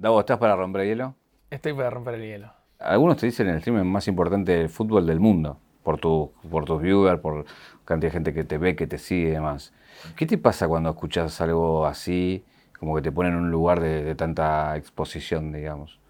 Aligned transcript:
Davo, 0.00 0.18
¿estás 0.18 0.38
para 0.38 0.56
romper 0.56 0.80
el 0.80 0.88
hielo? 0.88 1.14
Estoy 1.50 1.74
para 1.74 1.90
romper 1.90 2.14
el 2.14 2.22
hielo. 2.22 2.50
Algunos 2.78 3.18
te 3.18 3.26
dicen 3.26 3.48
el 3.48 3.60
stream 3.60 3.86
más 3.86 4.08
importante 4.08 4.52
del 4.52 4.70
fútbol 4.70 5.06
del 5.06 5.20
mundo, 5.20 5.58
por, 5.82 6.00
tu, 6.00 6.32
por 6.50 6.64
tus 6.64 6.80
viewers, 6.80 7.20
por 7.20 7.44
cantidad 7.84 8.10
de 8.10 8.14
gente 8.14 8.32
que 8.32 8.44
te 8.44 8.56
ve, 8.56 8.74
que 8.76 8.86
te 8.86 8.96
sigue 8.96 9.28
y 9.28 9.32
demás. 9.32 9.74
¿Qué 10.16 10.24
te 10.24 10.38
pasa 10.38 10.68
cuando 10.68 10.88
escuchas 10.88 11.38
algo 11.42 11.84
así, 11.84 12.42
como 12.78 12.96
que 12.96 13.02
te 13.02 13.12
ponen 13.12 13.34
en 13.34 13.40
un 13.40 13.50
lugar 13.50 13.80
de, 13.80 14.14
tanta 14.14 14.74
exposición, 14.78 15.52
digamos? 15.52 16.00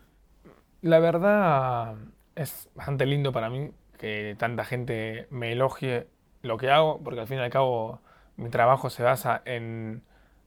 La 0.82 1.00
verdad 1.00 1.96
es 2.36 2.70
bastante 2.76 3.06
lindo 3.06 3.32
para 3.32 3.50
mí 3.50 3.72
que 3.98 4.36
tanta 4.38 4.64
gente 4.64 5.26
me 5.30 5.50
elogie 5.50 6.06
lo 6.42 6.58
que 6.58 6.70
hago, 6.70 7.00
porque 7.02 7.22
al 7.22 7.26
fin 7.26 7.38
y 7.38 7.40
al 7.40 7.50
cabo 7.50 7.98
mi 8.36 8.50
trabajo 8.50 8.88
se 8.88 9.02
basa 9.02 9.42
en 9.46 10.02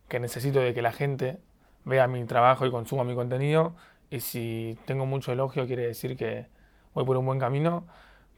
que 0.08 0.22
necesito 0.22 0.62
de 0.62 0.74
que 0.74 0.82
la 0.82 0.94
gente 0.94 1.40
vea 1.86 2.08
mi 2.08 2.24
trabajo 2.26 2.66
y 2.66 2.72
consuma 2.72 3.04
mi 3.04 3.16
contenido. 3.16 3.76
Y 4.10 4.20
si 4.20 4.78
tengo 4.86 5.06
mucho 5.06 5.32
elogio, 5.32 5.66
quiere 5.66 5.88
decir 5.88 6.16
que 6.16 6.48
voy 6.94 7.06
por 7.06 7.18
un 7.18 7.26
buen 7.26 7.40
camino. 7.40 7.86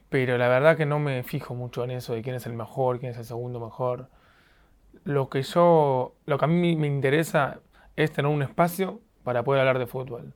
Pero 0.10 0.38
la 0.38 0.48
verdad 0.48 0.78
que 0.78 0.86
no 0.86 1.00
me 1.00 1.24
fijo 1.24 1.56
mucho 1.56 1.84
en 1.84 1.92
eso 1.92 2.14
de 2.14 2.22
quién 2.22 2.36
es 2.36 2.46
el 2.46 2.54
mejor, 2.54 3.00
quién 3.00 3.12
es 3.12 3.18
el 3.18 3.26
segundo 3.26 3.60
mejor. 3.60 4.10
Lo 5.04 5.30
que 5.30 5.42
yo, 5.42 6.16
lo 6.26 6.38
que 6.38 6.46
a 6.46 6.48
mí 6.48 6.76
me 6.76 6.88
interesa 6.88 7.60
es 7.96 8.12
tener 8.12 8.32
un 8.32 8.42
espacio 8.42 9.02
para 9.24 9.44
poder 9.44 9.62
hablar 9.62 9.80
de 9.80 9.88
fútbol. 9.88 10.34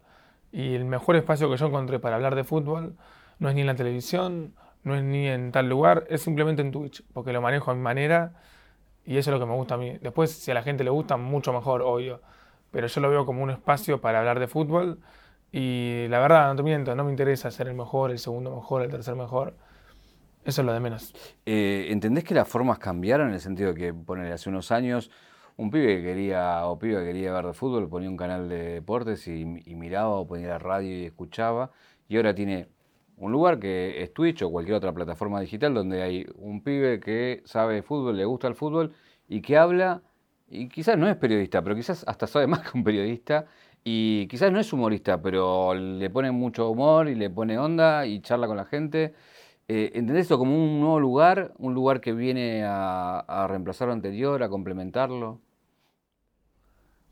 Y 0.51 0.75
el 0.75 0.85
mejor 0.85 1.15
espacio 1.15 1.49
que 1.49 1.57
yo 1.57 1.67
encontré 1.67 1.99
para 1.99 2.15
hablar 2.15 2.35
de 2.35 2.43
fútbol 2.43 2.95
no 3.37 3.49
es 3.49 3.55
ni 3.55 3.61
en 3.61 3.67
la 3.67 3.75
televisión, 3.75 4.53
no 4.83 4.95
es 4.95 5.03
ni 5.03 5.27
en 5.27 5.51
tal 5.51 5.69
lugar, 5.69 6.05
es 6.09 6.21
simplemente 6.21 6.61
en 6.61 6.71
Twitch, 6.71 7.03
porque 7.13 7.31
lo 7.31 7.41
manejo 7.41 7.71
a 7.71 7.75
mi 7.75 7.81
manera 7.81 8.33
y 9.05 9.17
eso 9.17 9.29
es 9.29 9.33
lo 9.33 9.39
que 9.39 9.45
me 9.45 9.55
gusta 9.55 9.75
a 9.75 9.77
mí. 9.77 9.97
Después, 10.01 10.31
si 10.31 10.51
a 10.51 10.53
la 10.53 10.63
gente 10.63 10.83
le 10.83 10.89
gusta, 10.89 11.17
mucho 11.17 11.53
mejor, 11.53 11.81
obvio 11.81 12.21
pero 12.71 12.87
yo 12.87 13.01
lo 13.01 13.09
veo 13.09 13.25
como 13.25 13.43
un 13.43 13.49
espacio 13.49 14.01
para 14.01 14.19
hablar 14.19 14.39
de 14.39 14.47
fútbol 14.47 14.99
y 15.51 16.05
la 16.09 16.19
verdad, 16.19 16.47
no 16.49 16.55
te 16.55 16.63
miento, 16.63 16.95
no 16.95 17.03
me 17.03 17.11
interesa 17.11 17.49
ser 17.49 17.67
el 17.67 17.73
mejor, 17.73 18.11
el 18.11 18.19
segundo 18.19 18.55
mejor, 18.55 18.83
el 18.83 18.91
tercer 18.91 19.15
mejor. 19.15 19.55
Eso 20.45 20.61
es 20.61 20.65
lo 20.65 20.73
de 20.73 20.79
menos. 20.79 21.13
Eh, 21.45 21.87
¿Entendés 21.89 22.23
que 22.23 22.33
las 22.33 22.47
formas 22.47 22.79
cambiaron 22.79 23.29
en 23.29 23.33
el 23.33 23.39
sentido 23.39 23.73
que, 23.73 23.93
poner 23.93 24.31
hace 24.31 24.49
unos 24.49 24.71
años, 24.71 25.11
un 25.57 25.71
pibe 25.71 25.97
que 25.97 26.03
quería, 26.03 26.65
o 26.65 26.79
pibe 26.79 26.99
que 26.99 27.05
quería 27.05 27.33
ver 27.33 27.47
de 27.47 27.53
fútbol, 27.53 27.89
ponía 27.89 28.09
un 28.09 28.17
canal 28.17 28.47
de 28.47 28.75
deportes 28.75 29.27
y, 29.27 29.45
miraba 29.45 30.09
o 30.09 30.27
ponía 30.27 30.47
la 30.47 30.59
radio 30.59 30.97
y 30.97 31.05
escuchaba, 31.05 31.71
y 32.07 32.17
ahora 32.17 32.33
tiene 32.33 32.69
un 33.17 33.31
lugar 33.31 33.59
que 33.59 34.01
es 34.01 34.13
Twitch 34.13 34.41
o 34.43 34.51
cualquier 34.51 34.77
otra 34.77 34.93
plataforma 34.93 35.41
digital 35.41 35.73
donde 35.73 36.01
hay 36.01 36.25
un 36.35 36.63
pibe 36.63 36.99
que 37.01 37.41
sabe 37.45 37.75
de 37.75 37.83
fútbol, 37.83 38.15
le 38.15 38.23
gusta 38.23 38.47
el 38.47 38.55
fútbol 38.55 38.93
y 39.27 39.41
que 39.41 39.57
habla 39.57 40.01
y 40.49 40.69
quizás 40.69 40.97
no 40.97 41.07
es 41.07 41.15
periodista, 41.15 41.61
pero 41.61 41.75
quizás 41.75 42.03
hasta 42.07 42.27
sabe 42.27 42.47
más 42.47 42.59
que 42.61 42.77
un 42.77 42.83
periodista, 42.83 43.45
y 43.83 44.27
quizás 44.27 44.51
no 44.51 44.59
es 44.59 44.71
humorista, 44.73 45.21
pero 45.21 45.73
le 45.73 46.09
pone 46.09 46.31
mucho 46.31 46.69
humor 46.69 47.07
y 47.07 47.15
le 47.15 47.29
pone 47.29 47.57
onda 47.57 48.05
y 48.05 48.21
charla 48.21 48.47
con 48.47 48.57
la 48.57 48.65
gente. 48.65 49.13
Eh, 49.67 49.91
¿Entendés 49.93 50.23
esto 50.23 50.37
como 50.37 50.55
un 50.55 50.79
nuevo 50.79 50.99
lugar, 50.99 51.53
un 51.57 51.73
lugar 51.73 52.01
que 52.01 52.11
viene 52.11 52.63
a, 52.65 53.45
reemplazar 53.47 53.87
lo 53.87 53.93
anterior, 53.93 54.41
a 54.43 54.49
complementarlo? 54.49 55.39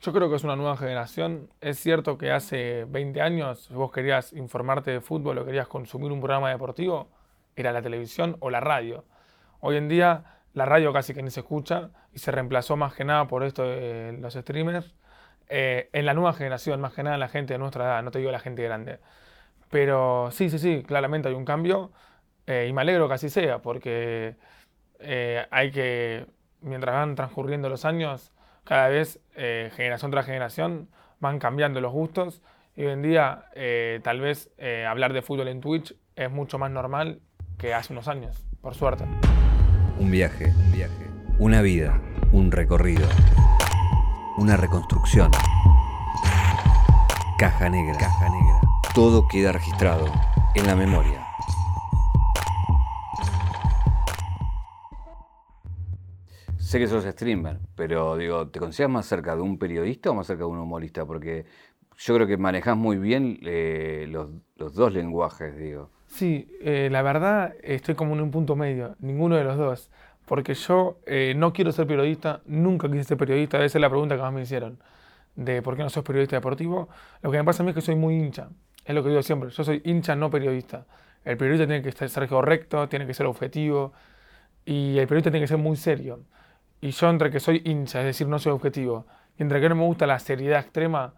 Yo 0.02 0.14
creo 0.14 0.30
que 0.30 0.36
es 0.36 0.44
una 0.44 0.56
nueva 0.56 0.76
generación. 0.78 1.50
Es 1.62 1.80
cierto 1.80 2.18
que 2.18 2.32
hace 2.32 2.86
20 2.86 3.22
años 3.22 3.70
vos 3.72 3.92
querías 3.92 4.34
informarte 4.34 4.92
de 4.92 5.02
fútbol 5.02 5.38
o 5.40 5.46
querías 5.46 5.68
consumir 5.68 6.12
un 6.12 6.20
programa 6.20 6.50
deportivo, 6.50 7.10
era 7.56 7.72
la 7.72 7.82
televisión 7.82 8.38
o 8.40 8.50
la 8.50 8.60
radio. 8.60 9.06
Hoy 9.60 9.78
en 9.78 9.88
día 9.88 10.37
la 10.58 10.66
radio 10.66 10.92
casi 10.92 11.14
que 11.14 11.22
ni 11.22 11.30
se 11.30 11.42
escucha 11.42 11.92
y 12.12 12.18
se 12.18 12.32
reemplazó 12.32 12.76
más 12.78 12.96
que 12.96 13.06
nada 13.06 13.28
por 13.28 13.44
esto 13.44 13.62
de 13.62 14.18
los 14.20 14.34
streamers. 14.34 14.96
Eh, 15.50 15.88
en 15.94 16.08
la 16.08 16.16
nueva 16.16 16.34
generación, 16.34 16.82
más 16.82 16.94
que 16.94 17.04
nada 17.04 17.16
la 17.18 17.28
gente 17.28 17.54
de 17.54 17.60
nuestra 17.60 17.86
edad, 17.86 18.04
no 18.04 18.10
te 18.10 18.18
digo 18.18 18.32
la 18.32 18.40
gente 18.40 18.64
grande. 18.64 18.98
Pero 19.70 20.30
sí, 20.32 20.50
sí, 20.50 20.58
sí, 20.58 20.84
claramente 20.84 21.30
hay 21.30 21.36
un 21.36 21.46
cambio 21.46 21.92
eh, 22.48 22.66
y 22.68 22.74
me 22.74 22.82
alegro 22.82 23.08
que 23.08 23.14
así 23.14 23.30
sea, 23.30 23.60
porque 23.60 24.36
eh, 25.00 25.46
hay 25.52 25.70
que, 25.70 26.26
mientras 26.62 26.96
van 26.96 27.14
transcurriendo 27.14 27.70
los 27.70 27.86
años, 27.86 28.34
cada 28.64 28.90
vez, 28.90 29.20
generación 29.36 30.10
tras 30.10 30.26
generación, 30.26 30.90
van 31.20 31.38
cambiando 31.38 31.82
los 31.82 31.94
gustos 31.94 32.42
y 32.76 32.84
hoy 32.84 32.94
en 32.94 33.02
día 33.04 33.46
tal 34.04 34.20
vez 34.20 34.52
hablar 34.86 35.14
de 35.14 35.22
fútbol 35.22 35.48
en 35.48 35.62
Twitch 35.62 35.96
es 36.18 36.30
mucho 36.30 36.58
más 36.58 36.70
normal 36.70 37.22
que 37.58 37.74
hace 37.74 37.94
unos 37.94 38.10
años, 38.10 38.46
por 38.60 38.76
suerte. 38.76 39.06
Un 40.00 40.12
viaje, 40.12 40.54
un 40.56 40.72
viaje. 40.72 41.10
Una 41.40 41.64
vida, 41.64 42.00
un 42.32 42.52
recorrido. 42.52 43.08
Una 44.38 44.56
reconstrucción. 44.56 45.32
Caja 47.40 47.68
negra. 47.68 47.98
Todo 48.94 49.28
queda 49.28 49.52
registrado 49.52 50.06
en 50.54 50.68
la 50.68 50.76
memoria. 50.76 51.26
Sé 56.60 56.78
que 56.78 56.88
sos 56.88 57.04
streamer, 57.04 57.60
pero 57.76 58.18
digo, 58.18 58.50
¿te 58.50 58.60
consideras 58.60 58.92
más 58.92 59.06
cerca 59.08 59.36
de 59.36 59.42
un 59.42 59.58
periodista 59.58 60.12
o 60.12 60.14
más 60.14 60.28
cerca 60.28 60.44
de 60.44 60.50
un 60.50 60.60
humorista? 60.60 61.08
Porque 61.08 61.46
yo 61.98 62.14
creo 62.14 62.28
que 62.28 62.38
manejas 62.38 62.78
muy 62.78 62.98
bien 62.98 63.40
eh, 63.42 64.06
los 64.08 64.76
dos 64.76 64.94
lenguajes, 64.94 65.58
digo. 65.58 65.90
Sí, 66.08 66.48
eh, 66.62 66.90
la 66.92 67.02
verdad 67.02 67.54
estoy 67.62 67.96
como 67.96 68.16
en 68.16 68.22
un 68.22 68.32
punto 68.32 68.56
medio, 68.56 68.96
ninguno 69.00 69.36
de 69.36 69.44
los 69.44 69.58
dos. 69.58 69.90
Porque 70.26 70.56
yo 70.56 71.00
eh, 71.06 71.34
no 71.38 71.54
quiero 71.54 71.72
ser 71.72 71.88
periodista, 71.88 72.42
nunca 72.46 72.90
quise 72.90 73.06
ser 73.06 73.18
periodista, 73.18 73.64
esa 73.64 73.78
es 73.78 73.82
la 73.82 73.90
pregunta 73.90 74.16
que 74.16 74.22
más 74.22 74.34
me 74.34 74.42
hicieron, 74.42 74.78
de 75.36 75.62
por 75.62 75.78
qué 75.78 75.84
no 75.84 75.90
sos 75.90 76.04
periodista 76.04 76.36
deportivo. 76.36 76.90
Lo 77.22 77.32
que 77.32 77.38
me 77.38 77.46
pasa 77.46 77.64
a 77.64 77.66
mí 77.66 77.70
es 77.70 77.76
que 77.76 77.82
soy 77.82 77.96
muy 77.96 78.16
hincha, 78.16 78.50
es 78.84 78.94
lo 78.94 79.04
que 79.04 79.10
digo 79.10 79.24
siempre, 79.24 79.50
yo 79.52 79.64
soy 79.64 79.82
hincha, 79.86 80.16
no 80.18 80.30
periodista. 80.30 80.86
El 81.24 81.38
periodista 81.38 81.66
tiene 81.68 81.82
que 81.82 81.92
ser 82.10 82.28
correcto, 82.28 82.90
tiene 82.90 83.08
que 83.08 83.14
ser 83.14 83.26
objetivo, 83.26 83.94
y 84.66 84.98
el 84.98 85.08
periodista 85.08 85.32
tiene 85.32 85.46
que 85.46 85.48
ser 85.48 85.60
muy 85.60 85.78
serio. 85.78 86.20
Y 86.82 86.92
yo 86.92 87.10
entre 87.10 87.32
que 87.32 87.40
soy 87.40 87.62
hincha, 87.64 88.00
es 88.02 88.06
decir, 88.06 88.28
no 88.28 88.38
soy 88.40 88.52
objetivo, 88.52 89.08
y 89.38 89.44
entre 89.44 89.62
que 89.62 89.70
no 89.70 89.76
me 89.76 89.84
gusta 89.84 90.08
la 90.08 90.20
seriedad 90.20 90.60
extrema, 90.60 91.14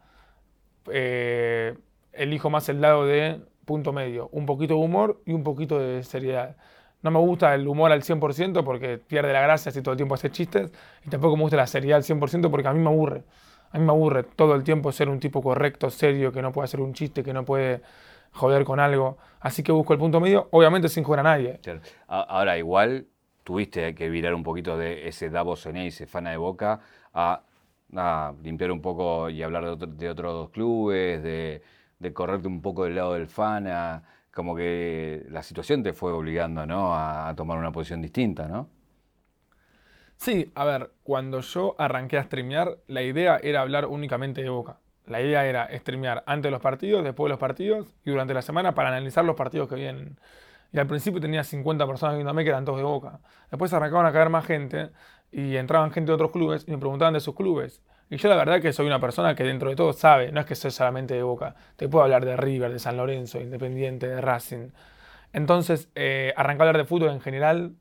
eh, 0.91 1.75
elijo 2.13 2.49
más 2.51 2.69
el 2.69 2.81
lado 2.81 3.07
de 3.07 3.41
punto 3.69 3.93
medio, 3.93 4.29
un 4.31 4.47
poquito 4.47 4.73
de 4.73 4.79
humor 4.79 5.21
y 5.27 5.33
un 5.33 5.43
poquito 5.43 5.77
de 5.77 6.01
seriedad. 6.01 6.55
No 7.03 7.11
me 7.11 7.19
gusta 7.19 7.53
el 7.53 7.67
humor 7.67 7.91
al 7.91 8.01
100% 8.01 8.63
porque 8.63 8.97
pierde 8.97 9.31
la 9.31 9.41
gracia 9.41 9.71
si 9.71 9.83
todo 9.83 9.91
el 9.91 9.97
tiempo 9.97 10.15
hace 10.15 10.31
chistes 10.31 10.71
y 11.05 11.09
tampoco 11.11 11.37
me 11.37 11.43
gusta 11.43 11.55
la 11.55 11.67
seriedad 11.67 11.97
al 11.97 12.03
100% 12.03 12.49
porque 12.49 12.67
a 12.67 12.73
mí 12.73 12.79
me 12.79 12.89
aburre. 12.89 13.23
A 13.71 13.77
mí 13.77 13.85
me 13.85 13.91
aburre 13.91 14.23
todo 14.23 14.55
el 14.55 14.63
tiempo 14.63 14.91
ser 14.91 15.07
un 15.07 15.19
tipo 15.19 15.43
correcto, 15.43 15.91
serio, 15.91 16.31
que 16.31 16.41
no 16.41 16.51
puede 16.51 16.65
hacer 16.65 16.81
un 16.81 16.93
chiste, 16.93 17.21
que 17.21 17.31
no 17.31 17.45
puede 17.45 17.83
joder 18.31 18.63
con 18.63 18.79
algo. 18.79 19.19
Así 19.39 19.61
que 19.61 19.71
busco 19.71 19.93
el 19.93 19.99
punto 19.99 20.19
medio, 20.19 20.47
obviamente 20.49 20.89
sin 20.89 21.03
jugar 21.03 21.19
a 21.19 21.23
nadie. 21.23 21.59
Ahora, 22.07 22.57
igual 22.57 23.05
tuviste 23.43 23.93
que 23.93 24.09
virar 24.09 24.33
un 24.33 24.41
poquito 24.41 24.79
de 24.79 25.07
ese 25.07 25.29
Davos 25.29 25.63
ese 25.67 26.07
fana 26.07 26.31
de 26.31 26.37
boca 26.37 26.79
a, 27.13 27.43
limpiar 28.43 28.71
un 28.71 28.81
poco 28.81 29.29
y 29.29 29.43
hablar 29.43 29.77
de, 29.77 30.09
otros 30.09 30.49
clubes, 30.49 31.21
de 31.21 31.61
de 31.99 32.13
correrte 32.13 32.47
un 32.47 32.61
poco 32.61 32.85
del 32.85 32.95
lado 32.95 33.13
del 33.13 33.27
fan, 33.27 33.67
como 34.33 34.55
que 34.55 35.25
la 35.29 35.43
situación 35.43 35.83
te 35.83 35.93
fue 35.93 36.11
obligando 36.11 36.65
¿no? 36.65 36.95
a, 36.95 37.33
tomar 37.35 37.57
una 37.57 37.71
posición 37.71 38.01
distinta, 38.01 38.47
¿no? 38.47 38.69
Sí, 40.15 40.51
a 40.55 40.65
ver, 40.65 40.91
cuando 41.03 41.39
yo 41.39 41.75
arranqué 41.77 42.17
a 42.17 42.23
streamear, 42.23 42.77
la 42.87 43.01
idea 43.03 43.39
era 43.41 43.61
hablar 43.61 43.85
únicamente 43.85 44.41
de 44.41 44.49
Boca. 44.49 44.79
La 45.05 45.21
idea 45.21 45.45
era 45.45 45.69
streamear 45.79 46.23
antes 46.27 46.43
de 46.43 46.51
los 46.51 46.61
partidos, 46.61 47.03
después 47.03 47.27
de 47.27 47.29
los 47.29 47.39
partidos 47.39 47.95
y 48.05 48.11
durante 48.11 48.33
la 48.33 48.41
semana 48.41 48.75
para 48.75 48.89
analizar 48.89 49.23
los 49.23 49.35
partidos 49.35 49.69
que 49.69 49.75
vienen. 49.75 50.19
Y 50.71 50.77
al 50.77 50.87
principio 50.87 51.19
tenía 51.19 51.43
50 51.43 51.87
personas 51.87 52.15
viéndome 52.15 52.43
que 52.43 52.49
eran 52.49 52.65
todos 52.65 52.77
de 52.77 52.83
Boca. 52.83 53.21
Después 53.49 53.73
arrancaban 53.73 54.05
a 54.05 54.11
caer 54.11 54.29
más 54.29 54.45
gente 54.45 54.91
y 55.31 55.55
entraban 55.55 55.91
gente 55.91 56.11
de 56.11 56.15
otros 56.15 56.31
clubes 56.31 56.65
y 56.67 56.71
me 56.71 56.77
preguntaban 56.77 57.13
de 57.13 57.21
sus 57.21 57.33
clubes. 57.33 57.81
Y 58.09 58.17
yo 58.17 58.27
la 58.27 58.35
verdad 58.35 58.59
que 58.59 58.73
soy 58.73 58.87
una 58.87 58.99
persona 58.99 59.35
que 59.35 59.43
dentro 59.43 59.69
de 59.69 59.75
todo 59.75 59.93
sabe, 59.93 60.31
no 60.31 60.39
es 60.39 60.47
que 60.47 60.55
soy 60.55 60.71
solamente 60.71 61.13
de 61.13 61.21
Boca, 61.21 61.55
te 61.75 61.87
puedo 61.87 62.03
hablar 62.03 62.25
de 62.25 62.35
River, 62.35 62.71
de 62.71 62.79
San 62.79 62.97
Lorenzo, 62.97 63.39
Independiente, 63.39 64.07
de 64.07 64.19
Racing. 64.19 64.69
Entonces 65.31 65.89
eh, 65.93 66.33
arranqué 66.35 66.63
a 66.63 66.65
hablar 66.65 66.77
de 66.77 66.85
fútbol 66.85 67.11
en 67.11 67.21
general 67.21 67.75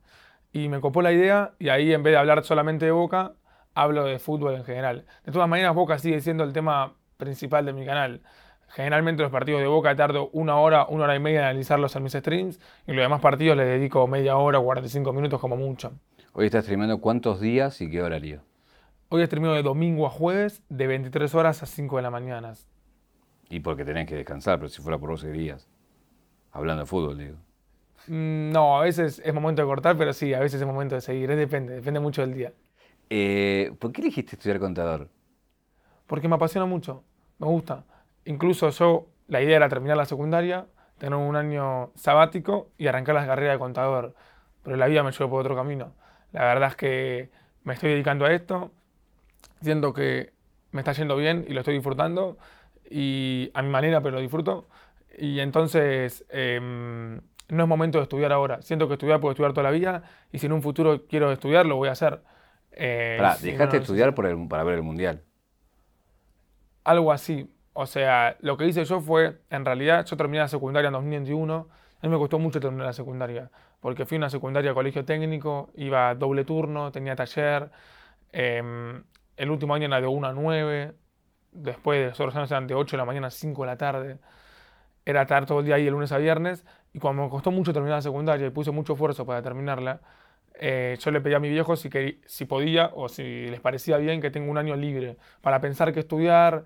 y 0.52 0.68
me 0.68 0.80
copó 0.80 1.00
la 1.00 1.12
idea 1.12 1.52
y 1.58 1.70
ahí 1.70 1.94
en 1.94 2.02
vez 2.02 2.12
de 2.12 2.18
hablar 2.18 2.44
solamente 2.44 2.84
de 2.84 2.90
Boca, 2.90 3.32
hablo 3.74 4.04
de 4.04 4.18
fútbol 4.18 4.54
en 4.54 4.64
general. 4.64 5.06
De 5.24 5.32
todas 5.32 5.48
maneras, 5.48 5.74
Boca 5.74 5.98
sigue 5.98 6.20
siendo 6.20 6.44
el 6.44 6.52
tema 6.52 6.94
principal 7.16 7.64
de 7.64 7.72
mi 7.72 7.86
canal. 7.86 8.20
Generalmente 8.68 9.22
los 9.22 9.32
partidos 9.32 9.62
de 9.62 9.66
Boca 9.66 9.96
tardo 9.96 10.28
una 10.34 10.56
hora, 10.56 10.84
una 10.90 11.04
hora 11.04 11.16
y 11.16 11.20
media 11.20 11.40
en 11.40 11.44
analizarlos 11.46 11.96
en 11.96 12.02
mis 12.02 12.12
streams 12.12 12.60
y 12.86 12.92
los 12.92 13.02
demás 13.02 13.22
partidos 13.22 13.56
les 13.56 13.66
dedico 13.66 14.06
media 14.06 14.36
hora, 14.36 14.60
45 14.60 15.10
minutos 15.14 15.40
como 15.40 15.56
mucho. 15.56 15.92
Hoy 16.34 16.46
estás 16.46 16.64
streamando 16.64 17.00
cuántos 17.00 17.40
días 17.40 17.80
y 17.80 17.90
qué 17.90 18.02
horario? 18.02 18.42
Hoy 19.10 19.24
streameo 19.24 19.54
de 19.54 19.62
domingo 19.62 20.06
a 20.06 20.10
jueves, 20.10 20.62
de 20.68 20.86
23 20.86 21.34
horas 21.34 21.62
a 21.62 21.66
5 21.66 21.96
de 21.96 22.02
la 22.02 22.10
mañana. 22.10 22.52
Y 23.48 23.60
porque 23.60 23.82
tenés 23.82 24.06
que 24.06 24.16
descansar, 24.16 24.58
pero 24.58 24.68
si 24.68 24.82
fuera 24.82 24.98
por 24.98 25.08
vos 25.08 25.22
seguirías. 25.22 25.66
Hablando 26.52 26.82
de 26.82 26.86
fútbol, 26.86 27.16
digo. 27.16 27.36
Mm, 28.06 28.50
no, 28.52 28.78
a 28.78 28.82
veces 28.82 29.22
es 29.24 29.32
momento 29.32 29.62
de 29.62 29.66
cortar, 29.66 29.96
pero 29.96 30.12
sí, 30.12 30.34
a 30.34 30.40
veces 30.40 30.60
es 30.60 30.66
momento 30.66 30.94
de 30.94 31.00
seguir. 31.00 31.34
depende, 31.34 31.72
depende 31.72 32.00
mucho 32.00 32.20
del 32.20 32.34
día. 32.34 32.52
Eh, 33.08 33.72
¿Por 33.78 33.92
qué 33.92 34.02
elegiste 34.02 34.36
estudiar 34.36 34.58
contador? 34.58 35.08
Porque 36.06 36.28
me 36.28 36.34
apasiona 36.34 36.66
mucho, 36.66 37.02
me 37.38 37.46
gusta. 37.46 37.86
incluso 38.26 38.68
yo, 38.68 39.06
la 39.26 39.40
idea 39.40 39.56
era 39.56 39.70
terminar 39.70 39.96
la 39.96 40.04
secundaria, 40.04 40.66
tener 40.98 41.18
un 41.18 41.34
año 41.34 41.92
sabático 41.94 42.72
y 42.76 42.88
arrancar 42.88 43.14
la 43.14 43.26
carrera 43.26 43.52
de 43.52 43.58
contador. 43.58 44.14
Pero 44.62 44.76
la 44.76 44.86
vida 44.86 45.02
me 45.02 45.12
llevó 45.12 45.30
por 45.30 45.40
otro 45.40 45.56
camino. 45.56 45.94
La 46.32 46.44
verdad 46.44 46.68
es 46.68 46.76
que 46.76 47.30
me 47.64 47.72
estoy 47.72 47.92
dedicando 47.92 48.26
a 48.26 48.32
esto, 48.34 48.70
siento 49.62 49.92
que 49.92 50.32
me 50.72 50.80
está 50.80 50.92
yendo 50.92 51.16
bien 51.16 51.44
y 51.48 51.52
lo 51.52 51.60
estoy 51.60 51.74
disfrutando, 51.74 52.38
y 52.90 53.50
a 53.54 53.62
mi 53.62 53.68
manera, 53.68 54.00
pero 54.00 54.16
lo 54.16 54.20
disfruto. 54.20 54.68
Y 55.18 55.40
entonces 55.40 56.24
em, 56.30 57.20
no 57.48 57.62
es 57.62 57.68
momento 57.68 57.98
de 57.98 58.04
estudiar 58.04 58.32
ahora. 58.32 58.62
Siento 58.62 58.88
que 58.88 58.94
estudiar 58.94 59.20
puedo 59.20 59.32
estudiar 59.32 59.52
toda 59.52 59.64
la 59.64 59.70
vida 59.70 60.02
y 60.32 60.38
si 60.38 60.46
en 60.46 60.52
un 60.52 60.62
futuro 60.62 61.06
quiero 61.06 61.32
estudiar, 61.32 61.66
lo 61.66 61.76
voy 61.76 61.88
a 61.88 61.92
hacer. 61.92 62.22
Eh, 62.72 63.18
dejaste 63.42 63.76
de 63.76 63.82
estudiar 63.82 64.14
para 64.14 64.64
ver 64.64 64.74
el 64.74 64.82
mundial. 64.82 65.22
Algo 66.84 67.12
así. 67.12 67.52
O 67.72 67.86
sea, 67.86 68.36
lo 68.40 68.56
que 68.56 68.66
hice 68.66 68.84
yo 68.84 69.00
fue, 69.00 69.40
en 69.50 69.64
realidad, 69.64 70.04
yo 70.04 70.16
terminé 70.16 70.38
la 70.38 70.48
secundaria 70.48 70.88
en 70.88 70.94
2021. 70.94 71.68
A 72.00 72.06
mí 72.06 72.12
me 72.12 72.18
costó 72.18 72.38
mucho 72.38 72.60
terminar 72.60 72.86
la 72.86 72.92
secundaria, 72.92 73.50
porque 73.80 74.06
fui 74.06 74.16
a 74.16 74.18
una 74.18 74.30
secundaria 74.30 74.74
colegio 74.74 75.04
técnico, 75.04 75.70
iba 75.74 76.14
doble 76.14 76.44
turno, 76.44 76.90
tenía 76.92 77.14
taller. 77.16 77.70
Em, 78.32 79.02
el 79.38 79.50
último 79.50 79.74
año 79.74 79.86
era 79.86 80.00
de 80.00 80.06
1 80.06 80.26
a 80.26 80.32
9, 80.32 80.94
después 81.52 82.00
de 82.00 82.08
los 82.08 82.20
otros 82.20 82.36
años 82.36 82.50
eran 82.50 82.66
de 82.66 82.74
8 82.74 82.96
de 82.96 82.98
la 82.98 83.04
mañana 83.04 83.28
a 83.28 83.30
5 83.30 83.62
de 83.62 83.66
la 83.66 83.76
tarde. 83.76 84.18
Era 85.04 85.22
estar 85.22 85.46
todo 85.46 85.60
el 85.60 85.66
día 85.66 85.76
ahí 85.76 85.84
de 85.84 85.90
lunes 85.90 86.12
a 86.12 86.18
viernes. 86.18 86.64
Y 86.92 86.98
cuando 86.98 87.22
me 87.22 87.30
costó 87.30 87.50
mucho 87.50 87.72
terminar 87.72 87.98
la 87.98 88.02
secundaria 88.02 88.46
y 88.46 88.50
puse 88.50 88.70
mucho 88.72 88.94
esfuerzo 88.94 89.24
para 89.24 89.40
terminarla, 89.40 90.00
eh, 90.54 90.96
yo 91.00 91.10
le 91.12 91.20
pedí 91.20 91.34
a 91.34 91.38
mi 91.40 91.48
viejo 91.48 91.76
si, 91.76 91.88
si 92.26 92.44
podía 92.44 92.90
o 92.94 93.08
si 93.08 93.46
les 93.46 93.60
parecía 93.60 93.96
bien 93.98 94.20
que 94.20 94.30
tenga 94.30 94.50
un 94.50 94.58
año 94.58 94.74
libre 94.76 95.16
para 95.40 95.60
pensar 95.60 95.92
qué 95.92 96.00
estudiar, 96.00 96.64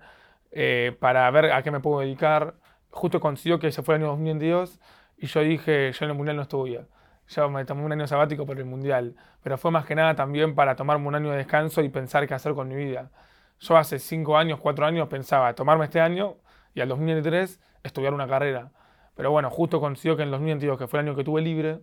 eh, 0.51 0.95
para 0.99 1.29
ver 1.31 1.51
a 1.51 1.61
qué 1.61 1.71
me 1.71 1.79
puedo 1.79 1.99
dedicar. 2.01 2.55
Justo 2.89 3.19
consiguió 3.19 3.59
que 3.59 3.67
ese 3.67 3.83
fue 3.83 3.95
el 3.95 4.01
año 4.01 4.09
2022 4.11 4.79
y 5.17 5.27
yo 5.27 5.41
dije, 5.41 5.91
yo 5.91 6.05
en 6.05 6.11
el 6.11 6.17
Mundial 6.17 6.35
no 6.37 6.41
estudio. 6.41 6.87
Yo 7.27 7.49
me 7.49 7.65
tomé 7.65 7.83
un 7.83 7.91
año 7.91 8.07
sabático 8.07 8.45
por 8.45 8.57
el 8.57 8.65
Mundial, 8.65 9.15
pero 9.41 9.57
fue 9.57 9.71
más 9.71 9.85
que 9.85 9.95
nada 9.95 10.15
también 10.15 10.55
para 10.55 10.75
tomarme 10.75 11.07
un 11.07 11.15
año 11.15 11.31
de 11.31 11.37
descanso 11.37 11.81
y 11.81 11.89
pensar 11.89 12.27
qué 12.27 12.33
hacer 12.33 12.53
con 12.53 12.67
mi 12.67 12.75
vida. 12.75 13.11
Yo 13.59 13.77
hace 13.77 13.99
5 13.99 14.37
años, 14.37 14.59
4 14.59 14.85
años 14.85 15.07
pensaba 15.07 15.53
tomarme 15.55 15.85
este 15.85 16.01
año 16.01 16.37
y 16.73 16.81
al 16.81 16.89
2023 16.89 17.59
estudiar 17.83 18.13
una 18.13 18.27
carrera. 18.27 18.71
Pero 19.15 19.31
bueno, 19.31 19.49
justo 19.49 19.79
consiguió 19.79 20.17
que 20.17 20.23
en 20.23 20.27
el 20.27 20.31
2022, 20.31 20.77
que 20.77 20.87
fue 20.87 20.99
el 20.99 21.07
año 21.07 21.15
que 21.15 21.23
tuve 21.23 21.41
libre, 21.41 21.79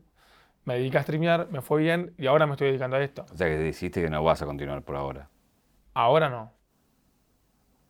me 0.64 0.74
dediqué 0.74 0.98
a 0.98 1.02
streamear, 1.02 1.48
me 1.50 1.62
fue 1.62 1.80
bien 1.80 2.12
y 2.18 2.26
ahora 2.26 2.46
me 2.46 2.52
estoy 2.52 2.68
dedicando 2.68 2.96
a 2.96 3.02
esto. 3.02 3.24
O 3.32 3.36
sea 3.36 3.46
que 3.46 3.58
dijiste 3.58 4.02
que 4.02 4.10
no 4.10 4.22
vas 4.22 4.42
a 4.42 4.46
continuar 4.46 4.82
por 4.82 4.96
ahora. 4.96 5.28
Ahora 5.94 6.28
no. 6.28 6.52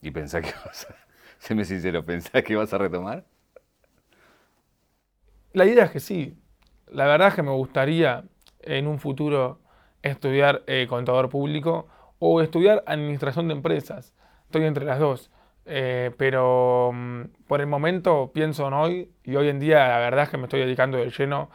¿Y 0.02 0.10
pensás 0.10 0.42
que 0.42 0.52
vas 0.64 0.86
a, 0.88 0.94
séme 1.38 1.64
sincero, 1.64 2.04
pensás 2.04 2.42
que 2.42 2.56
vas 2.56 2.72
a 2.72 2.78
retomar? 2.78 3.24
La 5.52 5.66
idea 5.66 5.84
es 5.84 5.90
que 5.90 6.00
sí. 6.00 6.39
La 6.92 7.06
verdad 7.06 7.28
es 7.28 7.34
que 7.34 7.42
me 7.42 7.52
gustaría 7.52 8.24
en 8.60 8.86
un 8.86 8.98
futuro 8.98 9.60
estudiar 10.02 10.62
eh, 10.66 10.86
contador 10.88 11.28
público 11.28 11.86
o 12.18 12.40
estudiar 12.40 12.82
administración 12.86 13.48
de 13.48 13.54
empresas. 13.54 14.14
Estoy 14.46 14.64
entre 14.64 14.84
las 14.84 14.98
dos. 14.98 15.30
Eh, 15.66 16.10
pero 16.16 16.90
mm, 16.92 17.22
por 17.46 17.60
el 17.60 17.66
momento 17.66 18.32
pienso 18.32 18.66
en 18.66 18.74
hoy 18.74 19.12
y 19.22 19.36
hoy 19.36 19.48
en 19.48 19.60
día 19.60 19.86
la 19.86 19.98
verdad 19.98 20.24
es 20.24 20.30
que 20.30 20.38
me 20.38 20.44
estoy 20.44 20.60
dedicando 20.60 20.98
de 20.98 21.10
lleno 21.10 21.50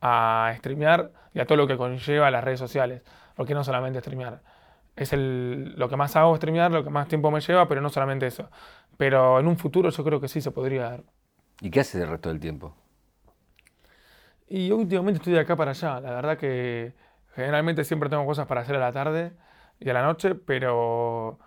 a 0.00 0.54
streamear 0.58 1.10
y 1.34 1.40
a 1.40 1.44
todo 1.44 1.58
lo 1.58 1.66
que 1.66 1.76
conlleva 1.76 2.30
las 2.30 2.42
redes 2.42 2.58
sociales. 2.58 3.02
Porque 3.36 3.54
no 3.54 3.64
solamente 3.64 4.00
streamear. 4.00 4.42
Es 4.96 5.12
lo 5.12 5.88
que 5.88 5.96
más 5.96 6.16
hago 6.16 6.36
streamear, 6.36 6.72
lo 6.72 6.82
que 6.82 6.90
más 6.90 7.06
tiempo 7.06 7.30
me 7.30 7.40
lleva, 7.40 7.68
pero 7.68 7.80
no 7.80 7.88
solamente 7.88 8.26
eso. 8.26 8.50
Pero 8.96 9.38
en 9.38 9.46
un 9.46 9.56
futuro 9.56 9.90
yo 9.90 10.02
creo 10.02 10.20
que 10.20 10.26
sí 10.26 10.40
se 10.40 10.50
podría 10.50 10.82
dar. 10.82 11.04
¿Y 11.60 11.70
qué 11.70 11.80
haces 11.80 12.00
el 12.02 12.08
resto 12.08 12.30
del 12.30 12.40
tiempo? 12.40 12.74
Y 14.48 14.70
últimamente 14.70 15.18
estoy 15.18 15.34
de 15.34 15.40
acá 15.40 15.56
para 15.56 15.72
allá. 15.72 16.00
La 16.00 16.10
verdad 16.10 16.38
que 16.38 16.94
generalmente 17.34 17.84
siempre 17.84 18.08
tengo 18.08 18.24
cosas 18.24 18.46
para 18.46 18.62
hacer 18.62 18.76
a 18.76 18.78
la 18.78 18.92
tarde 18.92 19.32
y 19.78 19.88
a 19.90 19.92
la 19.92 20.02
noche, 20.02 20.34
pero 20.34 21.38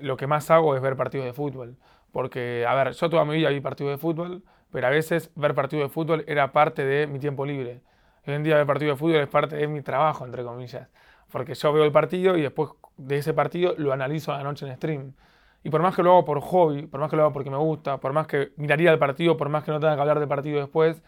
lo 0.00 0.16
que 0.16 0.26
más 0.26 0.50
hago 0.50 0.76
es 0.76 0.82
ver 0.82 0.96
partidos 0.96 1.26
de 1.26 1.32
fútbol. 1.32 1.76
Porque, 2.12 2.64
a 2.66 2.74
ver, 2.74 2.92
yo 2.92 3.10
toda 3.10 3.24
mi 3.24 3.36
vida 3.36 3.50
vi 3.50 3.60
partidos 3.60 3.92
de 3.92 3.98
fútbol, 3.98 4.42
pero 4.70 4.86
a 4.86 4.90
veces 4.90 5.30
ver 5.34 5.54
partidos 5.54 5.88
de 5.88 5.88
fútbol 5.92 6.24
era 6.26 6.52
parte 6.52 6.84
de 6.84 7.06
mi 7.06 7.18
tiempo 7.18 7.44
libre. 7.44 7.82
Hoy 8.26 8.34
en 8.34 8.42
día 8.44 8.56
ver 8.56 8.66
partidos 8.66 8.96
de 8.96 8.98
fútbol 8.98 9.16
es 9.16 9.28
parte 9.28 9.56
de 9.56 9.66
mi 9.66 9.82
trabajo, 9.82 10.24
entre 10.24 10.44
comillas. 10.44 10.88
Porque 11.32 11.54
yo 11.54 11.72
veo 11.72 11.84
el 11.84 11.92
partido 11.92 12.36
y 12.36 12.42
después 12.42 12.70
de 12.96 13.16
ese 13.16 13.34
partido 13.34 13.74
lo 13.76 13.92
analizo 13.92 14.32
a 14.32 14.38
la 14.38 14.44
noche 14.44 14.66
en 14.66 14.76
stream. 14.76 15.14
Y 15.62 15.70
por 15.70 15.82
más 15.82 15.94
que 15.94 16.02
lo 16.02 16.12
hago 16.12 16.24
por 16.24 16.40
hobby, 16.40 16.86
por 16.86 17.00
más 17.00 17.10
que 17.10 17.16
lo 17.16 17.22
hago 17.22 17.32
porque 17.32 17.50
me 17.50 17.56
gusta, 17.56 17.98
por 17.98 18.12
más 18.12 18.26
que 18.26 18.52
miraría 18.56 18.90
el 18.92 18.98
partido, 18.98 19.36
por 19.36 19.48
más 19.48 19.62
que 19.64 19.72
no 19.72 19.80
tenga 19.80 19.94
que 19.94 20.00
hablar 20.00 20.18
del 20.18 20.28
partido 20.28 20.58
después, 20.58 21.02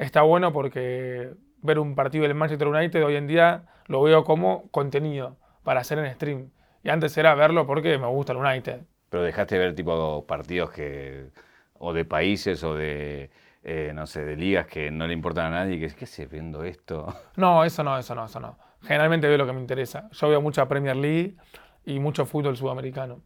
está 0.00 0.22
bueno 0.22 0.52
porque 0.52 1.34
ver 1.62 1.78
un 1.78 1.94
partido 1.94 2.22
del 2.22 2.34
Manchester 2.34 2.68
United 2.68 3.04
hoy 3.04 3.16
en 3.16 3.26
día 3.26 3.64
lo 3.86 4.02
veo 4.02 4.24
como 4.24 4.68
contenido 4.70 5.36
para 5.62 5.80
hacer 5.80 5.98
en 5.98 6.12
stream. 6.14 6.50
Y 6.82 6.88
antes 6.88 7.16
era 7.16 7.34
verlo 7.34 7.66
porque 7.66 7.98
me 7.98 8.06
gusta 8.06 8.32
el 8.32 8.38
United. 8.38 8.80
Pero 9.10 9.22
dejaste 9.22 9.56
de 9.56 9.64
ver 9.66 9.74
tipo 9.74 10.26
partidos 10.26 10.70
que 10.70 11.30
o 11.74 11.92
de 11.92 12.04
países 12.04 12.62
o 12.64 12.74
de 12.74 13.30
eh, 13.62 13.92
no 13.94 14.06
sé, 14.06 14.24
de 14.24 14.36
ligas 14.36 14.66
que 14.66 14.90
no 14.90 15.06
le 15.06 15.12
importan 15.12 15.46
a 15.46 15.50
nadie, 15.50 15.78
que 15.78 15.84
es 15.84 15.94
que 15.94 16.06
se 16.06 16.26
viendo 16.26 16.64
esto. 16.64 17.14
No, 17.36 17.64
eso 17.64 17.84
no, 17.84 17.98
eso 17.98 18.14
no, 18.14 18.24
eso 18.24 18.40
no. 18.40 18.58
Generalmente 18.82 19.28
veo 19.28 19.36
lo 19.36 19.46
que 19.46 19.52
me 19.52 19.60
interesa. 19.60 20.08
Yo 20.12 20.28
veo 20.28 20.40
mucha 20.40 20.66
Premier 20.66 20.96
League 20.96 21.36
y 21.84 21.98
mucho 21.98 22.24
fútbol 22.24 22.56
sudamericano. 22.56 23.22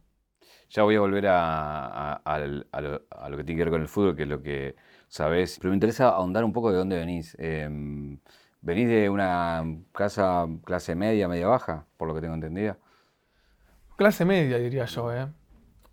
Ya 0.69 0.83
voy 0.83 0.95
a 0.95 0.99
volver 0.99 1.25
a, 1.29 2.21
lo, 2.41 3.37
que 3.37 3.43
tiene 3.43 3.59
que 3.59 3.63
ver 3.63 3.71
con 3.71 3.81
el 3.81 3.87
fútbol, 3.87 4.15
que 4.15 4.23
es 4.23 4.27
lo 4.27 4.41
que 4.41 4.75
sabes. 5.15 5.57
Pero 5.59 5.69
me 5.69 5.75
interesa 5.75 6.09
ahondar 6.09 6.43
un 6.43 6.51
poco 6.51 6.71
de 6.71 6.77
dónde 6.77 6.97
venís. 6.97 7.35
Em, 7.39 8.19
¿Venís 8.61 8.89
de 8.89 9.09
una 9.09 9.63
casa 9.91 10.47
clase 10.63 10.95
media, 10.95 11.27
media 11.27 11.47
baja, 11.47 11.85
por 11.97 12.07
lo 12.07 12.15
que 12.15 12.21
tengo 12.21 12.33
entendido? 12.33 12.77
Clase 13.95 14.25
media, 14.25 14.57
diría 14.57 14.85
yo, 14.85 15.13
¿eh? 15.13 15.27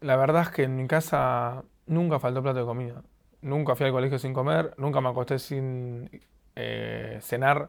La 0.00 0.16
verdad 0.16 0.42
es 0.42 0.48
que 0.48 0.62
en 0.64 0.76
mi 0.76 0.86
casa 0.88 1.64
nunca 1.86 2.18
faltó 2.18 2.42
plato 2.42 2.60
de 2.60 2.64
comida. 2.64 3.02
Nunca 3.42 3.76
fui 3.76 3.86
al 3.86 3.92
colegio 3.92 4.18
sin 4.18 4.32
comer, 4.32 4.74
nunca 4.78 5.00
me 5.00 5.10
acosté 5.10 5.38
sin 5.38 6.08
eh, 6.56 7.18
cenar. 7.20 7.68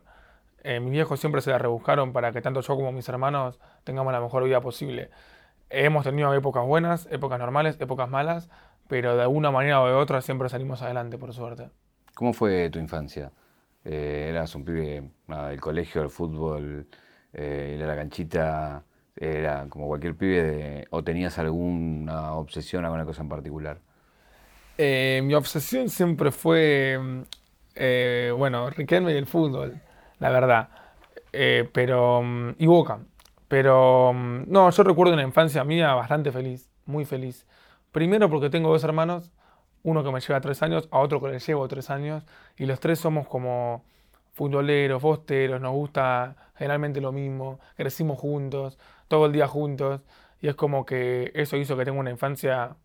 Eh, 0.64 0.80
mis 0.80 0.92
viejos 0.92 1.20
siempre 1.20 1.42
se 1.42 1.52
la 1.52 1.58
rebuscaron 1.58 2.14
para 2.14 2.32
que 2.32 2.42
tanto 2.42 2.62
yo 2.62 2.76
como 2.76 2.92
mis 2.94 3.08
hermanos 3.10 3.60
tengamos 3.84 4.14
la 4.14 4.22
mejor 4.22 4.46
vida 4.46 4.62
posible. 4.62 5.10
Hemos 5.70 6.06
tenido 6.06 6.34
épocas 6.34 6.66
buenas, 6.66 7.08
épocas 7.12 7.40
normales, 7.40 7.76
épocas 7.82 8.10
malas, 8.10 8.50
pero 8.88 9.16
de 9.16 9.24
alguna 9.24 9.52
manera 9.52 9.82
o 9.82 9.88
de 9.88 9.94
otra 9.94 10.22
siempre 10.22 10.50
salimos 10.50 10.82
adelante, 10.82 11.18
por 11.18 11.34
suerte. 11.34 11.70
¿Cómo 12.14 12.34
fue 12.34 12.70
tu 12.70 12.80
infancia? 12.80 13.32
Eh, 13.86 14.28
¿Eras 14.30 14.56
un 14.56 14.64
pibe 14.64 15.10
del 15.28 15.62
colegio, 15.62 16.02
del 16.02 16.10
fútbol, 16.10 16.88
ir 17.34 17.84
a 17.84 17.88
la 17.88 17.96
canchita? 17.96 18.84
¿Era 19.16 19.68
como 19.70 19.88
cualquier 19.88 20.16
pibe 20.16 20.88
o 20.90 21.04
tenías 21.04 21.38
alguna 21.38 22.34
obsesión, 22.34 22.86
alguna 22.86 23.06
cosa 23.06 23.22
en 23.22 23.30
particular? 23.30 23.80
Eh, 24.78 25.22
mi 25.24 25.36
obsesión 25.36 25.90
siempre 25.90 26.32
fue, 26.32 27.00
eh, 27.76 28.34
bueno, 28.36 28.70
Riquelme 28.70 29.14
y 29.14 29.18
el 29.18 29.28
fútbol, 29.28 29.80
la 30.20 30.30
verdad. 30.30 30.70
Eh, 31.32 31.70
pero, 31.72 32.22
mm, 32.24 32.56
y 32.58 32.66
Boca. 32.66 33.00
Pero, 33.48 34.14
mm, 34.14 34.44
no, 34.48 34.70
yo 34.72 34.84
recuerdo 34.84 35.14
una 35.14 35.24
infancia 35.24 35.64
mía 35.64 35.94
bastante 35.94 36.32
feliz, 36.32 36.70
muy 36.86 37.06
feliz. 37.06 37.46
Primero 37.94 38.30
porque 38.30 38.50
tengo 38.50 38.70
dos 38.70 38.84
hermanos, 38.84 39.32
uno 39.84 40.04
que 40.04 40.12
me 40.12 40.20
lleva 40.20 40.42
tres 40.42 40.62
años, 40.62 40.90
a 40.92 41.00
otro 41.00 41.22
que 41.22 41.30
le 41.30 41.40
llevo 41.40 41.68
tres 41.70 41.90
años, 41.90 42.26
y 42.58 42.66
los 42.66 42.82
tres 42.82 43.00
somos 43.00 43.28
como 43.28 43.86
futboleros, 44.34 45.02
fosteros, 45.02 45.62
nos 45.62 45.72
gusta 45.74 46.36
generalmente 46.56 47.00
lo 47.00 47.12
mismo, 47.12 47.60
crecimos 47.78 48.20
juntos, 48.20 48.78
todo 49.08 49.28
el 49.28 49.32
día 49.32 49.48
juntos, 49.48 50.02
y 50.42 50.48
es 50.50 50.56
como 50.56 50.86
que 50.86 51.32
eso 51.36 51.56
hizo 51.56 51.78
que 51.78 51.86
tenga 51.86 52.00
una 52.00 52.12
infancia 52.12 52.76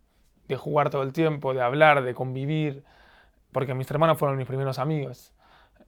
de 0.46 0.56
jugar 0.56 0.90
todo 0.90 1.02
el 1.02 1.12
tiempo, 1.12 1.54
de 1.54 1.62
hablar, 1.62 2.02
de 2.02 2.14
convivir, 2.14 2.84
porque 3.52 3.74
mis 3.74 3.90
hermanos 3.90 4.18
fueron 4.18 4.36
mis 4.36 4.46
primeros 4.46 4.78
amigos. 4.78 5.32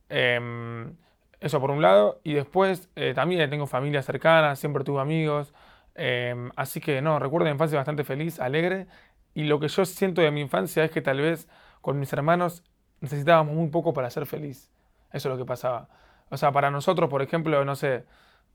Em, 0.09 0.97
eso 1.41 1.61
por 1.61 1.71
un 1.71 1.83
lado, 1.83 2.21
y 2.25 2.35
después 2.35 2.91
eh, 2.97 3.12
también 3.15 3.49
tengo 3.50 3.67
familia 3.67 4.03
cercana, 4.03 4.57
siempre 4.57 4.85
tuve 4.85 5.00
amigos, 5.00 5.55
em, 5.95 6.50
así 6.57 6.81
que 6.81 7.03
no, 7.03 7.19
recuerdo 7.19 7.45
una 7.45 7.53
infancia 7.53 7.79
bastante 7.79 8.05
feliz, 8.05 8.41
alegre, 8.41 8.87
y 9.35 9.45
lo 9.45 9.61
que 9.61 9.69
yo 9.69 9.85
siento 9.85 10.21
de 10.23 10.31
mi 10.31 10.41
infancia 10.41 10.85
es 10.85 10.91
que 10.91 11.03
tal 11.03 11.21
vez 11.21 11.49
con 11.81 11.99
mis 11.99 12.13
hermanos 12.13 12.65
necesitábamos 13.01 13.55
muy 13.55 13.69
poco 13.69 13.93
para 13.93 14.11
ser 14.11 14.27
feliz. 14.27 14.71
Eso 15.13 15.29
es 15.29 15.33
lo 15.33 15.39
que 15.39 15.47
pasaba. 15.47 15.89
O 16.29 16.37
sea, 16.37 16.53
para 16.53 16.71
nosotros, 16.71 17.11
por 17.11 17.23
ejemplo, 17.23 17.65
no 17.65 17.75
sé, 17.75 18.05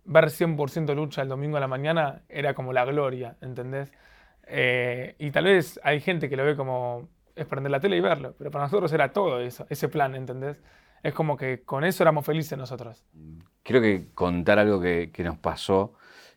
ver 0.05 0.25
100% 0.25 0.95
lucha 0.95 1.21
el 1.21 1.29
domingo 1.29 1.57
a 1.57 1.59
la 1.59 1.67
mañana 1.67 2.21
era 2.29 2.53
como 2.53 2.73
la 2.73 2.85
gloria, 2.85 3.35
¿entendés? 3.41 3.91
Eh, 4.47 5.15
y 5.19 5.31
tal 5.31 5.45
vez 5.45 5.79
hay 5.83 5.99
gente 5.99 6.29
que 6.29 6.37
lo 6.37 6.45
ve 6.45 6.55
como 6.55 7.09
es 7.35 7.45
prender 7.45 7.71
la 7.71 7.79
tele 7.79 7.97
y 7.97 8.01
verlo, 8.01 8.33
pero 8.37 8.51
para 8.51 8.65
nosotros 8.65 8.91
era 8.93 9.11
todo 9.11 9.41
eso, 9.41 9.65
ese 9.69 9.89
plan, 9.89 10.15
¿entendés? 10.15 10.61
Es 11.03 11.13
como 11.13 11.35
que 11.37 11.63
con 11.63 11.83
eso 11.83 12.03
éramos 12.03 12.25
felices 12.25 12.57
nosotros. 12.57 13.03
Quiero 13.61 13.81
que 13.81 14.07
contar 14.13 14.57
algo 14.57 14.79
que, 14.79 15.11
nos 15.23 15.37
pasó, 15.37 15.93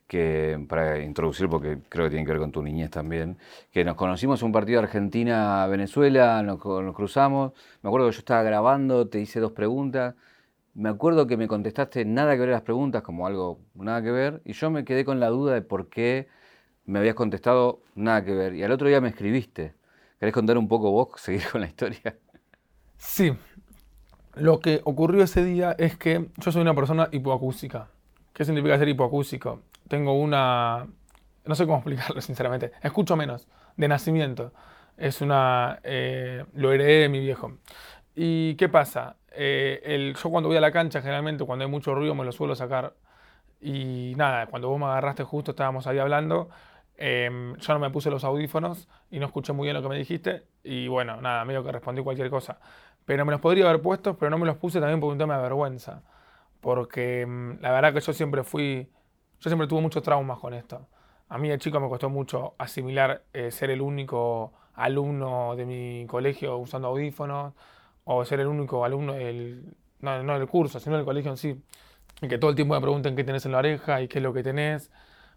que 0.08 0.64
para 0.68 1.00
introducir, 1.00 1.48
porque 1.48 1.78
creo 1.88 2.06
que 2.06 2.10
tiene 2.10 2.24
que 2.24 2.32
ver 2.32 2.40
con 2.40 2.50
tu 2.50 2.62
niñez 2.62 2.90
también, 2.90 3.38
que 3.70 3.84
nos 3.84 3.94
conocimos 3.94 4.40
en 4.40 4.46
un 4.46 4.52
partido 4.52 4.80
Argentina-Venezuela, 4.80 6.42
nos, 6.42 6.64
nos, 6.64 6.96
cruzamos, 6.96 7.52
me 7.82 7.88
acuerdo 7.88 8.08
que 8.08 8.14
yo 8.14 8.18
estaba 8.20 8.42
grabando, 8.42 9.08
te 9.08 9.20
hice 9.20 9.38
dos 9.38 9.52
preguntas, 9.52 10.14
me 10.74 10.88
acuerdo 10.88 11.26
que 11.26 11.36
me 11.36 11.46
contestaste 11.46 12.04
nada 12.06 12.34
que 12.34 12.40
ver 12.40 12.48
las 12.50 12.62
preguntas, 12.62 13.02
como 13.02 13.26
algo 13.26 13.60
nada 13.74 14.02
que 14.02 14.10
ver, 14.10 14.40
y 14.44 14.54
yo 14.54 14.70
me 14.70 14.84
quedé 14.84 15.04
con 15.04 15.20
la 15.20 15.28
duda 15.28 15.52
de 15.54 15.62
por 15.62 15.88
qué 15.88 16.28
me 16.86 16.98
habías 17.00 17.14
contestado 17.14 17.82
nada 17.94 18.24
que 18.24 18.32
ver, 18.32 18.54
y 18.54 18.62
al 18.64 18.72
otro 18.72 18.88
día 18.88 19.00
me 19.00 19.08
escribiste. 19.08 19.74
¿Querés 20.18 20.34
contar 20.34 20.56
un 20.56 20.68
poco 20.68 20.90
vos, 20.90 21.08
seguir 21.20 21.42
con 21.52 21.60
la 21.60 21.66
historia? 21.66 22.16
Sí, 22.96 23.32
lo 24.36 24.60
que 24.60 24.80
ocurrió 24.84 25.22
ese 25.22 25.44
día 25.44 25.76
es 25.78 25.96
que 25.96 26.28
yo 26.38 26.50
soy 26.50 26.62
una 26.62 26.74
persona 26.74 27.08
hipoacústica. 27.12 27.88
¿Qué 28.32 28.44
significa 28.44 28.78
ser 28.78 28.88
hipoacústico? 28.88 29.62
Tengo 29.88 30.12
una... 30.12 30.86
No 31.44 31.54
sé 31.54 31.64
cómo 31.64 31.78
explicarlo, 31.78 32.20
sinceramente. 32.20 32.72
Escucho 32.82 33.16
menos, 33.16 33.48
de 33.76 33.88
nacimiento. 33.88 34.52
Es 34.96 35.20
una... 35.20 35.80
Eh, 35.82 36.44
lo 36.54 36.72
heredé 36.72 37.02
de 37.02 37.08
mi 37.08 37.20
viejo. 37.20 37.58
¿Y 38.14 38.54
qué 38.56 38.68
pasa? 38.68 39.16
Eh, 39.30 39.80
el, 39.84 40.16
yo 40.16 40.30
cuando 40.30 40.48
voy 40.48 40.58
a 40.58 40.60
la 40.60 40.72
cancha, 40.72 41.00
generalmente 41.00 41.44
cuando 41.44 41.64
hay 41.64 41.70
mucho 41.70 41.94
ruido 41.94 42.14
me 42.14 42.24
lo 42.24 42.32
suelo 42.32 42.54
sacar. 42.54 42.94
Y 43.60 44.14
nada, 44.16 44.46
cuando 44.46 44.68
vos 44.68 44.78
me 44.78 44.86
agarraste 44.86 45.24
justo, 45.24 45.52
estábamos 45.52 45.86
ahí 45.86 45.98
hablando. 45.98 46.48
Em, 46.96 47.56
yo 47.56 47.72
no 47.74 47.78
me 47.78 47.90
puse 47.90 48.10
los 48.10 48.24
audífonos 48.24 48.88
y 49.10 49.20
no 49.20 49.26
escuché 49.26 49.52
muy 49.52 49.66
bien 49.66 49.74
lo 49.74 49.82
que 49.82 49.88
me 49.88 49.96
dijiste. 49.96 50.44
Y 50.64 50.88
bueno, 50.88 51.20
nada, 51.20 51.44
medio 51.44 51.62
que 51.64 51.72
respondí 51.72 52.02
cualquier 52.02 52.30
cosa. 52.30 52.58
Pero 53.04 53.24
me 53.24 53.32
los 53.32 53.40
podría 53.40 53.68
haber 53.68 53.80
puesto, 53.80 54.16
pero 54.18 54.30
no 54.30 54.38
me 54.38 54.46
los 54.46 54.56
puse 54.56 54.80
también 54.80 55.00
por 55.00 55.12
un 55.12 55.18
tema 55.18 55.36
de 55.36 55.42
vergüenza. 55.42 56.02
Porque 56.60 57.22
em, 57.22 57.60
la 57.60 57.70
verdad 57.72 57.94
que 57.94 58.00
yo 58.00 58.12
siempre 58.12 58.42
fui 58.44 58.90
yo 59.40 59.50
siempre 59.50 59.68
tuve 59.68 59.80
muchos 59.80 60.02
traumas 60.02 60.38
con 60.38 60.54
esto. 60.54 60.86
A 61.28 61.38
mí 61.38 61.48
de 61.48 61.58
chico 61.58 61.78
me 61.80 61.88
costó 61.88 62.08
mucho 62.08 62.54
asimilar 62.58 63.22
eh, 63.32 63.50
ser 63.50 63.70
el 63.70 63.80
único 63.80 64.52
alumno 64.74 65.54
de 65.56 65.66
mi 65.66 66.06
colegio 66.06 66.56
usando 66.56 66.88
audífonos 66.88 67.52
o 68.04 68.24
ser 68.24 68.40
el 68.40 68.46
único 68.46 68.84
alumno 68.84 69.12
del, 69.12 69.62
no, 70.00 70.22
no 70.22 70.38
del 70.38 70.48
curso, 70.48 70.80
sino 70.80 70.96
del 70.96 71.04
colegio 71.04 71.30
en 71.30 71.36
sí. 71.36 71.60
Y 72.22 72.28
que 72.28 72.38
todo 72.38 72.50
el 72.50 72.56
tiempo 72.56 72.74
me 72.74 72.80
pregunten 72.80 73.14
qué 73.14 73.24
tenés 73.24 73.44
en 73.46 73.52
la 73.52 73.58
oreja 73.58 74.00
y 74.00 74.08
qué 74.08 74.18
es 74.18 74.22
lo 74.22 74.32
que 74.32 74.42
tenés. 74.42 74.90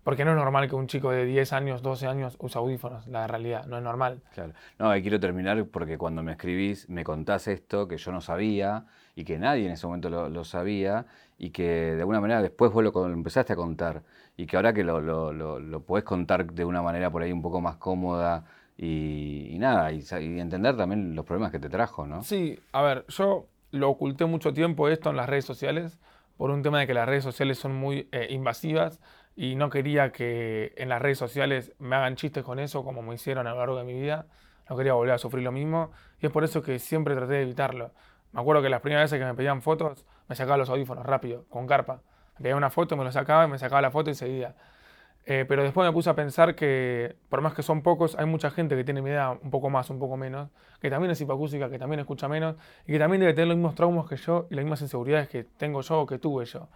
Porque 0.03 0.25
no 0.25 0.31
es 0.31 0.37
normal 0.37 0.67
que 0.67 0.75
un 0.75 0.87
chico 0.87 1.11
de 1.11 1.25
10 1.25 1.53
años, 1.53 1.81
12 1.81 2.07
años 2.07 2.35
use 2.39 2.57
audífonos, 2.57 3.07
la 3.07 3.27
realidad, 3.27 3.65
no 3.65 3.77
es 3.77 3.83
normal. 3.83 4.21
Claro. 4.33 4.53
No, 4.79 4.91
quiero 4.93 5.19
terminar 5.19 5.63
porque 5.65 5.97
cuando 5.97 6.23
me 6.23 6.31
escribís 6.31 6.89
me 6.89 7.03
contás 7.03 7.47
esto 7.47 7.87
que 7.87 7.97
yo 7.97 8.11
no 8.11 8.21
sabía 8.21 8.85
y 9.15 9.23
que 9.23 9.37
nadie 9.37 9.65
en 9.65 9.73
ese 9.73 9.85
momento 9.85 10.09
lo, 10.09 10.43
sabía 10.43 11.05
y 11.37 11.51
que 11.51 11.93
de 11.95 11.99
alguna 11.99 12.19
manera 12.19 12.41
después 12.41 12.71
vos 12.71 12.83
lo, 12.83 13.05
empezaste 13.07 13.53
a 13.53 13.55
contar 13.55 14.01
y 14.37 14.47
que 14.47 14.55
ahora 14.55 14.73
que 14.73 14.83
lo, 14.83 15.01
lo, 15.01 15.31
lo, 15.31 15.79
podés 15.81 16.03
contar 16.03 16.51
de 16.51 16.65
una 16.65 16.81
manera 16.81 17.11
por 17.11 17.21
ahí 17.21 17.31
un 17.31 17.41
poco 17.41 17.61
más 17.61 17.75
cómoda 17.75 18.45
y, 18.77 19.55
nada, 19.59 19.91
y, 19.91 20.03
entender 20.39 20.75
también 20.75 21.15
los 21.15 21.25
problemas 21.25 21.51
que 21.51 21.59
te 21.59 21.69
trajo, 21.69 22.07
¿no? 22.07 22.23
Sí, 22.23 22.57
a 22.71 22.81
ver, 22.81 23.05
yo 23.09 23.45
lo 23.69 23.89
oculté 23.89 24.25
mucho 24.25 24.53
tiempo 24.53 24.89
esto 24.89 25.11
en 25.11 25.17
las 25.17 25.29
redes 25.29 25.45
sociales 25.45 25.99
por 26.37 26.49
un 26.49 26.63
tema 26.63 26.79
de 26.79 26.87
que 26.87 26.95
las 26.95 27.07
redes 27.07 27.23
sociales 27.23 27.59
son 27.59 27.75
muy 27.75 28.07
eh, 28.11 28.27
invasivas 28.31 28.99
y 29.35 29.55
no 29.55 29.69
quería 29.69 30.11
que 30.11 30.73
en 30.77 30.89
las 30.89 31.01
redes 31.01 31.17
sociales 31.17 31.73
me 31.79 31.95
hagan 31.95 32.15
chistes 32.15 32.43
con 32.43 32.59
eso 32.59 32.83
como 32.83 33.01
me 33.01 33.15
hicieron 33.15 33.47
a 33.47 33.51
lo 33.51 33.57
largo 33.57 33.77
de 33.77 33.83
mi 33.83 33.93
vida. 33.93 34.25
No 34.69 34.77
quería 34.77 34.93
volver 34.93 35.13
a 35.13 35.17
sufrir 35.17 35.43
lo 35.43 35.51
mismo 35.51 35.91
y 36.19 36.25
es 36.25 36.31
por 36.31 36.43
eso 36.43 36.61
que 36.61 36.79
siempre 36.79 37.15
traté 37.15 37.33
de 37.33 37.41
evitarlo. 37.43 37.91
Me 38.31 38.39
acuerdo 38.39 38.61
que 38.61 38.69
las 38.69 38.81
primeras 38.81 39.11
veces 39.11 39.19
que 39.19 39.25
me 39.25 39.33
pedían 39.33 39.61
fotos, 39.61 40.05
me 40.27 40.35
sacaba 40.35 40.57
los 40.57 40.69
audífonos 40.69 41.05
rápido, 41.05 41.45
con 41.49 41.67
carpa. 41.67 42.01
Me 42.37 42.43
pedía 42.43 42.55
una 42.55 42.69
foto, 42.69 42.95
me 42.95 43.03
lo 43.03 43.11
sacaba 43.11 43.45
y 43.45 43.47
me 43.49 43.57
sacaba 43.57 43.81
la 43.81 43.91
foto 43.91 44.09
enseguida. 44.09 44.55
Eh, 45.25 45.45
pero 45.47 45.61
después 45.61 45.85
me 45.85 45.93
puse 45.93 46.09
a 46.09 46.15
pensar 46.15 46.55
que, 46.55 47.15
por 47.29 47.41
más 47.41 47.53
que 47.53 47.61
son 47.61 47.83
pocos, 47.83 48.17
hay 48.17 48.25
mucha 48.25 48.49
gente 48.49 48.75
que 48.75 48.83
tiene 48.83 49.01
mi 49.01 49.11
edad, 49.11 49.37
un 49.41 49.51
poco 49.51 49.69
más, 49.69 49.89
un 49.89 49.99
poco 49.99 50.17
menos, 50.17 50.49
que 50.81 50.89
también 50.89 51.11
es 51.11 51.21
hipacúsica, 51.21 51.69
que 51.69 51.77
también 51.77 51.99
escucha 51.99 52.27
menos 52.27 52.55
y 52.87 52.93
que 52.93 52.99
también 52.99 53.19
debe 53.19 53.33
tener 53.33 53.49
los 53.49 53.57
mismos 53.57 53.75
traumas 53.75 54.07
que 54.07 54.15
yo 54.15 54.47
y 54.49 54.55
las 54.55 54.63
mismas 54.63 54.81
inseguridades 54.81 55.29
que 55.29 55.43
tengo 55.43 55.81
yo 55.81 56.01
o 56.01 56.05
que 56.07 56.17
tuve 56.17 56.45
yo. 56.45 56.69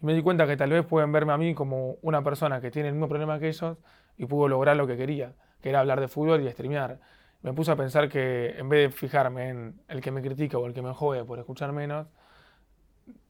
Y 0.00 0.06
me 0.06 0.14
di 0.14 0.22
cuenta 0.22 0.46
que 0.46 0.56
tal 0.56 0.70
vez 0.70 0.84
pueden 0.84 1.12
verme 1.12 1.32
a 1.32 1.38
mí 1.38 1.54
como 1.54 1.96
una 2.02 2.22
persona 2.22 2.60
que 2.60 2.70
tiene 2.70 2.88
el 2.88 2.94
mismo 2.94 3.08
problema 3.08 3.38
que 3.38 3.48
ellos 3.48 3.78
y 4.16 4.26
pudo 4.26 4.48
lograr 4.48 4.76
lo 4.76 4.86
que 4.86 4.96
quería, 4.96 5.32
que 5.60 5.70
era 5.70 5.80
hablar 5.80 6.00
de 6.00 6.08
fútbol 6.08 6.40
y 6.42 6.50
streamear. 6.50 7.00
Me 7.42 7.52
puse 7.52 7.70
a 7.70 7.76
pensar 7.76 8.08
que 8.08 8.58
en 8.58 8.68
vez 8.68 8.90
de 8.90 8.96
fijarme 8.96 9.48
en 9.48 9.80
el 9.88 10.00
que 10.00 10.10
me 10.10 10.22
critica 10.22 10.58
o 10.58 10.66
el 10.66 10.74
que 10.74 10.82
me 10.82 10.92
jode 10.92 11.24
por 11.24 11.38
escuchar 11.38 11.72
menos, 11.72 12.06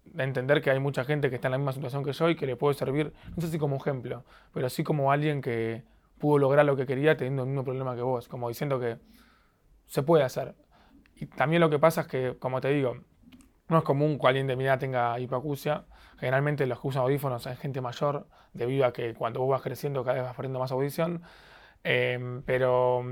de 0.04 0.24
entender 0.24 0.62
que 0.62 0.70
hay 0.70 0.80
mucha 0.80 1.04
gente 1.04 1.28
que 1.28 1.36
está 1.36 1.48
en 1.48 1.52
la 1.52 1.58
misma 1.58 1.72
situación 1.72 2.02
que 2.02 2.12
yo 2.12 2.30
y 2.30 2.36
que 2.36 2.46
le 2.46 2.56
puedo 2.56 2.72
servir, 2.72 3.12
no 3.34 3.42
sé 3.42 3.48
si 3.48 3.58
como 3.58 3.76
ejemplo, 3.76 4.24
pero 4.54 4.68
sí 4.70 4.82
como 4.82 5.12
alguien 5.12 5.42
que 5.42 5.82
pudo 6.18 6.38
lograr 6.38 6.64
lo 6.64 6.76
que 6.76 6.86
quería 6.86 7.16
teniendo 7.16 7.42
el 7.42 7.48
mismo 7.48 7.64
problema 7.64 7.94
que 7.94 8.02
vos, 8.02 8.28
como 8.28 8.48
diciendo 8.48 8.80
que 8.80 8.96
se 9.86 10.02
puede 10.02 10.24
hacer. 10.24 10.54
Y 11.16 11.26
también 11.26 11.60
lo 11.60 11.70
que 11.70 11.78
pasa 11.78 12.02
es 12.02 12.06
que, 12.06 12.36
como 12.38 12.60
te 12.60 12.68
digo, 12.68 12.96
no 13.68 13.78
es 13.78 13.84
común 13.84 14.18
que 14.18 14.26
alguien 14.26 14.46
de 14.46 14.56
mi 14.56 14.64
edad 14.64 14.78
tenga 14.78 15.18
hipoacusia. 15.18 15.84
Generalmente 16.18 16.66
los 16.66 16.80
que 16.80 16.88
usan 16.88 17.02
audífonos 17.02 17.46
es 17.46 17.58
gente 17.58 17.80
mayor, 17.80 18.26
debido 18.54 18.86
a 18.86 18.92
que 18.92 19.14
cuando 19.14 19.40
vos 19.40 19.50
vas 19.50 19.62
creciendo 19.62 20.02
cada 20.02 20.14
vez 20.14 20.24
vas 20.24 20.34
perdiendo 20.34 20.58
más 20.58 20.72
audición. 20.72 21.22
Em, 21.84 22.42
pero 22.42 23.04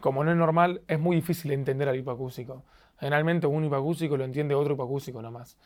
como 0.00 0.24
no 0.24 0.30
es 0.30 0.36
normal, 0.36 0.82
es 0.88 0.98
muy 0.98 1.16
difícil 1.16 1.52
entender 1.52 1.88
al 1.88 1.96
hipoacúsico. 1.96 2.64
Generalmente 2.98 3.46
un 3.46 3.64
hipoacúsico 3.64 4.16
lo 4.16 4.24
entiende 4.24 4.54
otro 4.54 4.74
hipoacúsico 4.74 5.20
nomás. 5.22 5.58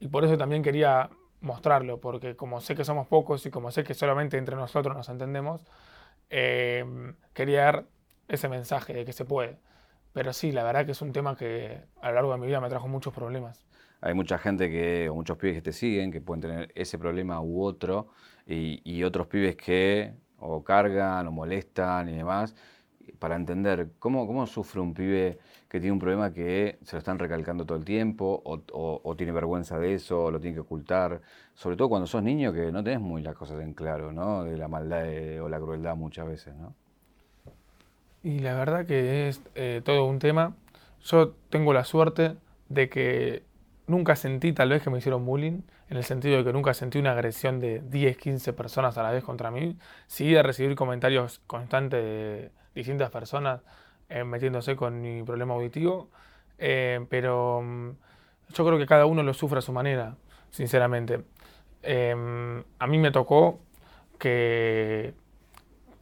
Y 0.00 0.08
por 0.08 0.24
eso 0.24 0.36
también 0.38 0.62
quería 0.62 1.10
mostrarlo, 1.40 2.00
porque 2.00 2.36
como 2.36 2.60
sé 2.60 2.74
que 2.74 2.84
somos 2.84 3.06
pocos 3.06 3.44
y 3.46 3.50
como 3.50 3.70
sé 3.70 3.84
que 3.84 3.94
solamente 3.94 4.38
entre 4.38 4.56
nosotros 4.56 4.96
nos 4.96 5.08
entendemos, 5.08 5.62
em, 6.30 7.14
quería 7.34 7.64
dar 7.64 7.86
ese 8.28 8.48
mensaje 8.48 8.94
de 8.94 9.04
que 9.04 9.12
se 9.12 9.24
puede. 9.24 9.58
Pero 10.12 10.32
sí, 10.32 10.52
la 10.52 10.64
verdad 10.64 10.86
que 10.86 10.92
es 10.92 11.02
un 11.02 11.12
tema 11.12 11.36
que 11.36 11.82
a 12.00 12.08
lo 12.08 12.14
largo 12.16 12.32
de 12.32 12.38
mi 12.38 12.46
vida 12.46 12.60
me 12.60 12.68
trajo 12.68 12.88
muchos 12.88 13.14
problemas 13.14 13.64
hay 14.00 14.14
mucha 14.14 14.38
gente 14.38 14.70
que, 14.70 15.08
o 15.08 15.14
muchos 15.14 15.36
pibes 15.36 15.56
que 15.56 15.62
te 15.62 15.72
siguen, 15.72 16.10
que 16.10 16.20
pueden 16.20 16.40
tener 16.40 16.72
ese 16.74 16.98
problema 16.98 17.40
u 17.40 17.62
otro, 17.62 18.08
y, 18.46 19.02
otros 19.04 19.28
pibes 19.28 19.56
que 19.56 20.12
o 20.38 20.64
cargan 20.64 21.26
o 21.28 21.32
molestan 21.32 22.08
y 22.08 22.16
demás, 22.16 22.54
para 23.18 23.36
entender 23.36 23.90
cómo, 23.98 24.46
sufre 24.46 24.80
un 24.80 24.94
pibe 24.94 25.38
que 25.68 25.78
tiene 25.78 25.92
un 25.92 25.98
problema 25.98 26.32
que 26.32 26.78
se 26.82 26.96
lo 26.96 26.98
están 26.98 27.18
recalcando 27.18 27.64
todo 27.64 27.78
el 27.78 27.84
tiempo, 27.84 28.42
o, 28.44 29.14
tiene 29.16 29.32
vergüenza 29.32 29.78
de 29.78 29.94
eso, 29.94 30.24
o 30.24 30.30
lo 30.30 30.40
tiene 30.40 30.54
que 30.54 30.60
ocultar, 30.60 31.20
sobre 31.54 31.76
todo 31.76 31.88
cuando 31.88 32.06
sos 32.06 32.22
niño 32.22 32.52
que 32.52 32.72
no 32.72 32.82
tenés 32.82 33.00
muy 33.00 33.22
las 33.22 33.36
cosas 33.36 33.60
en 33.60 33.74
claro, 33.74 34.12
¿no? 34.12 34.44
De 34.44 34.56
la 34.56 34.68
maldad 34.68 35.04
o 35.42 35.48
la 35.48 35.60
crueldad 35.60 35.96
muchas 35.96 36.26
veces, 36.26 36.54
¿no? 36.56 36.74
Y 38.22 38.40
la 38.40 38.54
verdad 38.54 38.86
que 38.86 39.28
es 39.28 39.40
eh, 39.54 39.80
todo 39.84 40.06
un 40.06 40.18
tema. 40.18 40.54
Yo 41.02 41.32
tengo 41.48 41.72
la 41.72 41.84
suerte 41.84 42.36
de 42.68 42.88
que 42.90 43.42
nunca 43.90 44.16
sentí 44.16 44.52
tal 44.52 44.70
vez 44.70 44.82
que 44.82 44.90
me 44.90 44.98
hicieron 44.98 45.24
bullying, 45.26 45.62
en 45.88 45.96
el 45.96 46.04
sentido 46.04 46.38
de 46.38 46.44
que 46.44 46.52
nunca 46.52 46.72
sentí 46.74 46.98
una 46.98 47.12
agresión 47.12 47.60
de 47.60 47.80
10, 47.80 48.16
15 48.16 48.52
personas 48.52 48.96
a 48.96 49.02
la 49.02 49.10
vez 49.10 49.24
contra 49.24 49.50
mí. 49.50 49.76
Sí 50.06 50.30
de 50.32 50.42
recibir 50.42 50.74
comentarios 50.76 51.40
constantes 51.46 52.02
de 52.02 52.50
distintas 52.74 53.10
personas 53.10 53.60
eh, 54.08 54.24
metiéndose 54.24 54.76
con 54.76 55.00
mi 55.02 55.22
problema 55.22 55.54
auditivo, 55.54 56.10
eh, 56.58 57.04
pero 57.10 57.62
mm, 57.62 57.90
yo 58.54 58.66
creo 58.66 58.78
que 58.78 58.86
cada 58.86 59.06
uno 59.06 59.22
lo 59.22 59.34
sufre 59.34 59.58
a 59.58 59.62
su 59.62 59.72
manera, 59.72 60.16
sinceramente. 60.50 61.24
Em, 61.82 62.62
a 62.78 62.86
mí 62.86 62.98
me 62.98 63.10
tocó 63.10 63.60
que 64.18 65.14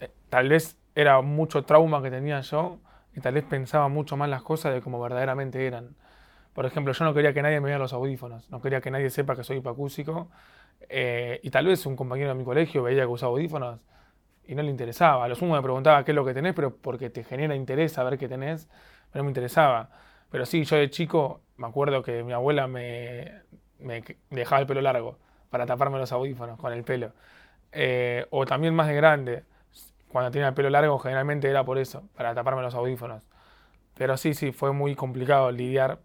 eh, 0.01 0.11
tal 0.29 0.49
vez 0.49 0.77
era 0.95 1.21
mucho 1.23 1.65
trauma 1.65 2.03
que 2.03 2.11
tenía 2.11 2.41
yo 2.41 2.79
y 3.15 3.21
tal 3.21 3.35
vez 3.35 3.45
pensaba 3.45 3.89
mucho 3.89 4.17
más 4.17 4.29
las 4.29 4.43
cosas 4.43 4.75
de 4.75 4.81
como 4.83 5.01
verdaderamente 5.01 5.67
eran. 5.67 5.95
Por 6.59 6.67
ejemplo, 6.67 6.93
yo 6.93 7.05
no 7.05 7.15
quería 7.15 7.33
que 7.33 7.41
nadie 7.41 7.61
me 7.61 7.69
vea 7.69 7.79
los 7.79 7.93
audífonos, 7.93 8.51
no 8.51 8.61
quería 8.61 8.81
que 8.81 8.91
nadie 8.91 9.11
sepa 9.11 9.37
que 9.37 9.45
soy 9.45 9.59
hipacúsico. 9.59 10.29
Eh, 10.89 11.39
y 11.45 11.51
tal 11.51 11.67
vez 11.67 11.87
un 11.87 11.95
compañero 11.95 12.31
de 12.31 12.35
mi 12.35 12.43
colegio 12.43 12.83
veía 12.83 13.03
que 13.03 13.07
usaba 13.07 13.31
audífonos 13.31 13.79
y 14.45 14.57
no 14.57 14.63
le 14.65 14.71
interesaba. 14.71 15.25
A 15.25 15.29
lo 15.29 15.37
sumo 15.37 15.55
me 15.55 15.63
preguntaba 15.63 16.05
qué 16.05 16.11
es 16.11 16.17
lo 16.17 16.25
que 16.25 16.35
tenés, 16.35 16.55
pero 16.55 16.75
porque 16.75 17.11
te 17.11 17.23
genera 17.23 17.55
interés 17.55 17.93
saber 17.93 18.19
qué 18.19 18.27
tenés, 18.27 18.69
no 19.15 19.23
me 19.23 19.29
interesaba. 19.29 19.91
Pero 20.33 20.45
sí, 20.47 20.65
yo 20.65 20.75
de 20.75 20.91
chico 20.91 21.43
me 21.59 21.69
acuerdo 21.69 22.03
que 22.03 22.25
mi 22.25 22.33
abuela 22.33 22.67
me, 22.67 23.43
dejaba 24.29 24.61
el 24.61 24.67
pelo 24.67 24.81
largo 24.81 25.17
para 25.51 25.65
taparme 25.65 25.99
los 25.99 26.11
audífonos 26.11 26.59
con 26.59 26.73
el 26.73 26.83
pelo. 26.83 27.13
Eh, 27.71 28.27
o 28.31 28.47
también 28.47 28.75
más 28.75 28.89
de 28.89 28.97
grande, 28.97 29.45
cuando 30.09 30.33
tenía 30.33 30.49
el 30.49 30.55
pelo 30.55 30.71
largo 30.71 30.99
generalmente 30.99 31.49
era 31.49 31.63
por 31.65 31.79
eso, 31.79 32.09
para 32.17 32.35
taparme 32.35 32.63
los 32.63 32.75
audífonos. 32.75 33.23
Pero 33.95 34.17
sí, 34.17 34.35
sí, 34.35 34.51
fue 34.51 34.73
muy 34.73 34.97
complicado 34.97 35.53
lidiar 35.53 36.01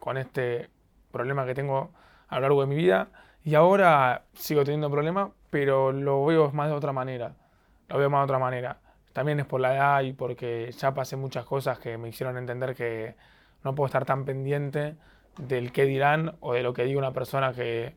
con 0.00 0.18
este 0.18 0.68
problema 1.12 1.46
que 1.46 1.54
tengo 1.54 1.92
a 2.28 2.36
lo 2.36 2.40
largo 2.42 2.62
de 2.62 2.66
mi 2.66 2.74
vida. 2.74 3.08
Y 3.44 3.54
ahora 3.54 4.24
sigo 4.34 4.64
teniendo 4.64 4.90
problemas, 4.90 5.30
pero 5.50 5.92
lo 5.92 6.24
veo 6.24 6.50
más 6.50 6.68
de 6.68 6.74
otra 6.74 6.92
manera. 6.92 7.36
Lo 7.88 7.98
veo 7.98 8.10
más 8.10 8.20
de 8.20 8.24
otra 8.24 8.38
manera. 8.40 8.78
También 9.12 9.38
es 9.38 9.46
por 9.46 9.60
la 9.60 9.74
edad 9.74 10.02
y 10.02 10.12
porque 10.12 10.72
ya 10.72 10.92
pasé 10.92 11.16
muchas 11.16 11.44
cosas 11.44 11.78
que 11.78 11.96
me 11.98 12.08
hicieron 12.08 12.36
entender 12.36 12.74
que 12.74 13.14
no 13.62 13.74
puedo 13.74 13.86
estar 13.86 14.04
tan 14.04 14.24
pendiente 14.24 14.96
del 15.38 15.72
qué 15.72 15.84
dirán 15.84 16.36
o 16.40 16.54
de 16.54 16.62
lo 16.62 16.72
que 16.72 16.84
diga 16.84 16.98
una 16.98 17.12
persona 17.12 17.52
que 17.52 17.94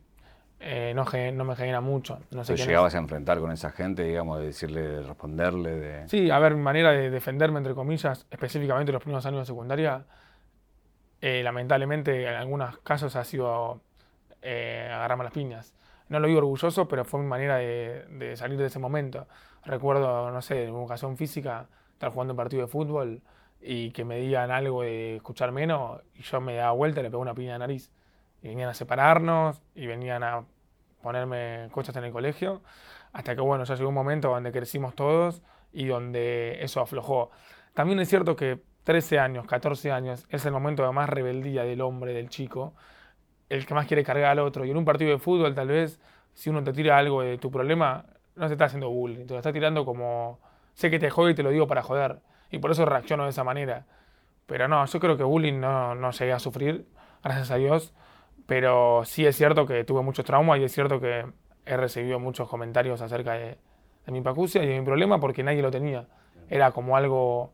eh, 0.60 0.94
no, 0.96 1.06
no, 1.34 1.44
me 1.44 1.56
genera 1.56 1.82
mucho. 1.82 2.20
No 2.32 2.44
sé 2.44 2.56
llegabas 2.56 2.96
a 2.96 2.98
enfrentar 2.98 3.40
con 3.40 3.52
esa 3.52 3.72
gente, 3.72 4.04
digamos, 4.04 4.40
de 4.40 4.46
decirle, 4.46 4.82
de 4.82 5.02
responderle? 5.04 5.76
De... 5.76 6.08
Sí, 6.08 6.32
a 6.32 6.40
ver, 6.40 6.56
mi 6.56 6.62
manera 6.62 6.92
de 6.92 7.10
defenderme, 7.10 7.58
entre 7.58 7.76
comillas, 7.76 8.26
específicamente 8.32 8.92
en 8.92 8.94
los 8.94 9.04
primeros 9.04 9.26
años 9.26 9.42
de 9.42 9.46
secundaria, 9.46 10.06
eh, 11.26 11.42
lamentablemente 11.42 12.28
en 12.28 12.36
algunos 12.36 12.80
casos 12.80 13.16
ha 13.16 13.24
sido 13.24 13.80
eh, 14.42 14.90
agarrarme 14.92 15.24
las 15.24 15.32
piñas. 15.32 15.74
No 16.10 16.20
lo 16.20 16.28
digo 16.28 16.40
orgulloso, 16.40 16.90
pero 16.90 17.06
fue 17.06 17.22
mi 17.22 17.28
manera 17.28 17.56
de, 17.56 18.34
salir 18.36 18.60
de 18.60 18.66
ese 18.66 18.78
momento. 18.78 19.26
Recuerdo, 19.64 20.32
no 20.32 20.42
sé, 20.42 20.66
en 20.66 20.76
ocasión 20.76 21.16
física, 21.16 21.70
estar 21.94 22.12
jugando 22.12 22.34
un 22.34 22.38
partido 22.38 22.64
de 22.64 22.68
fútbol 22.68 23.22
y 23.62 23.92
que 23.92 24.04
me 24.04 24.18
digan 24.18 24.52
algo 24.52 24.82
de 24.82 25.16
escuchar 25.16 25.54
menos 25.54 26.02
y 26.14 26.24
yo 26.24 26.42
me 26.42 26.56
daba 26.56 26.74
vuelta 26.74 27.00
y 27.00 27.04
le 27.04 27.10
pego 27.10 27.22
una 27.22 27.34
piña 27.34 27.54
de 27.54 27.60
nariz. 27.60 27.90
Y 28.42 28.50
venían 28.50 28.68
a 28.68 28.74
separarnos 28.74 29.62
y 29.76 29.88
venían 29.88 30.24
a 30.24 30.44
ponerme 31.02 31.70
cosas 31.72 31.96
en 31.96 32.04
el 32.04 32.12
colegio, 32.12 32.64
hasta 33.14 33.34
que 33.34 33.40
bueno, 33.40 33.64
ya 33.64 33.76
llegó 33.76 33.88
un 33.88 33.96
momento 33.96 34.28
donde 34.28 34.52
crecimos 34.52 34.94
todos 34.94 35.42
y 35.72 35.86
donde 35.86 36.62
eso 36.62 36.82
aflojó. 36.82 37.32
También 37.74 38.02
es 38.02 38.10
cierto 38.10 38.36
que 38.36 38.73
13 38.84 39.20
años, 39.20 39.46
14 39.46 39.92
años 39.92 40.26
es 40.30 40.46
el 40.46 40.52
momento 40.52 40.86
de 40.86 40.92
más 40.92 41.10
rebeldía 41.10 41.64
del 41.64 41.82
hombre, 41.82 42.14
del 42.14 42.30
chico, 42.30 42.74
el 43.50 43.66
que 43.66 43.74
más 43.74 43.88
quiere 43.88 44.04
cargar 44.04 44.32
al 44.32 44.40
otro. 44.40 44.66
Y 44.66 44.72
en 44.72 44.78
un 44.78 44.86
partido 44.86 45.12
de 45.12 45.20
fútbol, 45.20 45.56
tal 45.56 45.68
vez, 45.68 46.00
si 46.34 46.50
uno 46.50 46.64
te 46.64 46.74
tira 46.74 46.98
algo 46.98 47.22
de 47.22 47.38
tu 47.38 47.52
problema, 47.52 48.06
no 48.36 48.48
se 48.48 48.54
está 48.54 48.66
haciendo 48.66 48.90
bullying, 48.90 49.26
te 49.26 49.34
lo 49.34 49.40
está 49.40 49.54
tirando 49.54 49.86
como, 49.86 50.40
sé 50.74 50.90
que 50.90 51.00
te 51.00 51.10
jode 51.10 51.32
y 51.32 51.36
te 51.36 51.44
lo 51.44 51.50
digo 51.50 51.68
para 51.68 51.84
joder. 51.84 52.20
Y 52.52 52.60
por 52.60 52.72
eso 52.72 52.86
reacciono 52.86 53.24
de 53.24 53.30
esa 53.30 53.44
manera. 53.44 53.86
Pero 54.46 54.68
no, 54.68 54.86
yo 54.86 55.00
creo 55.00 55.18
que 55.18 55.24
bullying 55.24 55.60
no, 55.60 55.96
no 55.96 56.12
llegué 56.12 56.34
a 56.34 56.40
sufrir, 56.40 56.88
gracias 57.24 57.52
a 57.52 57.56
Dios. 57.56 57.94
Pero 58.46 59.04
sí 59.06 59.26
es 59.26 59.36
cierto 59.36 59.66
que 59.66 59.84
tuve 59.84 60.02
muchos 60.02 60.26
traumas 60.26 60.60
y 60.60 60.64
es 60.64 60.72
cierto 60.72 61.00
que 61.00 61.26
he 61.66 61.78
recibido 61.78 62.20
muchos 62.20 62.50
comentarios 62.50 63.02
acerca 63.02 63.34
de, 63.34 63.58
mi 64.08 64.22
pacucia 64.22 64.62
y 64.62 64.68
de 64.68 64.78
mi 64.78 64.86
problema 64.86 65.20
porque 65.20 65.44
nadie 65.44 65.62
lo 65.62 65.72
tenía. 65.72 66.08
Era 66.50 66.72
como 66.72 66.98
algo 66.98 67.54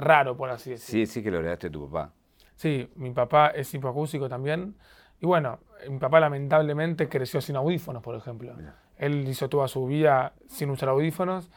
raro, 0.00 0.36
por 0.36 0.50
así 0.50 0.70
decirlo. 0.70 1.06
Sí, 1.06 1.12
sí 1.12 1.22
que 1.22 1.30
lo 1.30 1.38
heredaste 1.38 1.68
de 1.68 1.72
tu 1.72 1.88
papá. 1.88 2.12
Sí, 2.56 2.90
mi 2.96 3.10
papá 3.10 3.48
es 3.48 3.72
hipacúsico 3.72 4.28
también. 4.28 4.76
Y 5.20 5.26
bueno, 5.26 5.60
mi 5.88 5.98
papá 5.98 6.20
lamentablemente 6.20 7.08
creció 7.08 7.40
sin 7.40 7.56
audífonos, 7.56 8.02
por 8.02 8.16
ejemplo. 8.16 8.54
Él 8.96 9.26
hizo 9.28 9.48
toda 9.48 9.68
su 9.68 9.86
vida 9.86 10.34
sin 10.46 10.70
usar 10.70 10.88
audífonos 10.88 11.50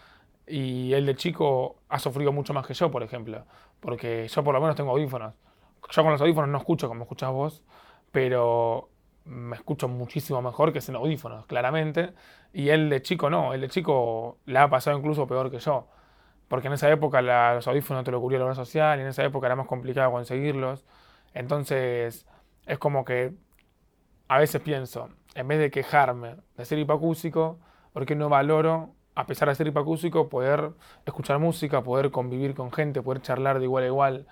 y 0.47 0.93
él 0.93 1.05
de 1.05 1.15
chico 1.15 1.77
ha 1.89 1.99
sufrido 1.99 2.31
mucho 2.31 2.53
más 2.53 2.65
que 2.67 2.73
yo, 2.73 2.91
por 2.91 3.03
ejemplo. 3.03 3.45
Porque 3.79 4.27
yo 4.27 4.43
por 4.43 4.53
lo 4.53 4.61
menos 4.61 4.75
tengo 4.75 4.91
audífonos. 4.91 5.33
Yo 5.89 6.03
con 6.03 6.11
los 6.11 6.21
audífonos 6.21 6.49
no 6.49 6.57
escucho 6.57 6.87
como 6.87 7.03
escuchás 7.03 7.31
vos, 7.31 7.63
pero 8.11 8.89
me 9.25 9.55
escucho 9.55 9.87
muchísimo 9.87 10.41
mejor 10.41 10.73
que 10.73 10.81
sin 10.81 10.95
audífonos, 10.95 11.45
claramente. 11.45 12.13
Y 12.53 12.69
él 12.69 12.89
de 12.89 13.01
chico 13.01 13.29
no, 13.29 13.53
él 13.53 13.61
de 13.61 13.69
chico 13.69 14.37
le 14.45 14.59
ha 14.59 14.69
pasado 14.69 14.97
incluso 14.97 15.27
peor 15.27 15.51
que 15.51 15.59
yo. 15.59 15.87
Porque 16.53 16.67
en 16.67 16.73
esa 16.75 16.87
época 16.91 17.19
los 17.23 17.67
audífonos 17.67 18.03
te 18.03 18.11
lo 18.11 18.21
cubría 18.21 18.37
la 18.37 18.45
obra 18.45 18.53
social 18.53 18.99
y 18.99 19.01
en 19.01 19.07
esa 19.07 19.23
época 19.23 19.47
era 19.47 19.55
más 19.55 19.65
complicado 19.65 20.11
conseguirlos. 20.11 20.85
Entonces 21.33 22.27
es 22.67 22.77
como 22.77 23.03
que 23.05 23.33
a 24.27 24.37
veces 24.37 24.61
pienso, 24.61 25.09
en 25.33 25.47
vez 25.47 25.57
de 25.57 25.71
quejarme 25.71 26.35
de 26.55 26.65
ser 26.65 26.77
hipacúsico, 26.77 27.57
¿por 27.91 28.05
qué 28.05 28.15
no 28.15 28.29
valoro, 28.29 28.93
a 29.15 29.25
pesar 29.25 29.49
de 29.49 29.55
ser 29.55 29.65
hipacúsico, 29.65 30.29
poder 30.29 30.73
escuchar 31.07 31.39
música, 31.39 31.81
poder 31.81 32.11
convivir 32.11 32.53
con 32.53 32.71
gente, 32.71 33.01
poder 33.01 33.23
charlar 33.23 33.57
de 33.57 33.65
igual 33.65 33.85
a 33.85 33.87
igual? 33.87 34.27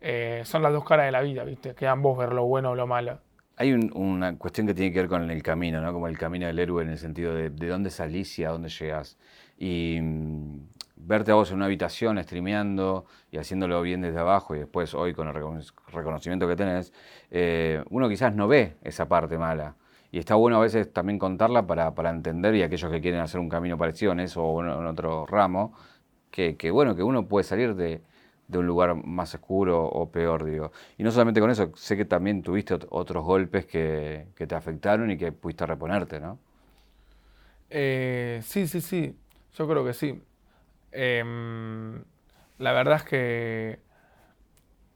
Eh, 0.00 0.42
son 0.44 0.62
las 0.62 0.72
dos 0.72 0.84
caras 0.84 1.06
de 1.06 1.10
la 1.10 1.22
vida, 1.22 1.42
¿viste? 1.42 1.74
Que 1.74 1.88
ambos 1.88 2.16
ver 2.16 2.34
lo 2.34 2.44
bueno 2.44 2.70
o 2.70 2.74
lo 2.76 2.86
malo. 2.86 3.18
Hay 3.56 3.72
una 3.72 4.38
cuestión 4.38 4.68
que 4.68 4.74
tiene 4.74 4.92
que 4.92 5.00
ver 5.00 5.08
con 5.08 5.28
el 5.28 5.42
camino, 5.42 5.80
¿no? 5.80 5.92
Como 5.92 6.06
el 6.06 6.16
camino 6.16 6.46
del 6.46 6.60
héroe 6.60 6.84
en 6.84 6.90
el 6.90 6.98
sentido 6.98 7.34
de, 7.34 7.50
de 7.50 7.66
dónde 7.66 7.90
salís 7.90 8.38
y 8.38 8.44
a 8.44 8.50
dónde 8.50 8.68
llegas. 8.68 9.18
Y 9.58 9.98
mm, 10.00 10.60
verte 11.04 11.30
a 11.32 11.34
vos 11.34 11.50
en 11.50 11.56
una 11.56 11.66
habitación 11.66 12.22
streameando 12.22 13.06
y 13.30 13.38
haciéndolo 13.38 13.82
bien 13.82 14.02
desde 14.02 14.18
abajo 14.18 14.54
y 14.54 14.60
después 14.60 14.94
hoy 14.94 15.14
con 15.14 15.28
el 15.28 15.34
reconocimiento 15.92 16.46
que 16.48 16.56
tenés, 16.56 16.92
eh, 17.30 17.82
uno 17.90 18.08
quizás 18.08 18.34
no 18.34 18.48
ve 18.48 18.76
esa 18.82 19.08
parte 19.08 19.38
mala. 19.38 19.76
Y 20.10 20.18
está 20.18 20.34
bueno 20.34 20.58
a 20.58 20.60
veces 20.60 20.92
también 20.92 21.18
contarla 21.18 21.66
para, 21.66 21.94
para 21.94 22.10
entender 22.10 22.54
y 22.54 22.62
aquellos 22.62 22.90
que 22.90 23.00
quieren 23.00 23.20
hacer 23.20 23.40
un 23.40 23.48
camino 23.48 23.78
parecido 23.78 24.12
en 24.12 24.20
eso 24.20 24.44
o 24.44 24.62
en, 24.62 24.86
otro 24.86 25.26
ramo, 25.26 25.72
que, 26.30 26.56
que, 26.56 26.70
bueno, 26.70 26.94
que 26.94 27.02
uno 27.02 27.26
puede 27.26 27.44
salir 27.44 27.74
de, 27.74 28.02
un 28.52 28.66
lugar 28.66 28.94
más 28.94 29.34
oscuro 29.34 29.82
o 29.82 30.10
peor, 30.10 30.44
digo. 30.44 30.72
Y 30.98 31.02
no 31.02 31.10
solamente 31.10 31.40
con 31.40 31.50
eso, 31.50 31.72
sé 31.74 31.96
que 31.96 32.04
también 32.04 32.42
tuviste 32.42 32.78
otros 32.90 33.24
golpes 33.24 33.64
que, 33.64 34.26
te 34.36 34.54
afectaron 34.54 35.10
y 35.10 35.16
que 35.16 35.32
pudiste 35.32 35.64
reponerte, 35.64 36.20
¿no? 36.20 36.38
Eh, 37.70 38.40
sí, 38.42 38.66
sí, 38.66 38.82
sí, 38.82 39.16
yo 39.54 39.66
creo 39.66 39.82
que 39.82 39.94
sí. 39.94 40.20
Em, 40.92 42.04
la 42.58 42.72
verdad 42.72 42.96
es 42.96 43.04
que 43.04 43.80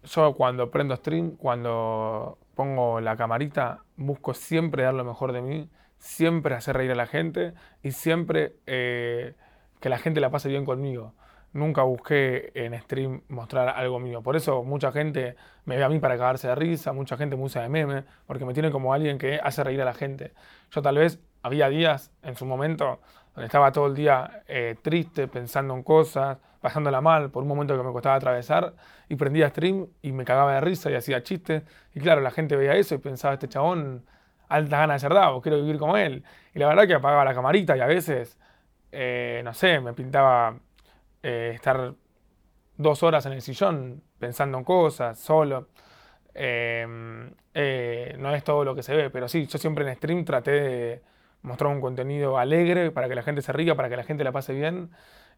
yo 0.05 0.35
cuando 0.35 0.71
prendo 0.71 0.95
stream, 0.97 1.33
cuando 1.37 2.39
pongo 2.55 3.01
la 3.01 3.17
camarita, 3.17 3.83
busco 3.97 4.35
siempre 4.35 4.85
dar 4.85 4.95
lo 4.95 5.05
mejor 5.05 5.33
de 5.33 5.43
mí, 5.43 5.69
siempre 5.99 6.55
hacer 6.55 6.77
reír 6.77 6.93
a 6.93 6.95
la 6.95 7.07
gente 7.07 7.55
y 7.83 7.93
siempre 7.93 8.55
eh, 8.67 9.35
que 9.81 9.89
la 9.89 9.99
gente 9.99 10.21
la 10.21 10.31
pase 10.31 10.49
bien 10.49 10.65
conmigo 10.65 11.15
nunca 11.57 11.83
busqué 11.83 12.53
en 12.55 12.79
stream 12.81 13.23
mostrar 13.29 13.69
algo 13.71 13.99
mío. 13.99 14.23
Por 14.23 14.37
eso 14.37 14.63
mucha 14.63 14.93
gente 14.93 15.37
me 15.65 15.77
ve 15.77 15.85
a 15.85 15.89
mí 15.89 15.99
para 15.99 16.17
cagarse 16.17 16.49
de 16.49 16.55
risa, 16.55 16.93
mucha 16.93 17.17
gente 17.17 17.37
me 17.37 17.43
usa 17.43 17.63
de 17.63 17.69
meme, 17.69 18.05
porque 18.27 18.45
me 18.45 18.55
tiene 18.55 18.71
como 18.71 18.93
alguien 18.93 19.19
que 19.19 19.41
hace 19.43 19.65
reír 19.65 19.81
a 19.83 19.85
la 19.85 19.95
gente. 19.95 20.33
Yo 20.71 20.83
tal 20.83 20.99
vez 20.99 21.19
había 21.43 21.69
días 21.69 22.13
en 22.23 22.37
su 22.37 22.47
momento 22.47 23.01
donde 23.37 23.46
estaba 23.46 23.70
todo 23.70 23.88
el 23.88 23.94
día 23.94 24.42
eh, 24.49 24.77
triste, 24.81 25.29
pensando 25.29 25.75
en 25.75 25.83
cosas, 25.83 26.38
pasándola 26.62 27.03
mal, 27.03 27.31
por 27.31 27.42
un 27.42 27.49
momento 27.51 27.77
que 27.77 27.83
me 27.83 27.92
costaba 27.92 28.14
atravesar, 28.14 28.72
y 29.11 29.16
prendía 29.16 29.51
stream 29.51 29.88
y 30.01 30.12
me 30.12 30.25
cagaba 30.25 30.55
de 30.55 30.62
risa 30.62 30.90
y 30.90 30.94
hacía 30.94 31.22
chistes. 31.22 31.62
Y 31.94 32.01
claro, 32.01 32.22
la 32.22 32.31
gente 32.31 32.57
veía 32.57 32.75
eso 32.77 32.94
y 32.94 32.99
pensaba, 32.99 33.35
este 33.35 33.46
chabón, 33.46 34.07
altas 34.49 34.81
ganas 34.81 35.03
de 35.03 35.07
ser 35.07 35.14
dado, 35.14 35.42
quiero 35.42 35.59
vivir 35.59 35.79
como 35.79 35.99
él. 35.99 36.25
Y 36.55 36.59
la 36.59 36.68
verdad 36.68 36.87
que 36.87 36.94
apagaba 36.94 37.27
la 37.27 37.35
camarita 37.35 37.77
y 37.77 37.81
a 37.81 37.87
veces, 37.87 38.38
eh, 38.90 39.42
no 39.44 39.53
sé, 39.53 39.81
me 39.81 39.92
pintaba 39.92 40.59
eh, 41.22 41.53
estar 41.55 41.92
dos 42.79 43.03
horas 43.03 43.27
en 43.27 43.33
el 43.33 43.42
sillón 43.42 44.03
pensando 44.18 44.57
en 44.57 44.64
cosas, 44.64 45.18
solo. 45.18 45.68
Em, 46.33 47.31
no 48.18 48.35
es 48.35 48.44
todo 48.44 48.64
lo 48.64 48.75
que 48.75 48.83
se 48.83 48.96
ve, 48.96 49.11
pero 49.11 49.29
sí, 49.29 49.46
yo 49.46 49.59
siempre 49.59 49.87
en 49.87 49.94
stream 49.94 50.25
traté 50.25 50.51
de 50.53 51.03
mostrar 51.47 51.73
un 51.73 51.81
contenido 51.81 52.39
alegre 52.39 52.91
para 52.91 53.09
que 53.09 53.15
la 53.15 53.23
gente 53.23 53.41
se 53.41 53.53
ría, 53.53 53.75
para 53.75 53.89
que 53.89 53.97
la 53.97 54.03
gente 54.03 54.25
la 54.25 54.33
pase 54.33 54.53
bien 54.53 54.91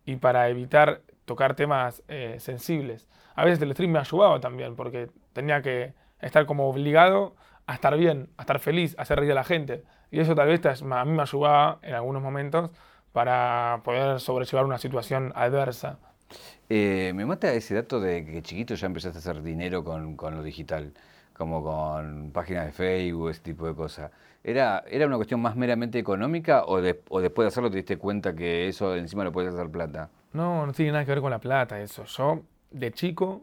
y 0.05 0.17
para 0.17 0.49
evitar 0.49 1.03
tocar 1.27 1.55
temas 1.55 2.03
eh, 2.09 2.37
sensibles. 2.39 3.07
A 3.35 3.45
veces 3.45 3.61
el 3.63 3.73
stream 3.73 3.93
me 3.93 3.99
ha 3.99 4.03
ayudado 4.03 4.41
también, 4.41 4.75
porque 4.75 5.11
tenía 5.33 5.63
que 5.63 5.93
estar 6.21 6.47
como 6.47 6.69
obligado 6.69 7.37
a 7.67 7.75
estar 7.75 7.97
bien, 7.97 8.31
a 8.39 8.43
estar 8.43 8.59
feliz, 8.59 8.99
a 8.99 9.03
hacer 9.03 9.21
reír 9.21 9.33
a 9.33 9.35
la 9.35 9.45
gente. 9.45 9.85
Y 10.11 10.21
eso 10.21 10.35
tal 10.35 10.49
vez 10.49 10.65
a 10.65 11.05
mí 11.05 11.13
me 11.13 11.23
ayudaba 11.23 11.79
en 11.83 11.95
algunos 11.95 12.23
momentos 12.23 12.71
para 13.13 13.83
poder 13.85 14.19
sobrellevar 14.19 14.65
una 14.65 14.79
situación 14.79 15.33
adversa. 15.37 15.99
Eh, 16.71 17.13
me 17.15 17.27
mata 17.27 17.53
ese 17.53 17.75
dato 17.75 18.01
de 18.01 18.25
que 18.25 18.43
chiquito 18.43 18.75
ya 18.75 18.87
empezaste 18.87 19.19
a 19.19 19.21
hacer 19.21 19.43
dinero 19.43 19.85
con, 19.85 20.17
con 20.17 20.35
lo 20.35 20.43
digital, 20.43 20.93
como 21.35 21.63
con 21.63 22.31
páginas 22.33 22.67
de 22.67 22.73
Facebook, 22.73 23.31
ese 23.31 23.41
tipo 23.41 23.67
de 23.67 23.75
cosas. 23.75 24.11
¿Era, 24.45 24.85
¿Era 24.89 25.07
una 25.07 25.17
cuestión 25.17 25.41
más 25.41 25.57
meramente 25.57 25.99
económica 25.99 26.65
o, 26.65 26.77
o 26.77 27.21
después 27.21 27.45
de 27.45 27.47
hacerlo 27.49 27.71
te 27.71 27.77
diste 27.77 27.99
cuenta 27.99 28.35
que 28.35 28.69
eso 28.69 28.95
encima 28.97 29.25
lo 29.25 29.33
puedes 29.33 29.53
hacer 29.53 29.71
plata? 29.71 30.11
No, 30.33 30.67
no 30.67 30.73
tiene 30.73 30.93
nada 30.93 31.05
que 31.05 31.11
ver 31.11 31.21
con 31.21 31.31
la 31.31 31.41
plata 31.41 31.81
eso. 31.81 32.05
Yo, 32.05 32.43
de 32.71 32.93
chico, 32.93 33.43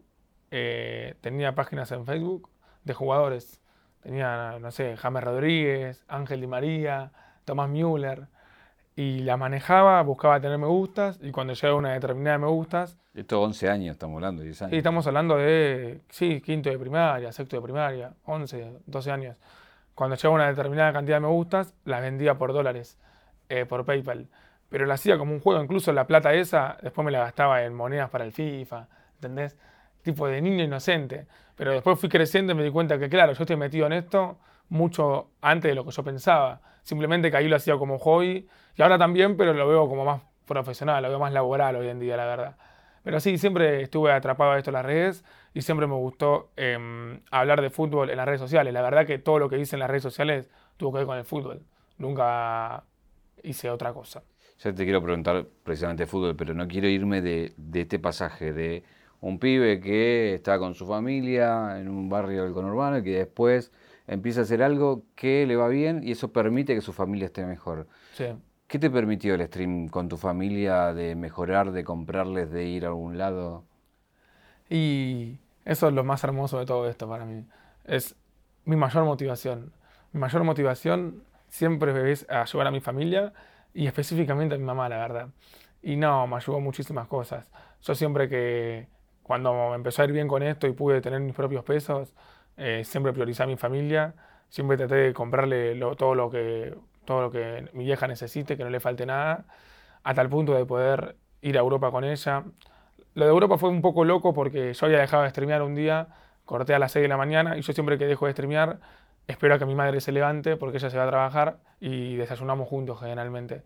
eh, 0.51 1.15
tenía 1.21 1.53
páginas 1.53 1.91
en 1.91 2.05
Facebook 2.05 2.49
de 2.83 2.93
jugadores. 2.93 3.61
Tenía, 4.01 4.57
no 4.59 4.71
sé, 4.71 4.95
James 4.97 5.23
Rodríguez, 5.23 6.05
Ángel 6.07 6.41
Di 6.41 6.47
María, 6.47 7.11
Tomás 7.43 7.69
Müller 7.69 8.27
y 8.95 9.19
la 9.19 9.35
manejaba, 9.35 10.01
buscaba 10.03 10.39
tener 10.39 10.57
me 10.57 10.67
gustas 10.67 11.19
y 11.21 11.31
cuando 11.31 11.53
llegaba 11.53 11.77
una 11.77 11.93
determinada 11.93 12.37
me 12.37 12.47
gustas... 12.47 12.97
Esto 13.13 13.41
11 13.41 13.69
años 13.69 13.93
estamos 13.93 14.15
hablando, 14.15 14.43
10 14.43 14.61
años. 14.61 14.71
Sí, 14.71 14.77
estamos 14.77 15.07
hablando 15.07 15.37
de, 15.37 16.01
sí, 16.09 16.41
quinto 16.41 16.69
de 16.69 16.77
primaria, 16.77 17.31
sexto 17.31 17.57
de 17.57 17.61
primaria, 17.61 18.13
11, 18.25 18.73
12 18.85 19.11
años. 19.11 19.37
Cuando 19.95 20.17
llegaba 20.17 20.35
una 20.35 20.47
determinada 20.47 20.91
cantidad 20.91 21.15
de 21.15 21.21
me 21.21 21.27
gustas, 21.29 21.73
las 21.85 22.01
vendía 22.01 22.37
por 22.37 22.51
dólares, 22.51 22.99
eh, 23.47 23.65
por 23.65 23.85
PayPal. 23.85 24.27
Pero 24.69 24.85
la 24.85 24.95
hacía 24.95 25.17
como 25.17 25.31
un 25.31 25.39
juego, 25.39 25.63
incluso 25.63 25.93
la 25.93 26.05
plata 26.05 26.33
esa, 26.33 26.77
después 26.81 27.05
me 27.05 27.11
la 27.11 27.19
gastaba 27.19 27.63
en 27.63 27.73
monedas 27.73 28.09
para 28.09 28.25
el 28.25 28.33
FIFA, 28.33 28.89
¿entendés? 29.15 29.57
Tipo 30.01 30.27
de 30.27 30.41
niño 30.41 30.63
inocente. 30.65 31.27
Pero 31.55 31.71
después 31.71 31.97
fui 31.97 32.09
creciendo 32.09 32.51
y 32.51 32.55
me 32.55 32.63
di 32.63 32.71
cuenta 32.71 32.99
que, 32.99 33.07
claro, 33.07 33.31
yo 33.31 33.43
estoy 33.43 33.55
metido 33.55 33.85
en 33.87 33.93
esto 33.93 34.37
mucho 34.67 35.29
antes 35.41 35.71
de 35.71 35.75
lo 35.75 35.85
que 35.85 35.91
yo 35.91 36.03
pensaba. 36.03 36.59
Simplemente 36.83 37.31
que 37.31 37.37
ahí 37.37 37.47
lo 37.47 37.55
hacía 37.55 37.77
como 37.77 37.97
hobby 37.97 38.47
y 38.75 38.81
ahora 38.81 38.97
también, 38.97 39.37
pero 39.37 39.53
lo 39.53 39.67
veo 39.67 39.87
como 39.87 40.03
más 40.03 40.21
profesional, 40.45 41.03
lo 41.03 41.09
veo 41.09 41.19
más 41.19 41.31
laboral 41.31 41.77
hoy 41.77 41.87
en 41.87 41.99
día, 41.99 42.17
la 42.17 42.25
verdad. 42.25 42.57
Pero 43.03 43.19
sí, 43.19 43.37
siempre 43.37 43.81
estuve 43.83 44.11
atrapado 44.11 44.51
a 44.51 44.57
esto 44.57 44.71
en 44.71 44.73
las 44.73 44.85
redes 44.85 45.23
y 45.55 45.61
siempre 45.61 45.87
me 45.87 45.95
gustó 45.95 46.51
em, 46.57 47.21
hablar 47.31 47.61
de 47.61 47.69
fútbol 47.69 48.09
en 48.09 48.17
las 48.17 48.25
redes 48.25 48.41
sociales. 48.41 48.73
La 48.73 48.81
verdad 48.81 49.07
que 49.07 49.19
todo 49.19 49.39
lo 49.39 49.49
que 49.49 49.57
hice 49.57 49.77
en 49.77 49.79
las 49.79 49.89
redes 49.89 50.03
sociales 50.03 50.49
tuvo 50.75 50.91
que 50.91 50.97
ver 50.99 51.07
con 51.07 51.17
el 51.17 51.23
fútbol. 51.23 51.61
nunca 51.97 52.83
hice 53.41 53.69
otra 53.69 53.93
cosa. 53.93 54.21
Ya 54.59 54.73
te 54.73 54.83
quiero 54.83 55.01
preguntar 55.01 55.45
precisamente 55.63 56.03
de 56.03 56.07
fútbol, 56.07 56.35
pero 56.35 56.53
no 56.53 56.67
quiero 56.67 56.89
irme 56.89 57.21
de, 57.21 57.53
de 57.55 57.81
este 57.81 57.99
pasaje 57.99 58.51
de 58.51 58.83
un 59.21 59.39
pibe 59.39 59.79
que 59.79 60.33
está 60.33 60.59
con 60.59 60.75
su 60.75 60.85
familia 60.85 61.79
en 61.79 61.87
un 61.87 62.09
barrio 62.09 62.43
del 62.43 62.51
conurbano 62.51 62.97
y 62.97 63.03
que 63.03 63.17
después 63.19 63.71
empieza 64.07 64.41
a 64.41 64.43
hacer 64.43 64.61
algo 64.61 65.03
que 65.15 65.45
le 65.45 65.55
va 65.55 65.69
bien 65.69 66.01
y 66.03 66.11
eso 66.11 66.33
permite 66.33 66.75
que 66.75 66.81
su 66.81 66.91
familia 66.91 67.27
esté 67.27 67.45
mejor. 67.45 67.87
Sí. 68.11 68.25
¿Qué 68.67 68.77
te 68.77 68.89
permitió 68.89 69.35
el 69.35 69.47
stream 69.47 69.87
con 69.87 70.09
tu 70.09 70.17
familia 70.17 70.93
de 70.93 71.15
mejorar, 71.15 71.71
de 71.71 71.85
comprarles, 71.85 72.51
de 72.51 72.65
ir 72.65 72.83
a 72.83 72.89
algún 72.89 73.17
lado? 73.17 73.63
Y 74.69 75.37
eso 75.65 75.87
es 75.87 75.93
lo 75.93 76.03
más 76.03 76.23
hermoso 76.23 76.59
de 76.59 76.65
todo 76.65 76.87
esto 76.87 77.09
para 77.09 77.25
mí. 77.25 77.45
Es 77.85 78.15
mi 78.65 78.75
mayor 78.75 79.03
motivación. 79.03 79.73
Mi 80.13 80.19
mayor 80.19 80.43
motivación 80.43 81.23
siempre 81.49 82.11
es 82.11 82.29
ayudar 82.29 82.67
a 82.67 82.71
mi 82.71 82.81
familia 82.81 83.33
y 83.73 83.87
específicamente 83.87 84.55
a 84.55 84.57
mi 84.57 84.63
mamá, 84.63 84.87
la 84.87 84.97
verdad. 84.97 85.29
Y 85.81 85.97
no, 85.97 86.27
me 86.27 86.37
ayudó 86.37 86.59
muchísimas 86.59 87.07
cosas. 87.07 87.49
Yo 87.81 87.95
siempre 87.95 88.29
que, 88.29 88.87
cuando 89.23 89.73
empezó 89.75 90.01
a 90.01 90.05
ir 90.05 90.11
bien 90.11 90.27
con 90.27 90.43
esto 90.43 90.67
y 90.67 90.71
pude 90.73 91.01
tener 91.01 91.19
mis 91.19 91.33
propios 91.33 91.63
pesos, 91.63 92.13
eh, 92.57 92.83
siempre 92.85 93.11
priorizé 93.11 93.43
a 93.43 93.47
mi 93.47 93.57
familia, 93.57 94.13
siempre 94.49 94.77
traté 94.77 94.95
de 94.95 95.13
comprarle 95.13 95.79
todo, 95.97 96.15
lo 96.15 96.29
que, 96.29 96.75
todo 97.05 97.21
lo 97.21 97.31
que 97.31 97.69
mi 97.73 97.85
vieja 97.85 98.07
necesite, 98.07 98.55
que 98.55 98.63
no 98.63 98.69
le 98.69 98.79
falte 98.79 99.05
nada, 99.05 99.45
a 100.03 100.13
tal 100.13 100.29
punto 100.29 100.53
de 100.53 100.65
poder 100.65 101.15
ir 101.41 101.57
a 101.57 101.61
Europa 101.61 101.91
con 101.91 102.03
ella. 102.03 102.43
Lo 103.15 103.23
de 103.23 103.31
Europa 103.31 103.57
fue 103.57 103.69
un 103.69 103.81
poco 103.81 104.03
loco 104.03 104.33
porque 104.33 104.73
yo 104.73 104.85
había 104.85 104.99
dejado 104.99 105.23
de 105.23 105.29
streamear 105.29 105.61
un 105.61 105.73
día, 105.73 106.09
corté 106.43 106.75
a 106.75 106.79
las 106.79 106.91
6 106.91 107.03
de 107.03 107.07
la 107.07 107.15
mañana 107.15 107.57
y 107.57 107.61
yo 107.61 107.71
siempre 107.71 107.97
que 107.97 108.05
dejo 108.05 108.25
de 108.25 108.33
streamear 108.33 108.79
espero 109.25 109.55
a 109.55 109.59
que 109.59 109.65
mi 109.65 109.73
madre 109.73 110.01
se 110.01 110.11
levante 110.11 110.57
porque 110.57 110.77
ella 110.77 110.89
se 110.89 110.97
va 110.97 111.05
a 111.05 111.07
trabajar 111.07 111.59
y 111.79 112.15
desayunamos 112.15 112.67
juntos 112.67 112.99
generalmente. 112.99 113.63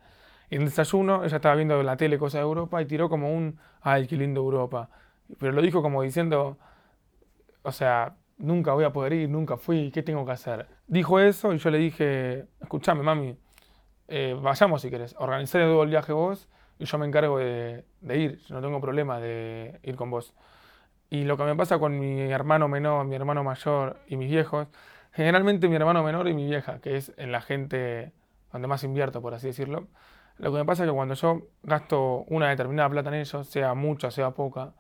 Y 0.52 0.56
en 0.56 0.62
el 0.62 0.70
desayuno 0.70 1.26
ella 1.26 1.38
estaba 1.38 1.56
viendo 1.56 1.82
la 1.82 1.98
tele 1.98 2.20
cosas 2.20 2.42
de 2.42 2.44
Europa 2.44 2.80
y 2.80 2.86
tiró 2.86 3.10
como 3.10 3.34
un, 3.34 3.58
ay, 3.82 4.06
qué 4.06 4.18
lindo 4.18 4.40
Europa. 4.42 4.88
Pero 5.40 5.52
lo 5.52 5.64
dijo 5.64 5.82
como 5.82 6.04
diciendo, 6.04 6.58
o 7.64 7.72
sea, 7.72 8.16
nunca 8.38 8.74
voy 8.74 8.84
a 8.84 8.94
poder 8.94 9.14
ir, 9.14 9.30
nunca 9.30 9.58
fui, 9.58 9.90
¿qué 9.90 10.04
tengo 10.04 10.28
que 10.28 10.32
hacer? 10.32 10.68
Dijo 10.86 11.20
eso 11.20 11.54
y 11.54 11.58
yo 11.58 11.72
le 11.72 11.80
dije, 11.80 12.46
escúchame, 12.62 13.02
mami, 13.02 13.36
eh, 14.08 14.38
vayamos 14.40 14.84
si 14.84 14.92
querés, 14.92 15.16
organizar 15.18 15.62
el 15.62 15.88
viaje 15.88 16.14
vos 16.14 16.48
y 16.80 16.86
yo 16.86 16.98
me 16.98 17.06
encargo 17.06 17.38
de, 17.38 17.84
ir, 18.02 18.42
no 18.50 18.62
tengo 18.62 18.80
problema 18.80 19.20
de 19.20 19.80
ir 19.84 19.96
con 19.98 20.10
vos. 20.10 20.34
Y 21.10 21.26
lo 21.26 21.38
que 21.38 21.44
me 21.44 21.56
pasa 21.56 21.78
con 21.78 22.00
mi 22.00 22.22
hermano 22.22 22.68
menor, 22.68 23.06
mi 23.06 23.16
hermano 23.16 23.44
mayor 23.44 24.00
y 24.08 24.16
mis 24.16 24.30
viejos, 24.30 24.68
generalmente 25.12 25.68
mi 25.68 25.76
hermano 25.76 26.04
menor 26.04 26.28
y 26.30 26.34
mi 26.34 26.46
vieja, 26.46 26.80
que 26.80 26.96
es 26.96 27.12
en 27.18 27.32
la 27.32 27.42
gente 27.42 28.14
donde 28.54 28.68
más 28.68 28.84
invierto, 28.84 29.22
por 29.22 29.34
así 29.34 29.48
decirlo, 29.48 29.88
lo 30.38 30.54
que 30.54 30.58
me 30.58 30.66
pasa 30.66 30.84
es 30.84 30.90
que 30.90 30.96
cuando 30.96 31.16
yo 31.16 31.48
gasto 31.64 32.24
una 32.30 32.50
determinada 32.50 32.90
plata 32.90 33.10
en 33.10 33.16
ellos, 33.16 33.48
sea 33.48 33.74
mucha, 33.74 34.10
sea 34.10 34.32
poca, 34.32 34.74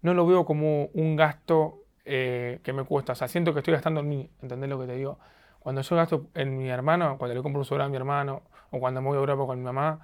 no 0.00 0.14
lo 0.14 0.26
veo 0.26 0.46
como 0.46 0.86
un 0.94 1.16
gasto 1.16 1.84
eh, 2.06 2.60
que 2.62 2.72
me 2.72 2.84
cuesta. 2.84 3.12
O 3.12 3.14
sea, 3.14 3.28
siento 3.28 3.52
que 3.52 3.58
estoy 3.60 3.74
gastando 3.74 4.00
en 4.00 4.08
mí, 4.08 4.30
¿entendés 4.40 4.70
lo 4.70 4.80
que 4.80 4.86
te 4.86 4.94
digo? 4.94 5.18
Cuando 5.58 5.82
yo 5.82 5.96
gasto 5.96 6.28
en 6.34 6.56
mi 6.56 6.70
hermano, 6.70 7.18
cuando 7.18 7.34
le 7.34 7.42
compro 7.42 7.60
un 7.60 7.64
sobre 7.66 7.84
a 7.84 7.88
mi 7.88 7.96
hermano, 7.96 8.42
o 8.70 8.80
cuando 8.80 9.02
me 9.02 9.08
voy 9.08 9.16
a 9.18 9.20
Europa 9.20 9.46
con 9.46 9.58
mi 9.58 9.64
mamá, 9.64 10.00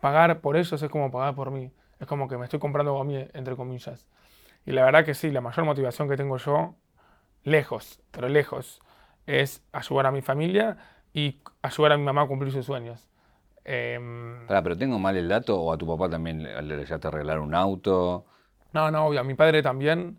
pagar 0.00 0.40
por 0.40 0.56
ellos 0.56 0.82
es 0.82 0.90
como 0.90 1.10
pagar 1.10 1.34
por 1.34 1.50
mí. 1.50 1.70
Es 1.98 2.06
como 2.06 2.28
que 2.28 2.38
me 2.38 2.44
estoy 2.44 2.58
comprando 2.58 2.98
a 2.98 3.04
mí, 3.04 3.26
entre 3.34 3.56
comillas. 3.56 4.06
Y 4.64 4.72
la 4.72 4.84
verdad 4.84 5.04
que 5.04 5.14
sí, 5.14 5.30
la 5.30 5.40
mayor 5.40 5.64
motivación 5.64 6.08
que 6.08 6.16
tengo 6.16 6.36
yo, 6.38 6.74
lejos, 7.44 8.00
pero 8.10 8.28
lejos, 8.28 8.80
es 9.26 9.62
ayudar 9.72 10.06
a 10.06 10.10
mi 10.10 10.22
familia 10.22 10.76
y 11.12 11.40
ayudar 11.62 11.92
a 11.92 11.96
mi 11.98 12.04
mamá 12.04 12.22
a 12.22 12.26
cumplir 12.26 12.52
sus 12.52 12.66
sueños. 12.66 13.08
Em, 13.64 14.46
pero 14.46 14.76
tengo 14.76 14.98
mal 14.98 15.16
el 15.16 15.28
dato, 15.28 15.60
o 15.60 15.72
a 15.72 15.78
tu 15.78 15.86
papá 15.86 16.08
también 16.08 16.42
le, 16.42 16.62
le 16.62 16.94
a 16.94 17.08
arreglar 17.08 17.40
un 17.40 17.54
auto. 17.54 18.24
No, 18.72 18.90
no, 18.90 19.06
obvio, 19.06 19.20
a 19.20 19.24
mi 19.24 19.34
padre 19.34 19.62
también. 19.62 20.18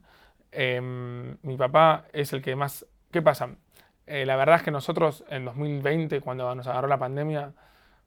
Em, 0.52 1.38
mi 1.42 1.58
papá 1.58 2.06
es 2.14 2.34
el 2.34 2.42
que 2.42 2.56
más... 2.56 2.86
¿Qué 3.12 3.22
pasa? 3.22 3.50
Eh, 4.06 4.26
la 4.26 4.36
verdad 4.36 4.58
es 4.58 4.64
que 4.64 4.72
nosotros 4.72 5.24
en 5.30 5.46
2020, 5.46 6.22
cuando 6.22 6.54
nos 6.56 6.68
agarró 6.68 6.88
la 6.88 7.00
pandemia, 7.00 7.54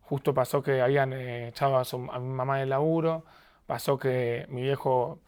justo 0.04 0.34
pasó 0.34 0.62
que 0.62 0.82
habían 0.82 1.12
eh, 1.12 1.48
echado 1.48 1.76
a, 1.78 2.18
mi 2.20 2.32
mamá 2.32 2.58
del 2.58 2.70
laburo, 2.70 3.24
pasó 3.66 3.98
que 3.98 4.46
mi 4.48 4.62
viejo 4.62 5.20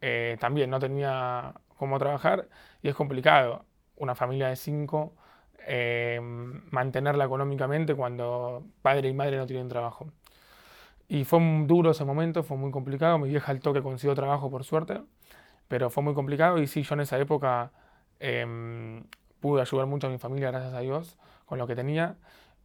eh, 0.00 0.36
también 0.40 0.70
no 0.70 0.78
tenía 0.78 1.54
cómo 1.78 1.98
trabajar 1.98 2.48
y 2.82 2.88
es 2.88 2.94
complicado 2.94 3.64
una 3.96 4.14
familia 4.14 4.48
de 4.48 4.56
cinco 4.56 5.14
em, 5.66 6.62
mantenerla 6.70 7.24
económicamente 7.24 7.94
cuando 7.94 8.64
padre 8.82 9.08
y 9.08 9.14
madre 9.14 9.38
no 9.38 9.46
tienen 9.46 9.68
trabajo. 9.68 10.06
Y 11.08 11.24
fue 11.24 11.40
duro 11.66 11.92
ese 11.92 12.04
momento, 12.04 12.42
fue 12.42 12.56
muy 12.56 12.70
complicado. 12.72 13.18
Mi 13.18 13.28
vieja 13.28 13.52
al 13.52 13.60
toque 13.60 13.82
consiguió 13.82 14.14
trabajo 14.14 14.50
por 14.50 14.64
suerte, 14.64 15.02
pero 15.68 15.90
fue 15.90 16.02
muy 16.02 16.14
complicado. 16.14 16.58
Y 16.58 16.66
sí, 16.66 16.82
yo 16.82 16.94
en 16.94 17.00
esa 17.00 17.18
época 17.18 17.70
em, 18.20 19.04
pude 19.40 19.60
ayudar 19.62 19.86
mucho 19.86 20.08
a 20.08 20.10
mi 20.10 20.18
familia, 20.18 20.50
gracias 20.50 20.74
a 20.74 20.80
Dios, 20.80 21.16
con 21.46 21.58
lo 21.58 21.66
que 21.66 21.76
tenía. 21.76 22.16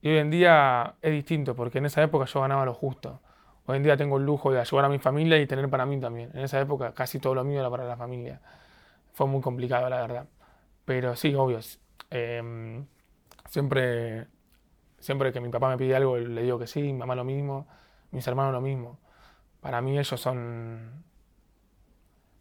Y 0.02 0.10
hoy 0.10 0.18
en 0.18 0.32
día 0.32 0.96
es 1.02 1.12
distinto, 1.12 1.56
porque 1.56 1.78
en 1.78 1.86
esa 1.86 2.02
época 2.04 2.26
yo 2.26 2.42
ganaba 2.42 2.66
lo 2.66 2.74
justo. 2.74 3.22
Hoy 3.66 3.78
en 3.78 3.84
día 3.84 3.96
tengo 3.98 4.18
el 4.18 4.26
lujo 4.26 4.52
de 4.52 4.60
ayudar 4.60 4.86
a 4.86 4.90
mi 4.90 5.00
familia 5.00 5.40
y 5.40 5.48
tener 5.48 5.70
para 5.70 5.86
mí 5.86 6.00
también. 6.00 6.32
En 6.34 6.42
esa 6.42 6.60
época 6.60 6.94
casi 6.94 7.20
todo 7.20 7.36
lo 7.36 7.44
mío 7.44 7.60
era 7.60 7.70
para 7.70 7.86
la 7.86 7.98
familia. 7.98 8.42
Fue 9.14 9.28
muy 9.28 9.42
complicado, 9.42 9.90
la 9.90 10.02
verdad. 10.02 10.28
Pero 10.86 11.16
sí, 11.16 11.36
obvio. 11.36 11.60
Em, 12.10 12.86
siempre, 13.50 14.28
siempre 15.00 15.32
que 15.32 15.40
mi 15.42 15.50
papá 15.50 15.70
me 15.70 15.78
pide 15.78 15.96
algo, 15.96 16.18
le 16.18 16.44
digo 16.44 16.60
que 16.60 16.68
sí, 16.68 16.82
mi 16.82 16.94
mamá 16.94 17.16
lo 17.16 17.24
mismo 17.24 17.68
mis 18.12 18.28
hermanos 18.28 18.54
lo 18.54 18.62
mismo. 18.62 19.00
Para 19.62 19.82
mí 19.82 19.98
ellos 19.98 20.20
son... 20.20 21.04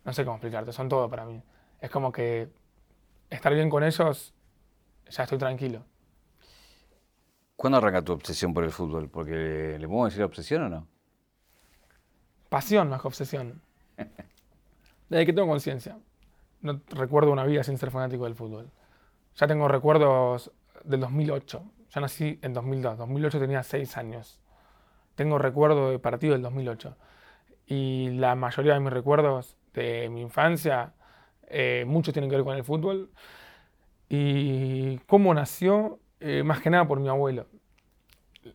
No 0.04 0.12
sé 0.12 0.24
cómo 0.24 0.36
explicarte, 0.36 0.72
son 0.72 0.88
todo 0.88 1.08
para 1.08 1.24
mí. 1.24 1.42
Es 1.80 1.90
como 1.90 2.12
que 2.12 2.50
estar 3.28 3.54
bien 3.54 3.70
con 3.70 3.84
ellos, 3.84 4.34
ya 5.08 5.24
estoy 5.24 5.38
tranquilo. 5.38 5.84
¿Cuándo 7.60 7.76
arranca 7.76 8.02
tu 8.02 8.12
obsesión 8.12 8.54
por 8.54 8.64
el 8.64 8.70
fútbol? 8.70 9.10
Porque 9.10 9.76
le 9.78 9.86
podemos 9.86 10.06
decir 10.06 10.22
obsesión 10.24 10.62
o 10.62 10.68
no? 10.70 10.86
Pasión 12.48 12.88
más 12.88 13.02
que 13.02 13.08
obsesión. 13.08 13.60
Desde 15.10 15.26
que 15.26 15.32
tengo 15.34 15.46
conciencia. 15.48 15.98
No 16.62 16.80
recuerdo 16.88 17.30
una 17.30 17.44
vida 17.44 17.62
sin 17.62 17.76
ser 17.76 17.90
fanático 17.90 18.24
del 18.24 18.34
fútbol. 18.34 18.70
Ya 19.36 19.46
tengo 19.46 19.68
recuerdos 19.68 20.50
del 20.84 21.00
2008. 21.00 21.62
Ya 21.90 22.00
nací 22.00 22.38
en 22.40 22.54
2002. 22.54 22.96
2008 22.96 23.38
tenía 23.38 23.62
6 23.62 23.96
años 23.98 24.40
tengo 25.20 25.36
recuerdo 25.36 25.90
de 25.90 25.98
partido 25.98 26.32
del 26.32 26.40
2008. 26.40 26.96
Y 27.66 28.08
la 28.12 28.34
mayoría 28.36 28.72
de 28.72 28.80
mis 28.80 28.90
recuerdos 28.90 29.58
de 29.74 30.08
mi 30.08 30.22
infancia, 30.22 30.94
eh, 31.46 31.84
muchos 31.86 32.14
tienen 32.14 32.30
que 32.30 32.36
ver 32.36 32.44
con 32.46 32.56
el 32.56 32.64
fútbol. 32.64 33.10
Y 34.08 34.96
cómo 35.00 35.34
nació, 35.34 35.98
eh, 36.20 36.42
más 36.42 36.60
que 36.60 36.70
nada 36.70 36.86
por 36.86 37.00
mi 37.00 37.08
abuelo. 37.08 37.46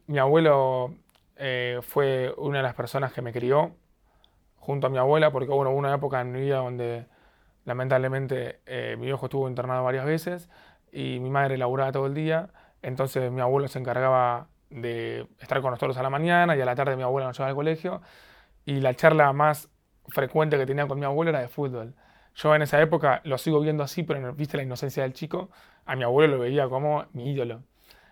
Mi 0.07 0.17
abuelo 0.19 0.93
eh, 1.35 1.79
fue 1.81 2.33
una 2.37 2.57
de 2.59 2.63
las 2.63 2.75
personas 2.75 3.13
que 3.13 3.21
me 3.21 3.33
crió 3.33 3.75
junto 4.57 4.87
a 4.87 4.89
mi 4.89 4.97
abuela, 4.97 5.31
porque 5.31 5.51
bueno, 5.51 5.71
hubo 5.71 5.77
una 5.77 5.93
época 5.93 6.21
en 6.21 6.31
mi 6.31 6.41
vida 6.41 6.57
donde 6.57 7.05
lamentablemente 7.65 8.61
mi 8.97 9.05
viejo 9.07 9.25
estuvo 9.25 9.47
internado 9.47 9.83
varias 9.83 10.05
veces 10.05 10.49
y 10.91 11.19
mi 11.19 11.29
madre 11.29 11.57
laburaba 11.57 11.91
todo 11.91 12.07
el 12.07 12.13
día, 12.13 12.49
entonces 12.81 13.31
mi 13.31 13.41
abuelo 13.41 13.67
se 13.67 13.79
encargaba 13.79 14.47
de 14.69 15.27
estar 15.39 15.61
con 15.61 15.71
nosotros 15.71 15.97
a 15.97 16.03
la 16.03 16.09
mañana 16.09 16.55
y 16.55 16.61
a 16.61 16.65
la 16.65 16.75
tarde 16.75 16.95
mi 16.95 17.03
abuela 17.03 17.27
nos 17.27 17.37
llevaba 17.37 17.49
al 17.49 17.55
colegio. 17.55 18.01
Y 18.65 18.81
la 18.81 18.93
charla 18.93 19.31
más 19.33 19.69
frecuente 20.09 20.57
que 20.57 20.65
tenía 20.65 20.87
con 20.87 20.99
mi 20.99 21.05
abuelo 21.05 21.29
era 21.29 21.39
de 21.39 21.47
fútbol. 21.47 21.95
Yo 22.35 22.53
en 22.53 22.61
esa 22.61 22.81
época 22.81 23.21
lo 23.23 23.37
sigo 23.37 23.59
viendo 23.61 23.83
así, 23.83 24.03
pero 24.03 24.33
viste 24.33 24.57
la 24.57 24.63
inocencia 24.63 25.03
del 25.03 25.13
chico, 25.13 25.49
a 25.85 25.95
mi 25.95 26.03
abuelo 26.03 26.35
lo 26.35 26.43
veía 26.43 26.67
como 26.67 27.05
mi 27.13 27.31
ídolo. 27.31 27.63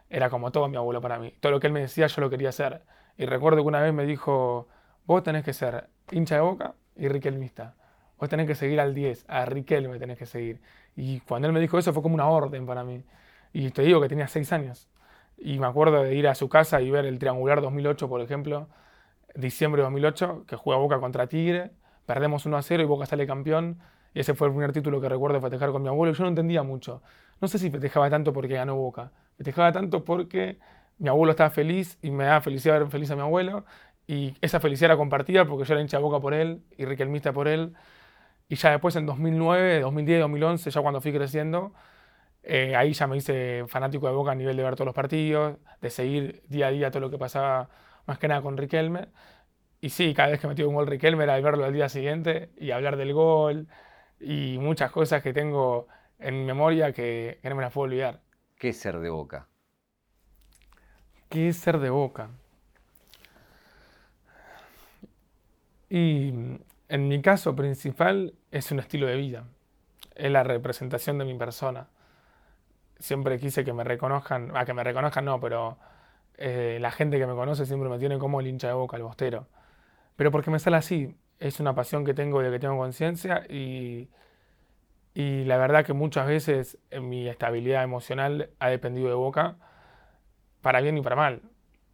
Era 0.09 0.29
como 0.29 0.51
todo 0.51 0.67
mi 0.67 0.77
abuelo 0.77 1.01
para 1.01 1.19
mí. 1.19 1.33
Todo 1.39 1.51
lo 1.51 1.59
que 1.59 1.67
él 1.67 1.73
me 1.73 1.81
decía 1.81 2.07
yo 2.07 2.21
lo 2.21 2.29
quería 2.29 2.49
hacer. 2.49 2.83
Y 3.17 3.25
recuerdo 3.25 3.61
que 3.61 3.67
una 3.67 3.81
vez 3.81 3.93
me 3.93 4.05
dijo, 4.05 4.67
vos 5.05 5.23
tenés 5.23 5.43
que 5.43 5.53
ser 5.53 5.89
hincha 6.11 6.35
de 6.35 6.41
boca 6.41 6.75
y 6.95 7.07
riquelmista. 7.07 7.75
Vos 8.19 8.29
tenés 8.29 8.47
que 8.47 8.55
seguir 8.55 8.79
al 8.79 8.93
10, 8.93 9.25
a 9.27 9.45
Riquelme 9.45 9.99
tenés 9.99 10.17
que 10.17 10.25
seguir. 10.25 10.61
Y 10.95 11.19
cuando 11.21 11.47
él 11.47 11.53
me 11.53 11.59
dijo 11.59 11.77
eso 11.77 11.91
fue 11.91 12.01
como 12.01 12.15
una 12.15 12.27
orden 12.27 12.65
para 12.65 12.83
mí. 12.83 13.03
Y 13.51 13.71
te 13.71 13.81
digo 13.81 13.99
que 13.99 14.07
tenía 14.07 14.27
6 14.27 14.53
años. 14.53 14.87
Y 15.37 15.59
me 15.59 15.67
acuerdo 15.67 16.01
de 16.03 16.15
ir 16.15 16.27
a 16.27 16.35
su 16.35 16.47
casa 16.47 16.79
y 16.79 16.89
ver 16.89 17.05
el 17.05 17.19
triangular 17.19 17.61
2008, 17.61 18.07
por 18.07 18.21
ejemplo, 18.21 18.69
diciembre 19.35 19.81
de 19.81 19.83
2008, 19.83 20.45
que 20.47 20.55
juega 20.55 20.79
Boca 20.79 20.99
contra 20.99 21.27
Tigre, 21.27 21.71
perdemos 22.05 22.45
1 22.45 22.55
a 22.55 22.61
0 22.61 22.83
y 22.83 22.85
Boca 22.85 23.05
sale 23.05 23.27
campeón. 23.27 23.79
Y 24.13 24.19
ese 24.19 24.33
fue 24.35 24.47
el 24.47 24.53
primer 24.53 24.71
título 24.71 25.01
que 25.01 25.09
recuerdo 25.09 25.41
festejar 25.41 25.71
con 25.71 25.81
mi 25.81 25.89
abuelo. 25.89 26.13
Yo 26.13 26.23
no 26.23 26.29
entendía 26.29 26.63
mucho. 26.63 27.01
No 27.41 27.47
sé 27.47 27.57
si 27.59 27.69
festejaba 27.69 28.09
tanto 28.09 28.33
porque 28.33 28.55
ganó 28.55 28.75
Boca. 28.75 29.11
Festejaba 29.37 29.71
tanto 29.71 30.03
porque 30.05 30.59
mi 30.97 31.09
abuelo 31.09 31.31
estaba 31.31 31.49
feliz 31.49 31.97
y 32.01 32.11
me 32.11 32.25
daba 32.25 32.41
felicidad 32.41 32.79
ver 32.79 32.89
feliz 32.89 33.09
a 33.11 33.15
mi 33.15 33.21
abuelo. 33.21 33.65
Y 34.07 34.35
esa 34.41 34.59
felicidad 34.59 34.91
era 34.91 34.97
compartida 34.97 35.45
porque 35.45 35.65
yo 35.65 35.73
era 35.73 35.81
hincha 35.81 35.97
de 35.97 36.03
Boca 36.03 36.19
por 36.19 36.33
él 36.33 36.63
y 36.77 36.85
Riquelmista 36.85 37.33
por 37.33 37.47
él. 37.47 37.73
Y 38.49 38.55
ya 38.55 38.71
después 38.71 38.95
en 38.95 39.05
2009, 39.05 39.81
2010, 39.81 40.21
2011, 40.21 40.71
ya 40.71 40.81
cuando 40.81 41.01
fui 41.01 41.13
creciendo, 41.13 41.73
Eh, 42.43 42.75
ahí 42.75 42.93
ya 42.93 43.07
me 43.07 43.17
hice 43.17 43.65
fanático 43.67 44.07
de 44.07 44.13
Boca 44.13 44.31
a 44.31 44.35
nivel 44.35 44.57
de 44.57 44.63
ver 44.63 44.75
todos 44.75 44.85
los 44.87 44.95
partidos, 44.95 45.57
de 45.81 45.89
seguir 45.89 46.43
día 46.49 46.67
a 46.67 46.71
día 46.71 46.91
todo 46.91 47.01
lo 47.01 47.09
que 47.09 47.17
pasaba, 47.17 47.69
más 48.05 48.19
que 48.19 48.27
nada 48.27 48.41
con 48.41 48.57
Riquelme. 48.57 49.09
Y 49.81 49.89
sí, 49.89 50.13
cada 50.13 50.29
vez 50.31 50.41
que 50.41 50.47
metía 50.47 50.67
un 50.67 50.75
gol 50.75 50.87
Riquelme 50.87 51.23
era 51.25 51.39
verlo 51.41 51.65
al 51.65 51.73
día 51.73 51.89
siguiente 51.89 52.51
y 52.57 52.71
hablar 52.71 52.97
del 52.97 53.13
gol 53.13 53.67
y 54.23 54.57
muchas 54.59 54.91
cosas 54.91 55.21
que 55.21 55.33
tengo 55.33 55.87
en 56.19 56.45
memoria 56.45 56.91
que, 56.93 57.39
que 57.41 57.49
no 57.49 57.55
me 57.55 57.61
las 57.61 57.73
puedo 57.73 57.85
olvidar. 57.85 58.21
¿Qué 58.57 58.69
es 58.69 58.77
ser 58.77 58.99
de 58.99 59.09
Boca? 59.09 59.47
¿Qué 61.29 61.49
es 61.49 61.57
ser 61.57 61.79
de 61.79 61.89
Boca? 61.89 62.29
Y 65.89 66.33
en 66.89 67.07
mi 67.07 67.21
caso 67.21 67.55
principal 67.55 68.33
es 68.51 68.71
un 68.71 68.79
estilo 68.79 69.07
de 69.07 69.15
vida, 69.15 69.45
es 70.15 70.31
la 70.31 70.43
representación 70.43 71.17
de 71.17 71.25
mi 71.25 71.35
persona. 71.35 71.87
Siempre 72.99 73.39
quise 73.39 73.63
que 73.63 73.73
me 73.73 73.83
reconozcan, 73.83 74.55
a 74.55 74.65
que 74.65 74.73
me 74.73 74.83
reconozcan 74.83 75.25
no, 75.25 75.39
pero 75.39 75.77
eh, 76.37 76.77
la 76.81 76.91
gente 76.91 77.19
que 77.19 77.27
me 77.27 77.33
conoce 77.33 77.65
siempre 77.65 77.89
me 77.89 77.99
tiene 77.99 78.17
como 78.17 78.39
el 78.39 78.47
hincha 78.47 78.67
de 78.67 78.73
boca, 78.73 78.97
el 78.97 79.03
bostero. 79.03 79.47
Pero 80.15 80.31
porque 80.31 80.51
me 80.51 80.59
sale 80.59 80.77
así, 80.77 81.15
es 81.43 81.59
una 81.59 81.75
pasión 81.75 82.05
que 82.05 82.13
tengo 82.13 82.41
de 82.41 82.49
que 82.51 82.59
tengo 82.59 82.77
conciencia 82.77 83.45
y, 83.49 84.09
y 85.13 85.43
la 85.43 85.57
verdad 85.57 85.85
que 85.85 85.91
muchas 85.91 86.25
veces 86.25 86.77
mi 87.01 87.27
estabilidad 87.27 87.83
emocional 87.83 88.49
ha 88.59 88.69
dependido 88.69 89.09
de 89.09 89.15
boca, 89.15 89.57
para 90.61 90.79
bien 90.79 90.97
y 90.97 91.01
para 91.01 91.17
mal. 91.17 91.41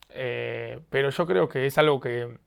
Eh, 0.10 0.80
pero 0.90 1.10
yo 1.10 1.26
creo 1.26 1.50
que 1.50 1.66
es 1.66 1.78
algo 1.80 2.00
que 2.00 2.38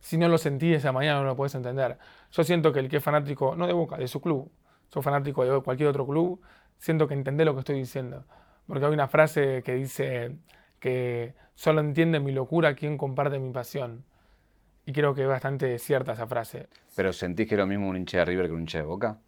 si 0.00 0.18
no 0.18 0.28
lo 0.28 0.36
sentí 0.36 0.74
esa 0.74 0.92
mañana 0.92 1.20
no 1.20 1.26
lo 1.26 1.36
puedes 1.36 1.54
entender. 1.54 1.98
Yo 2.30 2.44
siento 2.44 2.72
que 2.74 2.80
el 2.80 2.90
que 2.90 2.98
es 2.98 3.02
fanático, 3.02 3.56
no 3.56 3.66
de 3.66 3.72
Boca, 3.72 3.96
de 3.96 4.06
su 4.06 4.20
club, 4.20 4.52
soy 4.88 5.02
fanático 5.02 5.44
de 5.44 5.62
cualquier 5.62 5.88
otro 5.88 6.06
club, 6.06 6.42
siento 6.76 7.08
que 7.08 7.14
entiende 7.14 7.46
lo 7.46 7.54
que 7.54 7.60
estoy 7.60 7.78
diciendo. 7.78 8.26
Porque 8.66 8.84
hay 8.84 8.92
una 8.92 9.08
frase 9.08 9.62
que 9.62 9.74
dice 9.74 10.36
que 10.78 11.34
solo 11.54 11.80
entiende 11.80 12.20
mi 12.20 12.32
locura 12.32 12.74
quien 12.74 12.98
comparte 12.98 13.38
mi 13.38 13.50
pasión. 13.50 14.04
Y 14.86 14.92
creo 14.92 15.14
que 15.14 15.22
es 15.22 15.28
bastante 15.28 15.78
cierta 15.78 16.12
esa 16.12 16.26
frase. 16.26 16.68
¿Pero 16.94 17.12
sentís 17.12 17.48
que 17.48 17.56
es 17.56 17.58
lo 17.58 17.66
mismo 17.66 17.88
un 17.88 17.96
hincha 17.96 18.18
de 18.18 18.24
River 18.24 18.46
que 18.46 18.52
un 18.52 18.60
hincha 18.60 18.78
de 18.78 18.84
Boca? 18.84 19.18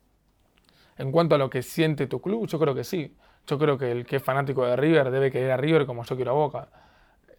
En 0.97 1.13
cuanto 1.13 1.35
a 1.35 1.39
lo 1.39 1.51
que 1.51 1.63
siente 1.63 2.07
tu 2.07 2.21
club, 2.21 2.47
yo 2.47 2.59
creo 2.59 2.75
que 2.75 2.85
sí. 2.85 3.17
Yo 3.47 3.59
creo 3.59 3.77
que 3.77 3.91
el 3.91 4.07
que 4.07 4.17
es 4.17 4.23
fanático 4.23 4.65
de 4.65 4.77
River 4.77 5.11
debe 5.11 5.31
querer 5.33 5.51
a 5.51 5.57
River 5.57 5.85
como 5.85 6.05
yo 6.05 6.15
quiero 6.17 6.31
a 6.31 6.35
Boca. 6.35 6.69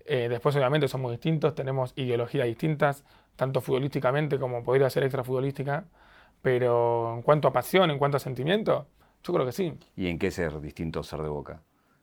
Eh, 0.05 0.27
después, 0.27 0.55
obviamente, 0.55 0.87
somos 0.87 1.11
distintos, 1.11 1.55
tenemos 1.55 1.93
ideologías 1.95 2.45
distintas, 2.45 3.05
tanto 3.35 3.61
futbolísticamente 3.61 4.37
como 4.37 4.63
podría 4.63 4.89
ser 4.89 5.03
extrafutbolística. 5.03 5.85
Pero 6.41 7.13
en 7.15 7.21
cuanto 7.21 7.47
a 7.47 7.53
pasión, 7.53 7.89
en 7.89 7.97
cuanto 7.97 8.17
a 8.17 8.19
sentimiento, 8.19 8.87
yo 9.23 9.33
creo 9.33 9.45
que 9.45 9.51
sí. 9.53 9.77
¿Y 9.95 10.07
en 10.07 10.19
qué 10.19 10.31
ser 10.31 10.59
distinto 10.59 11.03
ser 11.03 11.21
de 11.21 11.29
Boca? 11.29 11.61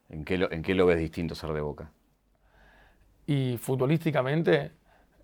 ¿En 0.09 0.25
qué 0.25 0.39
lo, 0.39 0.51
en 0.51 0.63
qué 0.63 0.75
lo 0.75 0.87
ves 0.87 0.99
distinto 0.99 1.35
ser 1.35 1.53
de 1.53 1.61
Boca? 1.61 1.91
Y 3.27 3.57
futbolísticamente, 3.59 4.73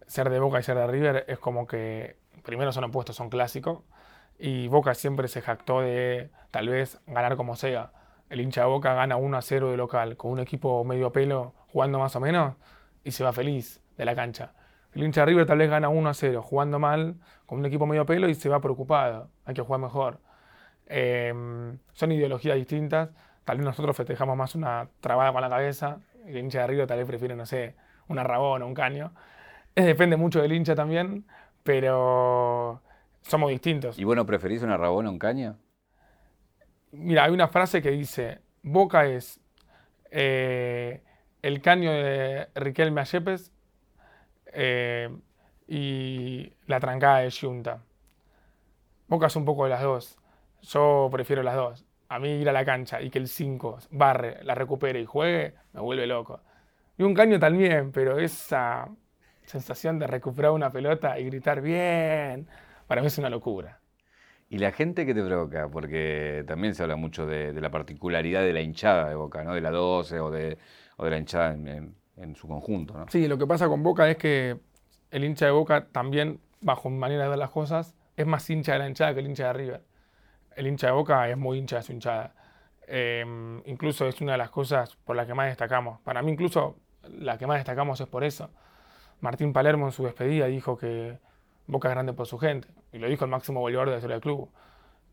ser 0.07 0.31
de 0.31 0.39
Boca 0.39 0.61
y 0.61 0.63
ser 0.63 0.77
de 0.77 0.87
River 0.87 1.25
es 1.29 1.39
como 1.39 1.67
que 1.67 2.17
primero 2.43 2.73
son 2.73 2.85
opuestos, 2.85 3.17
son 3.17 3.31
clásicos. 3.31 3.81
Y 4.39 4.69
Boca 4.69 4.95
siempre 4.95 5.29
se 5.29 5.41
jactó 5.41 5.81
de 5.81 6.31
tal 6.51 6.69
vez 6.69 7.01
ganar 7.07 7.37
como 7.37 7.57
sea. 7.57 7.93
El 8.29 8.41
hincha 8.41 8.63
de 8.63 8.67
Boca 8.67 8.95
gana 8.95 9.17
1 9.17 9.37
a 9.37 9.43
0 9.43 9.71
de 9.71 9.77
local 9.77 10.17
con 10.17 10.33
un 10.33 10.41
equipo 10.41 10.85
medio 10.85 11.13
pelo 11.13 11.55
jugando 11.69 11.99
más 11.99 12.17
o 12.17 12.21
menos 12.21 12.57
y 13.05 13.13
se 13.13 13.25
va 13.25 13.33
feliz 13.33 13.83
de 13.97 14.05
la 14.05 14.15
cancha. 14.15 14.55
El 14.95 15.03
hincha 15.05 15.23
de 15.23 15.27
River 15.27 15.47
tal 15.47 15.59
vez 15.59 15.71
gana 15.71 15.89
1 15.89 16.09
a 16.09 16.15
0 16.15 16.43
jugando 16.43 16.79
mal 16.79 17.17
con 17.47 17.59
un 17.59 17.67
equipo 17.67 17.87
medio 17.87 18.07
pelo 18.07 18.29
y 18.29 18.35
se 18.35 18.49
va 18.49 18.61
preocupado. 18.61 19.31
Hay 19.45 19.55
que 19.55 19.63
jugar 19.63 19.81
mejor. 19.81 20.21
Em, 20.87 21.79
son 21.93 22.13
ideologías 22.13 22.57
distintas. 22.57 23.11
Tal 23.45 23.59
vez 23.59 23.67
nosotros 23.67 23.97
festejamos 23.97 24.37
más 24.37 24.55
una 24.55 24.89
trabada 25.01 25.33
con 25.33 25.41
la 25.41 25.49
cabeza. 25.49 25.99
El 26.27 26.37
hincha 26.37 26.61
de 26.63 26.67
River 26.67 26.87
tal 26.87 26.99
vez 26.99 27.07
prefiere, 27.07 27.37
no 27.37 27.47
sé, 27.47 27.75
una 28.09 28.23
rabona, 28.25 28.65
un 28.65 28.75
caño. 28.75 29.13
Es, 29.75 29.85
depende 29.87 30.17
mucho 30.17 30.41
del 30.41 30.53
hincha 30.53 30.75
también, 30.75 31.25
pero 31.63 32.81
somos 33.23 33.51
distintos. 33.51 33.99
¿Y 33.99 34.05
bueno, 34.05 34.27
preferís 34.27 34.63
una 34.63 34.77
rabona 34.77 35.09
o 35.09 35.13
un 35.13 35.19
caño? 35.19 35.57
Mira, 36.93 37.25
hay 37.25 37.33
una 37.33 37.49
frase 37.49 37.81
que 37.81 37.91
dice, 37.91 38.41
Boca 38.63 39.07
es 39.07 39.41
eh, 40.11 41.03
el 41.41 41.63
caño 41.63 41.91
de 41.91 42.49
Riquelme 42.55 43.01
Ayepes 43.01 43.51
eh, 44.53 45.09
y 45.67 46.53
la 46.67 46.81
trancada 46.81 47.21
de 47.21 47.31
Junta. 47.31 47.83
Boca 49.09 49.27
es 49.27 49.37
un 49.37 49.45
poco 49.45 49.65
de 49.65 49.71
las 49.71 49.83
dos. 49.83 50.19
Yo 50.63 51.09
prefiero 51.11 51.43
las 51.43 51.57
dos. 51.57 51.85
A 52.09 52.19
mí 52.19 52.29
ir 52.29 52.49
a 52.49 52.53
la 52.53 52.65
cancha 52.65 53.01
y 53.01 53.09
que 53.11 53.19
el 53.19 53.27
5 53.27 53.79
barre, 53.91 54.45
la 54.45 54.55
recupere 54.55 55.01
y 55.01 55.07
juegue, 55.07 55.55
me 55.73 55.81
vuelve 55.81 56.07
loco. 56.07 56.41
Y 56.99 57.03
un 57.05 57.15
caño 57.15 57.39
también, 57.39 57.91
pero 57.91 58.19
esa 58.19 58.89
sensación 59.45 59.99
de 59.99 60.07
recuperar 60.07 60.53
una 60.53 60.73
pelota 60.73 61.19
y 61.19 61.25
gritar 61.25 61.61
bien, 61.61 62.47
para 62.87 63.01
mí 63.01 63.07
es 63.07 63.19
una 63.19 63.31
locura. 63.31 63.81
¿Y 64.49 64.59
la 64.59 64.71
gente 64.71 65.07
que 65.07 65.15
te 65.15 65.23
provoca? 65.23 65.69
Porque 65.69 66.45
también 66.47 66.75
se 66.75 66.83
habla 66.83 66.97
mucho 66.97 67.27
de, 67.27 67.59
la 67.59 67.71
particularidad 67.71 68.43
de 68.43 68.53
la 68.53 68.61
hinchada 68.61 69.09
de 69.09 69.15
Boca, 69.15 69.43
¿no? 69.45 69.55
De 69.55 69.63
la 69.63 69.71
12 69.71 70.21
o 70.21 70.31
de, 70.31 70.59
o 70.99 71.05
de 71.07 71.11
la 71.11 71.17
hinchada 71.17 71.55
en, 71.55 72.37
su 72.37 72.47
conjunto, 72.47 72.93
¿no? 72.93 73.07
Sí, 73.09 73.27
lo 73.29 73.39
que 73.39 73.47
pasa 73.47 73.67
con 73.69 73.83
Boca 73.83 74.11
es 74.11 74.19
que 74.19 74.59
el 75.11 75.25
hincha 75.25 75.47
de 75.47 75.53
Boca 75.53 75.87
también, 75.91 76.39
bajo 76.61 76.91
mi 76.91 76.99
manera 76.99 77.25
de 77.25 77.31
ver 77.31 77.39
las 77.39 77.49
cosas, 77.49 77.95
es 78.15 78.27
más 78.27 78.49
hincha 78.51 78.75
de 78.75 78.81
la 78.81 78.89
hinchada 78.89 79.15
que 79.15 79.21
el 79.21 79.27
hincha 79.27 79.47
de 79.47 79.53
River. 79.55 79.83
El 80.55 80.67
hincha 80.67 80.89
de 80.89 80.93
Boca 80.93 81.31
es 81.31 81.37
muy 81.39 81.57
hincha 81.57 81.77
de 81.77 81.83
su 81.83 81.93
hinchada. 81.93 82.35
Em, 82.87 83.63
incluso 83.65 84.07
es 84.07 84.21
una 84.21 84.33
de 84.33 84.39
las 84.39 84.51
cosas 84.51 84.97
por 84.97 85.17
las 85.17 85.27
que 85.27 85.33
más 85.33 85.47
destacamos. 85.47 86.01
Para 86.01 86.21
mí 86.21 86.31
incluso 86.31 86.77
la 87.09 87.39
que 87.39 87.47
más 87.47 87.57
destacamos 87.57 87.99
es 88.03 88.07
por 88.07 88.23
eso. 88.23 88.51
Martín 89.23 89.53
Palermo 89.53 89.87
en 89.87 89.93
su 89.93 90.05
despedida 90.05 90.47
dijo 90.47 90.77
que 90.77 91.19
Boca 91.69 91.89
es 91.89 91.95
grande 91.95 92.13
por 92.13 92.27
su 92.27 92.39
gente. 92.39 92.69
Y 92.93 92.99
lo 92.99 93.09
dijo 93.09 93.25
el 93.25 93.31
máximo 93.31 93.61
goleador 93.61 93.87
de 93.87 93.93
la 93.93 93.99
historia 93.99 94.17
del 94.17 94.23
club. 94.23 94.51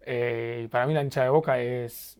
Eh, 0.01 0.63
y 0.65 0.67
para 0.67 0.87
mí 0.87 0.95
la 0.95 1.03
hincha 1.03 1.23
de 1.23 1.29
Boca 1.29 1.59
es, 1.59 2.19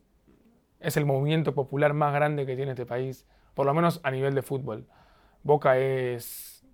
es 0.78 0.96
el 0.96 1.04
movimiento 1.04 1.52
popular 1.52 1.92
más 1.92 2.14
grande 2.14 2.46
que 2.46 2.54
tiene 2.54 2.72
este 2.72 2.86
país, 2.86 3.26
por 3.54 3.66
lo 3.66 3.74
menos 3.74 4.00
a 4.04 4.12
nivel 4.12 4.36
de 4.36 4.42
fútbol. 4.42 4.86
Boca 5.42 5.78
es, 5.78 6.64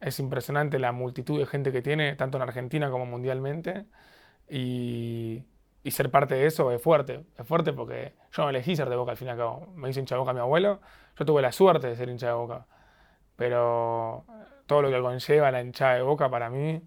es 0.00 0.18
impresionante 0.20 0.78
la 0.78 0.90
multitud 0.92 1.38
de 1.38 1.44
gente 1.44 1.70
que 1.70 1.82
tiene, 1.82 2.16
tanto 2.16 2.38
en 2.38 2.42
Argentina 2.42 2.90
como 2.90 3.04
mundialmente. 3.04 3.84
Y, 4.48 5.44
ser 5.90 6.10
parte 6.10 6.34
de 6.34 6.46
eso 6.46 6.72
es 6.72 6.80
fuerte. 6.80 7.26
Es 7.36 7.46
fuerte 7.46 7.74
porque 7.74 8.14
yo 8.32 8.44
no 8.44 8.50
elegí 8.50 8.74
ser 8.74 8.88
de 8.88 8.96
Boca 8.96 9.10
al 9.10 9.18
fin 9.18 9.28
y 9.28 9.32
al 9.32 9.36
cabo. 9.36 9.66
Me 9.74 9.90
hizo 9.90 10.00
hincha 10.00 10.14
de 10.14 10.20
Boca 10.20 10.32
mi 10.32 10.40
abuelo. 10.40 10.80
Yo 11.18 11.26
tuve 11.26 11.42
la 11.42 11.52
suerte 11.52 11.88
de 11.88 11.96
ser 11.96 12.08
hincha 12.08 12.28
de 12.28 12.32
Boca. 12.32 12.66
Pero 13.36 14.24
todo 14.66 14.82
lo 14.82 14.90
que 14.90 15.00
conlleva 15.00 15.50
la 15.50 15.62
hinchada 15.62 15.94
de 15.94 16.02
Boca 16.02 16.28
para 16.28 16.50
mí 16.50 16.82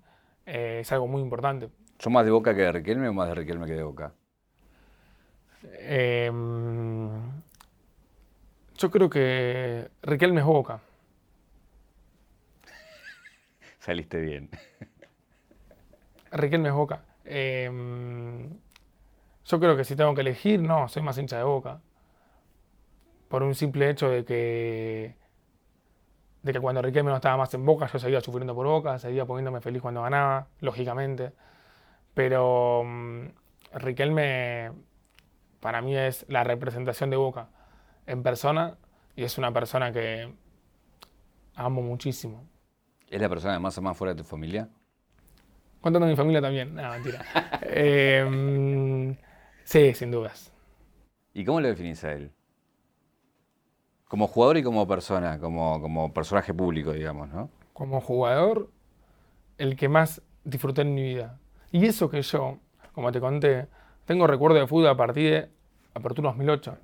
eh, 0.45 0.79
es 0.81 0.91
algo 0.91 1.07
muy 1.07 1.21
importante. 1.21 1.69
¿Son 1.99 2.13
más 2.13 2.25
de 2.25 2.31
Boca 2.31 2.55
que 2.55 2.61
de 2.61 2.71
Riquelme 2.71 3.07
o 3.07 3.13
más 3.13 3.29
de 3.29 3.35
Riquelme 3.35 3.65
que 3.65 3.73
de 3.73 3.83
Boca? 3.83 4.13
Em, 5.79 7.09
yo 8.77 8.91
creo 8.91 9.09
que 9.09 9.89
Riquelme 10.01 10.39
es 10.39 10.45
Boca. 10.45 10.79
Saliste 13.79 14.19
bien. 14.19 14.49
Riquelme 16.31 16.69
es 16.69 16.75
Boca. 16.75 17.03
Yo 19.45 19.59
creo 19.59 19.75
que 19.75 19.83
si 19.83 19.95
tengo 19.95 20.13
que 20.13 20.21
elegir, 20.21 20.61
no, 20.61 20.87
soy 20.87 21.01
más 21.01 21.17
hincha 21.17 21.37
de 21.37 21.43
Boca. 21.43 21.81
Por 23.27 23.43
un 23.43 23.55
simple 23.55 23.89
hecho 23.89 24.09
de 24.09 24.23
que 24.23 25.15
de 26.49 26.53
que 26.53 26.59
cuando 26.59 26.81
Riquelme 26.81 27.11
no 27.11 27.17
estaba 27.17 27.37
más 27.37 27.53
en 27.53 27.65
Boca, 27.65 27.87
yo 27.87 27.99
seguía 27.99 28.21
sufriendo 28.21 28.55
por 28.55 28.65
Boca, 28.65 28.97
seguía 28.97 29.25
poniéndome 29.25 29.61
feliz 29.61 29.81
cuando 29.81 30.01
ganaba, 30.01 30.47
lógicamente. 30.61 31.31
Pero 32.13 32.83
mm, 32.85 33.25
Riquelme 33.73 34.71
para 35.59 35.81
mí 35.81 35.95
es 35.95 36.25
la 36.27 36.43
representación 36.43 37.09
de 37.09 37.17
Boca 37.17 37.49
en 38.07 38.23
persona 38.23 38.77
y 39.15 39.23
es 39.23 39.37
una 39.37 39.51
persona 39.51 39.91
que 39.91 40.33
amo 41.55 41.81
muchísimo. 41.81 42.47
¿Es 43.09 43.21
la 43.21 43.29
persona 43.29 43.59
más 43.59 43.77
ama 43.77 43.93
fuera 43.93 44.13
de 44.13 44.23
tu 44.23 44.27
familia? 44.27 44.69
Contando 45.81 46.07
a 46.07 46.09
mi 46.09 46.15
familia 46.15 46.41
también, 46.41 46.73
no, 46.73 46.89
mentira. 46.89 47.23
Eh, 47.61 48.25
mm, 48.27 49.11
sí, 49.63 49.93
sin 49.93 50.09
dudas. 50.09 50.51
¿Y 51.33 51.45
cómo 51.45 51.61
le 51.61 51.69
definís 51.69 52.03
a 52.03 52.13
él? 52.13 52.31
Como 54.09 54.27
jugador 54.27 54.57
y 54.57 54.63
como 54.63 54.87
persona, 54.87 55.39
como, 55.39 55.79
como 55.79 56.11
personaje 56.11 56.51
público, 56.51 56.91
digamos, 56.91 57.29
¿no? 57.29 57.49
Como 57.73 58.01
jugador, 58.01 58.71
el 59.59 59.75
que 59.75 59.87
más 59.87 60.23
disfruté 60.43 60.81
en 60.81 60.95
mi 60.95 61.03
vida. 61.03 61.37
Y 61.71 61.85
eso 61.85 62.09
que 62.09 62.23
yo, 62.23 62.57
como 62.93 63.11
te 63.11 63.19
conté, 63.19 63.67
tengo 64.05 64.25
recuerdo 64.25 64.57
de 64.57 64.65
fútbol 64.65 64.87
a 64.87 64.97
partir 64.97 65.31
de 65.31 65.49
Apertura 65.93 66.29
2008. 66.29 66.75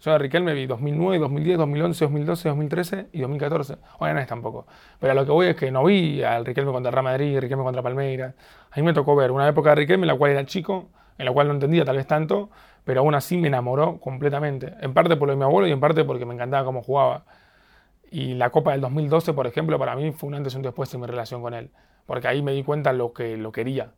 Yo 0.00 0.12
a 0.14 0.18
Riquelme 0.18 0.52
vi 0.52 0.66
2009, 0.66 1.20
2010, 1.20 1.58
2011, 1.58 2.04
2012, 2.06 2.48
2013 2.48 3.06
y 3.12 3.20
2014. 3.20 3.76
Hoy 4.00 4.12
no 4.12 4.18
es 4.18 4.26
tampoco. 4.26 4.66
Pero 4.98 5.12
a 5.12 5.14
lo 5.14 5.24
que 5.24 5.30
voy 5.30 5.46
es 5.46 5.56
que 5.56 5.70
no 5.70 5.84
vi 5.84 6.24
al 6.24 6.44
Riquelme 6.44 6.72
contra 6.72 6.90
Real 6.90 7.04
Madrid, 7.04 7.38
Riquelme 7.38 7.62
contra 7.62 7.82
Palmeiras. 7.82 8.34
A 8.72 8.76
mí 8.76 8.82
me 8.82 8.92
tocó 8.92 9.14
ver 9.14 9.30
una 9.30 9.46
época 9.46 9.70
de 9.70 9.76
Riquelme 9.76 10.02
en 10.02 10.08
la 10.08 10.16
cual 10.16 10.32
era 10.32 10.44
chico, 10.44 10.88
en 11.18 11.24
la 11.24 11.32
cual 11.32 11.46
no 11.46 11.54
entendía 11.54 11.84
tal 11.84 11.96
vez 11.96 12.08
tanto, 12.08 12.50
pero 12.84 13.00
aún 13.00 13.14
así 13.14 13.36
me 13.36 13.48
enamoró 13.48 13.98
completamente. 13.98 14.74
En 14.80 14.94
parte 14.94 15.16
por 15.16 15.28
lo 15.28 15.32
de 15.32 15.38
mi 15.38 15.44
abuelo 15.44 15.66
y 15.66 15.72
en 15.72 15.80
parte 15.80 16.04
porque 16.04 16.26
me 16.26 16.34
encantaba 16.34 16.64
cómo 16.64 16.82
jugaba. 16.82 17.24
Y 18.10 18.34
la 18.34 18.50
Copa 18.50 18.72
del 18.72 18.80
2012, 18.80 19.32
por 19.32 19.46
ejemplo, 19.46 19.78
para 19.78 19.96
mí 19.96 20.12
fue 20.12 20.28
un 20.28 20.34
antes 20.34 20.54
y 20.54 20.56
un 20.56 20.62
después 20.62 20.92
en 20.94 21.00
mi 21.00 21.06
relación 21.06 21.42
con 21.42 21.54
él, 21.54 21.70
porque 22.06 22.28
ahí 22.28 22.42
me 22.42 22.52
di 22.52 22.62
cuenta 22.62 22.92
lo 22.92 23.12
que 23.12 23.36
lo 23.36 23.50
quería. 23.50 23.92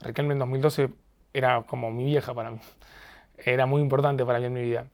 Riquelme 0.00 0.32
en 0.32 0.40
2012 0.40 0.88
era 1.34 1.62
como 1.62 1.90
mi 1.90 2.04
vieja 2.04 2.34
para 2.34 2.50
mí. 2.50 2.58
Era 3.42 3.64
muy 3.64 3.80
importante 3.80 4.26
para 4.26 4.38
mí 4.38 4.46
en 4.46 4.52
mi 4.52 4.60
vida. 4.60 4.86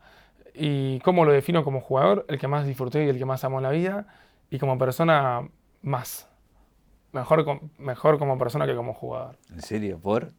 Y 0.55 1.01
cómo 1.01 1.25
lo 1.25 1.33
defino 1.33 1.65
como 1.65 1.81
jugador, 1.81 2.25
el 2.29 2.39
que 2.39 2.47
más 2.47 2.65
disfruté 2.65 3.05
y 3.05 3.09
el 3.09 3.19
que 3.19 3.25
más 3.25 3.43
amo 3.43 3.59
en 3.59 3.65
la 3.65 3.71
vida, 3.71 4.07
y 4.51 4.59
como 4.59 4.79
persona 4.79 5.49
más. 5.83 6.29
Mejor, 7.13 7.61
mejor 7.79 8.19
como 8.19 8.39
persona 8.39 8.67
que 8.67 8.77
como 8.77 8.95
jugador. 8.95 9.37
¿En 9.51 9.63
serio? 9.63 9.99
¿Por? 9.99 10.33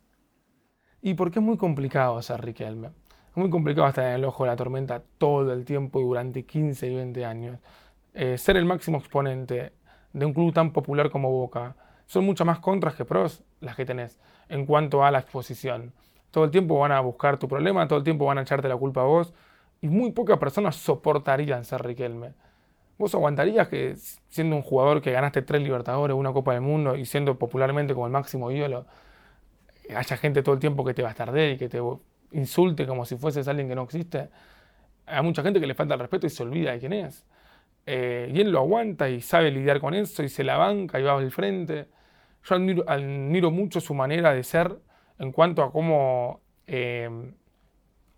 Y 1.01 1.13
porque 1.13 1.39
es 1.39 1.45
muy 1.45 1.57
complicado 1.57 2.21
ser 2.21 2.43
Riquelme. 2.43 2.87
Es 2.87 3.37
muy 3.37 3.49
complicado 3.49 3.87
estar 3.87 4.05
en 4.05 4.13
el 4.13 4.25
ojo 4.25 4.43
de 4.43 4.49
la 4.49 4.55
tormenta 4.55 5.03
todo 5.17 5.53
el 5.53 5.63
tiempo 5.63 5.99
y 5.99 6.03
durante 6.03 6.43
15 6.43 6.87
y 6.87 6.95
20 6.95 7.25
años. 7.25 7.59
Eh, 8.13 8.37
ser 8.37 8.57
el 8.57 8.65
máximo 8.65 8.97
exponente 8.97 9.73
de 10.13 10.25
un 10.25 10.33
club 10.33 10.53
tan 10.53 10.71
popular 10.71 11.11
como 11.11 11.29
Boca. 11.29 11.75
Son 12.07 12.25
muchas 12.25 12.47
más 12.47 12.59
contras 12.59 12.95
que 12.95 13.05
pros 13.05 13.43
las 13.59 13.75
que 13.75 13.85
tenés 13.85 14.19
en 14.49 14.65
cuanto 14.65 15.03
a 15.03 15.11
la 15.11 15.19
exposición. 15.19 15.93
Todo 16.31 16.45
el 16.45 16.51
tiempo 16.51 16.79
van 16.79 16.91
a 16.91 16.99
buscar 16.99 17.37
tu 17.37 17.47
problema, 17.47 17.87
todo 17.87 17.99
el 17.99 18.03
tiempo 18.03 18.25
van 18.25 18.39
a 18.39 18.41
echarte 18.41 18.67
la 18.67 18.77
culpa 18.77 19.01
a 19.01 19.05
vos. 19.05 19.33
Y 19.81 19.87
muy 19.89 20.11
pocas 20.11 20.39
personas 20.39 20.75
soportarían 20.75 21.63
ser 21.63 21.83
Riquelme. 21.83 22.33
¿Vos 22.97 23.13
aguantarías 23.13 23.67
que 23.67 23.95
siendo 24.29 24.55
un 24.55 24.63
jugador 24.63 25.01
que 25.01 25.11
ganaste 25.11 25.43
tres 25.43 25.61
Libertadores, 25.61 26.15
una 26.15 26.33
Copa 26.33 26.53
del 26.53 26.61
Mundo 26.61 26.95
y 26.95 27.05
siendo 27.05 27.37
popularmente 27.37 27.93
como 27.93 28.07
el 28.07 28.11
máximo 28.11 28.49
ídolo, 28.49 28.87
haya 29.95 30.17
gente 30.17 30.43
todo 30.43 30.55
el 30.55 30.59
tiempo 30.59 30.83
que 30.85 30.93
te 30.93 31.01
va 31.01 31.09
a 31.09 31.11
estar 31.11 31.31
de 31.31 31.51
y 31.51 31.57
que 31.57 31.69
te 31.69 31.79
insulte 32.31 32.85
como 32.85 33.05
si 33.05 33.17
fueses 33.17 33.47
alguien 33.47 33.67
que 33.67 33.75
no 33.75 33.83
existe? 33.83 34.29
Hay 35.05 35.23
mucha 35.23 35.41
gente 35.43 35.59
que 35.59 35.67
le 35.67 35.73
falta 35.73 35.93
el 35.93 35.99
respeto 35.99 36.27
y 36.27 36.29
se 36.29 36.43
olvida 36.43 36.71
de 36.71 36.79
quién 36.79 36.93
es. 36.93 37.25
Eh, 37.85 38.29
y 38.33 38.41
él 38.41 38.51
lo 38.51 38.59
aguanta 38.59 39.09
y 39.09 39.21
sabe 39.21 39.49
lidiar 39.49 39.79
con 39.79 39.93
eso 39.93 40.21
y 40.21 40.29
se 40.29 40.43
la 40.43 40.57
banca 40.57 40.99
y 40.99 41.03
va 41.03 41.17
al 41.17 41.31
frente. 41.31 41.87
Yo 42.43 42.55
admiro, 42.55 43.51
mucho 43.51 43.79
su 43.79 43.93
manera 43.93 44.33
de 44.33 44.43
ser 44.43 44.77
en 45.19 45.31
cuanto 45.31 45.63
a 45.63 45.71
cómo 45.71 46.41
eh, 46.67 47.09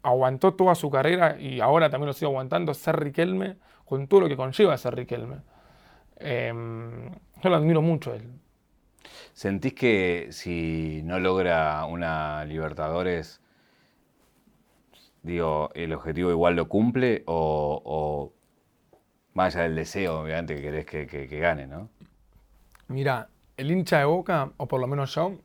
aguantó 0.01 0.53
toda 0.55 0.75
su 0.75 0.89
carrera 0.89 1.39
y 1.39 1.59
ahora 1.59 1.89
también 1.89 2.07
lo 2.07 2.13
sigue 2.13 2.27
aguantando, 2.27 2.73
ser 2.73 2.99
Riquelme 2.99 3.57
con 3.85 4.07
todo 4.07 4.21
lo 4.21 4.27
que 4.27 4.35
conlleva 4.35 4.77
ser 4.77 4.95
Riquelme. 4.95 5.37
Em, 6.17 7.11
yo 7.41 7.49
lo 7.49 7.55
admiro 7.55 7.81
mucho 7.81 8.13
él. 8.13 8.23
¿Sentís 9.39 9.73
que 9.73 10.27
si 10.31 10.99
no 11.05 11.17
logra 11.17 11.85
una 11.85 12.43
Libertadores, 12.43 13.39
digo, 15.23 15.69
el 15.75 15.93
objetivo 15.93 16.29
igual 16.29 16.57
lo 16.57 16.67
cumple 16.67 17.23
o, 17.25 18.33
más 19.33 19.55
allá 19.55 19.63
del 19.63 19.77
deseo, 19.77 20.19
obviamente, 20.19 20.55
que 20.55 20.61
querés 20.61 20.85
que, 20.85 21.07
que 21.07 21.39
gane, 21.39 21.67
¿no? 21.67 21.87
Mira, 22.89 23.29
el 23.55 23.71
hincha 23.71 23.99
de 23.99 24.03
Boca, 24.03 24.51
o 24.57 24.67
por 24.67 24.81
lo 24.81 24.87
menos 24.87 25.15
yo, 25.15 25.37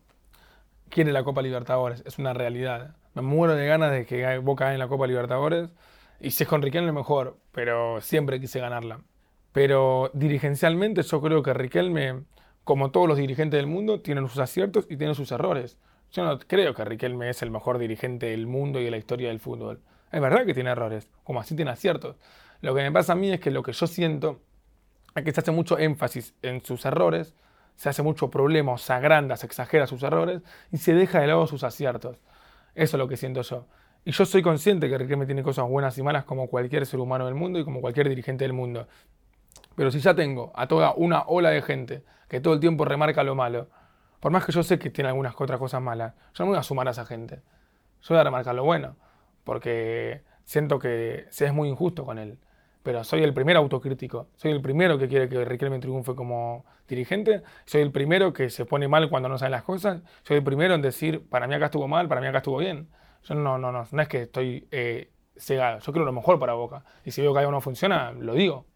quiere 0.88 1.12
la 1.12 1.22
Copa 1.22 1.40
Libertadores, 1.40 2.02
es 2.04 2.18
una 2.18 2.32
realidad. 2.34 2.96
Me 3.14 3.22
muero 3.22 3.54
de 3.54 3.64
ganas 3.64 3.92
de 3.92 4.06
que 4.06 4.38
Boca 4.38 4.64
gane 4.64 4.78
la 4.78 4.88
Copa 4.88 5.06
Libertadores 5.06 5.68
y 6.18 6.32
si 6.32 6.42
es 6.42 6.48
con 6.48 6.62
Riquelme 6.62 6.90
mejor, 6.90 7.38
pero 7.52 8.00
siempre 8.00 8.40
quise 8.40 8.58
ganarla. 8.58 9.02
Pero 9.52 10.10
dirigencialmente 10.14 11.02
yo 11.02 11.20
creo 11.20 11.44
que 11.44 11.54
Riquelme, 11.54 12.24
como 12.64 12.90
todos 12.90 13.06
los 13.06 13.18
dirigentes 13.18 13.58
del 13.58 13.66
mundo, 13.66 14.00
tienen 14.00 14.28
sus 14.28 14.38
aciertos 14.38 14.86
y 14.88 14.96
tienen 14.96 15.14
sus 15.14 15.30
errores. 15.32 15.78
Yo 16.12 16.24
no 16.24 16.38
creo 16.38 16.74
que 16.74 16.84
Riquelme 16.84 17.28
es 17.28 17.42
el 17.42 17.50
mejor 17.50 17.78
dirigente 17.78 18.26
del 18.26 18.46
mundo 18.46 18.80
y 18.80 18.84
de 18.84 18.90
la 18.90 18.96
historia 18.96 19.28
del 19.28 19.40
fútbol. 19.40 19.80
Es 20.10 20.20
verdad 20.20 20.46
que 20.46 20.54
tiene 20.54 20.70
errores, 20.70 21.08
como 21.24 21.40
así 21.40 21.54
tiene 21.56 21.70
aciertos. 21.72 22.16
Lo 22.60 22.74
que 22.74 22.82
me 22.82 22.92
pasa 22.92 23.12
a 23.12 23.16
mí 23.16 23.30
es 23.30 23.40
que 23.40 23.50
lo 23.50 23.62
que 23.62 23.72
yo 23.72 23.86
siento 23.86 24.40
es 25.14 25.24
que 25.24 25.32
se 25.32 25.40
hace 25.40 25.50
mucho 25.50 25.78
énfasis 25.78 26.34
en 26.42 26.64
sus 26.64 26.84
errores, 26.84 27.34
se 27.76 27.88
hace 27.88 28.02
mucho 28.02 28.30
problema, 28.30 28.78
se 28.78 28.92
agranda, 28.92 29.36
se 29.36 29.46
exagera 29.46 29.86
sus 29.86 30.02
errores 30.02 30.42
y 30.72 30.78
se 30.78 30.94
deja 30.94 31.20
de 31.20 31.26
lado 31.26 31.46
sus 31.46 31.64
aciertos. 31.64 32.20
Eso 32.74 32.96
es 32.96 32.98
lo 32.98 33.08
que 33.08 33.16
siento 33.16 33.42
yo. 33.42 33.66
Y 34.04 34.12
yo 34.12 34.24
soy 34.24 34.42
consciente 34.42 34.88
que 34.88 34.98
Riquelme 34.98 35.26
tiene 35.26 35.42
cosas 35.42 35.68
buenas 35.68 35.96
y 35.98 36.02
malas 36.02 36.24
como 36.24 36.48
cualquier 36.48 36.86
ser 36.86 37.00
humano 37.00 37.26
del 37.26 37.34
mundo 37.34 37.58
y 37.58 37.64
como 37.64 37.80
cualquier 37.80 38.08
dirigente 38.08 38.44
del 38.44 38.52
mundo. 38.52 38.86
Pero 39.76 39.90
si 39.90 39.98
ya 39.98 40.14
tengo 40.14 40.52
a 40.54 40.68
toda 40.68 40.94
una 40.94 41.22
ola 41.22 41.50
de 41.50 41.62
gente 41.62 42.04
que 42.34 42.40
todo 42.40 42.54
el 42.54 42.58
tiempo 42.58 42.84
remarca 42.84 43.22
lo 43.22 43.36
malo, 43.36 43.68
por 44.18 44.32
más 44.32 44.44
que 44.44 44.50
yo 44.50 44.64
sé 44.64 44.76
que 44.76 44.90
tiene 44.90 45.08
algunas 45.08 45.40
otras 45.40 45.56
cosas 45.56 45.80
malas, 45.80 46.14
yo 46.34 46.42
no 46.42 46.46
me 46.46 46.50
voy 46.56 46.58
a 46.58 46.64
sumar 46.64 46.88
a 46.88 46.90
esa 46.90 47.06
gente. 47.06 47.42
Yo 48.02 48.08
voy 48.08 48.18
a 48.18 48.24
remarcar 48.24 48.56
lo 48.56 48.64
bueno, 48.64 48.96
porque 49.44 50.24
siento 50.42 50.80
que 50.80 51.26
se 51.30 51.46
es 51.46 51.54
muy 51.54 51.68
injusto 51.68 52.04
con 52.04 52.18
él. 52.18 52.40
Pero 52.82 53.04
soy 53.04 53.22
el 53.22 53.32
primer 53.32 53.56
autocrítico, 53.56 54.30
soy 54.34 54.50
el 54.50 54.60
primero 54.60 54.98
que 54.98 55.06
quiere 55.06 55.28
que 55.28 55.44
Riquelme 55.44 55.78
triunfe 55.78 56.16
como 56.16 56.64
dirigente, 56.88 57.44
soy 57.66 57.82
el 57.82 57.92
primero 57.92 58.32
que 58.32 58.50
se 58.50 58.66
pone 58.66 58.88
mal 58.88 59.08
cuando 59.08 59.28
no 59.28 59.38
sabe 59.38 59.50
las 59.52 59.62
cosas, 59.62 60.02
soy 60.24 60.38
el 60.38 60.42
primero 60.42 60.74
en 60.74 60.82
decir, 60.82 61.24
para 61.28 61.46
mí 61.46 61.54
acá 61.54 61.66
estuvo 61.66 61.86
mal, 61.86 62.08
para 62.08 62.20
mí 62.20 62.26
acá 62.26 62.38
estuvo 62.38 62.58
bien. 62.58 62.88
Yo 63.22 63.36
no, 63.36 63.58
no, 63.58 63.70
no, 63.70 63.86
no 63.88 64.02
es 64.02 64.08
que 64.08 64.22
estoy 64.22 64.66
eh, 64.72 65.12
cegado. 65.36 65.78
Yo 65.78 65.92
creo 65.92 66.04
lo 66.04 66.12
mejor 66.12 66.40
para 66.40 66.54
Boca. 66.54 66.84
Y 67.04 67.12
si 67.12 67.22
veo 67.22 67.32
que 67.32 67.38
algo 67.38 67.52
no 67.52 67.60
funciona, 67.60 68.10
lo 68.10 68.34
digo. 68.34 68.66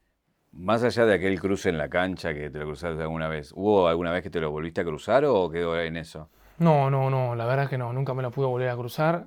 Más 0.53 0.83
allá 0.83 1.05
de 1.07 1.15
aquel 1.15 1.41
cruce 1.41 1.69
en 1.69 1.79
la 1.79 1.89
cancha 1.89 2.35
que 2.35 2.51
te 2.51 2.59
lo 2.59 2.67
cruzaste 2.67 3.03
alguna 3.03 3.29
vez, 3.29 3.53
¿hubo 3.55 3.87
alguna 3.87 4.11
vez 4.11 4.23
que 4.23 4.31
te 4.31 4.41
lo 4.41 4.51
volviste 4.51 4.81
a 4.81 4.85
cruzar 4.85 5.25
o 5.25 5.51
quedó 5.51 5.79
en 5.81 5.97
eso? 5.97 6.31
No, 6.59 6.91
no, 6.91 7.11
no, 7.11 7.37
la 7.37 7.47
verdad 7.47 7.65
es 7.65 7.71
que 7.71 7.79
no, 7.79 7.93
nunca 7.93 8.15
me 8.15 8.23
lo 8.23 8.31
pude 8.31 8.47
volver 8.47 8.69
a 8.69 8.77
cruzar. 8.77 9.27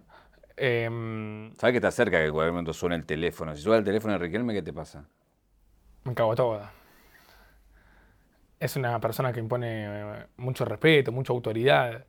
Eh, 0.57 1.51
¿Sabes 1.57 1.73
que 1.73 1.77
está 1.77 1.91
cerca 1.91 2.17
que 2.17 2.25
en 2.25 2.31
cualquier 2.31 2.51
momento 2.51 2.73
suena 2.73 2.95
el 2.95 3.05
teléfono? 3.05 3.55
Si 3.55 3.61
suena 3.61 3.79
el 3.79 3.85
teléfono 3.85 4.13
de 4.13 4.19
Riquelme, 4.19 4.53
¿qué 4.53 4.61
te 4.61 4.73
pasa? 4.73 5.05
Me 6.03 6.13
cago 6.13 6.35
toda. 6.35 6.71
Es 8.59 8.75
una 8.75 8.99
persona 8.99 9.31
que 9.31 9.39
impone 9.39 9.85
eh, 9.85 10.25
mucho 10.37 10.65
respeto, 10.65 11.11
mucha 11.11 11.33
autoridad. 11.33 12.05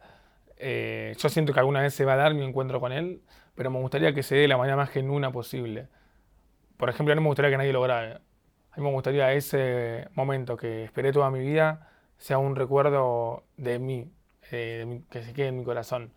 Eh, 0.56 1.14
yo 1.18 1.28
siento 1.28 1.52
que 1.52 1.60
alguna 1.60 1.80
vez 1.80 1.94
se 1.94 2.04
va 2.04 2.14
a 2.14 2.16
dar 2.16 2.34
mi 2.34 2.44
encuentro 2.44 2.80
con 2.80 2.92
él, 2.92 3.22
pero 3.54 3.70
me 3.70 3.78
gustaría 3.78 4.12
que 4.12 4.22
se 4.22 4.34
dé 4.34 4.42
de 4.42 4.48
la 4.48 4.56
manera 4.56 4.76
más 4.76 4.90
genuina 4.90 5.30
posible. 5.32 5.88
Por 6.76 6.90
ejemplo, 6.90 7.14
no 7.14 7.20
me 7.20 7.28
gustaría 7.28 7.50
que 7.50 7.56
nadie 7.58 7.72
lo 7.72 7.82
grabe. 7.82 8.20
A 8.72 8.76
mí 8.78 8.84
me 8.84 8.90
gustaría 8.92 9.32
ese 9.32 10.08
momento 10.14 10.56
que 10.56 10.84
esperé 10.84 11.12
toda 11.12 11.30
mi 11.30 11.40
vida 11.40 11.88
sea 12.18 12.38
un 12.38 12.56
recuerdo 12.56 13.44
de 13.56 13.78
mí, 13.78 14.10
eh, 14.50 15.02
que 15.10 15.22
se 15.22 15.32
quede 15.32 15.48
en 15.48 15.58
mi 15.58 15.64
corazón. 15.64 16.12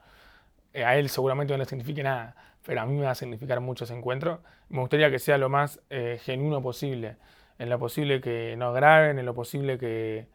Eh, 0.74 0.86
a 0.86 0.98
él 0.98 1.10
seguramente 1.10 1.54
no 1.54 1.58
le 1.58 1.66
signifique 1.66 2.04
nada, 2.04 2.36
pero 2.66 2.82
a 2.82 2.86
mí 2.86 2.96
me 2.96 3.06
va 3.06 3.12
a 3.12 3.16
significar 3.16 3.60
mucho 3.62 3.86
ese 3.86 3.96
encuentro. 3.96 4.42
Me 4.70 4.80
gustaría 4.80 5.10
que 5.12 5.20
sea 5.20 5.38
lo 5.38 5.50
más 5.50 5.82
genuino 5.90 6.62
posible, 6.62 7.18
en 7.60 7.70
lo 7.70 7.80
posible 7.80 8.22
que 8.22 8.56
no 8.58 8.74
graben, 8.74 9.20
en 9.20 9.26
lo 9.26 9.34
posible 9.34 9.78
que, 9.78 10.28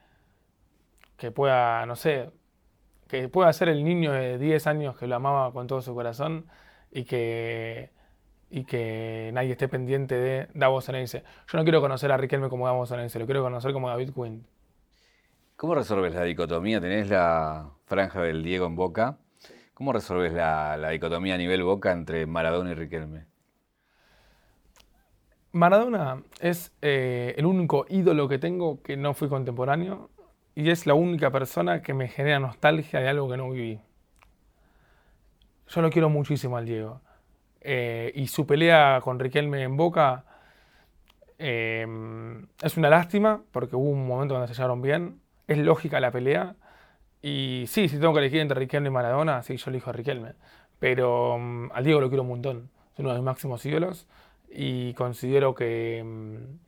que 1.16 1.30
pueda, 1.30 1.84
no 1.86 1.96
sé, 1.96 2.30
que 3.10 3.28
pueda 3.28 3.52
ser 3.52 3.68
el 3.68 3.84
niño 3.84 4.12
de 4.12 4.38
10 4.38 4.66
años 4.66 4.96
que 4.96 5.06
lo 5.06 5.16
amaba 5.16 5.52
con 5.52 5.66
todo 5.66 5.82
su 5.82 5.94
corazón 5.94 6.46
y 6.92 7.04
que, 7.04 7.90
y 8.50 8.64
que 8.64 9.30
nadie 9.32 9.52
esté 9.52 9.68
pendiente 9.68 10.16
de 10.16 10.48
Davos. 10.54 10.86
Yo 10.88 11.22
no 11.54 11.62
quiero 11.62 11.80
conocer 11.80 12.10
a 12.10 12.16
Riquelme 12.16 12.48
como 12.48 12.66
Davos 12.66 12.90
lo 12.90 13.26
quiero 13.26 13.42
conocer 13.42 13.72
como 13.72 13.88
David 13.88 14.10
Quinn. 14.12 14.44
¿Cómo 15.56 15.74
resolves 15.74 16.14
la 16.14 16.24
dicotomía? 16.24 16.80
Tenés 16.80 17.08
la 17.08 17.70
franja 17.84 18.22
del 18.22 18.42
Diego 18.42 18.66
en 18.66 18.76
Boca. 18.76 19.18
¿Cómo 19.74 19.92
resolves 19.92 20.32
la, 20.32 20.88
dicotomía 20.90 21.34
a 21.34 21.38
nivel 21.38 21.62
Boca 21.62 21.92
entre 21.92 22.26
Maradona 22.26 22.72
y 22.72 22.74
Riquelme? 22.74 23.26
Maradona 25.52 26.22
es 26.40 26.72
eh, 26.82 27.34
el 27.36 27.46
único 27.46 27.86
ídolo 27.88 28.28
que 28.28 28.38
tengo 28.38 28.82
que 28.82 28.96
no 28.96 29.14
fui 29.14 29.28
contemporáneo 29.28 30.10
y 30.54 30.70
es 30.70 30.86
la 30.86 30.94
única 30.94 31.30
persona 31.30 31.82
que 31.82 31.94
me 31.94 32.08
genera 32.08 32.38
nostalgia 32.38 33.00
de 33.00 33.08
algo 33.08 33.28
que 33.28 33.36
no 33.36 33.50
viví. 33.50 33.80
Yo 35.68 35.82
lo 35.82 35.90
quiero 35.90 36.08
muchísimo 36.08 36.56
al 36.56 36.66
Diego. 36.66 37.00
Eh, 37.60 38.12
y 38.14 38.26
su 38.28 38.46
pelea 38.46 39.00
con 39.02 39.18
Riquelme 39.18 39.62
en 39.62 39.76
Boca 39.76 40.24
em, 41.38 42.46
es 42.62 42.76
una 42.76 42.88
lástima 42.88 43.42
porque 43.52 43.76
hubo 43.76 43.90
un 43.90 44.06
momento 44.06 44.34
donde 44.34 44.48
se 44.48 44.54
llevaron 44.54 44.82
bien. 44.82 45.20
Es 45.46 45.58
lógica 45.58 46.00
la 46.00 46.10
pelea. 46.10 46.56
Y 47.22 47.64
sí, 47.68 47.88
si 47.88 47.98
tengo 47.98 48.12
que 48.14 48.20
elegir 48.20 48.40
entre 48.40 48.58
Riquelme 48.58 48.88
y 48.88 48.92
Maradona, 48.92 49.42
sí, 49.42 49.56
yo 49.56 49.70
elijo 49.70 49.90
a 49.90 49.92
Riquelme. 49.92 50.34
Pero 50.78 51.36
em, 51.36 51.70
al 51.72 51.84
Diego 51.84 52.00
lo 52.00 52.08
quiero 52.08 52.22
un 52.22 52.28
montón. 52.30 52.70
Es 52.94 53.00
uno 53.00 53.10
de 53.10 53.16
mis 53.16 53.24
máximos 53.24 53.64
ídolos. 53.66 54.06
Y 54.50 54.94
considero 54.94 55.54
que, 55.54 55.98
em, 55.98 56.58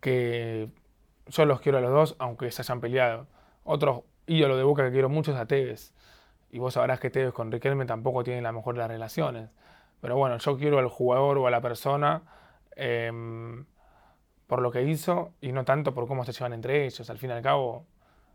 que 0.00 0.68
yo 1.28 1.44
los 1.46 1.60
quiero 1.60 1.78
a 1.78 1.80
los 1.80 1.90
dos, 1.92 2.16
aunque 2.18 2.50
se 2.50 2.62
hayan 2.62 2.80
peleado. 2.80 3.26
Otro 3.64 4.04
ídolo 4.26 4.56
de 4.56 4.64
Boca 4.64 4.84
que 4.84 4.92
quiero 4.92 5.08
mucho 5.08 5.32
es 5.32 5.38
a 5.38 5.46
Tevez. 5.46 5.92
Y 6.50 6.58
vos 6.58 6.74
sabrás 6.74 7.00
que 7.00 7.10
Tevez 7.10 7.32
con 7.32 7.52
Riquelme 7.52 7.86
tampoco 7.86 8.24
tienen 8.24 8.44
la 8.44 8.52
mejor 8.52 8.74
de 8.74 8.80
las 8.80 8.90
relaciones. 8.90 9.50
Pero 10.00 10.16
bueno, 10.16 10.38
yo 10.38 10.56
quiero 10.56 10.78
al 10.78 10.88
jugador 10.88 11.38
o 11.38 11.46
a 11.46 11.50
la 11.50 11.60
persona 11.60 12.22
em, 12.76 13.64
por 14.46 14.62
lo 14.62 14.70
que 14.70 14.82
hizo 14.82 15.34
y 15.40 15.52
no 15.52 15.64
tanto 15.64 15.94
por 15.94 16.06
cómo 16.08 16.24
se 16.24 16.32
llevan 16.32 16.52
entre 16.54 16.86
ellos. 16.86 17.08
Al 17.10 17.18
fin 17.18 17.30
y 17.30 17.32
al 17.34 17.42
cabo, 17.42 17.86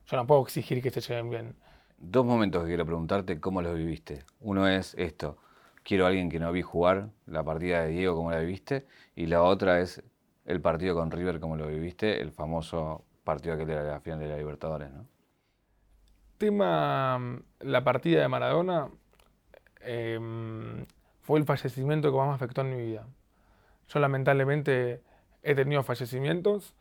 yo 0.07 0.17
no 0.17 0.27
puedo 0.27 0.41
exigir 0.43 0.81
que 0.81 0.91
se 0.91 1.01
lleven 1.01 1.29
bien. 1.29 1.55
dos 1.97 2.25
momentos 2.25 2.61
que 2.63 2.67
quiero 2.69 2.85
preguntarte 2.85 3.39
cómo 3.39 3.61
los 3.61 3.75
viviste. 3.75 4.23
Uno 4.41 4.67
es 4.67 4.93
esto, 4.95 5.37
quiero 5.83 6.05
a 6.05 6.09
alguien 6.09 6.29
que 6.29 6.39
no 6.39 6.51
vi 6.51 6.61
jugar, 6.61 7.09
la 7.25 7.43
partida 7.43 7.81
de 7.83 7.89
Diego, 7.89 8.15
cómo 8.15 8.31
la 8.31 8.39
viviste, 8.39 8.85
y 9.15 9.25
la 9.27 9.43
otra 9.43 9.79
es 9.81 10.03
el 10.45 10.61
partido 10.61 10.95
con 10.95 11.11
River, 11.11 11.39
cómo 11.39 11.55
lo 11.57 11.67
viviste, 11.67 12.21
el 12.21 12.31
famoso 12.31 13.03
partido 13.23 13.57
que 13.57 13.65
de 13.65 13.75
la 13.83 13.99
final 14.01 14.19
de 14.19 14.27
la 14.27 14.37
Libertadores, 14.37 14.91
¿no? 14.91 15.07
Tema, 16.37 17.17
mm, 17.17 17.43
la 17.61 17.83
partida 17.83 18.21
de 18.21 18.27
Maradona 18.27 18.89
em, 19.81 20.85
fue 21.25 21.39
el 21.39 21.45
fallecimiento 21.45 22.11
que 22.11 22.17
más 22.17 22.27
me 22.27 22.35
afectó 22.35 22.61
en 22.61 22.75
mi 22.75 22.83
vida. 22.83 23.07
Yo 23.87 23.99
lamentablemente 23.99 25.01
he 25.41 25.55
tenido 25.55 25.81
fallecimientos 25.81 26.75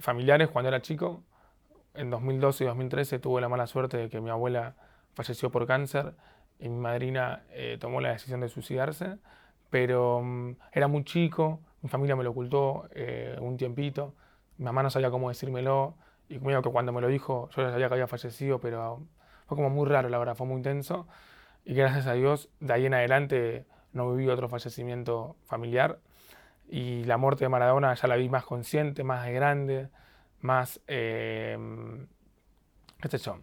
familiares 0.00 0.48
cuando 0.48 0.68
era 0.68 0.82
chico. 0.82 1.22
En 1.94 2.10
2012 2.10 2.64
y 2.64 2.66
2013 2.66 3.20
tuve 3.20 3.40
la 3.40 3.48
mala 3.48 3.68
suerte 3.68 3.96
de 3.96 4.08
que 4.08 4.20
mi 4.20 4.30
abuela 4.30 4.74
falleció 5.14 5.50
por 5.50 5.64
cáncer 5.66 6.14
y 6.58 6.68
mi 6.68 6.80
madrina 6.80 7.44
eh, 7.50 7.78
tomó 7.80 8.00
la 8.00 8.10
decisión 8.10 8.40
de 8.40 8.48
suicidarse, 8.48 9.18
pero 9.70 10.20
mm, 10.22 10.56
era 10.72 10.88
muy 10.88 11.04
chico, 11.04 11.60
mi 11.82 11.88
familia 11.88 12.16
me 12.16 12.24
lo 12.24 12.30
ocultó 12.30 12.88
eh, 12.90 13.36
un 13.40 13.56
tiempito, 13.56 14.14
mi 14.58 14.64
mamá 14.64 14.82
no 14.82 14.90
sabía 14.90 15.10
cómo 15.10 15.28
decírmelo 15.28 15.94
y 16.28 16.38
conmigo 16.38 16.62
que 16.62 16.70
cuando 16.70 16.92
me 16.92 17.00
lo 17.00 17.06
dijo 17.06 17.48
yo 17.54 17.62
ya 17.62 17.70
sabía 17.70 17.86
que 17.86 17.94
había 17.94 18.08
fallecido, 18.08 18.58
pero 18.58 19.06
fue 19.46 19.56
como 19.56 19.70
muy 19.70 19.88
raro, 19.88 20.08
la 20.08 20.18
verdad, 20.18 20.34
fue 20.34 20.48
muy 20.48 20.56
intenso 20.56 21.06
y 21.64 21.74
gracias 21.74 22.08
a 22.08 22.14
Dios 22.14 22.48
de 22.58 22.72
ahí 22.72 22.86
en 22.86 22.94
adelante 22.94 23.66
no 23.94 24.12
viví 24.12 24.28
otro 24.28 24.48
fallecimiento 24.48 25.36
familiar 25.44 25.98
y 26.68 27.04
la 27.04 27.16
muerte 27.16 27.44
de 27.44 27.48
Maradona 27.48 27.94
ya 27.94 28.08
la 28.08 28.16
vi 28.16 28.28
más 28.28 28.44
consciente, 28.44 29.04
más 29.04 29.28
grande, 29.30 29.88
más... 30.40 30.80
Eh, 30.86 31.56
¿Qué 33.00 33.08
sé 33.08 33.18
yo? 33.18 33.38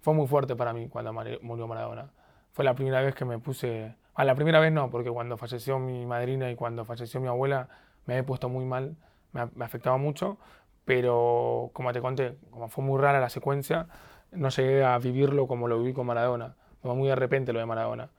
Fue 0.00 0.14
muy 0.14 0.26
fuerte 0.26 0.56
para 0.56 0.72
mí 0.72 0.88
cuando 0.88 1.12
murió 1.12 1.66
Maradona. 1.66 2.10
Fue 2.52 2.64
la 2.64 2.74
primera 2.74 3.02
vez 3.02 3.14
que 3.14 3.24
me 3.24 3.38
puse... 3.38 3.94
A 4.14 4.24
la 4.24 4.34
primera 4.34 4.60
vez 4.60 4.72
no, 4.72 4.90
porque 4.90 5.10
cuando 5.10 5.36
falleció 5.36 5.78
mi 5.78 6.06
madrina 6.06 6.50
y 6.50 6.56
cuando 6.56 6.84
falleció 6.84 7.20
mi 7.20 7.28
abuela 7.28 7.68
me 8.06 8.14
había 8.14 8.26
puesto 8.26 8.48
muy 8.48 8.64
mal, 8.64 8.96
me, 9.32 9.46
me 9.54 9.64
afectaba 9.64 9.96
mucho, 9.96 10.38
pero 10.84 11.70
como 11.72 11.92
te 11.92 12.00
conté, 12.00 12.36
como 12.50 12.68
fue 12.68 12.84
muy 12.84 13.00
rara 13.00 13.20
la 13.20 13.30
secuencia, 13.30 13.86
no 14.32 14.48
llegué 14.50 14.84
a 14.84 14.98
vivirlo 14.98 15.46
como 15.46 15.68
lo 15.68 15.78
viví 15.78 15.92
con 15.92 16.06
Maradona. 16.06 16.56
Fue 16.82 16.94
muy 16.94 17.08
de 17.08 17.16
repente 17.16 17.52
lo 17.52 17.60
de 17.60 17.66
Maradona. 17.66 18.10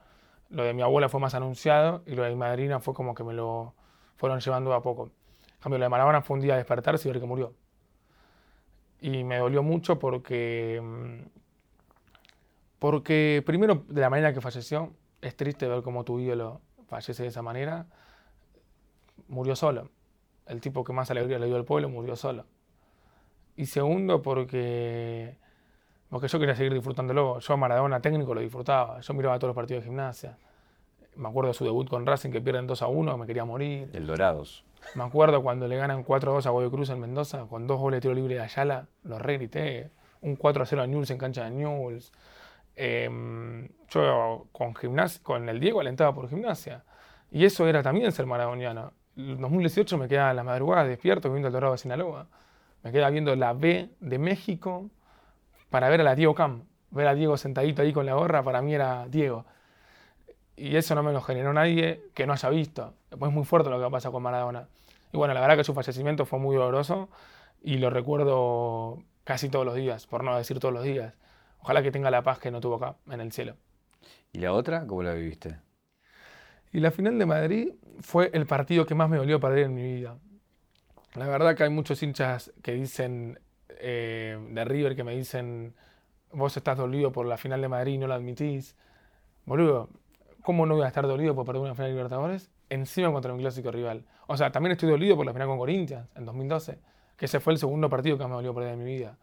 Lo 0.51 0.63
de 0.63 0.73
mi 0.73 0.81
abuela 0.81 1.09
fue 1.09 1.19
más 1.19 1.33
anunciado 1.33 2.03
y 2.05 2.13
lo 2.13 2.23
de 2.23 2.29
mi 2.29 2.35
madrina 2.35 2.79
fue 2.79 2.93
como 2.93 3.15
que 3.15 3.23
me 3.23 3.33
lo 3.33 3.73
fueron 4.17 4.39
llevando 4.39 4.73
a 4.73 4.81
poco. 4.81 5.05
En 5.05 5.59
cambio, 5.59 5.79
lo 5.79 5.85
de 5.85 5.89
Maradona 5.89 6.21
fue 6.21 6.35
un 6.35 6.41
día 6.41 6.55
despertarse 6.55 7.07
y 7.07 7.11
ver 7.11 7.21
que 7.21 7.27
murió. 7.27 7.53
Y 8.99 9.23
me 9.23 9.37
dolió 9.37 9.63
mucho 9.63 9.97
porque, 9.97 10.79
mm, 10.83 11.39
porque 12.79 13.41
primero, 13.45 13.83
de 13.87 14.01
la 14.01 14.09
manera 14.09 14.33
que 14.33 14.41
falleció, 14.41 14.93
es 15.21 15.35
triste 15.35 15.67
ver 15.67 15.81
cómo 15.81 16.03
tu 16.03 16.19
ídolo 16.19 16.61
fallece 16.87 17.23
de 17.23 17.29
esa 17.29 17.41
manera. 17.41 17.87
Murió 19.27 19.55
solo. 19.55 19.89
El 20.45 20.61
tipo 20.61 20.83
que 20.83 20.93
más 20.93 21.09
alegría 21.09 21.39
le 21.39 21.47
dio 21.47 21.55
al 21.55 21.65
pueblo 21.65 21.89
murió 21.89 22.15
solo. 22.15 22.45
Y 23.55 23.67
segundo, 23.67 24.21
porque, 24.21 25.37
porque 26.11 26.27
yo 26.27 26.37
quería 26.37 26.55
seguir 26.55 26.75
disfrutándolo. 26.75 27.39
Yo 27.39 27.53
a 27.55 27.57
Maradona 27.57 27.99
técnico 27.99 28.35
lo 28.35 28.41
disfrutaba. 28.41 28.99
Yo 28.99 29.15
miraba 29.15 29.39
todos 29.39 29.49
los 29.49 29.55
partidos 29.55 29.83
de 29.83 29.89
gimnasia 29.89 30.37
me 31.15 31.27
acuerdo 31.27 31.49
de 31.49 31.53
su 31.53 31.63
debut 31.63 31.89
con 31.89 32.05
Racing 32.05 32.31
que 32.31 32.41
pierden 32.41 32.67
2 32.67 32.81
a 32.81 32.87
1, 32.87 33.17
me 33.17 33.25
quería 33.25 33.45
morir. 33.45 33.89
El 33.93 34.07
Dorados. 34.07 34.63
Me 34.95 35.03
acuerdo 35.03 35.43
cuando 35.43 35.67
le 35.67 35.77
ganan 35.77 36.03
4 36.03 36.31
a 36.31 36.35
2 36.35 36.45
a 36.45 36.49
Godoy 36.49 36.69
Cruz 36.69 36.89
en 36.89 36.99
Mendoza, 36.99 37.45
con 37.49 37.67
dos 37.67 37.79
goles 37.79 37.97
de 37.97 38.01
tiro 38.01 38.13
libre 38.13 38.35
de 38.35 38.41
Ayala, 38.41 38.87
lo 39.03 39.19
regrité. 39.19 39.91
Un 40.21 40.35
4 40.35 40.63
a 40.63 40.65
0 40.65 40.81
a 40.83 40.87
Newell's 40.87 41.11
en 41.11 41.17
cancha 41.17 41.43
de 41.43 41.51
Newell's. 41.51 42.11
Em, 42.75 43.69
yo 43.89 44.47
con, 44.51 44.75
gimnasia, 44.75 45.21
con 45.23 45.49
el 45.49 45.59
Diego 45.59 45.81
alentaba 45.81 46.13
por 46.13 46.29
gimnasia. 46.29 46.83
Y 47.31 47.45
eso 47.45 47.67
era 47.67 47.83
también 47.83 48.11
ser 48.11 48.25
maradoniano. 48.25 48.93
En 49.15 49.41
2018 49.41 49.97
me 49.97 50.07
quedaba 50.07 50.31
en 50.31 50.37
las 50.37 50.45
madrugadas 50.45 50.87
despierto 50.87 51.29
viendo 51.29 51.47
el 51.47 51.53
Dorado 51.53 51.73
de 51.73 51.79
Sinaloa. 51.79 52.27
Me 52.83 52.91
quedaba 52.91 53.09
viendo 53.09 53.35
la 53.35 53.53
B 53.53 53.89
de 53.99 54.17
México 54.17 54.89
para 55.71 55.89
ver 55.89 56.01
a 56.01 56.03
la 56.03 56.13
Diego 56.13 56.35
Cam. 56.35 56.65
Ver 56.91 57.07
a 57.07 57.15
Diego 57.15 57.37
sentadito 57.37 57.81
ahí 57.81 57.91
con 57.91 58.05
la 58.05 58.13
gorra, 58.13 58.43
para 58.43 58.61
mí 58.61 58.75
era 58.75 59.07
Diego 59.07 59.45
y 60.61 60.75
eso 60.75 60.93
no 60.93 61.01
me 61.01 61.11
lo 61.11 61.21
generó 61.21 61.53
nadie 61.53 62.03
que 62.13 62.27
no 62.27 62.33
haya 62.33 62.49
visto. 62.49 62.93
Es 63.09 63.17
muy 63.17 63.43
fuerte 63.45 63.71
lo 63.71 63.81
que 63.81 63.89
pasa 63.89 64.11
con 64.11 64.21
Maradona. 64.21 64.67
Y 65.11 65.17
bueno, 65.17 65.33
la 65.33 65.41
verdad 65.41 65.57
que 65.57 65.63
su 65.63 65.73
fallecimiento 65.73 66.25
fue 66.25 66.37
muy 66.37 66.55
doloroso 66.55 67.09
y 67.63 67.77
lo 67.79 67.89
recuerdo 67.89 69.03
casi 69.23 69.49
todos 69.49 69.65
los 69.65 69.73
días, 69.73 70.05
por 70.05 70.23
no 70.23 70.37
decir 70.37 70.59
todos 70.59 70.71
los 70.71 70.83
días. 70.83 71.15
Ojalá 71.61 71.81
que 71.81 71.91
tenga 71.91 72.11
la 72.11 72.21
paz 72.21 72.37
que 72.37 72.51
no 72.51 72.61
tuvo 72.61 72.75
acá, 72.75 72.95
en 73.09 73.21
el 73.21 73.31
cielo. 73.31 73.55
¿Y 74.33 74.37
la 74.37 74.53
otra? 74.53 74.85
¿Cómo 74.85 75.01
la 75.01 75.13
viviste? 75.13 75.57
Y 76.71 76.79
la 76.79 76.91
final 76.91 77.17
de 77.17 77.25
Madrid 77.25 77.73
fue 77.99 78.29
el 78.31 78.45
partido 78.45 78.85
que 78.85 78.93
más 78.93 79.09
me 79.09 79.17
dolió 79.17 79.39
perder 79.39 79.65
en 79.65 79.73
mi 79.73 79.83
vida. 79.83 80.17
La 81.15 81.27
verdad 81.27 81.55
que 81.55 81.63
hay 81.63 81.71
muchos 81.71 82.03
hinchas 82.03 82.53
que 82.61 82.73
dicen 82.73 83.39
eh, 83.79 84.37
de 84.49 84.65
River 84.65 84.95
que 84.95 85.03
me 85.03 85.15
dicen, 85.15 85.73
vos 86.31 86.55
estás 86.57 86.77
dolido 86.77 87.11
por 87.11 87.25
la 87.25 87.37
final 87.37 87.61
de 87.61 87.67
Madrid 87.67 87.93
y 87.93 87.97
no 87.97 88.07
lo 88.07 88.13
admitís. 88.13 88.75
Boludo, 89.45 89.89
¿cómo 90.41 90.65
no 90.65 90.75
voy 90.75 90.85
a 90.85 90.87
estar 90.87 91.07
dolido 91.07 91.35
por 91.35 91.45
perder 91.45 91.61
una 91.61 91.75
final 91.75 91.89
de 91.89 91.95
Libertadores? 91.95 92.49
Encima 92.69 93.11
contra 93.11 93.33
un 93.33 93.39
clásico 93.39 93.71
rival. 93.71 94.05
O 94.27 94.37
sea, 94.37 94.51
también 94.51 94.73
estoy 94.73 94.89
dolido 94.89 95.15
por 95.15 95.25
la 95.25 95.33
final 95.33 95.47
con 95.47 95.57
Corinthians 95.57 96.07
en 96.15 96.25
2012, 96.25 96.79
que 97.17 97.25
ese 97.25 97.39
fue 97.39 97.53
el 97.53 97.59
segundo 97.59 97.89
partido 97.89 98.17
que 98.17 98.23
más 98.23 98.29
me 98.29 98.35
dolió 98.35 98.53
perder 98.53 98.73
en 98.73 98.83
mi 98.83 98.85
vida. 98.85 99.17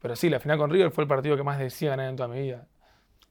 Pero 0.00 0.16
sí, 0.16 0.30
la 0.30 0.40
final 0.40 0.58
con 0.58 0.70
River 0.70 0.90
fue 0.90 1.04
el 1.04 1.08
partido 1.08 1.36
que 1.36 1.42
más 1.42 1.58
decía 1.58 1.90
ganar 1.90 2.08
en 2.08 2.16
toda 2.16 2.28
mi 2.28 2.40
vida. 2.40 2.66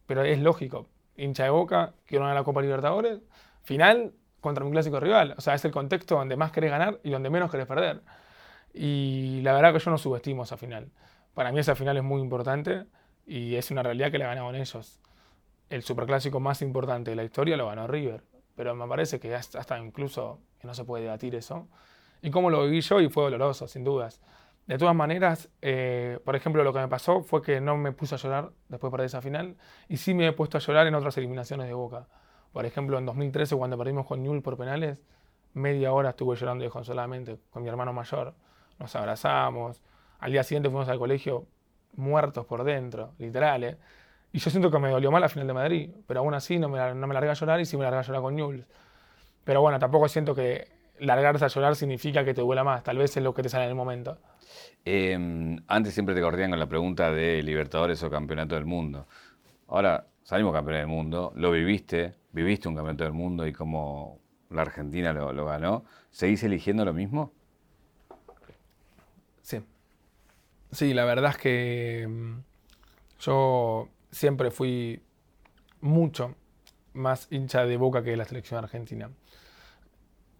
Pero 0.06 0.24
es 0.24 0.40
lógico, 0.40 0.88
hincha 1.16 1.46
de 1.46 1.50
boca, 1.50 1.94
quiero 2.06 2.24
ganar 2.24 2.36
la 2.36 2.44
Copa 2.44 2.62
Libertadores, 2.62 3.22
final 3.64 4.14
contra 4.42 4.64
un 4.64 4.72
clásico 4.72 5.00
rival. 5.00 5.34
O 5.38 5.42
sea, 5.42 5.56
es 5.56 5.66
el 5.66 5.72
contexto 5.72 6.16
donde 6.16 6.36
más 6.36 6.52
querés 6.52 6.72
ganar 6.72 7.00
y 7.04 7.10
donde 7.10 7.30
menos 7.30 7.50
querés 7.50 7.66
perder. 7.66 8.02
Y 8.76 9.42
la 9.42 9.54
verdad 9.54 9.74
que 9.74 9.80
yo 9.80 9.90
no 9.90 9.98
subestimo 9.98 10.44
esa 10.44 10.58
final. 10.58 10.92
Para 11.34 11.52
mí 11.52 11.60
esa 11.60 11.76
final 11.76 11.98
es 11.98 12.04
muy 12.04 12.22
importante 12.22 12.86
y 13.26 13.56
es 13.56 13.72
una 13.72 13.84
realidad 13.84 14.12
que 14.12 14.18
la 14.20 14.28
ganaron 14.28 14.56
ellos 14.56 15.00
el 15.70 15.84
superclásico 15.84 16.40
más 16.40 16.62
importante 16.62 17.12
de 17.12 17.16
la 17.16 17.24
historia 17.24 17.58
lo 17.58 17.68
ganó 17.68 17.88
River. 17.88 18.24
Pero 18.56 18.76
me 18.76 18.88
parece 18.88 19.20
que 19.20 19.34
hasta 19.36 19.80
incluso 19.80 20.40
no 20.64 20.74
se 20.74 20.86
puede 20.86 21.04
debatir 21.04 21.36
eso. 21.36 21.68
Y 22.22 22.32
cómo 22.32 22.50
lo 22.50 22.64
viví 22.64 22.82
yo 22.82 23.02
y 23.02 23.10
fue 23.10 23.24
doloroso, 23.24 23.68
sin 23.68 23.84
dudas. 23.84 24.22
De 24.66 24.78
todas 24.78 24.96
maneras, 24.96 25.50
eh, 25.62 26.20
por 26.24 26.36
ejemplo, 26.36 26.64
lo 26.64 26.74
que 26.74 26.80
me 26.80 26.88
pasó 26.88 27.22
fue 27.22 27.42
que 27.42 27.62
no 27.62 27.78
me 27.78 27.92
puse 27.92 28.16
a 28.16 28.18
llorar 28.18 28.52
después 28.70 28.90
de 28.90 28.92
perder 28.92 29.06
esa 29.06 29.22
final 29.22 29.58
y 29.88 29.98
sí 29.98 30.14
me 30.14 30.28
he 30.28 30.32
puesto 30.32 30.58
a 30.58 30.62
llorar 30.62 30.88
en 30.88 30.96
otras 30.96 31.18
eliminaciones 31.18 31.68
de 31.68 31.74
Boca. 31.74 32.08
Por 32.52 32.66
ejemplo, 32.66 32.98
en 32.98 33.06
2013, 33.06 33.56
cuando 33.58 33.78
perdimos 33.78 34.08
con 34.08 34.24
Newell 34.24 34.42
por 34.42 34.58
penales, 34.58 34.98
media 35.54 35.92
hora 35.92 36.12
estuve 36.12 36.36
llorando 36.36 36.64
desconsoladamente 36.64 37.38
con 37.52 37.62
mi 37.62 37.70
hermano 37.70 37.94
mayor. 37.94 38.34
Nos 38.80 38.96
abrazamos. 38.96 39.82
Al 40.20 40.32
día 40.32 40.44
siguiente 40.44 40.70
fuimos 40.70 40.90
al 40.90 40.98
colegio 40.98 41.48
muertos 41.96 42.46
por 42.46 42.64
dentro, 42.64 43.14
literal. 43.18 43.64
¿eh? 43.64 43.78
Y 44.32 44.40
yo 44.40 44.50
siento 44.50 44.70
que 44.70 44.80
me 44.80 44.90
dolió 44.90 45.12
mal 45.12 45.22
la 45.22 45.30
final 45.30 45.48
de 45.48 45.54
Madrid, 45.54 45.90
pero 46.08 46.20
aún 46.20 46.34
así 46.34 46.60
no 46.60 46.70
me, 46.70 46.94
no 46.94 47.08
me 47.08 47.14
largué 47.14 47.30
a 47.30 47.34
llorar 47.34 47.60
y 47.60 47.66
sí 47.66 47.78
me 47.78 47.84
largué 47.84 48.00
a 48.00 48.02
llorar 48.02 48.22
con 48.22 48.36
Newell's. 48.36 48.68
Pero 49.44 49.62
bueno, 49.62 49.80
tampoco 49.80 50.08
siento 50.08 50.36
que 50.36 50.68
largarse 51.00 51.46
a 51.46 51.48
llorar 51.48 51.76
significa 51.76 52.24
que 52.24 52.34
te 52.34 52.42
duela 52.42 52.64
más, 52.64 52.84
tal 52.84 52.98
vez 52.98 53.16
es 53.16 53.24
lo 53.24 53.34
que 53.34 53.44
te 53.44 53.50
sale 53.50 53.66
en 53.66 53.70
el 53.70 53.76
momento. 53.76 54.18
Em, 54.84 55.58
antes 55.68 55.94
siempre 55.94 56.16
te 56.16 56.22
corrían 56.22 56.52
con 56.52 56.60
la 56.60 56.68
pregunta 56.68 57.12
de 57.12 57.42
Libertadores 57.44 58.02
o 58.04 58.10
Campeonato 58.10 58.56
del 58.56 58.66
Mundo. 58.66 59.08
Ahora 59.68 60.06
salimos 60.24 60.54
campeones 60.54 60.82
del 60.82 60.88
mundo, 60.88 61.34
lo 61.36 61.52
viviste, 61.52 62.16
viviste 62.32 62.68
un 62.68 62.76
Campeonato 62.76 63.04
del 63.04 63.14
Mundo 63.14 63.46
y 63.48 63.54
como 63.54 64.20
la 64.50 64.62
Argentina 64.62 65.12
lo, 65.14 65.34
lo 65.34 65.46
ganó, 65.46 65.86
¿seguís 66.12 66.44
eligiendo 66.44 66.86
lo 66.86 66.94
mismo? 66.94 67.32
Sí. 69.42 69.62
Sí, 70.76 70.94
la 70.94 71.06
verdad 71.06 71.32
es 71.32 71.38
que 71.38 72.06
mm, 72.06 72.40
yo 73.22 73.88
siempre 74.12 74.52
fui 74.52 75.02
mucho 75.80 76.36
más 76.92 77.30
hincha 77.32 77.66
de 77.66 77.78
boca 77.78 78.04
que 78.04 78.10
de 78.10 78.18
la 78.18 78.26
selección 78.26 78.62
argentina. 78.62 79.10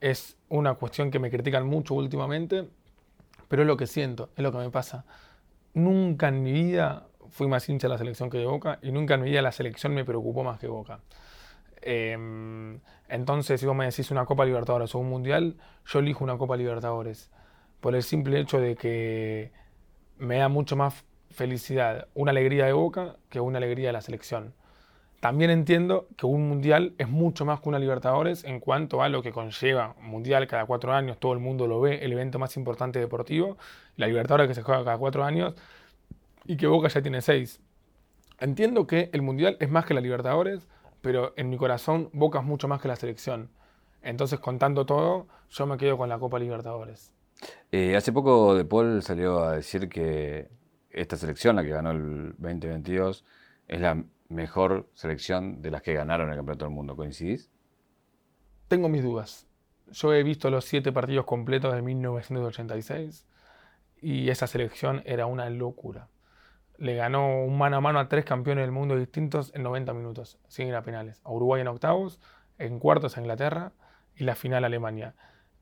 Es 0.02 0.36
una 0.50 0.74
cuestión 0.74 1.10
que 1.10 1.20
me 1.20 1.32
critican 1.32 1.66
mucho 1.66 1.94
últimamente, 1.94 2.68
pero 3.48 3.62
es 3.62 3.68
lo 3.68 3.78
que 3.78 3.88
siento, 3.88 4.30
es 4.36 4.44
lo 4.44 4.52
que 4.52 4.58
me 4.58 4.70
pasa. 4.70 5.06
Nunca 5.74 6.28
en 6.28 6.44
mi 6.44 6.52
vida 6.52 7.08
fui 7.30 7.48
más 7.48 7.70
hincha 7.70 7.88
de 7.88 7.94
la 7.94 7.98
selección 7.98 8.30
que 8.30 8.38
de 8.38 8.46
Boca 8.46 8.80
y 8.82 8.92
nunca 8.92 9.14
en 9.14 9.22
mi 9.22 9.30
vida 9.30 9.42
la 9.42 9.54
selección 9.54 9.94
me 9.94 10.04
preocupó 10.04 10.44
más 10.44 10.60
que 10.60 10.68
Boca. 10.68 11.00
Em, 11.82 12.82
entonces, 13.08 13.62
si 13.62 13.66
vos 13.66 13.76
me 13.76 13.86
decís 13.86 14.12
una 14.12 14.26
Copa 14.26 14.44
Libertadores 14.44 14.94
o 14.96 15.00
un 15.00 15.08
Mundial, 15.08 15.56
yo 15.86 16.00
elijo 16.00 16.26
una 16.26 16.38
Copa 16.38 16.58
Libertadores 16.58 17.32
por 17.80 17.96
el 17.96 18.04
simple 18.04 18.38
hecho 18.42 18.60
de 18.60 18.76
que 18.76 19.65
me 20.18 20.38
da 20.38 20.50
mucho 20.50 20.76
más 20.76 21.04
felicidad, 21.30 22.08
una 22.14 22.32
alegría 22.32 22.66
de 22.66 22.74
Boca 22.74 23.18
que 23.30 23.40
una 23.40 23.58
alegría 23.58 23.88
de 23.88 23.94
la 23.94 24.02
selección. 24.02 24.54
También 25.20 25.50
entiendo 25.50 26.08
que 26.18 26.26
un 26.26 26.48
mundial 26.48 26.94
es 26.98 27.10
mucho 27.10 27.46
más 27.46 27.60
que 27.60 27.70
una 27.70 27.80
Libertadores 27.80 28.44
en 28.44 28.60
cuanto 28.60 29.02
a 29.02 29.10
lo 29.10 29.24
que 29.24 29.32
conlleva 29.32 29.96
un 30.00 30.10
mundial 30.10 30.48
cada 30.48 30.66
cuatro 30.66 30.94
años, 30.94 31.18
todo 31.20 31.34
el 31.34 31.40
mundo 31.40 31.68
lo 31.68 31.82
ve, 31.82 32.06
el 32.06 32.14
evento 32.14 32.38
más 32.38 32.58
importante 32.58 33.00
deportivo, 33.00 33.58
la 33.96 34.08
Libertadores 34.08 34.48
que 34.48 34.54
se 34.54 34.62
juega 34.62 34.84
cada 34.84 34.98
cuatro 34.98 35.24
años 35.24 35.56
y 36.46 36.58
que 36.58 36.68
Boca 36.68 36.90
ya 36.90 37.02
tiene 37.02 37.22
seis. 37.22 37.60
Entiendo 38.40 38.86
que 38.86 39.10
el 39.14 39.22
Mundial 39.22 39.58
es 39.60 39.70
más 39.72 39.86
que 39.86 39.94
la 39.94 40.02
Libertadores, 40.02 40.68
pero 41.02 41.34
en 41.38 41.50
mi 41.50 41.58
corazón 41.58 42.10
Boca 42.14 42.40
es 42.40 42.46
mucho 42.46 42.68
más 42.68 42.82
que 42.82 42.88
la 42.88 42.96
selección. 42.96 43.50
Entonces, 44.04 44.40
contando 44.40 44.86
todo, 44.86 45.28
yo 45.50 45.66
me 45.66 45.78
quedo 45.78 45.98
con 45.98 46.10
la 46.10 46.20
Copa 46.20 46.38
Libertadores. 46.38 47.15
Eh, 47.72 47.96
hace 47.96 48.12
poco 48.12 48.56
De 48.56 48.66
Paul 48.66 49.02
salió 49.02 49.44
a 49.44 49.56
decir 49.56 49.90
que 49.90 50.50
esta 50.90 51.18
selección, 51.18 51.56
la 51.56 51.64
que 51.64 51.70
ganó 51.70 51.92
el 51.92 52.36
2022, 52.38 53.26
es 53.68 53.82
la 53.82 54.04
mejor 54.30 54.90
selección 54.94 55.62
de 55.62 55.72
las 55.72 55.82
que 55.82 55.94
ganaron 55.94 56.30
el 56.30 56.36
Campeonato 56.36 56.66
del 56.66 56.74
Mundo. 56.74 56.96
¿Coincidís? 56.96 57.52
Tengo 58.68 58.90
mis 58.90 59.04
dudas. 59.04 59.48
Yo 59.92 60.14
he 60.14 60.24
visto 60.24 60.50
los 60.50 60.66
siete 60.66 60.92
partidos 60.92 61.26
completos 61.26 61.74
de 61.74 61.82
1986 61.82 63.28
y 64.02 64.30
esa 64.30 64.48
selección 64.48 65.04
era 65.06 65.26
una 65.26 65.50
locura. 65.50 66.08
Le 66.78 66.96
ganó 66.96 67.44
un 67.44 67.58
mano 67.58 67.78
a 67.78 67.82
mano 67.82 68.00
a 68.00 68.10
tres 68.10 68.26
campeones 68.26 68.64
del 68.64 68.72
mundo 68.72 68.98
distintos 68.98 69.52
en 69.56 69.64
90 69.64 69.94
minutos, 69.94 70.40
sin 70.48 70.68
ir 70.68 70.76
a 70.76 70.82
penales. 70.82 71.22
A 71.24 71.32
Uruguay 71.32 71.62
en 71.62 71.68
octavos, 71.68 72.20
en 72.58 72.80
cuartos 72.80 73.18
a 73.18 73.22
Inglaterra 73.22 73.72
y 74.16 74.24
la 74.24 74.36
final 74.36 74.64
a 74.64 74.68
Alemania. 74.68 75.16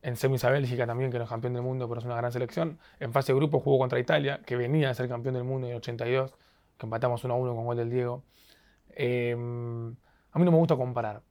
En 0.04 0.18
semis 0.18 0.44
a 0.44 0.50
Bélgica 0.50 0.86
también, 0.86 1.12
que 1.12 1.18
no 1.18 1.24
es 1.24 1.30
campeón 1.30 1.54
del 1.54 1.64
mundo, 1.64 1.88
pero 1.88 2.00
es 2.00 2.06
una 2.06 2.18
gran 2.18 2.30
selección. 2.32 2.78
En 3.00 3.14
fase 3.14 3.32
de 3.32 3.38
grupo 3.38 3.62
jugó 3.62 3.80
contra 3.80 4.00
Italia, 4.00 4.42
que 4.46 4.58
venía 4.58 4.90
a 4.90 4.94
ser 4.94 5.08
campeón 5.08 5.36
del 5.36 5.46
mundo 5.46 5.66
en 5.68 5.72
el 5.72 5.78
82, 5.78 6.36
que 6.78 6.86
empatamos 6.86 7.24
1 7.24 7.34
a 7.34 7.38
1 7.38 7.56
con 7.56 7.66
gol 7.66 7.78
del 7.78 7.90
Diego. 7.90 8.24
Em, 8.90 9.96
a 10.32 10.40
mí 10.40 10.46
no 10.46 10.52
me 10.52 10.58
gusta 10.58 10.76
comparar, 10.76 11.22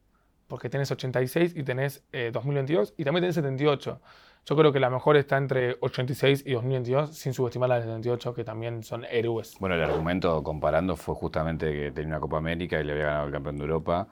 porque 0.47 0.69
tenés 0.69 0.91
86 0.91 1.53
y 1.55 1.63
tenés 1.63 2.03
2022 2.11 2.89
eh, 2.89 2.93
y 2.97 3.03
también 3.03 3.21
tenés 3.21 3.35
78. 3.35 4.01
Yo 4.45 4.57
creo 4.57 4.73
que 4.73 4.79
la 4.79 4.89
mejor 4.89 5.17
está 5.17 5.37
entre 5.37 5.77
86 5.79 6.43
y 6.45 6.53
2022, 6.53 7.15
sin 7.15 7.33
subestimar 7.33 7.69
la 7.69 7.75
de 7.75 7.83
78, 7.83 8.33
que 8.33 8.43
también 8.43 8.83
son 8.83 9.05
héroes. 9.05 9.55
Bueno, 9.59 9.75
el 9.75 9.83
argumento 9.83 10.43
comparando 10.43 10.97
fue 10.97 11.15
justamente 11.15 11.71
que 11.71 11.91
tenía 11.91 12.09
una 12.09 12.19
Copa 12.19 12.37
América 12.39 12.81
y 12.81 12.83
le 12.83 12.93
había 12.93 13.05
ganado 13.05 13.27
el 13.27 13.31
campeón 13.31 13.57
de 13.57 13.63
Europa 13.63 14.07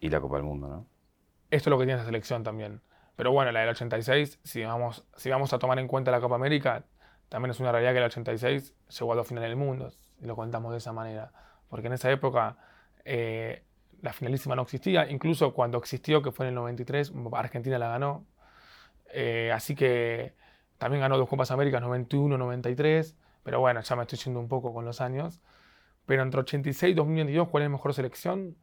y 0.00 0.08
la 0.08 0.20
Copa 0.20 0.36
del 0.36 0.44
Mundo, 0.44 0.68
¿no? 0.68 0.86
Esto 1.50 1.68
es 1.68 1.70
lo 1.70 1.78
que 1.78 1.84
tiene 1.84 2.00
esa 2.00 2.06
selección 2.06 2.42
también. 2.42 2.80
Pero 3.16 3.32
bueno, 3.32 3.50
la 3.52 3.60
del 3.60 3.70
86, 3.70 4.40
si 4.42 4.62
vamos, 4.62 5.04
si 5.16 5.30
vamos 5.30 5.52
a 5.52 5.58
tomar 5.58 5.78
en 5.78 5.88
cuenta 5.88 6.10
la 6.10 6.20
Copa 6.20 6.34
América, 6.34 6.84
también 7.28 7.50
es 7.50 7.60
una 7.60 7.72
realidad 7.72 7.92
que 7.92 7.98
el 7.98 8.04
86 8.04 8.74
llegó 8.98 9.12
a 9.12 9.16
dos 9.16 9.26
finales 9.26 9.48
del 9.48 9.56
mundo, 9.56 9.90
si 9.90 10.26
lo 10.26 10.36
contamos 10.36 10.72
de 10.72 10.78
esa 10.78 10.92
manera. 10.92 11.32
Porque 11.68 11.86
en 11.88 11.94
esa 11.94 12.10
época 12.10 12.56
eh, 13.04 13.64
la 14.02 14.12
finalísima 14.12 14.54
no 14.54 14.62
existía, 14.62 15.10
incluso 15.10 15.54
cuando 15.54 15.78
existió, 15.78 16.22
que 16.22 16.30
fue 16.30 16.46
en 16.46 16.50
el 16.50 16.54
93, 16.56 17.12
Argentina 17.32 17.78
la 17.78 17.88
ganó, 17.88 18.26
eh, 19.12 19.50
así 19.52 19.74
que 19.74 20.34
también 20.78 21.00
ganó 21.00 21.16
dos 21.16 21.28
Copas 21.28 21.50
Américas, 21.50 21.80
91, 21.80 22.36
93. 22.36 23.16
Pero 23.42 23.60
bueno, 23.60 23.80
ya 23.80 23.96
me 23.96 24.02
estoy 24.02 24.18
yendo 24.18 24.40
un 24.40 24.48
poco 24.48 24.74
con 24.74 24.84
los 24.84 25.00
años. 25.00 25.40
Pero 26.04 26.22
entre 26.22 26.40
86 26.40 26.92
y 26.92 26.94
2022, 26.94 27.48
¿cuál 27.48 27.62
es 27.62 27.66
la 27.66 27.76
mejor 27.76 27.94
selección? 27.94 28.56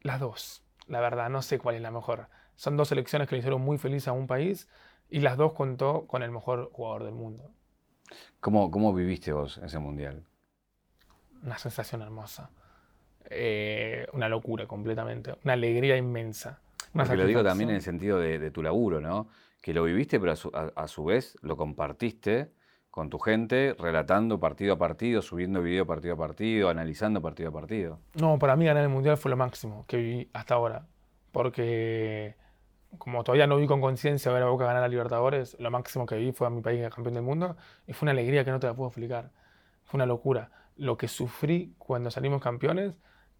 Las 0.00 0.20
dos. 0.20 0.62
La 0.86 1.00
verdad, 1.00 1.30
no 1.30 1.42
sé 1.42 1.58
cuál 1.58 1.76
es 1.76 1.82
la 1.82 1.90
mejor. 1.90 2.28
Son 2.56 2.76
dos 2.76 2.88
selecciones 2.88 3.28
que 3.28 3.34
le 3.34 3.40
hicieron 3.40 3.62
muy 3.62 3.78
feliz 3.78 4.08
a 4.08 4.12
un 4.12 4.26
país 4.26 4.68
y 5.08 5.20
las 5.20 5.36
dos 5.36 5.52
contó 5.52 6.06
con 6.06 6.22
el 6.22 6.30
mejor 6.30 6.70
jugador 6.72 7.04
del 7.04 7.14
mundo. 7.14 7.50
¿Cómo, 8.40 8.70
cómo 8.70 8.92
viviste 8.92 9.32
vos 9.32 9.58
ese 9.58 9.78
mundial? 9.78 10.24
Una 11.42 11.58
sensación 11.58 12.02
hermosa. 12.02 12.50
Eh, 13.30 14.06
una 14.12 14.28
locura 14.28 14.66
completamente. 14.66 15.34
Una 15.44 15.54
alegría 15.54 15.96
inmensa. 15.96 16.60
Porque 16.92 17.16
lo 17.16 17.26
digo 17.26 17.42
también 17.42 17.70
en 17.70 17.76
el 17.76 17.82
sentido 17.82 18.18
de, 18.18 18.50
tu 18.50 18.62
laburo, 18.62 19.00
¿no? 19.00 19.28
Que 19.60 19.72
lo 19.72 19.84
viviste, 19.84 20.20
pero 20.20 20.32
a 20.32 20.88
su, 20.88 21.04
vez 21.04 21.36
lo 21.40 21.56
compartiste 21.56 22.52
con 22.92 23.08
tu 23.08 23.18
gente, 23.18 23.74
relatando 23.78 24.38
partido 24.38 24.74
a 24.74 24.78
partido, 24.78 25.22
subiendo 25.22 25.62
video 25.62 25.86
partido 25.86 26.12
a 26.12 26.16
partido, 26.18 26.68
analizando 26.68 27.22
partido 27.22 27.48
a 27.48 27.52
partido. 27.52 27.98
No, 28.20 28.38
para 28.38 28.54
mí 28.54 28.66
ganar 28.66 28.82
el 28.82 28.90
Mundial 28.90 29.16
fue 29.16 29.30
lo 29.30 29.36
máximo 29.38 29.86
que 29.88 29.96
viví 29.96 30.30
hasta 30.34 30.56
ahora. 30.56 30.86
Porque 31.32 32.36
como 32.98 33.24
todavía 33.24 33.46
no 33.46 33.56
vi 33.56 33.66
con 33.66 33.80
conciencia 33.80 34.30
ver 34.30 34.42
a 34.42 34.46
Boca 34.50 34.66
ganar 34.66 34.82
a 34.82 34.88
Libertadores, 34.88 35.56
lo 35.58 35.70
máximo 35.70 36.04
que 36.04 36.16
vi 36.16 36.32
fue 36.32 36.46
a 36.46 36.50
mi 36.50 36.60
país 36.60 36.86
campeón 36.94 37.14
del 37.14 37.22
mundo 37.22 37.56
y 37.86 37.94
fue 37.94 38.04
una 38.04 38.12
alegría 38.12 38.44
que 38.44 38.50
no 38.50 38.60
te 38.60 38.66
la 38.66 38.74
puedo 38.74 38.90
explicar. 38.90 39.30
Fue 39.84 39.96
una 39.96 40.04
locura. 40.04 40.50
Lo 40.76 40.98
que 40.98 41.08
sufrí 41.08 41.74
cuando 41.78 42.10
salimos 42.10 42.42
campeones 42.42 42.92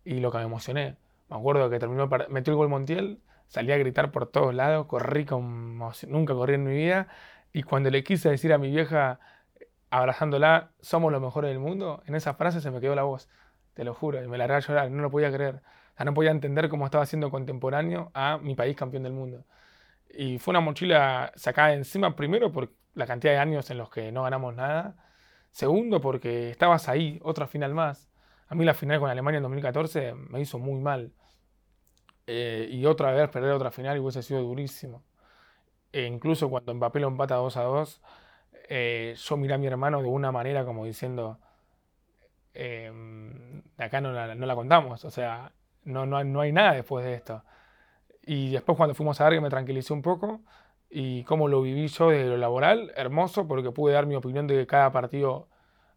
y 0.03 0.21
lo 0.21 0.33
que 0.33 0.39
me 0.39 0.45
emocioné. 0.45 0.97
Me 1.29 1.37
acuerdo 1.37 1.69
que 1.69 1.79
terminó, 1.79 2.09
metió 2.31 2.53
el 2.53 2.57
gol 2.57 2.71
Montiel 2.71 3.21
Salí 3.53 3.71
a 3.71 3.77
gritar 3.77 4.13
por 4.13 4.25
todos 4.25 4.55
lados, 4.55 4.87
corrí 4.87 5.27
como 5.27 5.93
nunca 6.09 6.33
corrí 6.33 6.55
en 6.55 6.65
mi 6.65 6.73
vida. 6.73 7.09
Y 7.53 7.65
cuando 7.65 7.91
le 7.91 8.03
quise 8.03 8.31
decir 8.31 8.51
a 8.55 8.57
mi 8.57 8.71
vieja, 8.71 9.21
abrazándola, 9.93 10.71
somos 10.81 11.13
los 11.13 11.21
mejores 11.21 11.51
del 11.51 11.59
mundo, 11.59 12.03
en 12.07 12.15
esa 12.15 12.33
frase 12.33 12.63
se 12.63 12.71
me 12.71 12.81
quedó 12.81 12.95
la 12.95 13.03
voz, 13.03 13.29
te 13.75 13.85
lo 13.85 13.93
juro, 13.93 14.25
y 14.25 14.27
me 14.27 14.39
largué 14.39 14.57
a 14.57 14.61
llorar, 14.61 14.91
no 14.91 15.03
lo 15.03 15.11
podía 15.11 15.31
creer. 15.31 15.57
O 15.57 15.97
sea, 15.97 16.07
no 16.07 16.15
podía 16.15 16.31
entender 16.31 16.71
cómo 16.71 16.87
estaba 16.87 17.05
siendo 17.05 17.31
contemporáneo 17.31 18.11
a 18.15 18.39
mi 18.39 18.55
país 18.55 18.75
campeón 18.75 19.03
del 19.03 19.13
mundo. 19.13 19.45
Y 20.09 20.39
fue 20.39 20.53
una 20.53 20.61
mochila 20.61 21.31
sacada 21.37 21.69
de 21.69 21.75
encima, 21.75 22.17
primero 22.17 22.51
por 22.51 22.73
la 22.95 23.07
cantidad 23.07 23.35
de 23.35 23.39
años 23.39 23.71
en 23.71 23.77
los 23.77 23.91
que 23.91 24.11
no 24.13 24.23
ganamos 24.23 24.55
nada. 24.55 24.97
Segundo, 25.51 26.01
porque 26.01 26.51
estabas 26.51 26.89
ahí, 26.89 27.21
otra 27.23 27.47
final 27.47 27.75
más. 27.75 28.11
A 28.49 28.55
mí 28.55 28.65
la 28.65 28.75
final 28.75 28.99
con 28.99 29.11
Alemania 29.11 29.39
en 29.39 29.43
2014 29.43 30.15
me 30.15 30.41
hizo 30.41 30.59
muy 30.59 30.81
mal. 30.81 31.13
Eh, 32.27 32.67
y 32.71 32.87
otra 32.87 33.13
vez 33.13 33.29
perder 33.29 33.53
otra 33.53 33.71
final 33.71 33.99
hubiese 33.99 34.23
sido 34.23 34.41
durísimo. 34.41 35.05
E 35.93 36.07
incluso 36.07 36.49
cuando 36.49 36.73
Mbappé 36.75 37.01
lo 37.01 37.09
empata 37.09 37.35
2 37.37 37.57
a 37.59 37.63
2, 37.65 38.01
eh, 38.69 39.15
yo 39.17 39.37
miré 39.37 39.55
a 39.55 39.59
mi 39.59 39.67
hermano 39.67 40.03
de 40.03 40.09
una 40.09 40.33
manera 40.33 40.65
como 40.65 40.85
diciendo, 40.85 41.39
em, 42.55 43.63
acá 43.79 44.01
no 44.01 44.13
la, 44.13 44.35
no 44.35 44.47
la, 44.47 44.55
contamos, 44.55 45.05
o 45.05 45.11
sea, 45.11 45.53
no, 45.85 46.07
no, 46.07 46.23
no, 46.25 46.41
hay 46.41 46.53
nada 46.53 46.73
después 46.73 47.05
de 47.05 47.15
esto. 47.15 47.43
Y 48.25 48.53
después 48.53 48.77
cuando 48.77 48.95
fuimos 48.95 49.21
a 49.21 49.29
ver 49.29 49.41
me 49.41 49.51
tranquilicé 49.51 49.93
un 49.93 50.03
poco 50.03 50.41
y 50.91 51.25
cómo 51.25 51.49
lo 51.49 51.63
viví 51.63 51.89
yo 51.89 52.11
desde 52.11 52.29
lo 52.29 52.37
laboral, 52.37 52.93
hermoso, 52.97 53.49
porque 53.49 53.71
pude 53.73 53.95
dar 53.95 54.07
mi 54.07 54.15
opinión 54.15 54.47
de 54.47 54.67
cada 54.67 54.93
partido 54.93 55.49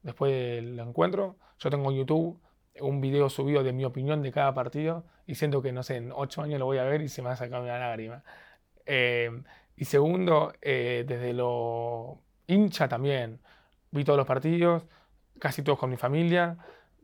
después 0.03 0.31
del 0.31 0.79
encuentro. 0.79 1.37
Yo 1.59 1.69
tengo 1.69 1.91
en 1.91 1.97
YouTube 1.97 2.39
un 2.81 3.01
video 3.01 3.29
subido 3.29 3.63
de 3.63 3.73
mi 3.73 3.85
opinión 3.85 4.21
de 4.21 4.31
cada 4.31 4.53
partido 4.53 5.05
y 5.27 5.35
siento 5.35 5.61
que, 5.61 5.71
no 5.71 5.83
sé, 5.83 5.97
en 5.97 6.11
ocho 6.13 6.41
años 6.41 6.59
lo 6.59 6.65
voy 6.65 6.77
a 6.77 6.83
ver 6.83 7.01
y 7.01 7.09
se 7.09 7.21
me 7.21 7.27
va 7.27 7.33
a 7.33 7.37
sacar 7.37 7.61
una 7.61 7.77
lágrima. 7.79 8.23
Eh, 8.85 9.31
y 9.75 9.85
segundo, 9.85 10.53
eh, 10.61 11.03
desde 11.07 11.33
lo 11.33 12.19
hincha 12.47 12.87
también. 12.87 13.39
Vi 13.91 14.03
todos 14.03 14.17
los 14.17 14.27
partidos, 14.27 14.83
casi 15.39 15.61
todos 15.61 15.79
con 15.79 15.89
mi 15.89 15.97
familia. 15.97 16.57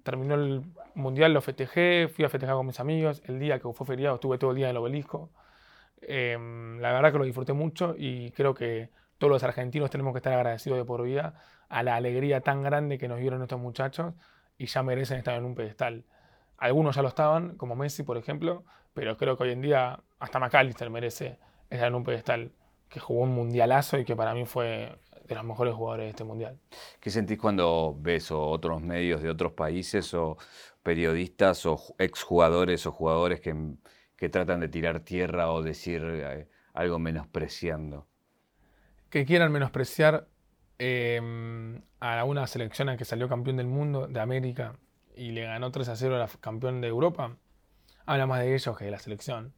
Terminó 0.03 0.35
el 0.35 0.63
mundial, 0.95 1.33
lo 1.33 1.41
festejé, 1.41 2.09
fui 2.13 2.25
a 2.25 2.29
festejar 2.29 2.55
con 2.55 2.65
mis 2.65 2.79
amigos. 2.79 3.21
El 3.25 3.39
día 3.39 3.59
que 3.59 3.71
fue 3.73 3.85
feriado 3.85 4.15
estuve 4.15 4.37
todo 4.37 4.51
el 4.51 4.57
día 4.57 4.67
en 4.67 4.71
el 4.71 4.77
obelisco. 4.77 5.29
Eh, 6.01 6.37
la 6.79 6.91
verdad 6.93 7.11
que 7.11 7.17
lo 7.19 7.25
disfruté 7.25 7.53
mucho 7.53 7.95
y 7.97 8.31
creo 8.31 8.53
que 8.53 8.89
todos 9.17 9.31
los 9.31 9.43
argentinos 9.43 9.91
tenemos 9.91 10.13
que 10.13 10.17
estar 10.17 10.33
agradecidos 10.33 10.79
de 10.79 10.85
por 10.85 11.03
vida 11.03 11.35
a 11.69 11.83
la 11.83 11.95
alegría 11.95 12.41
tan 12.41 12.63
grande 12.63 12.97
que 12.97 13.07
nos 13.07 13.19
dieron 13.19 13.41
estos 13.43 13.59
muchachos 13.59 14.15
y 14.57 14.65
ya 14.65 14.81
merecen 14.81 15.19
estar 15.19 15.35
en 15.35 15.45
un 15.45 15.53
pedestal. 15.53 16.05
Algunos 16.57 16.95
ya 16.95 17.01
lo 17.01 17.07
estaban, 17.07 17.55
como 17.55 17.75
Messi, 17.75 18.03
por 18.03 18.17
ejemplo, 18.17 18.63
pero 18.93 19.17
creo 19.17 19.37
que 19.37 19.43
hoy 19.43 19.51
en 19.51 19.61
día 19.61 19.99
hasta 20.19 20.39
McAllister 20.39 20.89
merece 20.89 21.37
estar 21.69 21.87
en 21.87 21.95
un 21.95 22.03
pedestal 22.03 22.51
que 22.89 22.99
jugó 22.99 23.21
un 23.21 23.33
mundialazo 23.33 23.97
y 23.97 24.05
que 24.05 24.15
para 24.15 24.33
mí 24.33 24.45
fue 24.45 24.97
de 25.35 25.41
los 25.41 25.45
mejores 25.45 25.73
jugadores 25.73 26.05
de 26.05 26.09
este 26.09 26.23
mundial. 26.23 26.59
¿Qué 26.99 27.09
sentís 27.09 27.37
cuando 27.37 27.95
ves 27.99 28.31
otros 28.31 28.81
medios 28.81 29.21
de 29.21 29.29
otros 29.29 29.53
países 29.53 30.13
o 30.13 30.37
periodistas 30.83 31.65
o 31.65 31.79
exjugadores 31.97 32.85
o 32.85 32.91
jugadores 32.91 33.41
que, 33.41 33.55
que 34.15 34.29
tratan 34.29 34.59
de 34.59 34.67
tirar 34.67 35.01
tierra 35.01 35.51
o 35.51 35.61
decir 35.61 36.01
eh, 36.03 36.47
algo 36.73 36.99
menospreciando? 36.99 38.07
Que 39.09 39.25
quieran 39.25 39.51
menospreciar 39.51 40.27
Em, 40.83 41.83
a 41.99 42.23
una 42.23 42.47
selección 42.47 42.89
a 42.89 42.97
que 42.97 43.05
salió 43.05 43.29
campeón 43.29 43.57
del 43.57 43.67
mundo, 43.67 44.07
de 44.07 44.19
América, 44.19 44.79
y 45.15 45.29
le 45.29 45.43
ganó 45.43 45.71
3 45.71 45.89
a 45.89 45.95
0 45.95 46.15
a 46.15 46.17
la 46.17 46.27
campeón 46.39 46.81
de 46.81 46.87
Europa, 46.87 47.37
habla 48.07 48.25
más 48.25 48.39
de 48.39 48.55
ellos 48.55 48.75
que 48.75 48.85
de 48.85 48.89
la 48.89 48.97
selección. 48.97 49.53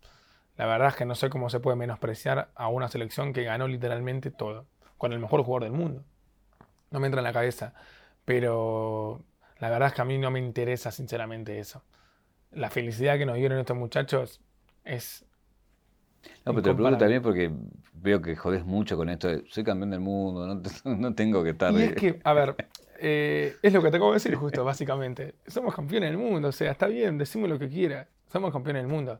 La 0.58 0.66
verdad 0.66 0.90
es 0.90 0.96
que 0.98 1.06
no 1.06 1.16
sé 1.16 1.30
cómo 1.30 1.50
se 1.50 1.62
puede 1.62 1.78
menospreciar 1.78 2.52
a 2.56 2.68
una 2.68 2.90
selección 2.90 3.32
que 3.32 3.44
ganó 3.46 3.70
literalmente 3.70 4.32
todo, 4.32 4.68
con 4.98 5.14
el 5.14 5.20
mejor 5.20 5.44
jugador 5.44 5.64
del 5.64 5.74
mundo. 5.74 6.04
No 6.92 7.00
me 7.00 7.08
entra 7.08 7.22
en 7.22 7.26
la 7.26 7.34
cabeza, 7.34 7.74
pero 8.26 9.24
la 9.60 9.70
verdad 9.70 9.90
es 9.90 9.94
que 9.94 10.02
a 10.02 10.06
mí 10.06 10.18
no 10.18 10.32
me 10.32 10.40
interesa 10.40 10.92
sinceramente 10.92 11.60
eso. 11.60 11.84
La 12.52 12.70
felicidad 12.70 13.18
que 13.18 13.26
nos 13.26 13.36
dieron 13.36 13.58
estos 13.60 13.78
muchachos 13.78 14.42
es 14.84 15.26
no, 16.46 16.54
pero 16.54 16.62
te 16.62 16.70
lo 16.70 16.76
pregunto 16.76 16.98
también 16.98 17.22
porque 17.22 17.52
veo 17.94 18.22
que 18.22 18.36
jodés 18.36 18.66
mucho 18.66 18.98
con 18.98 19.10
esto 19.10 19.28
de 19.28 19.44
soy 19.48 19.64
campeón 19.64 19.92
del 19.92 20.00
mundo, 20.00 20.48
no, 20.48 20.62
no 20.98 21.16
tengo 21.16 21.44
que 21.44 21.52
estar. 21.52 21.74
Y 21.74 21.84
es 21.84 21.96
que, 21.96 22.20
a 22.24 22.34
ver, 22.34 22.56
eh, 23.00 23.56
es 23.62 23.74
lo 23.74 23.82
que 23.82 23.92
te 23.92 23.98
acabo 23.98 24.12
de 24.12 24.16
decir 24.16 24.36
justo, 24.36 24.64
básicamente. 24.64 25.36
Somos 25.48 25.76
campeones 25.76 26.10
del 26.10 26.18
mundo, 26.18 26.50
o 26.50 26.52
sea, 26.52 26.72
está 26.72 26.88
bien, 26.88 27.18
decimos 27.18 27.50
lo 27.50 27.60
que 27.60 27.70
quiera, 27.70 28.08
somos 28.32 28.52
campeones 28.52 28.84
del 28.84 28.92
mundo. 28.92 29.20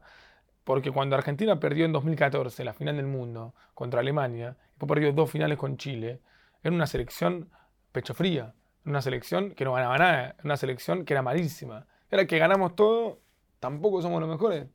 Porque 0.64 0.92
cuando 0.92 1.16
Argentina 1.16 1.60
perdió 1.60 1.86
en 1.86 1.92
2014 1.92 2.64
la 2.64 2.74
final 2.74 2.96
del 2.96 3.08
mundo 3.08 3.54
contra 3.74 4.00
Alemania, 4.00 4.58
después 4.70 4.88
perdió 4.88 5.12
dos 5.12 5.30
finales 5.30 5.58
con 5.58 5.78
Chile, 5.78 6.22
era 6.62 6.74
una 6.74 6.88
selección 6.88 7.50
pecho 7.92 8.14
fría. 8.14 8.54
en 8.86 8.92
una 8.92 9.02
selección 9.02 9.52
que 9.52 9.64
no 9.66 9.74
ganaba 9.74 9.98
nada, 9.98 10.36
en 10.40 10.46
una 10.46 10.58
selección 10.58 11.06
que 11.06 11.14
era 11.14 11.22
malísima. 11.22 11.86
Era 12.10 12.26
que 12.28 12.38
ganamos 12.38 12.76
todo, 12.76 13.20
tampoco 13.60 14.02
somos 14.02 14.20
los 14.20 14.30
mejores. 14.30 14.68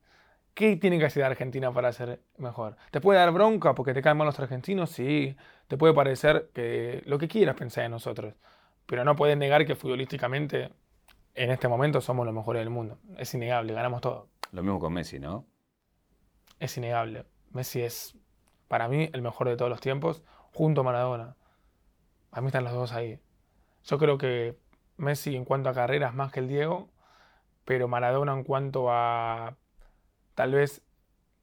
¿Qué 0.54 0.76
tiene 0.76 0.98
que 0.98 1.04
hacer 1.04 1.22
Argentina 1.22 1.72
para 1.72 1.92
ser 1.92 2.20
mejor? 2.36 2.76
¿Te 2.90 3.00
puede 3.00 3.18
dar 3.20 3.30
bronca 3.32 3.74
porque 3.74 3.94
te 3.94 4.02
caen 4.02 4.16
mal 4.16 4.26
los 4.26 4.40
argentinos? 4.40 4.90
Sí. 4.90 5.36
Te 5.68 5.76
puede 5.76 5.94
parecer 5.94 6.50
que 6.52 7.02
lo 7.06 7.18
que 7.18 7.28
quieras 7.28 7.54
pensar 7.54 7.84
de 7.84 7.90
nosotros. 7.90 8.34
Pero 8.86 9.04
no 9.04 9.14
puedes 9.14 9.36
negar 9.36 9.66
que 9.66 9.76
futbolísticamente 9.76 10.72
en 11.34 11.50
este 11.50 11.68
momento 11.68 12.00
somos 12.00 12.26
los 12.26 12.34
mejores 12.34 12.60
del 12.60 12.70
mundo. 12.70 12.98
Es 13.18 13.32
innegable, 13.34 13.72
ganamos 13.72 14.00
todo. 14.00 14.28
Lo 14.50 14.62
mismo 14.62 14.80
con 14.80 14.92
Messi, 14.94 15.20
¿no? 15.20 15.46
Es 16.58 16.76
innegable. 16.76 17.24
Messi 17.52 17.82
es, 17.82 18.16
para 18.68 18.88
mí, 18.88 19.10
el 19.12 19.22
mejor 19.22 19.48
de 19.48 19.56
todos 19.56 19.70
los 19.70 19.80
tiempos, 19.80 20.22
junto 20.52 20.80
a 20.80 20.84
Maradona. 20.84 21.36
A 22.32 22.40
mí 22.40 22.48
están 22.48 22.64
los 22.64 22.72
dos 22.72 22.92
ahí. 22.92 23.20
Yo 23.84 23.98
creo 23.98 24.18
que 24.18 24.58
Messi 24.96 25.36
en 25.36 25.44
cuanto 25.44 25.68
a 25.68 25.74
carreras 25.74 26.14
más 26.14 26.32
que 26.32 26.40
el 26.40 26.48
Diego, 26.48 26.90
pero 27.64 27.88
Maradona 27.88 28.32
en 28.32 28.44
cuanto 28.44 28.90
a 28.90 29.56
tal 30.34 30.52
vez 30.52 30.82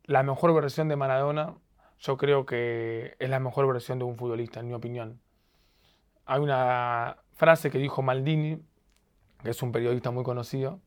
la 0.04 0.24
mejor 0.24 0.54
versión 0.54 0.88
de 0.88 0.96
Maradona, 0.96 1.56
yo 2.00 2.18
creo 2.18 2.46
que 2.46 3.16
es 3.20 3.30
la 3.30 3.40
mejor 3.40 3.68
versión 3.68 4.00
de 4.00 4.06
un 4.06 4.18
futbolista, 4.18 4.60
en 4.60 4.68
mi 4.68 4.74
opinión. 4.74 5.22
Hay 6.26 6.40
una 6.40 7.18
frase 7.34 7.70
que 7.72 7.78
dijo 7.78 8.02
Maldini, 8.02 8.62
que 9.44 9.50
es 9.52 9.62
un 9.62 9.72
periodista 9.72 10.12
muy 10.12 10.24
conocido, 10.24 10.82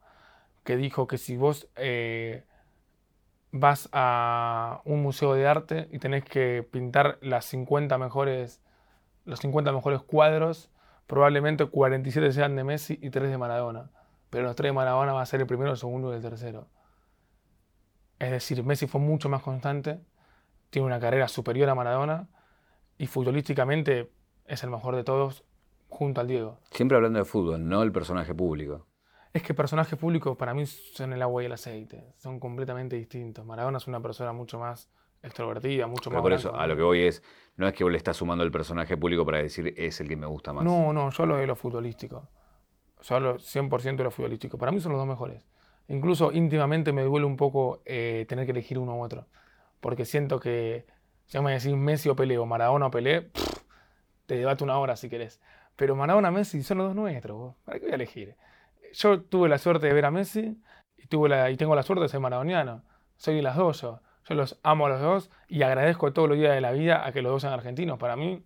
que 0.64 0.76
dijo 0.76 1.06
que 1.06 1.18
si 1.18 1.36
vos 1.36 1.68
eh, 1.76 2.44
vas 3.52 3.88
a 3.92 4.80
un 4.84 5.02
museo 5.02 5.34
de 5.34 5.46
arte 5.46 5.88
y 5.90 5.98
tenés 5.98 6.24
que 6.24 6.66
pintar 6.70 7.18
las 7.20 7.44
50 7.46 7.96
mejores, 7.98 8.60
los 9.24 9.40
50 9.40 9.72
mejores 9.72 10.02
cuadros, 10.02 10.70
probablemente 11.06 11.64
47 11.64 12.32
sean 12.32 12.56
de 12.56 12.64
Messi 12.64 12.98
y 13.00 13.10
3 13.10 13.30
de 13.30 13.38
Maradona. 13.38 13.90
Pero 14.30 14.44
los 14.44 14.56
3 14.56 14.70
de 14.70 14.74
Maradona 14.74 15.12
va 15.12 15.22
a 15.22 15.26
ser 15.26 15.40
el 15.40 15.46
primero, 15.46 15.70
el 15.70 15.78
segundo 15.78 16.12
y 16.12 16.16
el 16.16 16.22
tercero. 16.22 16.68
Es 18.18 18.30
decir, 18.30 18.62
Messi 18.64 18.86
fue 18.86 19.00
mucho 19.00 19.28
más 19.28 19.42
constante, 19.42 20.00
tiene 20.70 20.86
una 20.86 21.00
carrera 21.00 21.28
superior 21.28 21.68
a 21.70 21.74
Maradona 21.74 22.28
y 22.98 23.06
futbolísticamente 23.06 24.10
es 24.44 24.62
el 24.64 24.70
mejor 24.70 24.96
de 24.96 25.04
todos 25.04 25.44
junto 25.88 26.20
al 26.20 26.26
Diego. 26.26 26.58
Siempre 26.70 26.96
hablando 26.96 27.20
de 27.20 27.24
fútbol, 27.24 27.66
no 27.66 27.82
el 27.82 27.92
personaje 27.92 28.34
público. 28.34 28.86
Es 29.32 29.42
que 29.42 29.54
personajes 29.54 29.98
públicos 29.98 30.36
para 30.36 30.54
mí 30.54 30.66
son 30.66 31.12
el 31.12 31.22
agua 31.22 31.42
y 31.42 31.46
el 31.46 31.52
aceite, 31.52 32.14
son 32.16 32.40
completamente 32.40 32.96
distintos. 32.96 33.44
Maradona 33.44 33.78
es 33.78 33.86
una 33.86 34.00
persona 34.00 34.32
mucho 34.32 34.58
más 34.58 34.90
extrovertida, 35.22 35.86
mucho 35.86 36.10
más... 36.10 36.22
Por 36.22 36.32
eso, 36.32 36.54
a 36.54 36.66
lo 36.66 36.76
que 36.76 36.82
voy 36.82 37.02
es, 37.02 37.22
no 37.56 37.66
es 37.66 37.74
que 37.74 37.84
vos 37.84 37.90
le 37.90 37.98
estás 37.98 38.16
sumando 38.16 38.44
el 38.44 38.50
personaje 38.50 38.96
público 38.96 39.24
para 39.24 39.38
decir 39.38 39.74
es 39.76 40.00
el 40.00 40.08
que 40.08 40.16
me 40.16 40.26
gusta 40.26 40.52
más. 40.52 40.64
No, 40.64 40.92
no, 40.92 41.10
yo 41.10 41.26
lo 41.26 41.36
de 41.36 41.46
lo 41.46 41.56
futbolístico. 41.56 42.28
Yo 43.02 43.16
100% 43.18 43.96
de 43.96 44.04
lo 44.04 44.10
futbolístico. 44.10 44.58
Para 44.58 44.72
mí 44.72 44.80
son 44.80 44.92
los 44.92 45.00
dos 45.00 45.08
mejores. 45.08 45.46
Incluso 45.88 46.32
íntimamente 46.32 46.92
me 46.92 47.02
duele 47.02 47.26
un 47.26 47.36
poco 47.36 47.82
eh, 47.84 48.26
tener 48.28 48.44
que 48.44 48.52
elegir 48.52 48.78
uno 48.78 48.96
u 48.96 49.02
otro. 49.02 49.26
Porque 49.80 50.04
siento 50.04 50.40
que, 50.40 50.86
si 51.26 51.38
me 51.40 51.52
decís 51.52 51.74
Messi 51.74 52.08
o 52.08 52.16
Pelé 52.16 52.38
o 52.38 52.46
Maradona 52.46 52.86
o 52.86 52.90
Pelé, 52.90 53.30
te 54.26 54.36
debato 54.36 54.64
una 54.64 54.78
hora 54.78 54.96
si 54.96 55.08
querés. 55.08 55.40
Pero 55.76 55.94
Maradona 55.94 56.30
Messi 56.30 56.62
son 56.62 56.78
los 56.78 56.88
dos 56.88 56.96
nuestros. 56.96 57.54
¿Para 57.64 57.78
qué 57.78 57.86
voy 57.86 57.92
a 57.92 57.94
elegir? 57.94 58.36
Yo 58.92 59.22
tuve 59.22 59.48
la 59.48 59.58
suerte 59.58 59.86
de 59.86 59.92
ver 59.92 60.04
a 60.04 60.10
Messi 60.10 60.60
y, 60.96 61.06
tengo 61.06 61.28
la 61.28 61.82
suerte 61.82 62.02
de 62.02 62.08
ser 62.08 62.20
maradoniano. 62.20 62.82
Soy 63.16 63.40
las 63.42 63.56
dos 63.56 63.80
yo. 63.80 64.00
Yo 64.28 64.34
los 64.34 64.58
amo 64.62 64.86
a 64.86 64.88
los 64.90 65.00
dos 65.00 65.30
y 65.48 65.62
agradezco 65.62 66.12
todos 66.12 66.28
los 66.28 66.36
días 66.38 66.54
de 66.54 66.60
la 66.60 66.72
vida 66.72 67.06
a 67.06 67.12
que 67.12 67.22
los 67.22 67.32
dos 67.32 67.42
sean 67.42 67.54
argentinos. 67.54 67.98
Para 67.98 68.16
mí, 68.16 68.44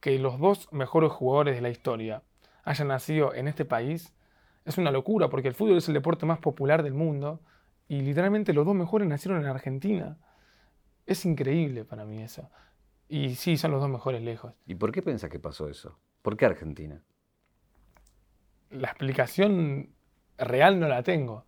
que 0.00 0.18
los 0.18 0.38
dos 0.38 0.72
mejores 0.72 1.10
jugadores 1.10 1.56
de 1.56 1.62
la 1.62 1.70
historia 1.70 2.22
hayan 2.62 2.88
nacido 2.88 3.34
en 3.34 3.48
este 3.48 3.64
país 3.64 4.14
es 4.64 4.78
una 4.78 4.90
locura 4.90 5.28
porque 5.28 5.48
el 5.48 5.54
fútbol 5.54 5.78
es 5.78 5.88
el 5.88 5.94
deporte 5.94 6.24
más 6.24 6.38
popular 6.38 6.82
del 6.82 6.94
mundo 6.94 7.40
y 7.88 8.00
literalmente 8.00 8.52
los 8.52 8.64
dos 8.64 8.74
mejores 8.74 9.08
nacieron 9.08 9.42
en 9.42 9.48
Argentina. 9.48 10.18
Es 11.06 11.24
increíble 11.26 11.84
para 11.84 12.04
mí 12.04 12.22
eso. 12.22 12.50
Y 13.08 13.34
sí, 13.34 13.56
son 13.58 13.72
los 13.72 13.80
dos 13.80 13.90
mejores 13.90 14.22
lejos. 14.22 14.54
¿Y 14.66 14.76
por 14.76 14.90
qué 14.90 15.02
piensas 15.02 15.30
que 15.30 15.38
pasó 15.38 15.68
eso? 15.68 15.98
¿Por 16.22 16.36
qué 16.36 16.46
Argentina? 16.46 17.02
La 18.74 18.88
explicación 18.88 19.90
real 20.38 20.80
no 20.80 20.88
la 20.88 21.02
tengo. 21.02 21.46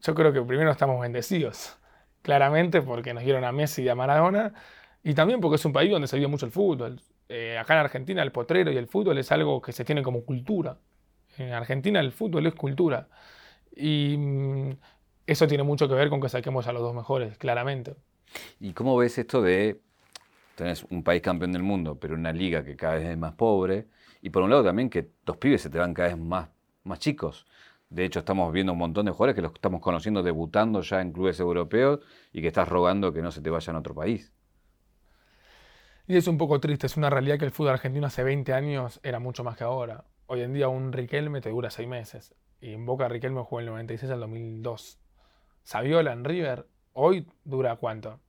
Yo 0.00 0.14
creo 0.14 0.32
que 0.32 0.40
primero 0.42 0.70
estamos 0.70 1.00
bendecidos, 1.00 1.76
claramente 2.22 2.80
porque 2.80 3.12
nos 3.12 3.24
dieron 3.24 3.44
a 3.44 3.52
Messi 3.52 3.82
y 3.82 3.88
a 3.88 3.94
Maradona, 3.94 4.54
y 5.02 5.14
también 5.14 5.40
porque 5.40 5.56
es 5.56 5.64
un 5.64 5.72
país 5.72 5.90
donde 5.90 6.06
se 6.06 6.16
vive 6.16 6.28
mucho 6.28 6.46
el 6.46 6.52
fútbol. 6.52 7.00
Eh, 7.28 7.58
acá 7.58 7.74
en 7.74 7.80
Argentina 7.80 8.22
el 8.22 8.32
potrero 8.32 8.70
y 8.70 8.76
el 8.76 8.86
fútbol 8.86 9.18
es 9.18 9.32
algo 9.32 9.60
que 9.60 9.72
se 9.72 9.84
tiene 9.84 10.02
como 10.02 10.24
cultura. 10.24 10.78
En 11.38 11.52
Argentina 11.52 12.00
el 12.00 12.12
fútbol 12.12 12.46
es 12.46 12.54
cultura. 12.54 13.08
Y 13.74 14.16
mm, 14.16 14.70
eso 15.26 15.46
tiene 15.46 15.62
mucho 15.62 15.88
que 15.88 15.94
ver 15.94 16.10
con 16.10 16.20
que 16.20 16.28
saquemos 16.28 16.66
a 16.66 16.72
los 16.72 16.82
dos 16.82 16.94
mejores, 16.94 17.38
claramente. 17.38 17.94
¿Y 18.58 18.72
cómo 18.72 18.96
ves 18.96 19.16
esto 19.18 19.42
de 19.42 19.80
tener 20.54 20.76
un 20.90 21.02
país 21.02 21.22
campeón 21.22 21.52
del 21.52 21.62
mundo, 21.62 21.98
pero 21.98 22.14
una 22.14 22.32
liga 22.32 22.64
que 22.64 22.76
cada 22.76 22.96
vez 22.96 23.08
es 23.08 23.18
más 23.18 23.34
pobre? 23.34 23.86
Y 24.22 24.30
por 24.30 24.42
un 24.42 24.50
lado 24.50 24.64
también 24.64 24.90
que 24.90 25.08
los 25.24 25.36
pibes 25.38 25.62
se 25.62 25.70
te 25.70 25.78
van 25.78 25.94
cada 25.94 26.08
vez 26.08 26.18
más, 26.18 26.48
más 26.84 26.98
chicos. 26.98 27.46
De 27.88 28.04
hecho, 28.04 28.20
estamos 28.20 28.52
viendo 28.52 28.72
un 28.72 28.78
montón 28.78 29.06
de 29.06 29.12
jugadores 29.12 29.34
que 29.34 29.42
los 29.42 29.52
estamos 29.52 29.80
conociendo 29.80 30.22
debutando 30.22 30.80
ya 30.82 31.00
en 31.00 31.12
clubes 31.12 31.40
europeos 31.40 32.00
y 32.32 32.40
que 32.40 32.46
estás 32.46 32.68
rogando 32.68 33.12
que 33.12 33.20
no 33.20 33.32
se 33.32 33.40
te 33.40 33.50
vayan 33.50 33.76
a 33.76 33.80
otro 33.80 33.94
país. 33.94 34.32
Y 36.06 36.16
es 36.16 36.26
un 36.26 36.38
poco 36.38 36.60
triste, 36.60 36.86
es 36.86 36.96
una 36.96 37.10
realidad 37.10 37.38
que 37.38 37.44
el 37.44 37.50
fútbol 37.50 37.72
argentino 37.72 38.06
hace 38.06 38.22
20 38.22 38.52
años 38.52 39.00
era 39.02 39.18
mucho 39.18 39.44
más 39.44 39.56
que 39.56 39.64
ahora. 39.64 40.04
Hoy 40.26 40.42
en 40.42 40.52
día 40.52 40.68
un 40.68 40.92
Riquelme 40.92 41.40
te 41.40 41.50
dura 41.50 41.70
6 41.70 41.88
meses. 41.88 42.34
Y 42.60 42.72
en 42.72 42.84
Boca 42.86 43.08
Riquelme 43.08 43.42
jugó 43.42 43.60
el 43.60 43.66
96 43.66 44.12
al 44.12 44.20
2002. 44.20 45.00
Saviola 45.62 46.12
en 46.12 46.24
River, 46.24 46.66
hoy 46.92 47.26
dura 47.44 47.76
cuánto? 47.76 48.20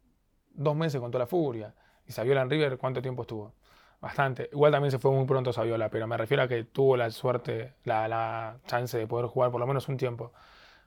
Dos 0.52 0.76
meses 0.76 0.99
con 0.99 1.12
toda 1.12 1.24
la 1.24 1.28
furia. 1.28 1.76
Y 2.08 2.12
Saviola 2.12 2.41
en 2.41 2.49
River, 2.49 2.78
¿cuánto 2.78 3.02
tiempo 3.02 3.24
estuvo? 3.24 3.54
Bastante. 4.02 4.49
Igual 4.52 4.72
también 4.72 4.91
se 4.91 4.97
fue 4.97 5.12
muy 5.12 5.26
pronto 5.26 5.54
Saviola, 5.54 5.89
pero 5.89 6.08
me 6.08 6.18
refiero 6.18 6.41
a 6.43 6.47
que 6.47 6.64
tuvo 6.64 6.97
la 6.97 7.12
suerte, 7.12 7.76
la, 7.84 8.58
chance 8.66 8.97
de 8.97 9.06
poder 9.08 9.28
jugar 9.28 9.52
por 9.52 9.60
lo 9.60 9.68
menos 9.68 9.88
un 9.89 9.97
tiempo. 9.97 10.34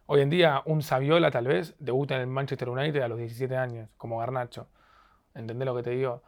Hoy 0.07 0.21
en 0.21 0.31
día, 0.31 0.63
un 0.67 0.83
Saviola 0.83 1.31
tal 1.31 1.47
vez 1.47 1.77
debuta 1.79 2.17
en 2.17 2.23
el 2.23 2.27
Manchester 2.27 2.69
United 2.69 3.03
a 3.03 3.09
los 3.09 3.19
17 3.19 3.57
años, 3.57 3.89
como 3.99 4.19
Garnacho. 4.19 4.67
¿Entendés 5.35 5.67
lo 5.67 5.77
que 5.77 5.83
te 5.85 5.91
digo? 5.91 6.23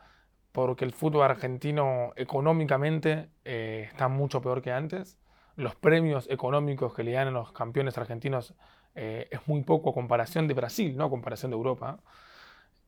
Porque 0.52 0.84
el 0.84 0.92
fútbol 0.92 1.24
argentino 1.24 2.12
económicamente 2.16 3.30
eh, 3.44 3.88
está 3.90 4.08
mucho 4.08 4.40
peor 4.40 4.62
que 4.62 4.72
antes. 4.72 5.18
Los 5.56 5.74
premios 5.74 6.28
económicos 6.30 6.94
que 6.94 7.04
le 7.04 7.12
dan 7.12 7.28
a 7.28 7.30
los 7.32 7.52
campeones 7.52 7.98
argentinos 7.98 8.54
eh, 8.94 9.28
es 9.30 9.40
muy 9.48 9.62
poco 9.64 9.90
a 9.90 9.94
comparación 9.94 10.46
de 10.48 10.54
Brasil, 10.54 10.96
no 10.96 11.04
a 11.06 11.10
comparación 11.10 11.50
de 11.50 11.56
Europa. 11.56 11.98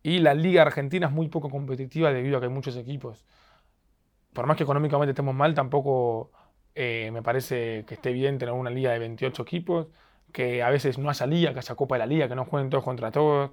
Y 0.03 0.21
la 0.21 0.35
liga 0.35 0.63
argentina 0.63 1.09
es 1.09 1.13
muy 1.13 1.29
poco 1.29 1.51
competitiva 1.51 2.13
debido 2.13 2.39
a 2.39 2.41
que 2.41 2.47
hay 2.47 2.53
muchos 2.53 2.77
equipos 2.77 3.25
por 4.39 4.47
más 4.47 4.57
que 4.57 4.63
económicamente 4.63 5.11
estemos 5.11 5.35
mal, 5.35 5.53
tampoco 5.53 6.31
eh, 6.77 7.11
me 7.13 7.23
parece 7.23 7.85
que 7.85 7.95
esté 7.95 8.13
bien 8.13 8.39
tener 8.39 8.55
una 8.55 8.71
liga 8.71 8.93
de 8.93 9.01
28 9.01 9.43
equipos, 9.43 9.89
que 10.31 10.63
a 10.63 10.71
veces 10.71 10.97
no 10.97 11.11
haya 11.11 11.27
liga, 11.27 11.53
que 11.53 11.59
haya 11.59 11.75
Copa 11.75 11.97
de 11.97 11.99
la 11.99 12.07
Liga, 12.07 12.29
que 12.29 12.37
no 12.37 12.45
jueguen 12.45 12.71
todos 12.71 12.85
contra 12.85 13.11
todos. 13.11 13.51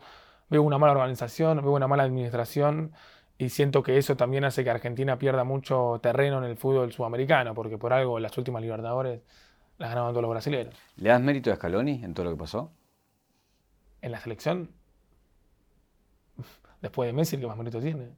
Veo 0.48 0.62
una 0.62 0.78
mala 0.78 0.92
organización, 0.92 1.58
veo 1.58 1.72
una 1.72 1.88
mala 1.88 2.04
administración 2.04 2.92
y 3.36 3.50
siento 3.50 3.82
que 3.82 3.98
eso 3.98 4.16
también 4.16 4.46
hace 4.46 4.64
que 4.64 4.70
Argentina 4.70 5.18
pierda 5.18 5.44
mucho 5.44 6.00
terreno 6.04 6.38
en 6.38 6.44
el 6.44 6.56
fútbol 6.56 6.94
sudamericano, 6.94 7.56
porque 7.56 7.80
por 7.80 7.92
algo 7.92 8.20
las 8.20 8.38
últimas 8.38 8.62
Libertadores 8.62 9.22
las 9.80 9.90
ganaban 9.90 10.12
todos 10.12 10.22
los 10.22 10.30
brasileños. 10.30 10.76
¿Le 10.98 11.10
das 11.10 11.20
mérito 11.20 11.52
a 11.52 11.56
Scaloni 11.56 12.04
en 12.04 12.14
todo 12.14 12.26
lo 12.26 12.32
que 12.34 12.38
pasó? 12.38 12.72
En 14.04 14.12
la 14.12 14.20
selección, 14.20 14.70
después 16.84 17.08
de 17.08 17.14
Messi, 17.14 17.38
el 17.38 17.42
que 17.42 17.48
más 17.48 17.58
mérito 17.58 17.82
tiene, 17.82 18.12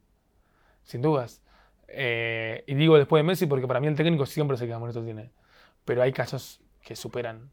sin 0.84 1.02
dudas. 1.02 1.42
Eh, 1.88 2.64
y 2.68 2.76
digo 2.76 2.98
después 2.98 3.20
de 3.20 3.24
Messi 3.24 3.46
porque 3.46 3.68
para 3.68 3.80
mí 3.80 3.88
el 3.88 3.96
técnico 3.96 4.26
siempre 4.26 4.58
se 4.58 4.66
queda 4.66 4.78
bonito 4.78 5.04
tiene. 5.04 5.32
Pero 5.86 6.02
hay 6.02 6.12
casos 6.12 6.62
que 6.84 6.96
superan. 6.96 7.52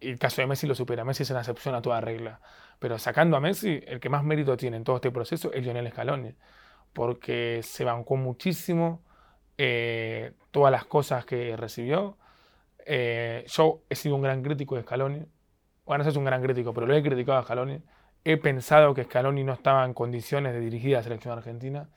Y 0.00 0.10
el 0.10 0.18
caso 0.18 0.40
de 0.40 0.46
Messi 0.46 0.66
lo 0.66 0.74
supera. 0.74 1.04
Messi 1.04 1.22
es 1.22 1.30
una 1.30 1.40
excepción 1.40 1.74
a 1.74 1.82
toda 1.82 2.00
regla. 2.00 2.40
Pero 2.78 2.98
sacando 2.98 3.36
a 3.36 3.40
Messi, 3.40 3.82
el 3.86 4.00
que 4.00 4.08
más 4.08 4.24
mérito 4.24 4.56
tiene 4.56 4.76
en 4.76 4.84
todo 4.84 4.96
este 4.96 5.10
proceso 5.10 5.52
es 5.52 5.64
Lionel 5.64 5.90
Scaloni. 5.90 6.34
Porque 6.92 7.60
se 7.62 7.84
bancó 7.84 8.16
muchísimo 8.16 9.02
eh, 9.58 10.32
todas 10.50 10.72
las 10.72 10.84
cosas 10.84 11.24
que 11.24 11.56
recibió. 11.56 12.16
Eh, 12.84 13.44
yo 13.48 13.82
he 13.88 13.94
sido 13.94 14.14
un 14.16 14.22
gran 14.22 14.42
crítico 14.42 14.76
de 14.76 14.82
Scaloni. 14.82 15.24
Bueno, 15.84 16.04
no 16.04 16.10
soy 16.10 16.18
un 16.18 16.24
gran 16.24 16.42
crítico, 16.42 16.74
pero 16.74 16.86
lo 16.86 16.94
he 16.94 17.02
criticado 17.02 17.38
a 17.38 17.42
Scaloni. 17.42 17.82
He 18.24 18.36
pensado 18.36 18.94
que 18.94 19.04
Scaloni 19.04 19.44
no 19.44 19.52
estaba 19.52 19.84
en 19.84 19.94
condiciones 19.94 20.52
de 20.52 20.60
dirigir 20.60 20.94
a 20.94 20.98
la 20.98 21.04
selección 21.04 21.36
argentina. 21.36 21.88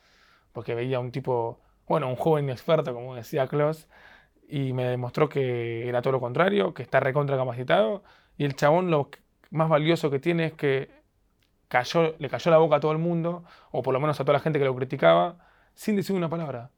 Porque 0.54 0.76
veía 0.76 1.00
un 1.00 1.12
tipo 1.12 1.60
bueno, 1.90 2.08
un 2.08 2.16
joven 2.16 2.46
inexperto, 2.46 2.94
como 2.94 3.16
decía 3.16 3.48
Klaus, 3.48 3.88
y 4.48 4.74
me 4.74 4.86
demostró 4.86 5.28
que 5.28 5.90
era 5.90 6.02
todo 6.02 6.14
lo 6.14 6.22
contrario, 6.22 6.74
que 6.74 6.84
está 6.84 7.00
recontra 7.00 7.36
capacitado, 7.36 8.04
y 8.38 8.46
el 8.46 8.56
chabón 8.56 8.92
lo 8.92 9.10
más 9.52 9.70
valioso 9.70 10.12
que 10.12 10.20
tiene 10.20 10.46
es 10.46 10.54
que 10.54 10.90
cayó, 11.68 12.16
le 12.20 12.30
cayó 12.30 12.52
la 12.52 12.58
boca 12.60 12.78
a 12.78 12.80
todo 12.80 12.92
el 12.92 13.00
mundo, 13.00 13.44
o 13.72 13.82
por 13.82 13.94
lo 13.94 14.00
menos 14.00 14.20
a 14.20 14.24
toda 14.24 14.34
la 14.34 14.40
gente 14.40 14.60
que 14.60 14.66
lo 14.66 14.76
criticaba, 14.76 15.40
sin 15.74 15.96
decir 15.96 16.16
una 16.16 16.30
palabra. 16.30 16.72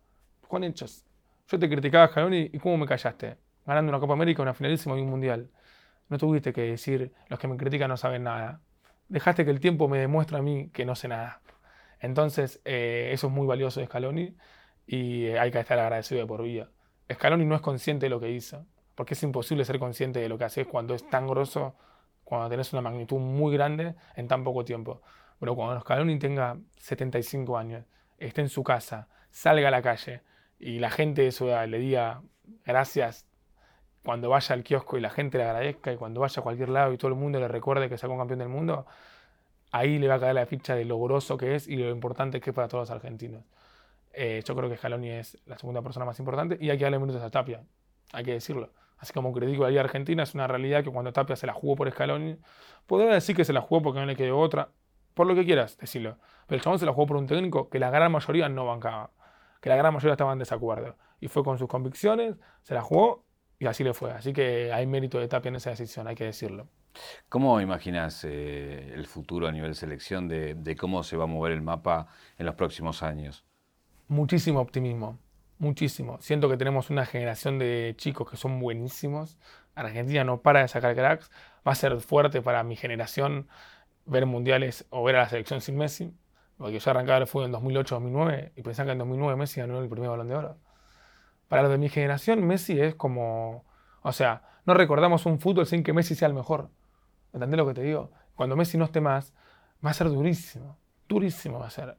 Juan 0.47 0.64
Hechos, 0.64 1.05
yo 1.49 1.59
te 1.59 1.70
criticaba, 1.70 2.07
Jalón, 2.07 2.34
y 2.34 2.49
¿cómo 2.59 2.78
me 2.78 2.86
callaste? 2.88 3.38
ganando 3.66 3.89
una 3.89 3.99
Copa 3.99 4.14
América, 4.14 4.41
una 4.41 4.53
finalísima 4.53 4.97
y 4.97 5.01
un 5.01 5.09
Mundial. 5.09 5.49
No 6.09 6.18
tuviste 6.18 6.53
que 6.53 6.62
decir, 6.62 7.14
los 7.28 7.38
que 7.39 7.47
me 7.47 7.57
critican 7.57 7.89
no 7.89 7.97
saben 7.97 8.24
nada. 8.24 8.62
Dejaste 9.07 9.45
que 9.45 9.51
el 9.51 9.59
tiempo 9.59 9.88
me 9.88 9.99
demuestre 9.99 10.38
a 10.38 10.41
mí 10.41 10.70
que 10.74 10.86
no 10.86 10.95
sé 10.95 11.07
nada. 11.07 11.41
Entonces, 11.99 12.62
eh, 12.66 13.12
eso 13.14 13.28
es 13.28 13.34
muy 13.34 13.45
valioso 13.45 13.80
de 13.80 13.86
Scaloni 13.86 14.36
y 14.86 15.28
hay 15.30 15.52
que 15.52 15.60
estar 15.60 15.80
agradecido 15.80 16.22
de 16.22 16.28
por 16.28 16.44
vida. 16.44 16.70
Scaloni 17.12 17.46
no 17.46 17.56
es 17.56 17.62
consciente 17.62 18.06
de 18.06 18.10
lo 18.10 18.20
que 18.20 18.30
hizo, 18.30 18.66
porque 18.96 19.14
es 19.14 19.24
imposible 19.24 19.66
ser 19.66 19.80
consciente 19.80 20.20
de 20.20 20.30
lo 20.30 20.38
que 20.38 20.46
haces 20.46 20.68
cuando 20.68 20.94
es 20.94 21.10
tan 21.10 21.28
grosso, 21.28 21.76
cuando 22.24 22.50
tenés 22.50 22.72
una 22.74 22.82
magnitud 22.82 23.20
muy 23.20 23.54
grande 23.54 23.96
en 24.16 24.28
tan 24.28 24.44
poco 24.44 24.64
tiempo. 24.64 25.02
Pero 25.40 25.56
cuando 25.56 25.80
Scaloni 25.82 26.20
tenga 26.20 26.58
75 26.78 27.58
años, 27.58 27.86
esté 28.18 28.42
en 28.42 28.50
su 28.50 28.64
casa, 28.64 29.08
salga 29.30 29.70
a 29.70 29.72
la 29.72 29.82
calle 29.82 30.22
y 30.60 30.80
la 30.80 30.92
gente 30.92 31.24
de 31.24 31.32
su 31.32 31.48
edad 31.48 31.68
le 31.68 31.80
diga 31.80 32.22
gracias 32.66 33.28
cuando 34.04 34.30
vaya 34.30 34.54
al 34.54 34.64
kiosco 34.64 34.98
y 34.98 35.02
la 35.02 35.10
gente 35.10 35.38
le 35.38 35.46
agradezca 35.46 35.92
y 35.92 35.98
cuando 35.98 36.22
vaya 36.22 36.40
a 36.40 36.44
cualquier 36.44 36.70
lado 36.70 36.94
y 36.94 36.98
todo 36.98 37.10
el 37.10 37.18
mundo 37.18 37.40
le 37.40 37.48
recuerde 37.48 37.90
que 37.90 37.98
sacó 37.98 38.14
un 38.14 38.20
campeón 38.20 38.40
del 38.40 38.50
mundo, 38.50 38.86
ahí 39.72 40.00
le 40.00 40.08
va 40.08 40.16
a 40.16 40.20
caer 40.20 40.36
la 40.36 40.46
ficha 40.46 40.76
de 40.76 40.86
lo 40.86 41.00
grosso 41.00 41.38
que 41.38 41.56
es 41.56 41.68
y 41.68 41.76
lo 41.76 41.90
importante 41.90 42.40
que 42.40 42.52
es 42.52 42.56
para 42.56 42.68
todos 42.68 42.90
los 42.90 42.92
argentinos. 42.92 43.44
Eh, 44.14 44.43
yo 44.45 44.55
creo 44.55 44.70
que 44.70 44.78
Scaloni 44.78 45.09
es 45.09 45.38
la 45.45 45.57
segunda 45.57 45.82
persona 45.82 46.05
más 46.05 46.20
importante 46.20 46.57
y 46.59 46.70
hay 46.70 46.78
que 46.78 46.84
darle 46.84 46.99
minutos 46.99 47.22
a 47.22 47.30
Tapia, 47.30 47.64
hay 48.14 48.24
que 48.24 48.34
decirlo. 48.34 48.72
Así 48.97 49.14
como 49.14 49.34
critico 49.34 49.66
a 49.66 49.72
la 49.72 49.82
Argentina, 49.82 50.24
es 50.24 50.36
una 50.36 50.47
realidad 50.47 50.84
que 50.84 50.91
cuando 50.91 51.12
Tapia 51.12 51.36
se 51.36 51.47
la 51.47 51.53
jugó 51.53 51.76
por 51.76 51.89
Scaloni, 51.89 52.38
podrá 52.86 53.14
decir 53.14 53.36
que 53.36 53.45
se 53.45 53.53
la 53.53 53.62
jugó 53.62 53.82
porque 53.82 53.99
no 53.99 54.05
le 54.05 54.16
quedó 54.16 54.38
otra, 54.38 54.70
por 55.14 55.26
lo 55.28 55.34
que 55.34 55.43
quieras 55.43 55.78
decirlo. 55.78 56.18
Pero 56.45 56.57
el 56.57 56.62
chabón 56.62 56.78
se 56.78 56.86
la 56.86 56.93
jugó 56.93 57.07
por 57.07 57.18
un 57.18 57.26
técnico 57.26 57.70
que 57.70 57.80
la 57.80 57.89
gran 57.89 58.12
mayoría 58.12 58.47
no 58.47 58.66
bancaba, 58.66 59.12
que 59.59 59.70
la 59.70 59.76
gran 59.76 59.93
mayoría 59.93 60.14
estaba 60.14 60.34
en 60.34 60.39
desacuerdo. 60.39 60.97
Y 61.20 61.30
fue 61.30 61.43
con 61.43 61.57
sus 61.57 61.68
convicciones, 61.68 62.36
se 62.62 62.74
la 62.74 62.82
jugó 62.82 63.26
y 63.57 63.66
así 63.66 63.84
le 63.84 63.93
fue. 63.93 64.12
Así 64.12 64.34
que 64.34 64.72
hay 64.72 64.86
mérito 64.86 65.20
de 65.20 65.28
Tapia 65.28 65.49
en 65.49 65.55
esa 65.55 65.72
decisión, 65.72 66.07
hay 66.07 66.16
que 66.16 66.26
decirlo. 66.26 66.68
¿Cómo 67.30 67.59
imaginas 67.59 68.24
eh, 68.26 68.93
el 68.93 69.07
futuro 69.07 69.47
a 69.47 69.51
nivel 69.51 69.74
selección 69.74 70.28
de 70.28 70.76
cómo 70.80 71.01
se 71.03 71.18
va 71.18 71.24
a 71.24 71.28
mover 71.28 71.53
el 71.53 71.62
mapa 71.62 72.07
en 72.38 72.45
los 72.45 72.53
próximos 72.53 73.01
años? 73.01 73.45
Muchísimo 74.12 74.59
optimismo 74.59 75.18
muchísimo. 75.62 76.18
Siento 76.22 76.49
que 76.49 76.57
tenemos 76.57 76.89
una 76.89 77.05
generación 77.05 77.59
de 77.59 77.93
chicos 77.95 78.30
que 78.30 78.36
son 78.36 78.59
buenísimos. 78.59 79.38
Argentina 79.76 80.24
no 80.24 80.41
para 80.41 80.62
de 80.62 80.68
sacar 80.68 80.95
cracks. 80.95 81.32
Va 81.66 81.72
a 81.72 81.76
ser 81.76 82.01
fuerte 82.01 82.41
para 82.41 82.64
mi 82.64 82.76
generación 82.76 83.47
ver 84.05 84.26
mundiales 84.26 84.86
o 84.89 85.03
ver 85.03 85.16
a 85.16 85.20
la 85.20 85.30
selección 85.30 85.62
sin 85.62 85.78
Messi. 85.78 86.14
Porque 86.57 86.80
yo 86.80 86.91
arrancaba 86.91 87.20
el 87.20 87.28
fútbol 87.28 87.45
en 87.45 87.53
2008-2009 87.53 88.51
y 88.55 88.62
pensaba 88.64 88.88
que 88.88 88.91
en 88.93 88.97
2009 88.97 89.36
Messi 89.38 89.62
ganó 89.62 89.80
el 89.80 89.88
primer 89.88 90.09
balón 90.09 90.28
de 90.28 90.36
oro. 90.36 90.57
Para 91.47 91.62
los 91.62 91.72
de 91.72 91.78
mi 91.78 91.89
generación, 91.89 92.45
Messi 92.45 92.80
es 92.80 92.95
como. 92.95 93.64
O 94.01 94.12
sea, 94.12 94.41
no 94.66 94.74
recordamos 94.74 95.26
un 95.26 95.39
fútbol 95.39 95.68
sin 95.68 95.84
que 95.84 95.93
Messi 95.93 96.16
sea 96.16 96.28
el 96.28 96.34
mejor. 96.34 96.70
¿Entendés 97.34 97.57
lo 97.57 97.68
que 97.68 97.76
te 97.76 97.84
digo? 97.84 98.12
Cuando 98.36 98.55
Messi 98.55 98.78
no 98.78 98.86
esté 98.86 98.99
más, 98.99 99.34
va 99.86 99.91
a 99.91 99.93
ser 99.93 100.09
durísimo. 100.09 100.78
Durísimo 101.07 101.59
va 101.59 101.68
a 101.68 101.70
ser. 101.70 101.97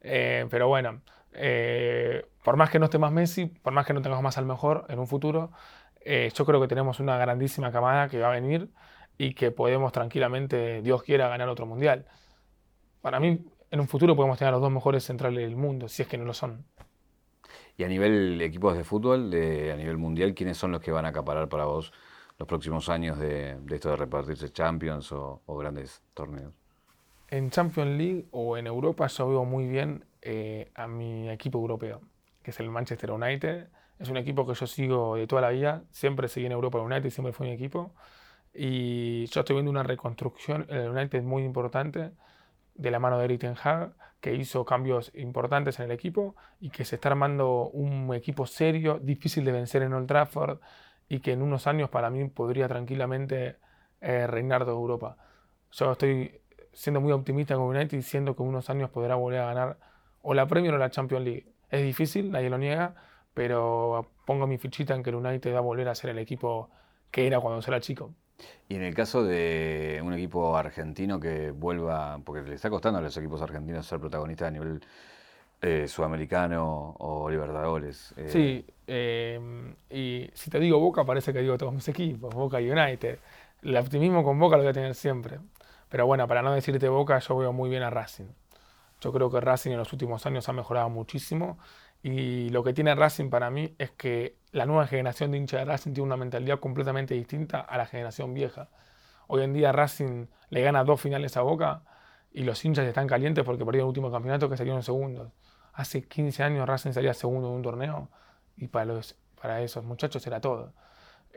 Eh, 0.00 0.46
pero 0.48 0.68
bueno, 0.68 1.02
eh, 1.32 2.26
por 2.42 2.56
más 2.56 2.70
que 2.70 2.78
no 2.78 2.86
esté 2.86 2.98
más 2.98 3.12
Messi, 3.12 3.46
por 3.46 3.72
más 3.72 3.86
que 3.86 3.92
no 3.92 4.02
tengamos 4.02 4.22
más 4.22 4.38
al 4.38 4.46
mejor 4.46 4.86
en 4.88 4.98
un 4.98 5.06
futuro, 5.06 5.52
eh, 6.00 6.30
yo 6.34 6.44
creo 6.46 6.60
que 6.60 6.68
tenemos 6.68 7.00
una 7.00 7.18
grandísima 7.18 7.70
camada 7.70 8.08
que 8.08 8.18
va 8.18 8.28
a 8.28 8.32
venir 8.32 8.70
y 9.18 9.34
que 9.34 9.50
podemos 9.50 9.92
tranquilamente, 9.92 10.80
Dios 10.82 11.02
quiera, 11.02 11.28
ganar 11.28 11.48
otro 11.48 11.66
mundial. 11.66 12.06
Para 13.02 13.20
mí, 13.20 13.44
en 13.70 13.80
un 13.80 13.86
futuro 13.86 14.16
podemos 14.16 14.38
tener 14.38 14.52
los 14.52 14.62
dos 14.62 14.72
mejores 14.72 15.04
centrales 15.04 15.40
del 15.40 15.56
mundo, 15.56 15.88
si 15.88 16.02
es 16.02 16.08
que 16.08 16.16
no 16.16 16.24
lo 16.24 16.34
son. 16.34 16.64
Y 17.76 17.84
a 17.84 17.88
nivel 17.88 18.40
equipos 18.40 18.76
de 18.76 18.84
fútbol, 18.84 19.30
de, 19.30 19.72
a 19.72 19.76
nivel 19.76 19.96
mundial, 19.96 20.34
¿quiénes 20.34 20.56
son 20.56 20.72
los 20.72 20.80
que 20.80 20.90
van 20.90 21.04
a 21.04 21.08
acaparar 21.08 21.48
para 21.48 21.64
vos 21.64 21.92
los 22.38 22.48
próximos 22.48 22.88
años 22.88 23.18
de, 23.18 23.58
esto 23.70 23.90
de 23.90 23.96
repartirse 23.96 24.50
Champions 24.50 25.12
o, 25.12 25.42
o 25.46 25.56
grandes 25.56 26.02
torneos? 26.14 26.52
En 27.28 27.50
Champions 27.50 27.96
League 27.96 28.26
o 28.32 28.56
en 28.56 28.66
Europa 28.66 29.06
yo 29.06 29.28
veo 29.28 29.44
muy 29.44 29.66
bien 29.66 30.04
eh, 30.22 30.70
a 30.74 30.86
mi 30.86 31.30
equipo 31.30 31.58
europeo, 31.58 32.00
que 32.42 32.50
es 32.50 32.60
el 32.60 32.70
Manchester 32.70 33.10
United. 33.12 33.68
Es 33.98 34.08
un 34.08 34.16
equipo 34.16 34.46
que 34.46 34.54
yo 34.54 34.66
sigo 34.66 35.16
de 35.16 35.26
toda 35.26 35.42
la 35.42 35.50
vida, 35.50 35.84
siempre 35.90 36.28
seguí 36.28 36.46
en 36.46 36.52
Europa 36.52 36.78
el 36.78 36.84
United, 36.84 37.10
siempre 37.10 37.32
fue 37.32 37.46
mi 37.46 37.52
equipo. 37.52 37.94
Y 38.52 39.26
yo 39.26 39.40
estoy 39.40 39.54
viendo 39.54 39.70
una 39.70 39.82
reconstrucción 39.82 40.66
en 40.68 40.76
el 40.76 40.90
United 40.90 41.22
muy 41.22 41.44
importante 41.44 42.12
de 42.74 42.90
la 42.90 42.98
mano 42.98 43.18
de 43.18 43.26
Eric 43.26 43.40
Ten 43.40 43.54
Hag, 43.62 43.92
que 44.20 44.34
hizo 44.34 44.64
cambios 44.64 45.10
importantes 45.14 45.78
en 45.78 45.86
el 45.86 45.90
equipo 45.92 46.34
y 46.60 46.70
que 46.70 46.84
se 46.84 46.96
está 46.96 47.10
armando 47.10 47.68
un 47.70 48.14
equipo 48.14 48.46
serio, 48.46 48.98
difícil 48.98 49.44
de 49.44 49.52
vencer 49.52 49.82
en 49.82 49.92
Old 49.92 50.06
Trafford 50.06 50.58
y 51.08 51.20
que 51.20 51.32
en 51.32 51.42
unos 51.42 51.66
años 51.66 51.90
para 51.90 52.10
mí 52.10 52.26
podría 52.28 52.68
tranquilamente 52.68 53.56
eh, 54.00 54.26
reinar 54.26 54.64
de 54.64 54.72
Europa. 54.72 55.16
Yo 55.72 55.92
estoy 55.92 56.40
siendo 56.72 57.00
muy 57.00 57.12
optimista 57.12 57.54
con 57.54 57.64
United 57.64 57.96
diciendo 57.96 58.36
que 58.36 58.42
en 58.42 58.48
unos 58.48 58.70
años 58.70 58.90
podrá 58.90 59.14
volver 59.14 59.40
a 59.40 59.46
ganar 59.46 59.78
o 60.22 60.34
la 60.34 60.46
Premier 60.46 60.74
o 60.74 60.78
la 60.78 60.90
Champions 60.90 61.24
League. 61.24 61.46
Es 61.70 61.82
difícil, 61.82 62.30
nadie 62.30 62.50
lo 62.50 62.58
niega, 62.58 62.94
pero 63.34 64.10
pongo 64.26 64.46
mi 64.46 64.58
fichita 64.58 64.94
en 64.94 65.02
que 65.02 65.10
el 65.10 65.16
United 65.16 65.54
va 65.54 65.58
a 65.58 65.62
volver 65.62 65.88
a 65.88 65.94
ser 65.94 66.10
el 66.10 66.18
equipo 66.18 66.68
que 67.10 67.26
era 67.26 67.40
cuando 67.40 67.64
era 67.66 67.80
chico. 67.80 68.12
Y 68.68 68.76
en 68.76 68.82
el 68.82 68.94
caso 68.94 69.22
de 69.24 70.00
un 70.02 70.14
equipo 70.14 70.56
argentino 70.56 71.20
que 71.20 71.50
vuelva, 71.50 72.18
porque 72.24 72.48
le 72.48 72.54
está 72.54 72.70
costando 72.70 72.98
a 72.98 73.02
los 73.02 73.16
equipos 73.16 73.42
argentinos 73.42 73.86
ser 73.86 74.00
protagonistas 74.00 74.48
a 74.48 74.50
nivel 74.50 74.80
eh, 75.60 75.86
sudamericano 75.88 76.96
o 76.98 77.28
Libertadores. 77.28 78.14
Eh. 78.16 78.28
Sí, 78.28 78.64
em, 78.86 79.74
y 79.90 80.30
si 80.32 80.50
te 80.50 80.58
digo 80.58 80.78
Boca, 80.78 81.04
parece 81.04 81.32
que 81.32 81.40
digo 81.40 81.58
todos 81.58 81.74
mis 81.74 81.86
equipos, 81.88 82.34
Boca 82.34 82.60
y 82.60 82.70
United. 82.70 83.18
El 83.62 83.76
optimismo 83.76 84.24
con 84.24 84.38
Boca 84.38 84.56
lo 84.56 84.62
voy 84.62 84.70
a 84.70 84.74
tener 84.74 84.94
siempre. 84.94 85.38
Pero 85.90 86.06
bueno, 86.06 86.26
para 86.26 86.40
no 86.40 86.52
decirte 86.52 86.88
Boca, 86.88 87.18
yo 87.18 87.36
veo 87.36 87.52
muy 87.52 87.68
bien 87.68 87.82
a 87.82 87.90
Racing. 87.90 88.28
Yo 89.00 89.12
creo 89.12 89.30
que 89.30 89.40
Racing 89.40 89.70
en 89.70 89.78
los 89.78 89.92
últimos 89.92 90.26
años 90.26 90.48
ha 90.48 90.52
mejorado 90.52 90.90
muchísimo 90.90 91.58
y 92.02 92.48
lo 92.50 92.62
que 92.62 92.72
tiene 92.72 92.94
Racing 92.94 93.30
para 93.30 93.50
mí 93.50 93.74
es 93.78 93.90
que 93.92 94.36
la 94.52 94.66
nueva 94.66 94.86
generación 94.86 95.30
de 95.30 95.38
hinchas 95.38 95.60
de 95.60 95.64
Racing 95.66 95.92
tiene 95.92 96.06
una 96.06 96.16
mentalidad 96.16 96.58
completamente 96.58 97.14
distinta 97.14 97.60
a 97.60 97.76
la 97.76 97.86
generación 97.86 98.34
vieja. 98.34 98.68
Hoy 99.26 99.42
en 99.42 99.52
día 99.52 99.72
Racing 99.72 100.26
le 100.48 100.62
gana 100.62 100.84
dos 100.84 101.00
finales 101.00 101.36
a 101.36 101.42
Boca 101.42 101.82
y 102.32 102.42
los 102.42 102.64
hinchas 102.64 102.86
están 102.86 103.06
calientes 103.06 103.44
porque 103.44 103.64
perdieron 103.64 103.86
el 103.86 103.88
último 103.88 104.10
campeonato 104.10 104.48
que 104.48 104.56
salieron 104.56 104.82
segundos. 104.82 105.32
Hace 105.72 106.02
15 106.06 106.42
años 106.42 106.66
Racing 106.66 106.92
salía 106.92 107.14
segundo 107.14 107.48
en 107.48 107.54
un 107.54 107.62
torneo 107.62 108.08
y 108.56 108.68
para, 108.68 108.86
los, 108.86 109.16
para 109.40 109.62
esos 109.62 109.84
muchachos 109.84 110.26
era 110.26 110.40
todo. 110.40 110.72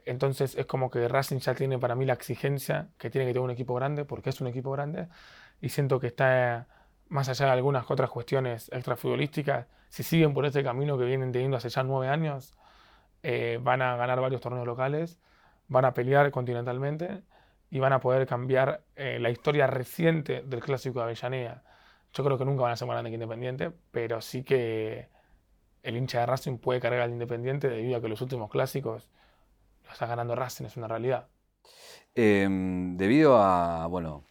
Entonces 0.05 0.55
es 0.55 0.65
como 0.65 0.89
que 0.89 1.07
Racing 1.07 1.37
ya 1.37 1.55
tiene 1.55 1.77
para 1.77 1.95
mí 1.95 2.05
la 2.05 2.13
exigencia 2.13 2.89
que 2.97 3.09
tiene 3.09 3.27
que 3.27 3.33
tener 3.33 3.43
un 3.43 3.51
equipo 3.51 3.73
grande 3.75 4.05
porque 4.05 4.29
es 4.29 4.41
un 4.41 4.47
equipo 4.47 4.71
grande 4.71 5.07
y 5.61 5.69
siento 5.69 5.99
que 5.99 6.07
está 6.07 6.67
más 7.13 7.29
allá 7.29 7.45
de 7.45 7.51
algunas 7.51 7.89
otras 7.91 8.09
cuestiones 8.09 8.69
extrafutbolísticas, 8.73 9.67
si 9.87 10.01
siguen 10.01 10.33
por 10.33 10.47
este 10.47 10.63
camino 10.63 10.97
que 10.97 11.05
vienen 11.05 11.31
teniendo 11.31 11.57
hace 11.57 11.69
ya 11.69 11.83
nueve 11.83 12.07
años, 12.07 12.55
eh, 13.21 13.59
van 13.61 13.83
a 13.83 13.95
ganar 13.95 14.19
varios 14.19 14.41
torneos 14.41 14.65
locales, 14.65 15.19
van 15.67 15.85
a 15.85 15.93
pelear 15.93 16.31
continentalmente 16.31 17.21
y 17.69 17.77
van 17.77 17.93
a 17.93 17.99
poder 17.99 18.25
cambiar 18.25 18.81
eh, 18.95 19.19
la 19.19 19.29
historia 19.29 19.67
reciente 19.67 20.41
del 20.41 20.61
clásico 20.61 20.99
de 20.99 21.05
Avellaneda. 21.05 21.63
Yo 22.13 22.23
creo 22.23 22.39
que 22.39 22.45
nunca 22.45 22.63
van 22.63 22.71
a 22.71 22.75
ser 22.77 22.87
más 22.87 22.95
grandes 22.95 23.13
Independiente, 23.13 23.71
pero 23.91 24.19
sí 24.19 24.43
que 24.43 25.07
el 25.83 25.95
hincha 25.95 26.21
de 26.21 26.25
Racing 26.25 26.57
puede 26.57 26.79
cargar 26.79 27.01
al 27.01 27.11
Independiente 27.11 27.69
debido 27.69 27.97
a 27.97 28.01
que 28.01 28.07
los 28.07 28.21
últimos 28.21 28.49
clásicos 28.49 29.07
lo 29.85 29.91
está 29.91 30.07
ganando 30.07 30.33
Racing, 30.33 30.65
es 30.65 30.77
una 30.77 30.87
realidad. 30.87 31.27
Em, 32.15 32.97
debido 32.97 33.37
a, 33.37 33.85
bueno, 33.85 34.23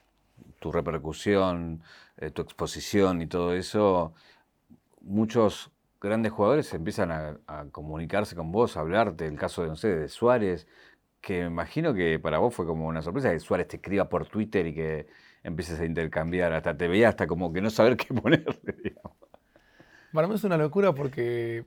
tu 0.63 0.73
repercusión, 0.73 1.83
eh, 2.17 2.31
tu 2.31 2.43
exposición 2.43 3.21
y 3.21 3.27
todo 3.27 3.53
eso, 3.55 4.15
muchos 5.03 5.73
grandes 6.01 6.33
jugadores 6.33 6.73
empiezan 6.75 7.11
a, 7.13 7.67
comunicarse 7.73 8.37
con 8.37 8.53
vos, 8.53 8.77
a 8.77 8.81
hablarte. 8.81 9.27
El 9.27 9.39
caso 9.39 9.63
de, 9.63 9.69
no 9.69 9.77
sé, 9.77 9.89
de 9.89 10.09
Suárez, 10.09 10.67
que 11.21 11.41
me 11.43 11.47
imagino 11.49 11.95
que 11.95 12.19
para 12.19 12.39
vos 12.39 12.55
fue 12.55 12.67
como 12.67 12.87
una 12.87 13.03
sorpresa 13.03 13.31
que 13.33 13.41
Suárez 13.41 13.69
te 13.69 13.77
escriba 13.77 14.09
por 14.09 14.27
Twitter 14.29 14.67
y 14.67 14.75
que 14.75 15.07
empieces 15.43 15.81
a 15.81 15.85
intercambiar. 15.85 16.53
Hasta 16.53 16.77
te 16.77 16.89
veía 16.89 17.09
hasta 17.09 17.27
como 17.27 17.53
que 17.53 17.61
no 17.61 17.71
saber 17.71 17.97
qué 17.99 18.15
ponerle. 18.15 18.97
Para 20.13 20.29
mí 20.29 20.35
es 20.35 20.45
una 20.45 20.57
locura 20.57 20.93
porque 20.95 21.65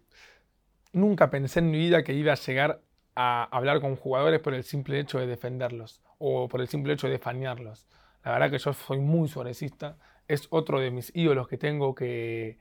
nunca 0.94 1.30
pensé 1.30 1.60
en 1.60 1.72
mi 1.72 1.80
vida 1.80 2.04
que 2.04 2.14
iba 2.14 2.34
a 2.34 2.36
llegar 2.36 2.82
a 3.16 3.44
hablar 3.46 3.82
con 3.82 3.96
jugadores 3.96 4.40
por 4.42 4.54
el 4.54 4.64
simple 4.64 5.00
hecho 5.00 5.20
de 5.20 5.28
defenderlos 5.28 6.02
o 6.18 6.48
por 6.48 6.62
el 6.62 6.68
simple 6.68 6.94
hecho 6.94 7.08
de 7.08 7.20
fanearlos. 7.20 7.88
La 8.26 8.32
verdad 8.32 8.50
que 8.50 8.58
yo 8.58 8.74
soy 8.74 9.00
muy 9.00 9.30
suarecista. 9.30 9.98
Es 10.28 10.48
otro 10.50 10.80
de 10.80 10.90
mis 10.90 11.12
ídolos 11.16 11.48
que 11.48 11.58
tengo 11.58 11.94
que, 11.94 12.58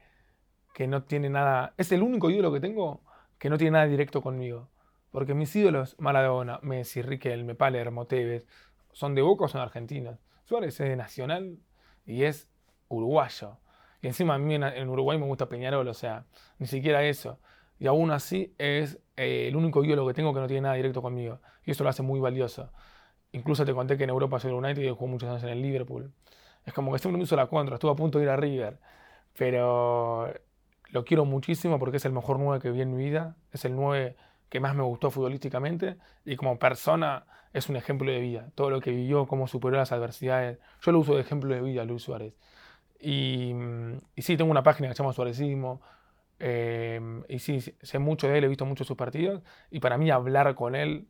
que 0.74 0.86
no 0.86 1.04
tiene 1.04 1.30
nada. 1.30 1.72
Es 1.78 1.90
el 1.90 2.02
único 2.02 2.30
ídolo 2.30 2.52
que 2.52 2.60
tengo 2.60 3.02
que 3.38 3.48
no 3.48 3.56
tiene 3.56 3.72
nada 3.72 3.86
directo 3.86 4.22
conmigo. 4.22 4.68
Porque 5.10 5.32
mis 5.34 5.54
ídolos, 5.56 5.96
Maradona, 5.98 6.58
Messi, 6.62 7.00
Riquelme, 7.00 7.54
Palermo, 7.54 8.06
Tevez, 8.06 8.46
son 8.92 9.14
de 9.14 9.22
Boca 9.22 9.46
o 9.46 9.48
son 9.48 9.62
argentinos. 9.62 10.18
Suárez 10.44 10.78
es 10.80 10.88
de 10.88 10.96
Nacional 10.96 11.58
y 12.04 12.24
es 12.24 12.48
uruguayo. 12.88 13.58
Y 14.02 14.08
encima 14.08 14.34
a 14.34 14.38
mí 14.38 14.54
en 14.54 14.88
Uruguay 14.88 15.16
me 15.18 15.24
gusta 15.24 15.48
Peñarol, 15.48 15.88
o 15.88 15.94
sea, 15.94 16.26
ni 16.58 16.66
siquiera 16.66 17.04
eso. 17.04 17.40
Y 17.78 17.86
aún 17.86 18.10
así 18.10 18.54
es 18.58 18.98
eh, 19.16 19.48
el 19.48 19.56
único 19.56 19.82
ídolo 19.82 20.06
que 20.06 20.12
tengo 20.12 20.34
que 20.34 20.40
no 20.40 20.46
tiene 20.46 20.62
nada 20.62 20.74
directo 20.74 21.00
conmigo. 21.00 21.40
Y 21.64 21.70
eso 21.70 21.84
lo 21.84 21.90
hace 21.90 22.02
muy 22.02 22.20
valioso. 22.20 22.70
Incluso 23.34 23.64
te 23.64 23.74
conté 23.74 23.96
que 23.98 24.04
en 24.04 24.10
Europa 24.10 24.38
soy 24.38 24.52
el 24.52 24.56
United 24.56 24.80
y 24.80 24.90
jugó 24.90 25.08
muchos 25.08 25.28
años 25.28 25.42
en 25.42 25.48
el 25.48 25.60
Liverpool. 25.60 26.12
Es 26.64 26.72
como 26.72 26.92
que 26.92 27.00
siempre 27.00 27.18
me 27.18 27.24
hizo 27.24 27.34
la 27.34 27.48
contra, 27.48 27.74
estuve 27.74 27.90
a 27.90 27.96
punto 27.96 28.18
de 28.18 28.24
ir 28.24 28.30
a 28.30 28.36
River. 28.36 28.78
Pero 29.36 30.32
lo 30.90 31.04
quiero 31.04 31.24
muchísimo 31.24 31.80
porque 31.80 31.96
es 31.96 32.04
el 32.04 32.12
mejor 32.12 32.38
9 32.38 32.62
que 32.62 32.70
vi 32.70 32.82
en 32.82 32.96
mi 32.96 33.04
vida. 33.04 33.36
Es 33.50 33.64
el 33.64 33.74
9 33.74 34.14
que 34.48 34.60
más 34.60 34.76
me 34.76 34.84
gustó 34.84 35.10
futbolísticamente. 35.10 35.96
Y 36.24 36.36
como 36.36 36.60
persona 36.60 37.26
es 37.52 37.68
un 37.68 37.74
ejemplo 37.74 38.08
de 38.12 38.20
vida. 38.20 38.52
Todo 38.54 38.70
lo 38.70 38.80
que 38.80 38.92
vivió, 38.92 39.26
cómo 39.26 39.48
superó 39.48 39.76
las 39.76 39.90
adversidades. 39.90 40.60
Yo 40.80 40.92
lo 40.92 41.00
uso 41.00 41.16
de 41.16 41.22
ejemplo 41.22 41.52
de 41.52 41.60
vida, 41.60 41.84
Luis 41.84 42.02
Suárez. 42.02 42.34
Y, 43.00 43.52
y 44.14 44.22
sí, 44.22 44.36
tengo 44.36 44.52
una 44.52 44.62
página 44.62 44.88
que 44.88 44.94
se 44.94 45.02
llama 45.02 45.12
Suárezismo. 45.12 45.80
Eh, 46.38 47.00
y 47.28 47.40
sí, 47.40 47.60
sé 47.60 47.98
mucho 47.98 48.28
de 48.28 48.38
él, 48.38 48.44
he 48.44 48.48
visto 48.48 48.64
muchos 48.64 48.86
sus 48.86 48.96
partidos. 48.96 49.42
Y 49.72 49.80
para 49.80 49.98
mí 49.98 50.08
hablar 50.12 50.54
con 50.54 50.76
él 50.76 51.08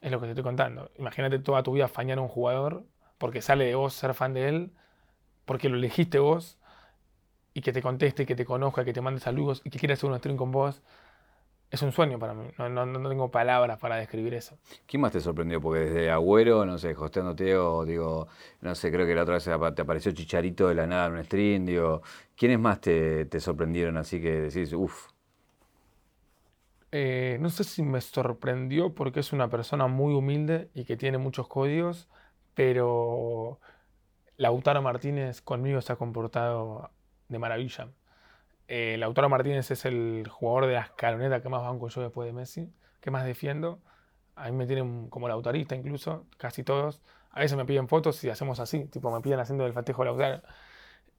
es 0.00 0.10
lo 0.10 0.20
que 0.20 0.26
te 0.26 0.32
estoy 0.32 0.44
contando. 0.44 0.90
Imagínate 0.98 1.38
toda 1.38 1.62
tu 1.62 1.72
vida 1.72 1.88
fañar 1.88 2.18
a 2.18 2.22
un 2.22 2.28
jugador 2.28 2.84
porque 3.18 3.42
sale 3.42 3.66
de 3.66 3.74
vos 3.74 3.92
ser 3.92 4.14
fan 4.14 4.34
de 4.34 4.48
él, 4.48 4.72
porque 5.44 5.68
lo 5.68 5.76
elegiste 5.76 6.18
vos, 6.18 6.58
y 7.52 7.60
que 7.60 7.72
te 7.72 7.82
conteste, 7.82 8.26
que 8.26 8.36
te 8.36 8.44
conozca, 8.44 8.84
que 8.84 8.92
te 8.92 9.00
mande 9.00 9.20
saludos 9.20 9.60
y 9.64 9.70
que 9.70 9.78
quiera 9.78 9.94
hacer 9.94 10.08
un 10.08 10.18
stream 10.18 10.36
con 10.36 10.52
vos 10.52 10.82
es 11.70 11.82
un 11.82 11.92
sueño 11.92 12.18
para 12.18 12.34
mí. 12.34 12.48
No, 12.58 12.68
no, 12.68 13.08
tengo 13.08 13.30
palabras 13.30 13.78
para 13.78 13.96
describir 13.96 14.34
eso. 14.34 14.58
¿Quién 14.86 15.02
más 15.02 15.12
te 15.12 15.20
sorprendió? 15.20 15.60
Porque 15.60 15.80
desde 15.80 16.10
Agüero, 16.10 16.66
no 16.66 16.78
sé, 16.78 16.94
hosteándote 16.96 17.56
o 17.56 17.84
digo, 17.84 18.26
no 18.60 18.74
sé, 18.74 18.90
creo 18.90 19.06
que 19.06 19.14
la 19.14 19.22
otra 19.22 19.34
vez 19.34 19.44
te 19.44 19.82
apareció 19.82 20.10
Chicharito 20.12 20.68
de 20.68 20.74
la 20.74 20.86
nada 20.86 21.06
en 21.06 21.12
un 21.12 21.24
stream, 21.24 21.66
digo, 21.66 22.02
¿quiénes 22.36 22.58
más 22.58 22.80
te, 22.80 23.26
te 23.26 23.38
sorprendieron 23.38 23.96
así 23.96 24.20
que 24.20 24.40
decís, 24.40 24.72
uff? 24.72 25.08
Eh, 26.92 27.38
no 27.40 27.50
sé 27.50 27.64
si 27.64 27.82
me 27.82 28.00
sorprendió 28.00 28.94
porque 28.94 29.20
es 29.20 29.32
una 29.32 29.48
persona 29.48 29.86
muy 29.86 30.12
humilde 30.14 30.70
y 30.74 30.84
que 30.84 30.96
tiene 30.96 31.18
muchos 31.18 31.46
códigos, 31.48 32.08
pero 32.54 33.60
Lautaro 34.36 34.82
Martínez 34.82 35.40
conmigo 35.42 35.80
se 35.82 35.92
ha 35.92 35.96
comportado 35.96 36.90
de 37.28 37.38
maravilla. 37.38 37.90
Eh, 38.68 38.96
Lautaro 38.98 39.28
Martínez 39.28 39.70
es 39.70 39.84
el 39.84 40.28
jugador 40.28 40.66
de 40.66 40.74
la 40.74 40.80
escaloneta 40.82 41.42
que 41.42 41.48
más 41.48 41.62
banco 41.62 41.88
yo 41.88 42.02
después 42.02 42.26
de 42.26 42.32
Messi, 42.32 42.72
que 43.00 43.10
más 43.10 43.24
defiendo. 43.24 43.80
A 44.36 44.50
mí 44.50 44.56
me 44.56 44.66
tienen 44.66 45.08
como 45.10 45.28
lautarista 45.28 45.74
incluso, 45.76 46.26
casi 46.38 46.64
todos. 46.64 47.02
A 47.30 47.40
veces 47.40 47.56
me 47.56 47.64
piden 47.64 47.88
fotos 47.88 48.22
y 48.24 48.30
hacemos 48.30 48.60
así, 48.60 48.86
tipo 48.86 49.10
me 49.12 49.20
piden 49.20 49.40
haciendo 49.40 49.66
el 49.66 49.72
festejo 49.74 50.04
Lautaro. 50.04 50.42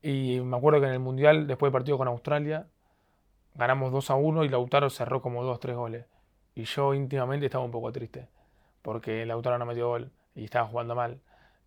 Y 0.01 0.41
me 0.41 0.57
acuerdo 0.57 0.81
que 0.81 0.87
en 0.87 0.93
el 0.93 0.99
Mundial, 0.99 1.47
después 1.47 1.69
del 1.69 1.73
partido 1.73 1.97
con 1.97 2.07
Australia, 2.07 2.67
ganamos 3.55 3.91
2 3.91 4.09
a 4.11 4.15
1 4.15 4.45
y 4.45 4.49
Lautaro 4.49 4.89
cerró 4.89 5.21
como 5.21 5.43
2, 5.43 5.59
3 5.59 5.75
goles. 5.75 6.05
Y 6.55 6.63
yo 6.63 6.93
íntimamente 6.93 7.45
estaba 7.45 7.63
un 7.63 7.71
poco 7.71 7.91
triste, 7.91 8.27
porque 8.81 9.25
Lautaro 9.25 9.57
no 9.57 9.65
metió 9.65 9.87
gol 9.87 10.11
y 10.35 10.45
estaba 10.45 10.67
jugando 10.67 10.95
mal. 10.95 11.19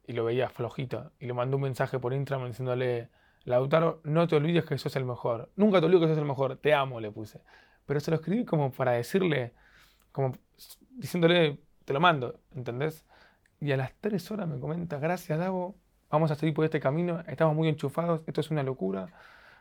Y 0.07 0.13
lo 0.13 0.25
veía 0.25 0.51
flojito. 0.51 1.13
Y 1.19 1.27
le 1.27 1.33
mandé 1.33 1.57
un 1.57 1.63
mensaje 1.63 1.99
por 1.99 2.13
Instagram 2.13 2.49
diciéndole, 2.49 3.09
Lautaro, 3.45 4.01
no 4.05 4.29
te 4.29 4.37
olvides 4.37 4.65
que 4.65 4.77
sos 4.77 4.95
el 4.97 5.05
mejor. 5.05 5.51
Nunca 5.57 5.81
te 5.81 5.87
olvides 5.87 6.03
que 6.03 6.09
sos 6.09 6.19
el 6.19 6.27
mejor. 6.27 6.57
Te 6.57 6.75
amo, 6.75 7.01
le 7.01 7.11
puse. 7.11 7.41
Pero 7.87 8.01
se 8.01 8.11
lo 8.11 8.17
escribí 8.17 8.45
como 8.45 8.71
para 8.73 8.93
decirle, 8.93 9.53
como 10.13 10.33
diciéndole, 10.91 11.59
te 11.85 11.93
lo 11.93 12.01
mando, 12.01 12.41
¿entendés? 12.55 13.05
Y 13.61 13.73
a 13.73 13.77
las 13.77 13.93
tres 14.01 14.31
horas 14.31 14.49
me 14.49 14.59
comenta, 14.59 14.99
gracias, 14.99 15.39
Dago, 15.39 15.75
vamos 16.11 16.31
a 16.31 16.35
seguir 16.35 16.55
por 16.55 16.65
este 16.65 16.81
camino, 16.81 17.23
estamos 17.27 17.55
muy 17.55 17.69
enchufados, 17.69 18.23
esto 18.27 18.41
es 18.41 18.51
una 18.51 18.63
locura. 18.63 19.09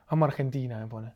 Vamos 0.10 0.28
a 0.28 0.32
Argentina, 0.32 0.80
me 0.80 0.88
pone. 0.88 1.14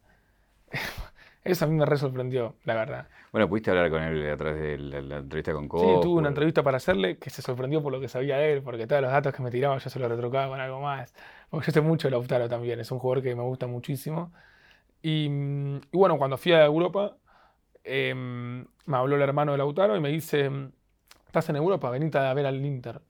Eso 1.44 1.66
a 1.66 1.68
mí 1.68 1.76
me 1.76 1.86
re 1.86 1.98
sorprendió, 1.98 2.56
la 2.66 2.76
verdad. 2.76 3.08
Bueno, 3.32 3.48
pudiste 3.48 3.70
hablar 3.70 3.90
con 3.90 4.04
él 4.04 4.30
a 4.30 4.36
través 4.36 4.60
de 4.60 4.78
la, 4.78 5.18
entrevista 5.18 5.54
con 5.54 5.68
Coco. 5.68 5.96
Sí, 5.96 6.02
tuve 6.02 6.20
una 6.20 6.30
entrevista 6.30 6.62
para 6.64 6.78
hacerle 6.78 7.18
que 7.18 7.30
se 7.30 7.42
sorprendió 7.42 7.82
por 7.82 7.92
lo 7.92 8.02
que 8.02 8.10
sabía 8.10 8.46
él, 8.46 8.62
porque 8.62 8.86
todos 8.86 9.02
los 9.02 9.12
datos 9.12 9.34
que 9.34 9.42
me 9.42 9.50
tiraba 9.50 9.78
yo 9.78 9.90
se 9.90 10.00
los 10.00 10.10
retrucaba 10.10 10.50
con 10.50 10.60
algo 10.60 10.82
más. 10.82 11.14
Porque 11.50 11.68
yo 11.68 11.72
sé 11.72 11.82
mucho 11.82 12.08
de 12.08 12.12
Lautaro 12.12 12.50
también, 12.50 12.80
es 12.80 12.92
un 12.92 13.00
jugador 13.00 13.24
que 13.24 13.36
me 13.36 13.44
gusta 13.44 13.68
muchísimo. 13.68 14.34
Y, 15.02 15.30
bueno, 15.92 16.18
cuando 16.18 16.38
fui 16.38 16.52
a 16.52 16.66
Europa, 16.66 17.18
em, 17.84 18.66
me 18.86 18.98
habló 18.98 19.16
el 19.16 19.22
hermano 19.22 19.54
de 19.54 19.58
Lautaro 19.60 19.96
y 19.96 20.02
me 20.02 20.10
dice, 20.10 20.52
¿estás 21.26 21.48
en 21.50 21.56
Europa? 21.58 21.90
Venite 21.90 22.18
a 22.18 22.34
ver 22.34 22.46
al 22.46 22.66
Inter. 22.66 23.02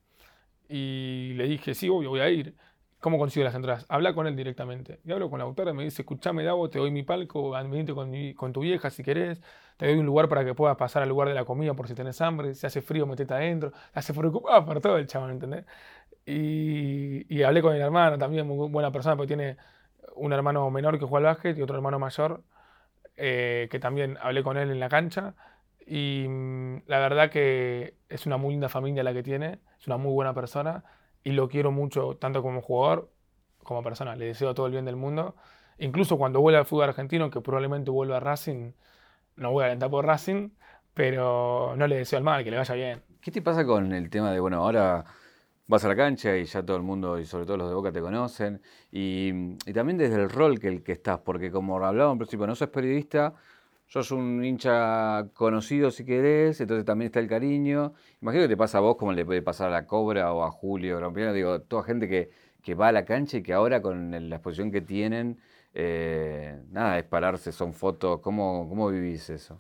Y 0.70 1.34
le 1.36 1.46
dije, 1.46 1.74
sí, 1.74 1.90
obvio, 1.90 2.10
voy 2.10 2.20
a 2.20 2.30
ir. 2.30 2.56
¿Cómo 3.00 3.20
consigo 3.20 3.44
las 3.44 3.54
entradas? 3.54 3.86
Habla 3.90 4.14
con 4.14 4.26
él 4.26 4.36
directamente. 4.36 5.00
Y 5.06 5.12
hablo 5.12 5.30
con 5.30 5.38
la 5.38 5.46
autora 5.46 5.72
y 5.72 5.74
me 5.76 5.84
dice, 5.84 6.02
escuchame, 6.02 6.44
Davo, 6.44 6.70
te 6.70 6.80
doy 6.80 6.90
mi 6.90 7.04
palco, 7.04 7.52
venite 7.52 7.94
con, 7.94 8.12
con 8.34 8.54
tu 8.54 8.62
vieja 8.62 8.90
si 8.90 9.04
querés, 9.04 9.40
te 9.78 9.86
doy 9.86 9.98
un 9.98 10.06
lugar 10.06 10.28
para 10.30 10.44
que 10.44 10.56
puedas 10.56 10.78
pasar 10.78 11.04
al 11.04 11.10
lugar 11.10 11.28
de 11.28 11.36
la 11.36 11.46
comida 11.46 11.76
por 11.76 11.88
si 11.88 11.94
tenés 11.94 12.20
hambre, 12.22 12.56
si 12.56 12.66
hace 12.66 12.82
frío, 12.82 13.06
metete 13.06 13.36
adentro, 13.36 13.72
hace 13.94 14.14
preocupado 14.14 14.66
por 14.66 14.82
todo 14.82 14.98
el 14.98 15.06
chabón, 15.06 15.32
¿entendés? 15.32 15.66
Y, 16.26 17.26
y, 17.34 17.44
hablé 17.44 17.62
con 17.62 17.76
el 17.76 17.82
hermano 17.82 18.18
también, 18.18 18.48
muy 18.48 18.68
buena 18.70 18.92
persona, 18.92 19.16
porque 19.16 19.28
tiene 19.28 19.58
un 20.16 20.34
hermano 20.34 20.70
menor 20.72 21.00
que 21.00 21.06
juega 21.06 21.30
al 21.30 21.36
básquet 21.36 21.58
y 21.58 21.62
otro 21.62 21.76
hermano 21.76 22.00
mayor, 22.00 22.44
eh, 23.16 23.68
que 23.72 23.80
también 23.80 24.18
hablé 24.22 24.44
con 24.44 24.58
él 24.58 24.72
en 24.72 24.80
la 24.80 24.90
cancha. 24.90 25.36
Y 25.86 26.26
mm, 26.28 26.84
la 26.88 27.00
verdad 27.00 27.30
que 27.30 27.96
es 28.10 28.26
una 28.26 28.38
muy 28.38 28.52
linda 28.54 28.70
familia 28.70 29.04
la 29.04 29.14
que 29.14 29.24
tiene, 29.24 29.60
es 29.80 29.88
una 29.88 29.98
muy 29.98 30.12
buena 30.14 30.34
persona 30.34 30.84
y 31.28 31.32
lo 31.34 31.50
quiero 31.50 31.74
mucho, 31.74 32.16
tanto 32.16 32.42
como 32.42 32.62
jugador 32.62 33.12
como 33.62 33.84
persona. 33.84 34.16
Le 34.16 34.28
deseo 34.28 34.54
todo 34.54 34.68
el 34.68 34.72
bien 34.72 34.86
del 34.86 34.96
mundo. 34.96 35.36
Incluso 35.78 36.18
cuando 36.18 36.40
vuelva 36.40 36.60
al 36.60 36.66
fútbol 36.66 36.88
argentino, 36.88 37.30
que 37.30 37.42
probablemente 37.42 37.92
vuelva 37.92 38.16
a 38.16 38.20
Racing, 38.22 38.72
no 39.36 39.52
voy 39.52 39.64
a 39.64 39.66
alentar 39.66 39.90
por 39.90 40.06
Racing, 40.06 40.52
pero 40.94 41.74
no 41.76 41.86
le 41.86 41.98
deseo 41.98 42.20
el 42.20 42.24
mal, 42.24 42.46
que 42.46 42.52
le 42.52 42.56
vaya 42.56 42.76
bien. 42.76 43.04
¿Qué 43.20 43.30
te 43.30 43.42
pasa 43.42 43.66
con 43.66 43.92
el 43.92 44.10
tema 44.10 44.32
de, 44.32 44.40
bueno, 44.40 44.64
ahora 44.64 45.04
vas 45.68 45.84
a 45.84 45.90
la 45.90 45.98
cancha 45.98 46.38
y 46.38 46.46
ya 46.46 46.64
todo 46.64 46.78
el 46.78 46.84
mundo, 46.84 47.20
y 47.20 47.26
sobre 47.26 47.46
todo 47.46 47.58
los 47.58 47.68
de 47.68 47.76
Boca, 47.76 47.92
te 47.92 48.00
conocen? 48.00 48.62
Y, 48.90 49.58
también 49.74 49.98
desde 49.98 50.16
el 50.16 50.30
rol 50.30 50.60
que 50.60 50.70
el 50.70 50.82
que 50.82 50.94
estás, 50.94 51.20
porque 51.20 51.52
como 51.52 51.76
hablábamos 51.76 52.14
al 52.14 52.20
principio, 52.20 52.48
no 52.48 52.56
sos 52.56 52.70
periodista, 52.70 53.34
sos 53.88 54.12
un 54.12 54.44
hincha 54.44 55.28
conocido 55.34 55.92
si 55.92 56.06
querés, 56.06 56.60
entonces 56.62 56.86
también 56.86 57.08
está 57.08 57.20
el 57.20 57.28
cariño. 57.28 57.94
Imagino 58.22 58.44
que 58.44 58.50
te 58.50 58.58
pasa 58.58 58.78
a 58.80 58.82
vos 58.82 58.98
como 58.98 59.14
le 59.14 59.26
puede 59.26 59.42
pasar 59.42 59.70
a 59.70 59.72
la 59.72 59.88
Cobra 59.88 60.34
o 60.34 60.44
a 60.44 60.52
Julio, 60.52 61.00
digo, 61.34 61.62
toda 61.62 61.84
gente 61.84 62.08
que, 62.08 62.30
que, 62.62 62.76
va 62.76 62.90
a 62.90 62.92
la 62.92 63.06
cancha 63.06 63.38
y 63.38 63.44
que 63.44 63.54
ahora 63.54 63.82
con 63.82 64.12
la 64.30 64.36
exposición 64.36 64.72
que 64.72 64.82
tienen, 64.82 65.40
eh, 65.74 66.62
nada, 66.70 67.00
es 67.00 67.06
pararse, 67.06 67.52
son 67.52 67.74
fotos, 67.74 68.20
¿cómo, 68.20 68.68
¿cómo 68.68 68.90
vivís 68.90 69.30
eso? 69.30 69.60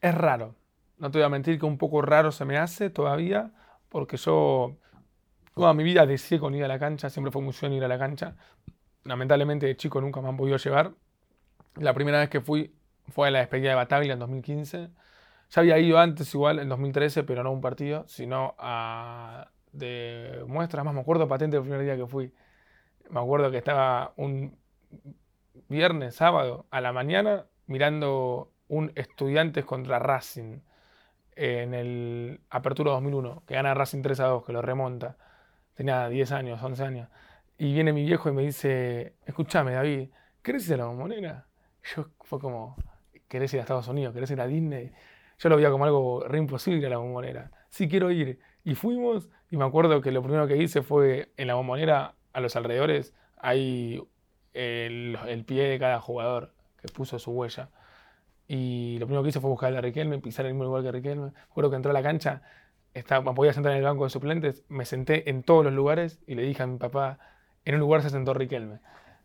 Es 0.00 0.14
raro, 0.14 0.54
no 0.98 1.10
te 1.10 1.18
voy 1.18 1.24
a 1.24 1.28
mentir 1.28 1.58
que 1.58 1.66
un 1.66 1.78
poco 1.78 2.02
raro 2.02 2.32
se 2.32 2.44
me 2.44 2.56
hace 2.56 2.90
todavía, 2.90 3.52
porque 3.88 4.16
yo 4.16 4.76
toda 5.54 5.74
mi 5.74 5.84
vida 5.84 6.06
deseé 6.06 6.38
con 6.38 6.54
ir 6.54 6.64
a 6.64 6.68
la 6.68 6.78
cancha, 6.78 7.10
siempre 7.10 7.30
fue 7.30 7.42
muy 7.42 7.54
ir 7.74 7.84
a 7.84 7.88
la 7.88 7.98
cancha. 7.98 8.36
Lamentablemente 9.04 9.66
de 9.66 9.76
chico 9.76 10.00
nunca 10.00 10.20
me 10.20 10.28
han 10.28 10.36
podido 10.36 10.56
llevar, 10.56 10.92
la 11.76 11.94
primera 11.94 12.20
vez 12.20 12.28
que 12.28 12.40
fui 12.40 12.74
fue 13.08 13.28
a 13.28 13.30
la 13.30 13.40
despedida 13.40 13.70
de 13.70 13.74
Bataglia 13.76 14.14
en 14.14 14.18
2015. 14.18 14.90
Ya 15.50 15.60
había 15.60 15.78
ido 15.78 15.98
antes 15.98 16.34
igual, 16.34 16.58
en 16.58 16.68
2013, 16.68 17.24
pero 17.24 17.42
no 17.42 17.50
a 17.50 17.52
un 17.52 17.60
partido, 17.60 18.04
sino 18.08 18.54
a 18.58 19.50
de 19.72 20.44
muestras. 20.46 20.84
Más 20.84 20.94
me 20.94 21.00
acuerdo 21.00 21.28
patente 21.28 21.56
el 21.56 21.62
primer 21.62 21.82
día 21.82 21.96
que 21.96 22.06
fui. 22.06 22.32
Me 23.10 23.20
acuerdo 23.20 23.50
que 23.50 23.58
estaba 23.58 24.12
un 24.16 24.56
viernes, 25.68 26.14
sábado, 26.16 26.66
a 26.70 26.80
la 26.80 26.92
mañana, 26.92 27.46
mirando 27.66 28.50
un 28.68 28.92
Estudiantes 28.94 29.64
contra 29.64 29.98
Racing 29.98 30.60
en 31.36 31.74
el 31.74 32.40
Apertura 32.50 32.92
2001, 32.92 33.42
que 33.46 33.54
gana 33.54 33.74
Racing 33.74 34.02
3 34.02 34.20
a 34.20 34.26
2, 34.26 34.44
que 34.46 34.52
lo 34.52 34.62
remonta. 34.62 35.16
Tenía 35.74 36.08
10 36.08 36.32
años, 36.32 36.62
11 36.62 36.84
años. 36.84 37.08
Y 37.58 37.72
viene 37.74 37.92
mi 37.92 38.04
viejo 38.04 38.28
y 38.28 38.32
me 38.32 38.42
dice, 38.42 39.14
escúchame 39.26 39.72
David, 39.72 40.10
¿querés 40.42 40.68
ir 40.68 40.74
a 40.74 40.78
la 40.78 40.84
bombonera? 40.86 41.46
Yo 41.94 42.06
fue 42.20 42.38
como, 42.38 42.76
¿querés 43.28 43.52
ir 43.54 43.60
a 43.60 43.62
Estados 43.62 43.88
Unidos? 43.88 44.14
¿Querés 44.14 44.30
ir 44.30 44.40
a 44.40 44.46
Disney? 44.46 44.92
Yo 45.38 45.48
lo 45.48 45.56
veía 45.56 45.70
como 45.70 45.84
algo 45.84 46.24
re 46.26 46.38
imposible 46.38 46.78
ir 46.80 46.86
a 46.86 46.90
la 46.90 46.98
bombonera. 46.98 47.50
Sí, 47.70 47.88
quiero 47.88 48.10
ir. 48.10 48.38
Y 48.62 48.74
fuimos, 48.74 49.28
y 49.50 49.56
me 49.56 49.64
acuerdo 49.64 50.00
que 50.00 50.12
lo 50.12 50.22
primero 50.22 50.46
que 50.46 50.56
hice 50.56 50.82
fue 50.82 51.32
en 51.36 51.48
la 51.48 51.54
bombonera, 51.54 52.14
a 52.32 52.40
los 52.40 52.56
alrededores, 52.56 53.14
hay 53.36 54.02
el, 54.54 55.44
pie 55.46 55.64
de 55.64 55.78
cada 55.78 56.00
jugador 56.00 56.52
que 56.80 56.88
puso 56.88 57.18
su 57.18 57.30
huella. 57.32 57.70
Y 58.48 58.98
lo 58.98 59.06
primero 59.06 59.22
que 59.22 59.30
hice 59.30 59.40
fue 59.40 59.50
buscar 59.50 59.74
a 59.74 59.80
Riquelme, 59.80 60.18
pisar 60.18 60.46
el 60.46 60.52
mismo 60.52 60.64
lugar 60.64 60.82
que 60.82 60.92
Riquelme. 60.92 61.30
Me 61.30 61.40
acuerdo 61.50 61.70
que 61.70 61.76
entró 61.76 61.90
a 61.90 61.94
la 61.94 62.02
cancha, 62.02 62.42
estaba, 62.92 63.34
podía 63.34 63.52
sentar 63.52 63.72
en 63.72 63.78
el 63.78 63.84
banco 63.84 64.04
de 64.04 64.10
suplentes, 64.10 64.64
me 64.68 64.84
senté 64.84 65.30
en 65.30 65.42
todos 65.42 65.64
los 65.64 65.72
lugares 65.72 66.20
y 66.26 66.34
le 66.34 66.42
dije 66.42 66.62
a 66.62 66.66
mi 66.66 66.78
papá, 66.78 67.18
en 67.64 67.74
un 67.74 67.80
lugar 67.80 68.02
se 68.02 68.10
sentó 68.10 68.34
Riquelme. 68.34 68.80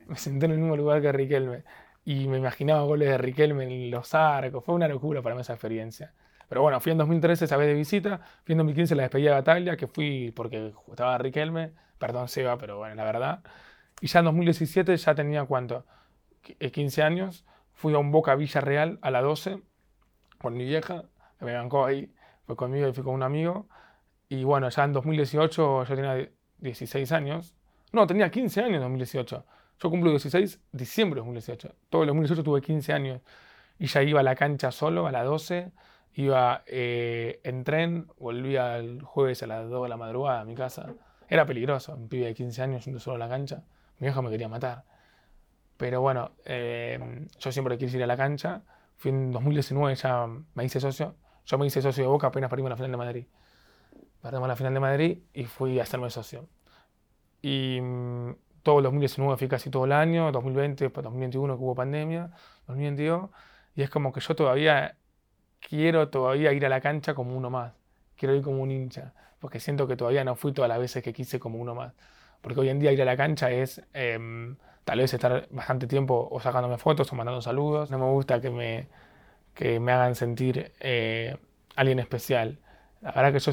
Me 0.08 0.16
senté 0.18 0.46
en 0.46 0.54
el 0.54 0.60
mismo 0.60 0.76
lugar 0.76 1.02
que 1.02 1.12
Riquelme 1.12 1.64
y 2.10 2.28
me 2.28 2.40
imaginaba 2.40 2.82
goles 2.82 3.08
de 3.08 3.20
Riquelme 3.20 3.66
en 3.66 3.92
los 3.92 4.16
arcos. 4.16 4.66
Fue 4.66 4.74
una 4.74 4.88
locura 4.88 5.22
para 5.22 5.36
mí 5.36 5.42
esa 5.42 5.54
experiencia. 5.54 6.12
Pero 6.48 6.64
bueno, 6.64 6.80
fui 6.80 6.92
en 6.92 6.98
2013 6.98 7.46
esa 7.46 7.56
vez 7.56 7.68
de 7.68 7.76
visita, 7.76 8.20
fui 8.44 8.54
en 8.54 8.58
2015 8.58 8.96
la 8.96 9.04
despedida 9.04 9.30
de 9.30 9.36
batalla, 9.36 9.78
que 9.78 9.86
fui 9.86 10.32
porque 10.36 10.74
estaba 10.90 11.20
Riquelme, 11.20 11.72
perdón 12.00 12.28
Seba, 12.28 12.58
pero 12.58 12.80
bueno, 12.80 12.96
la 12.96 13.04
verdad. 13.04 13.44
Y 14.02 14.08
ya 14.08 14.20
en 14.20 14.26
2017 14.26 14.98
ya 14.98 15.14
tenía 15.14 15.46
cuánto, 15.46 15.86
15 16.58 17.00
eh, 17.00 17.04
años, 17.04 17.46
fui 17.74 17.94
a 17.94 18.00
un 18.00 18.10
Boca 18.12 18.34
Villa 18.34 18.60
Real 18.60 18.98
a 19.04 19.12
las 19.12 19.22
12 19.22 19.62
con 20.40 20.58
mi 20.58 20.66
vieja, 20.66 21.04
que 21.38 21.46
me 21.46 21.54
bancó 21.54 21.86
ahí, 21.86 22.12
fue 22.48 22.56
conmigo 22.56 22.88
y 22.88 22.94
fui 22.94 23.04
con 23.04 23.14
un 23.14 23.22
amigo. 23.22 23.68
Y 24.30 24.44
bueno, 24.46 24.68
ya 24.70 24.84
en 24.84 24.94
2018 24.94 25.84
yo 25.84 25.96
tenía 25.96 26.28
16 26.58 27.12
años. 27.12 27.56
No, 27.92 28.08
tenía 28.08 28.32
15 28.32 28.62
años 28.62 28.76
en 28.78 28.82
2018. 28.82 29.46
Yo 29.82 29.90
cumplo 29.90 30.10
16 30.10 30.60
diciembre 30.72 31.22
de 31.22 31.22
2018. 31.22 31.76
Todo 31.90 32.04
el 32.04 32.08
2018 32.08 32.44
tuve 32.44 32.62
15 32.62 32.94
años. 32.94 33.22
Y 33.78 33.88
ya 33.88 34.04
iba 34.04 34.20
a 34.20 34.24
la 34.24 34.36
cancha 34.36 34.72
solo 34.72 35.08
a 35.08 35.12
las 35.12 35.26
12. 35.26 35.72
Iba 36.16 36.64
eh, 36.68 37.40
en 37.44 37.64
tren, 37.64 38.08
volvía 38.18 38.78
el 38.78 39.02
jueves 39.02 39.42
a 39.44 39.48
las 39.48 39.70
2 39.70 39.84
de 39.84 39.90
la 39.90 39.96
madrugada 39.96 40.42
a 40.42 40.46
mi 40.46 40.54
casa. 40.54 40.94
Era 41.30 41.46
peligroso, 41.46 41.96
un 41.96 42.10
pibe 42.10 42.26
de 42.26 42.34
15 42.34 42.62
años 42.62 42.86
yendo 42.86 43.00
solo 43.00 43.16
a 43.16 43.20
la 43.20 43.30
cancha. 43.30 43.64
Mi 44.00 44.08
vieja 44.08 44.22
me 44.22 44.30
quería 44.30 44.50
matar. 44.50 44.84
Pero 45.78 46.02
bueno, 46.02 46.32
eh, 46.44 47.28
yo 47.40 47.52
siempre 47.54 47.78
quise 47.78 47.96
ir 47.96 48.04
a 48.04 48.08
la 48.08 48.18
cancha. 48.18 48.64
Fui 48.98 49.12
en 49.12 49.32
2019, 49.32 49.96
ya 49.96 50.28
me 50.56 50.66
hice 50.66 50.82
socio. 50.82 51.16
Yo 51.46 51.58
me 51.58 51.66
hice 51.66 51.82
socio 51.82 52.04
de 52.04 52.10
Boca 52.10 52.28
apenas 52.28 52.50
perdimos 52.50 52.70
la 52.70 52.76
final 52.76 52.92
de 52.92 52.98
Madrid. 52.98 53.26
Perdimos 54.22 54.50
la 54.50 54.58
final 54.58 54.74
de 54.74 54.80
Madrid 54.82 55.20
y 55.34 55.46
fui 55.46 55.80
a 55.80 55.84
hacerme 55.84 56.10
socio. 56.10 56.50
Y 57.42 57.80
mm, 57.82 58.36
todo 58.64 58.80
el 58.80 58.84
2019 58.84 59.38
fui 59.38 59.48
casi 59.48 59.70
todo 59.70 59.86
el 59.86 59.92
año, 59.92 60.32
2020, 60.32 60.90
2021 60.90 61.58
que 61.58 61.64
hubo 61.64 61.76
pandemia, 61.76 62.32
2022. 62.68 63.30
Y 63.76 63.82
es 63.84 63.90
como 63.90 64.12
que 64.12 64.20
yo 64.20 64.36
todavía 64.36 64.96
quiero 65.60 66.10
todavía 66.10 66.54
ir 66.54 66.66
a 66.66 66.70
la 66.70 66.82
cancha 66.82 67.14
como 67.14 67.36
uno 67.36 67.50
más. 67.50 67.74
Quiero 68.18 68.36
ir 68.36 68.42
como 68.44 68.62
un 68.62 68.72
hincha. 68.72 69.14
Porque 69.40 69.60
siento 69.60 69.88
que 69.88 69.96
todavía 69.96 70.24
no 70.24 70.36
fui 70.36 70.52
todas 70.54 70.70
las 70.70 70.80
veces 70.80 71.04
que 71.04 71.14
quise 71.14 71.40
como 71.40 71.60
uno 71.60 71.76
más. 71.76 71.94
Porque 72.42 72.60
hoy 72.60 72.70
en 72.70 72.80
día 72.80 72.92
ir 72.92 73.02
a 73.02 73.06
la 73.06 73.18
cancha 73.18 73.52
es... 73.52 73.82
Em, 73.94 74.58
tal 74.90 74.98
vez 75.00 75.14
estar 75.14 75.48
bastante 75.52 75.86
tiempo 75.86 76.28
o 76.32 76.40
sacándome 76.40 76.80
fotos 76.80 77.12
o 77.14 77.16
mandando 77.16 77.42
saludos. 77.42 77.92
No 77.92 78.00
me 78.00 78.06
gusta 78.06 78.42
que 78.42 78.50
me, 78.50 78.88
que 79.54 79.80
me 79.80 79.92
hagan 79.92 80.16
sentir 80.16 80.74
eh, 80.80 81.38
alguien 81.76 82.00
especial. 82.00 82.60
La 83.02 83.12
verdad 83.12 83.34
que 83.34 83.40
yo 83.40 83.52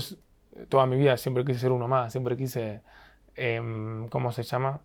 toda 0.68 0.86
mi 0.86 0.96
vida 0.96 1.16
siempre 1.16 1.44
quise 1.44 1.60
ser 1.60 1.72
uno 1.72 1.88
más, 1.88 2.12
siempre 2.12 2.36
quise, 2.36 2.82
em, 3.34 4.08
¿cómo 4.08 4.32
se 4.32 4.42
llama? 4.44 4.80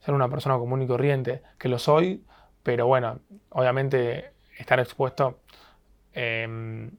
Ser 0.00 0.14
una 0.14 0.28
persona 0.28 0.58
común 0.58 0.82
y 0.82 0.86
corriente, 0.86 1.42
que 1.58 1.68
lo 1.68 1.78
soy, 1.78 2.24
pero 2.62 2.86
bueno, 2.86 3.20
obviamente 3.50 4.32
estar 4.58 4.80
expuesto 4.80 5.40
eh, 6.12 6.90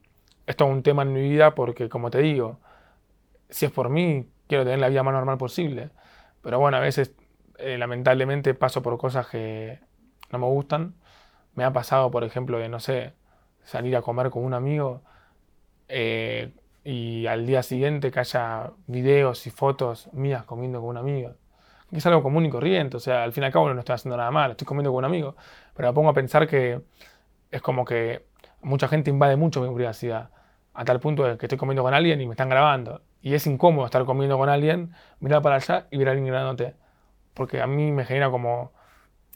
es 0.45 0.55
todo 0.55 0.69
un 0.69 0.83
tema 0.83 1.03
en 1.03 1.13
mi 1.13 1.21
vida 1.21 1.55
porque, 1.55 1.89
como 1.89 2.11
te 2.11 2.19
digo, 2.19 2.59
si 3.49 3.65
es 3.65 3.71
por 3.71 3.89
mí, 3.89 4.29
quiero 4.47 4.63
tener 4.63 4.79
la 4.79 4.89
vida 4.89 5.03
más 5.03 5.13
normal 5.13 5.37
posible. 5.37 5.89
Pero 6.41 6.59
bueno, 6.59 6.77
a 6.77 6.79
veces 6.79 7.13
eh, 7.57 7.77
lamentablemente 7.77 8.53
paso 8.53 8.81
por 8.81 8.97
cosas 8.97 9.27
que 9.27 9.79
no 10.31 10.39
me 10.39 10.47
gustan. 10.47 10.95
Me 11.55 11.63
ha 11.63 11.73
pasado, 11.73 12.11
por 12.11 12.23
ejemplo, 12.23 12.57
de, 12.57 12.69
no 12.69 12.79
sé, 12.79 13.13
salir 13.63 13.95
a 13.95 14.01
comer 14.01 14.29
con 14.29 14.43
un 14.43 14.53
amigo 14.53 15.03
eh, 15.87 16.53
y 16.83 17.27
al 17.27 17.45
día 17.45 17.63
siguiente 17.63 18.11
que 18.11 18.19
haya 18.19 18.71
videos 18.87 19.45
y 19.47 19.51
fotos 19.51 20.11
mías 20.13 20.43
comiendo 20.45 20.79
con 20.79 20.89
un 20.89 20.97
amigo. 20.97 21.35
Que 21.91 21.97
es 21.97 22.05
algo 22.05 22.23
común 22.23 22.45
y 22.45 22.49
corriente, 22.49 22.97
o 22.97 22.99
sea, 22.99 23.23
al 23.23 23.33
fin 23.33 23.43
y 23.43 23.45
al 23.47 23.51
cabo 23.51 23.73
no 23.73 23.79
estoy 23.79 23.95
haciendo 23.95 24.17
nada 24.17 24.31
mal, 24.31 24.51
estoy 24.51 24.65
comiendo 24.65 24.91
con 24.91 24.99
un 24.99 25.05
amigo. 25.05 25.35
Pero 25.75 25.89
me 25.89 25.93
pongo 25.93 26.09
a 26.09 26.13
pensar 26.13 26.47
que 26.47 26.81
es 27.51 27.61
como 27.61 27.85
que 27.85 28.25
mucha 28.61 28.87
gente 28.87 29.09
invade 29.09 29.35
mucho 29.35 29.61
mi 29.61 29.73
privacidad, 29.75 30.29
a 30.73 30.85
tal 30.85 30.99
punto 30.99 31.23
de 31.23 31.37
que 31.37 31.45
estoy 31.45 31.57
comiendo 31.57 31.83
con 31.83 31.93
alguien 31.93 32.21
y 32.21 32.25
me 32.25 32.33
están 32.33 32.49
grabando. 32.49 33.01
Y 33.21 33.33
es 33.33 33.45
incómodo 33.45 33.85
estar 33.85 34.03
comiendo 34.05 34.37
con 34.37 34.49
alguien, 34.49 34.93
mirar 35.19 35.41
para 35.41 35.57
allá 35.57 35.87
y 35.91 35.97
ver 35.97 36.07
a 36.07 36.11
alguien 36.11 36.27
grabándote 36.27 36.75
porque 37.33 37.61
a 37.61 37.67
mí 37.67 37.91
me 37.91 38.05
genera 38.05 38.29
como, 38.29 38.71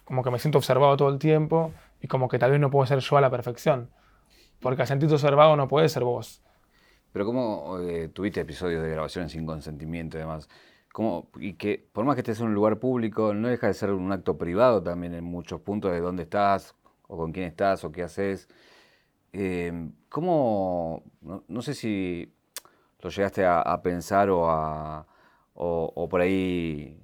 como 0.03 0.23
que 0.23 0.31
me 0.31 0.39
siento 0.39 0.57
observado 0.57 0.95
todo 0.97 1.09
el 1.09 1.19
tiempo 1.19 1.71
y 2.01 2.07
como 2.07 2.27
que 2.27 2.39
tal 2.39 2.51
vez 2.51 2.59
no 2.59 2.69
puedo 2.69 2.85
ser 2.85 2.99
yo 2.99 3.17
a 3.17 3.21
la 3.21 3.29
perfección. 3.29 3.89
Porque 4.59 4.81
al 4.81 4.87
sentirte 4.87 5.15
observado 5.15 5.55
no 5.55 5.67
puedes 5.67 5.91
ser 5.91 6.03
vos. 6.03 6.41
Pero 7.11 7.25
¿cómo 7.25 7.79
eh, 7.79 8.09
tuviste 8.09 8.41
episodios 8.41 8.83
de 8.83 8.89
grabaciones 8.89 9.31
sin 9.31 9.45
consentimiento 9.45 10.17
y 10.17 10.21
demás? 10.21 10.49
¿Cómo, 10.95 11.29
y 11.39 11.53
que 11.53 11.85
por 11.91 12.05
más 12.05 12.15
que 12.15 12.21
estés 12.21 12.39
en 12.39 12.47
un 12.47 12.53
lugar 12.53 12.79
público, 12.79 13.33
no 13.33 13.49
deja 13.49 13.67
de 13.67 13.73
ser 13.73 13.91
un 13.91 14.11
acto 14.11 14.37
privado 14.37 14.81
también 14.81 15.13
en 15.13 15.25
muchos 15.25 15.59
puntos 15.61 15.91
de 15.91 15.99
dónde 15.99 16.23
estás, 16.23 16.75
o 17.07 17.17
con 17.17 17.31
quién 17.33 17.47
estás, 17.47 17.83
o 17.83 17.91
qué 17.91 18.03
haces. 18.03 18.47
Eh, 19.33 19.89
¿Cómo, 20.09 21.03
no, 21.21 21.61
sé 21.61 21.73
si 21.73 22.33
lo 23.01 23.09
llegaste 23.09 23.45
a, 23.45 23.81
pensar 23.83 24.29
o, 24.29 24.49
a, 24.49 25.05
o 25.53 26.07
por 26.09 26.21
ahí 26.21 26.97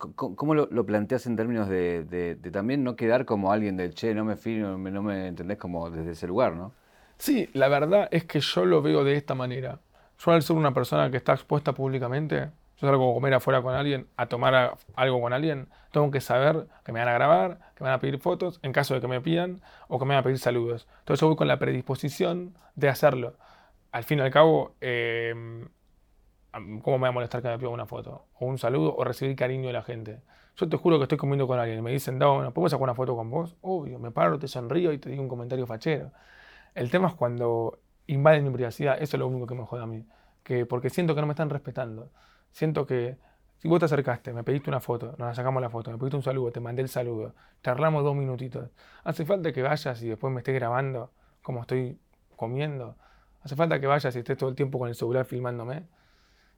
¿Cómo 0.00 0.54
lo, 0.54 0.86
planteas 0.86 1.26
en 1.26 1.36
términos 1.36 1.68
de, 1.68 2.38
también 2.50 2.82
no 2.82 2.96
quedar 2.96 3.26
como 3.26 3.52
alguien 3.52 3.76
del 3.76 3.92
che, 3.92 4.14
no 4.14 4.24
me 4.24 4.36
fío, 4.36 4.78
no 4.78 5.02
me, 5.02 5.26
entendés 5.26 5.58
como 5.58 5.90
desde 5.90 6.12
ese 6.12 6.26
lugar, 6.26 6.56
¿no? 6.56 6.72
Sí, 7.18 7.50
la 7.52 7.68
verdad 7.68 8.08
es 8.10 8.24
que 8.24 8.40
yo 8.40 8.64
lo 8.64 8.80
veo 8.80 9.04
de 9.04 9.16
esta 9.16 9.34
manera. 9.34 9.78
Yo 10.18 10.32
al 10.32 10.42
ser 10.42 10.56
una 10.56 10.72
persona 10.72 11.10
que 11.10 11.18
está 11.18 11.34
expuesta 11.34 11.74
públicamente, 11.74 12.50
yo 12.80 12.86
salgo 12.88 13.10
a 13.10 13.14
comer 13.14 13.34
afuera 13.34 13.62
con 13.62 13.74
alguien, 13.74 14.06
a 14.16 14.26
tomar 14.26 14.76
algo 14.94 15.20
con 15.20 15.32
alguien, 15.32 15.68
tengo 15.92 16.10
que 16.10 16.20
saber 16.20 16.66
que 16.84 16.92
me 16.92 17.00
van 17.00 17.08
a 17.08 17.12
grabar, 17.12 17.58
que 17.74 17.84
me 17.84 17.90
van 17.90 17.98
a 17.98 18.00
pedir 18.00 18.18
fotos, 18.18 18.60
en 18.62 18.72
caso 18.72 18.94
de 18.94 19.00
que 19.00 19.08
me 19.08 19.20
pidan, 19.20 19.60
o 19.88 19.98
que 19.98 20.04
me 20.04 20.14
van 20.14 20.20
a 20.20 20.22
pedir 20.22 20.38
saludos. 20.38 20.88
Entonces 21.00 21.20
yo 21.20 21.26
voy 21.28 21.36
con 21.36 21.48
la 21.48 21.58
predisposición 21.58 22.54
de 22.76 22.88
hacerlo. 22.88 23.36
Al 23.92 24.04
fin 24.04 24.18
y 24.18 24.22
al 24.22 24.30
cabo, 24.30 24.76
eh, 24.80 25.34
¿Cómo 26.52 26.98
me 26.98 27.02
va 27.02 27.08
a 27.08 27.12
molestar 27.12 27.42
que 27.42 27.48
me 27.48 27.58
pida 27.58 27.68
una 27.68 27.86
foto? 27.86 28.26
O 28.38 28.46
un 28.46 28.58
saludo 28.58 28.94
o 28.96 29.04
recibir 29.04 29.36
cariño 29.36 29.68
de 29.68 29.72
la 29.72 29.82
gente. 29.82 30.20
Yo 30.56 30.68
te 30.68 30.76
juro 30.76 30.98
que 30.98 31.04
estoy 31.04 31.16
comiendo 31.16 31.46
con 31.46 31.58
alguien 31.60 31.78
y 31.78 31.82
me 31.82 31.92
dicen, 31.92 32.18
¿no 32.18 32.52
puedo 32.52 32.68
sacar 32.68 32.82
una 32.82 32.94
foto 32.94 33.14
con 33.14 33.30
vos? 33.30 33.56
Obvio, 33.60 33.98
me 33.98 34.10
paro, 34.10 34.38
te 34.38 34.48
sonrío 34.48 34.92
y 34.92 34.98
te 34.98 35.10
digo 35.10 35.22
un 35.22 35.28
comentario 35.28 35.66
fachero. 35.66 36.10
El 36.74 36.90
tema 36.90 37.08
es 37.08 37.14
cuando 37.14 37.78
invaden 38.08 38.44
mi 38.44 38.50
privacidad, 38.50 39.00
eso 39.00 39.16
es 39.16 39.20
lo 39.20 39.28
único 39.28 39.46
que 39.46 39.54
me 39.54 39.64
jode 39.64 39.82
a 39.82 39.86
mí. 39.86 40.04
Que, 40.42 40.66
porque 40.66 40.90
siento 40.90 41.14
que 41.14 41.20
no 41.20 41.28
me 41.28 41.34
están 41.34 41.50
respetando. 41.50 42.10
Siento 42.50 42.86
que 42.86 43.16
si 43.58 43.68
vos 43.68 43.78
te 43.78 43.84
acercaste, 43.84 44.32
me 44.32 44.42
pediste 44.42 44.70
una 44.70 44.80
foto, 44.80 45.14
nos 45.18 45.36
sacamos 45.36 45.60
la 45.60 45.68
foto, 45.68 45.90
me 45.90 45.98
pediste 45.98 46.16
un 46.16 46.22
saludo, 46.22 46.50
te 46.50 46.60
mandé 46.60 46.82
el 46.82 46.88
saludo, 46.88 47.34
charlamos 47.62 48.02
dos 48.02 48.16
minutitos. 48.16 48.70
Hace 49.04 49.24
falta 49.26 49.52
que 49.52 49.62
vayas 49.62 50.02
y 50.02 50.08
después 50.08 50.32
me 50.32 50.40
estés 50.40 50.54
grabando 50.54 51.12
como 51.42 51.60
estoy 51.60 51.98
comiendo. 52.36 52.96
Hace 53.42 53.56
falta 53.56 53.78
que 53.78 53.86
vayas 53.86 54.14
y 54.16 54.18
estés 54.20 54.36
todo 54.36 54.50
el 54.50 54.56
tiempo 54.56 54.78
con 54.78 54.88
el 54.88 54.94
celular 54.94 55.24
filmándome. 55.26 55.84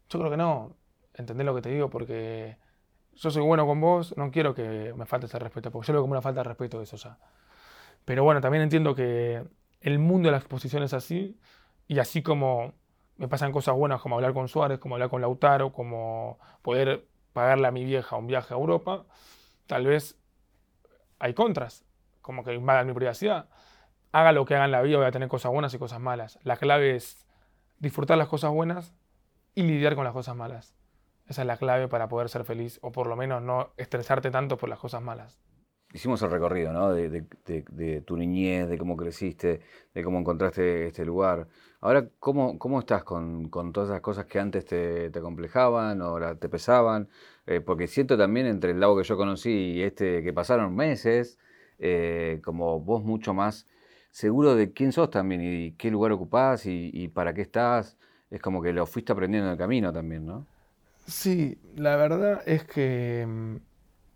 Yo 0.09 0.19
creo 0.19 0.31
que 0.31 0.37
no. 0.37 0.77
¿Entendés 1.15 1.45
lo 1.45 1.55
que 1.55 1.63
te 1.63 1.71
digo? 1.71 1.91
Porque 1.91 2.57
yo 3.15 3.31
soy 3.31 3.43
bueno 3.43 3.67
con 3.67 3.81
vos, 3.81 4.17
no 4.17 4.31
quiero 4.31 4.55
que 4.55 4.95
me 4.97 5.07
falte 5.07 5.27
ese 5.27 5.39
respeto, 5.39 5.71
porque 5.71 5.89
yo 5.89 5.93
lo 5.93 5.99
veo 5.99 6.03
como 6.05 6.13
una 6.13 6.23
falta 6.23 6.41
de 6.41 6.49
respeto 6.49 6.81
eso 6.81 6.97
ya. 6.97 7.19
Pero 8.05 8.25
bueno, 8.25 8.41
también 8.41 8.63
entiendo 8.63 8.95
que 8.95 9.45
el 9.81 9.99
mundo 9.99 10.29
de 10.29 10.33
la 10.33 10.39
exposición 10.39 10.83
es 10.83 10.95
así, 10.95 11.39
y 11.89 11.99
así 11.99 12.23
como 12.23 12.75
me 13.23 13.29
pasan 13.29 13.53
cosas 13.53 13.77
buenas 13.77 14.01
como 14.01 14.17
hablar 14.17 14.35
con 14.35 14.49
Suárez, 14.49 14.81
como 14.81 14.97
hablar 14.97 15.09
con 15.09 15.21
Lautaro, 15.21 15.73
como 15.73 16.41
poder 16.61 17.07
pagarle 17.33 17.69
a 17.69 17.71
mi 17.71 17.85
vieja 17.85 18.17
un 18.17 18.27
viaje 18.27 18.53
a 18.53 18.57
Europa, 18.57 19.05
tal 19.69 19.87
vez 19.87 20.19
hay 21.21 21.33
contras, 21.33 21.85
como 22.21 22.43
que 22.43 22.53
invadan 22.53 22.89
mi 22.89 22.95
privacidad. 22.95 23.49
Haga 24.11 24.33
lo 24.33 24.45
que 24.45 24.57
haga 24.57 24.65
en 24.65 24.73
la 24.73 24.83
vida, 24.83 24.97
voy 24.97 25.07
a 25.07 25.13
tener 25.13 25.29
cosas 25.29 25.53
buenas 25.53 25.73
y 25.73 25.79
cosas 25.79 26.01
malas. 26.01 26.41
La 26.43 26.57
clave 26.57 26.97
es 26.97 27.25
disfrutar 27.79 28.19
las 28.19 28.27
cosas 28.27 28.51
buenas 28.51 28.93
y 29.55 29.63
lidiar 29.63 29.95
con 29.95 30.03
las 30.03 30.15
cosas 30.15 30.35
malas. 30.35 30.75
Esa 31.29 31.43
es 31.43 31.47
la 31.47 31.59
clave 31.59 31.87
para 31.87 32.09
poder 32.09 32.29
ser 32.29 32.43
feliz 32.43 32.81
o 32.83 32.91
por 32.91 33.07
lo 33.07 33.15
menos 33.15 33.41
no 33.41 33.71
estresarte 33.77 34.33
tanto 34.33 34.57
por 34.57 34.69
las 34.69 34.81
cosas 34.81 35.01
malas. 35.01 35.39
Hicimos 35.93 36.23
el 36.23 36.31
recorrido, 36.31 36.73
¿no? 36.73 36.93
De, 36.93 38.03
tu 38.07 38.17
niñez, 38.17 38.69
de 38.69 38.79
cómo 38.79 38.97
creciste, 38.97 39.61
de 39.95 40.03
cómo 40.03 40.19
encontraste 40.19 40.89
este 40.89 41.05
lugar. 41.05 41.49
Ahora, 41.81 42.09
¿cómo, 42.19 42.59
cómo 42.59 42.81
estás 42.81 43.05
con, 43.05 43.51
todas 43.73 43.91
esas 43.91 44.01
cosas 44.01 44.27
que 44.27 44.39
antes 44.39 44.65
te, 44.65 45.11
te 45.11 45.19
acomplejaban 45.19 46.01
o 46.01 46.07
ahora 46.07 46.37
te 46.37 46.49
pesaban? 46.49 47.09
Eh, 47.47 47.61
porque 47.61 47.89
siento 47.89 48.17
también 48.17 48.47
entre 48.47 48.71
el 48.73 48.81
lago 48.81 48.97
que 48.97 49.05
yo 49.05 49.17
conocí 49.17 49.51
y 49.51 49.83
este 49.83 50.23
que 50.23 50.33
pasaron 50.33 50.75
meses, 50.75 51.39
eh, 51.79 52.41
como 52.45 52.81
vos 52.81 53.03
mucho 53.03 53.35
más 53.35 53.67
seguro 54.11 54.55
de 54.55 54.73
quién 54.73 54.93
sos 54.93 55.11
también 55.11 55.43
y 55.43 55.73
qué 55.73 55.91
lugar 55.91 56.13
ocupás 56.13 56.67
y, 56.67 56.91
y 56.93 57.09
para 57.09 57.35
qué 57.35 57.43
estás 57.43 57.97
es 58.33 58.41
como 58.41 58.63
que 58.63 58.73
lo 58.73 58.87
fuiste 58.87 59.13
aprendiendo 59.13 59.49
en 59.49 59.53
el 59.53 59.59
camino 59.59 59.93
también, 59.93 60.25
¿no? 60.25 60.47
Sí, 61.07 61.59
la 61.77 61.97
verdad 61.97 62.43
es 62.47 62.65
que 62.65 63.27
mm, 63.29 63.57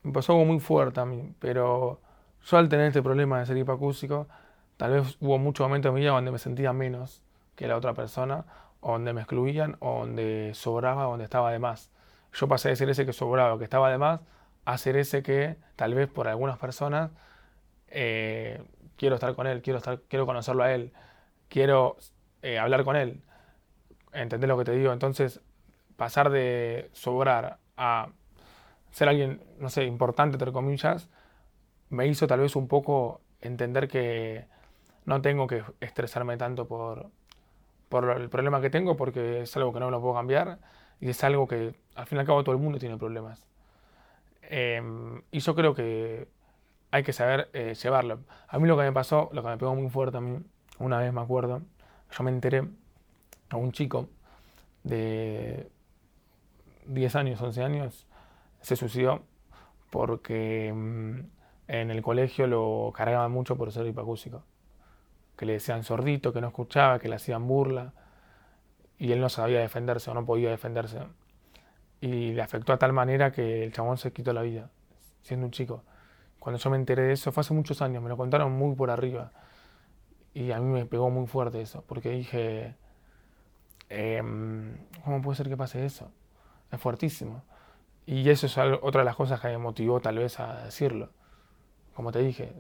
me 0.07 0.13
pasó 0.13 0.33
algo 0.33 0.45
muy 0.45 0.61
fuerte 0.61 1.01
a 1.01 1.05
mí, 1.05 1.35
pero 1.41 2.01
yo 2.45 2.59
al 2.59 2.69
tener 2.69 2.87
este 2.87 3.03
problema 3.03 3.41
de 3.41 3.47
ser 3.47 3.57
hipacústico, 3.57 4.29
tal 4.77 4.93
vez 4.93 5.17
hubo 5.21 5.37
muchos 5.37 5.65
momentos 5.65 5.89
en 5.91 5.95
mi 5.97 6.01
vida 6.03 6.13
donde 6.13 6.31
me 6.31 6.39
sentía 6.39 6.73
menos 6.73 7.25
que 7.57 7.67
la 7.67 7.77
otra 7.77 7.93
persona, 7.93 8.45
donde 8.81 9.13
me 9.13 9.23
excluían, 9.23 9.77
o 9.81 10.01
donde 10.01 10.53
sobraba, 10.55 11.05
donde 11.05 11.25
estaba 11.25 11.51
de 11.51 11.59
más. 11.59 11.91
Yo 12.33 12.47
pasé 12.47 12.69
de 12.69 12.77
ser 12.77 12.89
ese 12.89 13.05
que 13.05 13.13
sobraba, 13.13 13.59
que 13.59 13.65
estaba 13.65 13.91
de 13.91 13.99
más, 13.99 14.21
a 14.65 14.79
ser 14.79 14.97
ese 14.97 15.25
que 15.25 15.57
tal 15.75 15.95
vez 15.95 16.09
por 16.09 16.29
algunas 16.29 16.57
personas 16.57 17.11
eh, 17.89 18.63
quiero 18.97 19.17
estar 19.17 19.35
con 19.35 19.49
él, 19.49 19.61
quiero, 19.61 19.79
estar, 19.79 20.01
quiero 20.09 20.25
conocerlo 20.25 20.63
a 20.63 20.73
él, 20.73 20.93
quiero 21.49 21.97
eh, 22.43 22.61
hablar 22.61 22.85
con 22.85 22.95
él. 22.95 23.23
¿Entendés 24.13 24.47
lo 24.47 24.57
que 24.57 24.65
te 24.65 24.73
digo? 24.73 24.93
Entonces, 24.93 25.41
pasar 25.97 26.31
de 26.31 26.91
sobrar 26.93 27.59
a 27.77 28.11
ser 28.97 29.11
alguien, 29.11 29.42
no 29.59 29.68
sé, 29.68 29.84
importante, 29.84 30.36
entre 30.36 30.53
comillas, 30.53 31.11
me 31.90 32.07
hizo 32.07 32.26
tal 32.26 32.40
vez 32.40 32.57
un 32.57 32.66
poco 32.66 33.20
entender 33.42 33.88
que 33.88 34.47
no 35.05 35.20
tengo 35.20 35.47
que 35.47 35.62
estresarme 35.80 36.38
tanto 36.38 36.66
por, 36.66 37.11
por 37.90 38.09
el 38.18 38.30
problema 38.30 38.62
que 38.62 38.70
tengo 38.70 38.97
porque 38.97 39.42
es 39.42 39.55
algo 39.59 39.74
que 39.74 39.80
no 39.80 39.90
lo 39.90 40.01
puedo 40.01 40.14
cambiar 40.14 40.61
y 40.99 41.11
es 41.11 41.22
algo 41.24 41.47
que 41.47 41.74
al 41.94 42.07
fin 42.07 42.16
y 42.16 42.20
al 42.20 42.26
cabo 42.26 42.42
todo 42.42 42.55
el 42.55 42.61
mundo 42.62 42.78
tiene 42.78 42.97
problemas. 42.97 43.44
Em, 44.40 45.20
y 45.30 45.40
yo 45.40 45.55
creo 45.55 45.74
que 45.74 46.26
hay 46.90 47.03
que 47.03 47.12
saber 47.12 47.51
eh, 47.53 47.74
llevarlo. 47.74 48.20
A 48.49 48.59
mí 48.59 48.66
lo 48.66 48.78
que 48.78 48.84
me 48.84 48.92
pasó, 48.92 49.28
lo 49.34 49.42
que 49.42 49.49
me 49.51 49.59
pegó 49.59 49.74
muy 49.74 49.90
fuerte 49.90 50.16
a 50.16 50.20
mí, 50.22 50.38
una 50.78 51.01
vez 51.01 51.12
me 51.12 51.20
acuerdo, 51.20 51.61
yo 52.16 52.24
me 52.24 52.30
enteré 52.30 52.66
a 53.51 53.57
un 53.59 53.72
chico 53.72 54.09
de 54.84 55.70
10 56.86 57.16
años, 57.16 57.42
11 57.42 57.62
años, 57.62 58.06
se 58.67 58.75
suicidó 58.75 59.23
porque 59.91 60.73
mm, 60.75 61.21
en 61.69 61.91
el 61.93 62.03
colegio 62.03 62.49
lo 62.49 62.93
cargaban 62.93 63.31
mucho 63.31 63.57
por 63.57 63.71
ser 63.71 63.87
hipacúsico. 63.87 64.43
Que 65.37 65.47
le 65.47 65.53
decían 65.53 65.85
sordito, 65.85 66.33
que 66.33 66.41
no 66.41 66.49
escuchaba, 66.49 66.99
que 66.99 67.09
le 67.09 67.14
hacían 67.14 67.47
burla. 67.47 67.93
Y 68.99 69.12
él 69.12 69.21
no 69.21 69.29
sabía 69.29 69.61
defenderse 69.61 70.11
o 70.11 70.14
no 70.14 70.27
podía 70.27 70.51
defenderse. 70.51 70.99
Y 72.01 72.33
le 72.33 72.43
afectó 72.43 72.73
a 72.73 72.79
tal 72.79 72.93
manera 72.93 73.31
que 73.31 73.62
el 73.62 73.73
chabón 73.73 73.99
se 73.99 74.12
quitó 74.12 74.33
la 74.33 74.43
vida, 74.43 74.69
siendo 75.23 75.47
un 75.47 75.53
chico. 75.53 75.85
Cuando 76.41 76.59
yo 76.59 76.69
me 76.69 76.77
enteré 76.77 77.03
de 77.03 77.12
eso, 77.12 77.31
fue 77.31 77.43
hace 77.43 77.55
muchos 77.55 77.83
años, 77.83 78.03
me 78.03 78.09
lo 78.09 78.17
contaron 78.17 78.51
muy 78.51 78.75
por 78.75 78.91
arriba. 78.91 79.31
Y 80.35 80.51
a 80.51 80.59
mí 80.59 80.73
me 80.73 80.87
pegó 80.87 81.09
muy 81.11 81.29
fuerte 81.29 81.61
eso, 81.61 81.85
porque 81.87 82.11
dije, 82.11 82.75
em, 83.91 84.77
¿cómo 85.05 85.23
puede 85.23 85.37
ser 85.37 85.49
que 85.49 85.57
pase 85.57 85.85
eso? 85.87 86.11
Es 86.73 86.81
fuertísimo. 86.81 87.45
Y 88.07 88.29
eso 88.31 88.47
es 88.47 88.57
otra 88.57 89.01
de 89.01 89.05
las 89.05 89.17
cosas 89.17 89.41
que 89.41 89.49
me 89.49 89.59
motivó 89.59 90.01
tal 90.01 90.19
vez 90.19 90.39
a 90.39 90.65
decirlo. 90.65 91.11
Como 91.95 92.13
te 92.13 92.21
dije, 92.21 92.53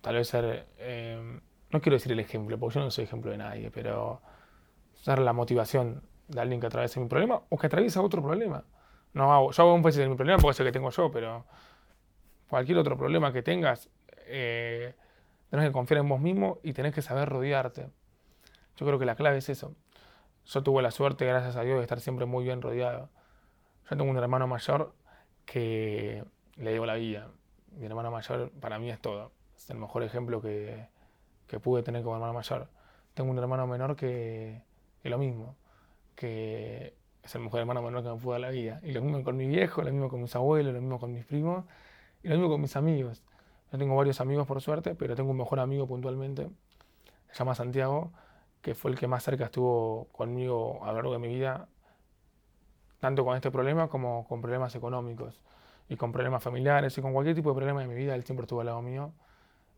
tal 0.00 0.14
vez 0.14 0.28
ser, 0.28 0.68
em, 0.78 1.40
no 1.70 1.80
quiero 1.80 1.96
decir 1.96 2.12
el 2.12 2.20
ejemplo, 2.20 2.58
porque 2.58 2.76
yo 2.76 2.80
no 2.80 2.90
soy 2.90 3.04
ejemplo 3.04 3.32
de 3.32 3.38
nadie, 3.38 3.70
pero 3.70 4.22
ser 4.94 5.18
la 5.18 5.32
motivación 5.32 6.02
de 6.28 6.40
alguien 6.40 6.60
que 6.60 6.68
atraviesa 6.68 7.00
mi 7.00 7.08
problema 7.08 7.42
o 7.48 7.58
que 7.58 7.66
atraviesa 7.66 8.00
otro 8.00 8.22
problema. 8.22 8.64
No 9.12 9.32
hago, 9.32 9.50
yo 9.50 9.62
hago 9.62 9.74
un 9.74 9.82
de 9.82 10.08
mi 10.08 10.14
problema 10.14 10.38
porque 10.38 10.52
es 10.52 10.60
el 10.60 10.66
que 10.66 10.72
tengo 10.72 10.90
yo, 10.90 11.10
pero 11.10 11.44
cualquier 12.48 12.78
otro 12.78 12.96
problema 12.96 13.32
que 13.32 13.42
tengas, 13.42 13.90
eh, 14.26 14.94
tenés 15.50 15.66
que 15.66 15.72
confiar 15.72 16.00
en 16.00 16.08
vos 16.08 16.20
mismo 16.20 16.60
y 16.62 16.72
tenés 16.72 16.94
que 16.94 17.02
saber 17.02 17.28
rodearte. 17.28 17.88
Yo 18.76 18.86
creo 18.86 18.98
que 18.98 19.04
la 19.04 19.16
clave 19.16 19.38
es 19.38 19.48
eso. 19.48 19.74
Yo 20.46 20.62
tuve 20.62 20.82
la 20.82 20.90
suerte, 20.90 21.26
gracias 21.26 21.56
a 21.56 21.62
Dios, 21.62 21.78
de 21.78 21.82
estar 21.82 22.00
siempre 22.00 22.26
muy 22.26 22.44
bien 22.44 22.62
rodeado. 22.62 23.10
Yo 23.92 23.98
tengo 23.98 24.10
un 24.10 24.16
hermano 24.16 24.46
mayor 24.46 24.94
que 25.44 26.24
le 26.56 26.72
debo 26.72 26.86
la 26.86 26.94
vida. 26.94 27.28
Mi 27.72 27.84
hermano 27.84 28.10
mayor 28.10 28.50
para 28.52 28.78
mí 28.78 28.88
es 28.88 28.98
todo. 28.98 29.32
Es 29.54 29.68
el 29.68 29.76
mejor 29.76 30.02
ejemplo 30.02 30.40
que, 30.40 30.88
que 31.46 31.60
pude 31.60 31.82
tener 31.82 32.02
como 32.02 32.14
hermano 32.16 32.32
mayor. 32.32 32.70
Tengo 33.12 33.30
un 33.30 33.38
hermano 33.38 33.66
menor 33.66 33.94
que, 33.94 34.62
que 35.02 35.10
lo 35.10 35.18
mismo, 35.18 35.56
que 36.14 36.94
es 37.22 37.34
el 37.34 37.42
mejor 37.42 37.60
hermano 37.60 37.82
menor 37.82 38.02
que 38.02 38.08
me 38.08 38.16
pudo 38.16 38.32
dar 38.32 38.40
la 38.40 38.48
vida. 38.48 38.80
Y 38.82 38.92
lo 38.92 39.02
mismo 39.02 39.22
con 39.24 39.36
mi 39.36 39.46
viejo, 39.46 39.82
lo 39.82 39.92
mismo 39.92 40.08
con 40.08 40.22
mis 40.22 40.34
abuelos, 40.34 40.72
lo 40.72 40.80
mismo 40.80 40.98
con 40.98 41.12
mis 41.12 41.26
primos 41.26 41.66
y 42.22 42.28
lo 42.28 42.36
mismo 42.36 42.48
con 42.48 42.62
mis 42.62 42.74
amigos. 42.76 43.22
Yo 43.72 43.76
tengo 43.76 43.94
varios 43.94 44.22
amigos 44.22 44.46
por 44.46 44.62
suerte, 44.62 44.94
pero 44.94 45.14
tengo 45.16 45.32
un 45.32 45.36
mejor 45.36 45.60
amigo 45.60 45.86
puntualmente, 45.86 46.48
se 47.30 47.38
llama 47.38 47.54
Santiago, 47.54 48.10
que 48.62 48.74
fue 48.74 48.90
el 48.90 48.98
que 48.98 49.06
más 49.06 49.22
cerca 49.22 49.44
estuvo 49.44 50.08
conmigo 50.12 50.82
a 50.82 50.86
lo 50.86 50.94
largo 50.94 51.12
de 51.12 51.18
mi 51.18 51.28
vida 51.28 51.68
tanto 53.02 53.24
con 53.24 53.34
este 53.34 53.50
problema 53.50 53.88
como 53.88 54.28
con 54.28 54.40
problemas 54.40 54.76
económicos 54.76 55.42
y 55.88 55.96
con 55.96 56.12
problemas 56.12 56.40
familiares 56.40 56.96
y 56.96 57.02
con 57.02 57.12
cualquier 57.12 57.34
tipo 57.34 57.50
de 57.50 57.56
problema 57.56 57.80
de 57.80 57.88
mi 57.88 57.96
vida, 57.96 58.14
él 58.14 58.22
siempre 58.22 58.44
estuvo 58.44 58.60
al 58.60 58.66
lado 58.66 58.80
mío. 58.80 59.12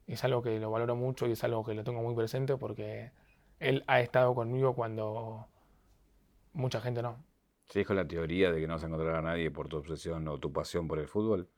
Es 0.06 0.22
algo 0.24 0.42
que 0.42 0.60
lo 0.60 0.70
valoro 0.70 0.94
mucho 0.94 1.26
y 1.26 1.32
es 1.32 1.42
algo 1.42 1.64
que 1.64 1.72
lo 1.72 1.84
tengo 1.84 2.02
muy 2.02 2.14
presente 2.14 2.58
porque 2.58 3.12
él 3.60 3.82
ha 3.86 4.02
estado 4.02 4.34
conmigo 4.34 4.74
cuando 4.74 5.48
mucha 6.52 6.82
gente 6.82 7.00
no. 7.00 7.16
¿Se 7.70 7.78
dijo 7.78 7.94
la 7.94 8.06
teoría 8.06 8.52
de 8.52 8.60
que 8.60 8.66
no 8.66 8.74
vas 8.74 8.84
a 8.84 8.88
encontrar 8.88 9.16
a 9.16 9.22
nadie 9.22 9.50
por 9.50 9.68
tu 9.68 9.78
obsesión 9.78 10.28
o 10.28 10.38
tu 10.38 10.52
pasión 10.52 10.86
por 10.86 10.98
el 10.98 11.08
fútbol? 11.08 11.48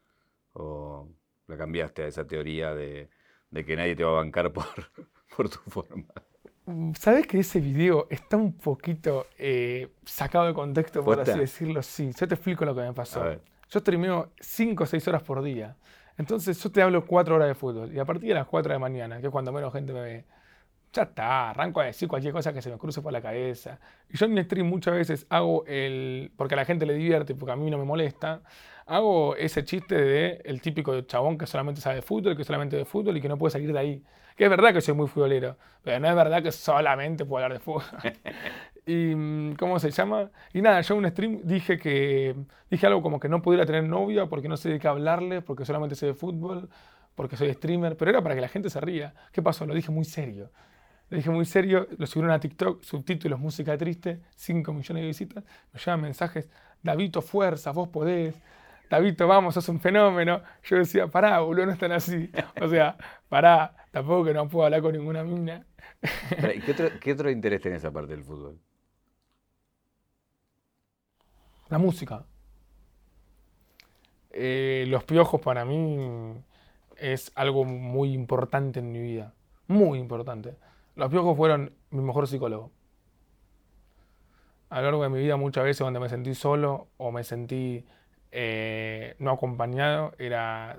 ¿O 0.52 1.08
la 1.48 1.56
cambiaste 1.56 2.04
a 2.04 2.06
esa 2.06 2.28
teoría 2.28 2.76
de, 2.76 3.10
que 3.52 3.74
nadie 3.74 3.96
te 3.96 4.04
va 4.04 4.10
a 4.10 4.22
bancar 4.22 4.52
por, 4.52 4.66
por 5.36 5.48
tu 5.48 5.58
forma? 5.68 6.06
¿Sabes 6.98 7.26
que 7.26 7.38
ese 7.38 7.60
video 7.60 8.08
está 8.10 8.36
un 8.36 8.52
poquito 8.52 9.26
eh, 9.38 9.88
sacado 10.04 10.46
de 10.46 10.54
contexto, 10.54 11.04
por 11.04 11.20
así 11.20 11.38
decirlo? 11.38 11.82
Sí, 11.82 12.10
yo 12.18 12.26
te 12.26 12.34
explico 12.34 12.64
lo 12.64 12.74
que 12.74 12.80
me 12.80 12.92
pasó. 12.92 13.24
Yo 13.70 13.80
streameo 13.80 14.30
5 14.40 14.82
o 14.82 14.86
6 14.86 15.08
horas 15.08 15.22
por 15.22 15.42
día. 15.42 15.76
Entonces 16.18 16.60
yo 16.62 16.70
te 16.70 16.82
hablo 16.82 17.04
4 17.06 17.34
horas 17.36 17.48
de 17.48 17.54
fútbol. 17.54 17.92
Y 17.92 17.98
a 17.98 18.04
partir 18.04 18.30
de 18.30 18.34
las 18.34 18.46
4 18.46 18.70
de 18.70 18.74
la 18.74 18.78
mañana, 18.80 19.20
que 19.20 19.26
es 19.26 19.32
cuando 19.32 19.52
menos 19.52 19.72
gente 19.72 19.92
me 19.92 20.00
ve, 20.00 20.24
ya 20.96 21.02
está, 21.02 21.50
arranco 21.50 21.80
a 21.80 21.84
decir 21.84 22.08
cualquier 22.08 22.32
cosa 22.32 22.52
que 22.52 22.62
se 22.62 22.70
me 22.70 22.78
cruce 22.78 23.02
por 23.02 23.12
la 23.12 23.20
cabeza. 23.20 23.78
Y 24.10 24.16
yo 24.16 24.26
en 24.26 24.34
mi 24.34 24.42
stream 24.42 24.66
muchas 24.66 24.94
veces 24.94 25.26
hago 25.28 25.64
el. 25.66 26.32
porque 26.36 26.54
a 26.54 26.56
la 26.56 26.64
gente 26.64 26.86
le 26.86 26.94
divierte, 26.94 27.34
porque 27.34 27.52
a 27.52 27.56
mí 27.56 27.70
no 27.70 27.78
me 27.78 27.84
molesta. 27.84 28.42
Hago 28.86 29.36
ese 29.36 29.64
chiste 29.64 29.96
de 29.96 30.40
el 30.44 30.60
típico 30.60 31.00
chabón 31.02 31.36
que 31.38 31.46
solamente 31.46 31.80
sabe 31.80 31.96
de 31.96 32.02
fútbol, 32.02 32.36
que 32.36 32.44
solamente 32.44 32.76
de 32.76 32.84
fútbol 32.84 33.16
y 33.16 33.20
que 33.20 33.28
no 33.28 33.36
puede 33.36 33.50
salir 33.50 33.72
de 33.72 33.78
ahí. 33.78 34.02
Que 34.36 34.44
es 34.44 34.50
verdad 34.50 34.72
que 34.72 34.80
soy 34.80 34.94
muy 34.94 35.08
futbolero, 35.08 35.56
pero 35.82 35.98
no 35.98 36.08
es 36.08 36.14
verdad 36.14 36.42
que 36.42 36.52
solamente 36.52 37.24
puedo 37.24 37.44
hablar 37.44 37.58
de 37.58 37.64
fútbol. 37.64 37.82
y 38.86 39.14
mm, 39.14 39.56
¿cómo 39.56 39.78
se 39.78 39.90
llama? 39.90 40.30
Y 40.52 40.62
nada, 40.62 40.80
yo 40.82 40.94
en 40.94 41.04
un 41.04 41.10
stream 41.10 41.40
dije 41.44 41.78
que 41.78 42.36
dije 42.70 42.86
algo 42.86 43.02
como 43.02 43.18
que 43.20 43.28
no 43.28 43.42
pudiera 43.42 43.66
tener 43.66 43.84
novia 43.84 44.26
porque 44.26 44.48
no 44.48 44.56
sé 44.56 44.70
de 44.70 44.78
qué 44.78 44.88
hablarle, 44.88 45.42
porque 45.42 45.64
solamente 45.64 45.94
sé 45.96 46.06
de 46.06 46.14
fútbol, 46.14 46.68
porque 47.16 47.36
soy 47.36 47.52
streamer, 47.54 47.96
pero 47.96 48.10
era 48.10 48.22
para 48.22 48.34
que 48.34 48.40
la 48.40 48.48
gente 48.48 48.70
se 48.70 48.80
ría. 48.80 49.14
¿Qué 49.32 49.42
pasó? 49.42 49.66
Lo 49.66 49.74
dije 49.74 49.90
muy 49.90 50.04
serio. 50.04 50.50
Lo 51.08 51.16
dije 51.16 51.30
muy 51.30 51.44
serio, 51.44 51.86
lo 51.96 52.06
subieron 52.06 52.32
a 52.32 52.40
TikTok, 52.40 52.82
subtítulos, 52.82 53.38
música 53.38 53.78
triste, 53.78 54.22
5 54.36 54.72
millones 54.72 55.02
de 55.02 55.06
visitas, 55.06 55.44
me 55.72 55.78
llevan 55.78 56.00
mensajes, 56.00 56.48
Davito, 56.82 57.22
fuerza, 57.22 57.70
vos 57.70 57.88
podés, 57.88 58.34
Davito, 58.88 59.26
vamos, 59.26 59.54
sos 59.54 59.68
un 59.68 59.80
fenómeno. 59.80 60.42
Yo 60.62 60.76
decía, 60.76 61.08
pará, 61.08 61.40
boludo, 61.40 61.66
no 61.66 61.72
están 61.72 61.92
así. 61.92 62.30
O 62.60 62.68
sea, 62.68 62.96
pará, 63.28 63.74
tampoco 63.90 64.26
que 64.26 64.34
no 64.34 64.48
puedo 64.48 64.64
hablar 64.64 64.80
con 64.80 64.92
ninguna 64.92 65.24
mina. 65.24 65.66
¿Qué 67.00 67.12
otro, 67.12 67.30
interés 67.30 67.60
tenés 67.60 67.84
aparte 67.84 68.12
del 68.12 68.24
fútbol? 68.24 68.58
La 71.68 71.78
música. 71.78 72.24
Eh, 74.30 74.84
los 74.88 75.02
piojos 75.04 75.40
para 75.40 75.64
mí 75.64 76.34
es 76.96 77.32
algo 77.34 77.64
muy 77.64 78.12
importante 78.12 78.78
en 78.80 78.92
mi 78.92 79.00
vida. 79.00 79.34
Muy 79.66 79.98
importante. 79.98 80.56
Los 80.96 81.10
piojos 81.10 81.36
fueron 81.36 81.72
mi 81.90 82.00
mejor 82.00 82.26
psicólogo. 82.26 82.72
A 84.70 84.78
lo 84.80 84.86
largo 84.86 85.02
de 85.02 85.10
mi 85.10 85.18
vida 85.18 85.36
muchas 85.36 85.62
veces 85.62 85.82
cuando 85.82 86.00
me 86.00 86.08
sentí 86.08 86.34
solo 86.34 86.88
o 86.96 87.12
me 87.12 87.22
sentí 87.22 87.84
eh, 88.32 89.14
no 89.18 89.30
acompañado 89.30 90.14
era 90.18 90.78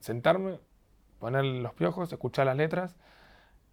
sentarme, 0.00 0.58
poner 1.20 1.44
los 1.44 1.74
piojos, 1.74 2.10
escuchar 2.12 2.46
las 2.46 2.56
letras 2.56 2.96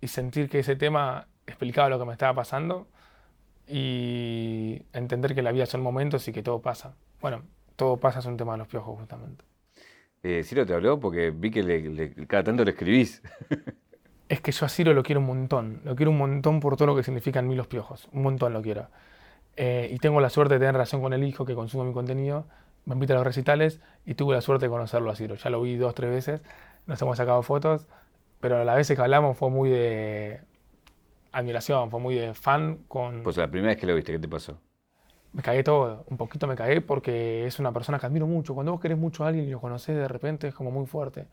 y 0.02 0.10
sentir 0.10 0.49
que 0.49 0.60
ese 0.60 0.76
tema 0.76 1.28
explicaba 1.48 1.90
lo 1.90 1.98
que 1.98 2.06
me 2.06 2.12
estaba 2.12 2.34
pasando 2.34 2.88
y 3.66 4.84
entender 4.91 5.34
que 5.34 5.41
la 5.41 5.52
vida 5.52 5.66
son 5.66 5.82
momentos 5.82 6.28
y 6.28 6.34
que 6.34 6.44
todo 6.44 6.62
pasa. 6.62 6.95
Bueno, 7.22 7.44
todo 7.78 7.98
pasa 7.98 8.20
es 8.20 8.26
un 8.26 8.36
tema 8.36 8.52
de 8.52 8.60
los 8.60 8.68
piojos 8.68 8.99
justamente. 8.99 9.45
Eh, 10.24 10.44
Ciro 10.44 10.66
te 10.66 10.74
habló 10.74 10.99
porque 10.99 11.32
vi 11.32 11.49
que 11.49 12.26
cada 12.28 12.44
tanto 12.44 12.66
le 12.66 12.72
escribís. 12.72 13.24
es 14.30 14.42
que 14.42 14.52
yo 14.52 14.66
a 14.66 14.70
Ciro 14.70 14.94
lo 14.94 15.04
quiero 15.04 15.20
un 15.20 15.28
montón. 15.28 15.82
Lo 15.84 15.96
quiero 15.96 16.12
un 16.12 16.18
montón 16.18 16.60
por 16.62 16.78
todo 16.78 16.88
lo 16.88 16.96
que 16.96 17.04
significan 17.04 17.48
mí 17.48 17.56
los 17.56 17.68
piojos. 17.68 18.08
Un 18.14 18.22
montón 18.22 18.54
lo 18.54 18.62
quiero. 18.62 18.88
Eh, 19.58 19.90
y 19.92 19.98
tengo 19.98 20.22
la 20.22 20.30
suerte 20.30 20.54
de 20.54 20.60
tener 20.60 20.74
relación 20.74 21.02
con 21.02 21.12
el 21.12 21.24
hijo 21.24 21.46
que 21.46 21.56
consume 21.56 21.84
mi 21.84 21.94
contenido 21.94 22.46
me 22.86 22.96
invita 22.96 23.14
a 23.14 23.18
los 23.18 23.26
recitales 23.26 23.80
y 24.06 24.16
tuve 24.16 24.34
la 24.34 24.42
suerte 24.42 24.66
de 24.66 24.70
conocerlo 24.70 25.12
a 25.12 25.16
Ciro. 25.16 25.36
Ya 25.36 25.50
lo 25.50 25.62
vi 25.62 25.76
dos, 25.76 25.94
tres 25.94 26.10
veces, 26.10 26.42
nos 26.88 27.02
hemos 27.02 27.18
sacado 27.18 27.42
fotos, 27.44 27.88
pero 28.40 28.58
a 28.58 28.66
la 28.66 28.76
vez 28.76 28.88
que 28.88 29.00
hablamos 29.00 29.38
fue 29.38 29.50
muy 29.50 29.70
de 29.70 30.42
admiración, 31.32 31.92
fue 31.92 32.00
muy 32.00 32.16
de 32.16 32.34
fan 32.34 32.80
con... 32.88 33.22
Pues 33.24 33.38
la 33.38 33.48
primera 33.48 33.74
vez 33.74 33.80
que 33.80 33.86
lo 33.86 33.96
viste, 33.96 34.12
¿qué 34.12 34.20
te 34.20 34.28
pasó? 34.28 34.60
Me 35.34 35.44
cagué 35.44 35.64
todo, 35.64 36.04
un 36.10 36.18
poquito 36.18 36.48
me 36.48 36.56
cagué 36.56 36.82
porque 36.82 37.46
es 37.46 37.60
una 37.60 37.72
persona 37.72 38.00
que 38.00 38.08
admiro 38.08 38.26
mucho. 38.26 38.56
Cuando 38.56 38.72
vos 38.72 38.82
querés 38.82 38.98
mucho 38.98 39.24
a 39.24 39.28
alguien 39.28 39.46
y 39.46 39.52
lo 39.52 39.62
conocés 39.62 39.96
de 39.96 40.08
repente 40.08 40.48
es 40.48 40.56
como 40.56 40.72
muy 40.72 40.88
fuerte. 40.88 41.28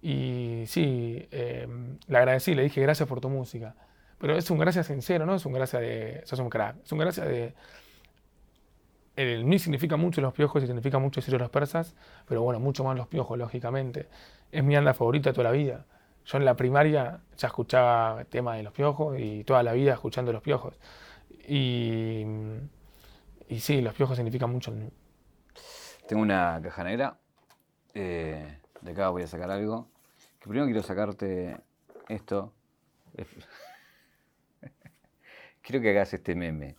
Y 0.00 0.64
sí, 0.66 1.26
em, 1.30 1.98
le 2.06 2.18
agradecí, 2.18 2.54
le 2.54 2.62
dije 2.62 2.80
gracias 2.80 3.08
por 3.08 3.20
tu 3.20 3.28
música. 3.28 3.74
Pero 4.18 4.36
es 4.36 4.50
un 4.50 4.58
gracias 4.58 4.86
sincero, 4.86 5.26
no 5.26 5.34
es 5.34 5.46
un 5.46 5.52
gracias 5.52 5.82
de 5.82 6.22
sos 6.24 6.38
un 6.40 6.50
crack. 6.50 6.76
Es 6.84 6.92
un 6.92 6.98
gracias 6.98 7.26
de 7.26 7.54
el 9.18 9.44
mí 9.44 9.58
significa 9.58 9.96
mucho 9.96 10.20
los 10.20 10.32
piojos 10.32 10.62
y 10.62 10.68
significa 10.68 11.00
mucho 11.00 11.20
Ciro 11.20 11.38
los 11.38 11.50
persas, 11.50 11.96
pero 12.28 12.42
bueno, 12.42 12.60
mucho 12.60 12.84
más 12.84 12.96
los 12.96 13.08
piojos, 13.08 13.36
lógicamente. 13.36 14.08
Es 14.52 14.62
mi 14.62 14.76
anda 14.76 14.94
favorita 14.94 15.32
toda 15.32 15.50
la 15.50 15.50
vida. 15.50 15.86
Yo 16.24 16.38
en 16.38 16.44
la 16.44 16.54
primaria 16.54 17.18
ya 17.36 17.48
escuchaba 17.48 18.24
temas 18.26 18.58
de 18.58 18.62
los 18.62 18.72
piojos 18.72 19.18
y 19.18 19.42
toda 19.42 19.64
la 19.64 19.72
vida 19.72 19.92
escuchando 19.92 20.32
los 20.32 20.40
piojos. 20.40 20.78
Y, 21.48 22.24
y 23.48 23.58
sí, 23.58 23.80
los 23.80 23.92
piojos 23.94 24.14
significan 24.14 24.52
mucho. 24.52 24.72
Tengo 26.06 26.22
una 26.22 26.60
caja 26.62 26.84
negra. 26.84 27.18
Eh, 27.94 28.60
de 28.80 28.92
acá 28.92 29.08
voy 29.10 29.22
a 29.22 29.26
sacar 29.26 29.50
algo. 29.50 29.88
Que 30.38 30.48
primero 30.48 30.66
quiero 30.66 30.82
sacarte 30.82 31.56
esto. 32.08 32.52
Quiero 35.62 35.82
que 35.82 35.90
hagas 35.90 36.14
este 36.14 36.34
meme. 36.34 36.76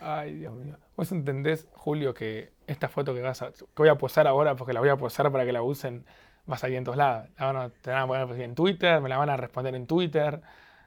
Ay, 0.00 0.34
Dios 0.34 0.52
mío. 0.54 0.76
Vos 0.96 1.12
entendés, 1.12 1.68
Julio, 1.72 2.14
que 2.14 2.52
esta 2.66 2.88
foto 2.88 3.14
que, 3.14 3.20
vas 3.20 3.42
a, 3.42 3.52
que 3.52 3.64
voy 3.76 3.88
a 3.88 3.94
posar 3.96 4.26
ahora, 4.26 4.56
porque 4.56 4.72
la 4.72 4.80
voy 4.80 4.88
a 4.88 4.96
posar 4.96 5.30
para 5.30 5.44
que 5.44 5.52
la 5.52 5.62
usen, 5.62 6.04
va 6.50 6.56
a 6.56 6.58
salir 6.58 6.78
en 6.78 6.84
todos 6.84 6.96
lados. 6.98 7.28
La 7.38 7.46
van 7.46 7.56
a, 7.56 7.68
te 7.70 7.90
van 7.90 8.02
a 8.02 8.26
poner 8.26 8.40
en 8.42 8.54
Twitter, 8.54 9.00
me 9.00 9.08
la 9.08 9.18
van 9.18 9.30
a 9.30 9.36
responder 9.36 9.74
en 9.74 9.86
Twitter. 9.86 10.40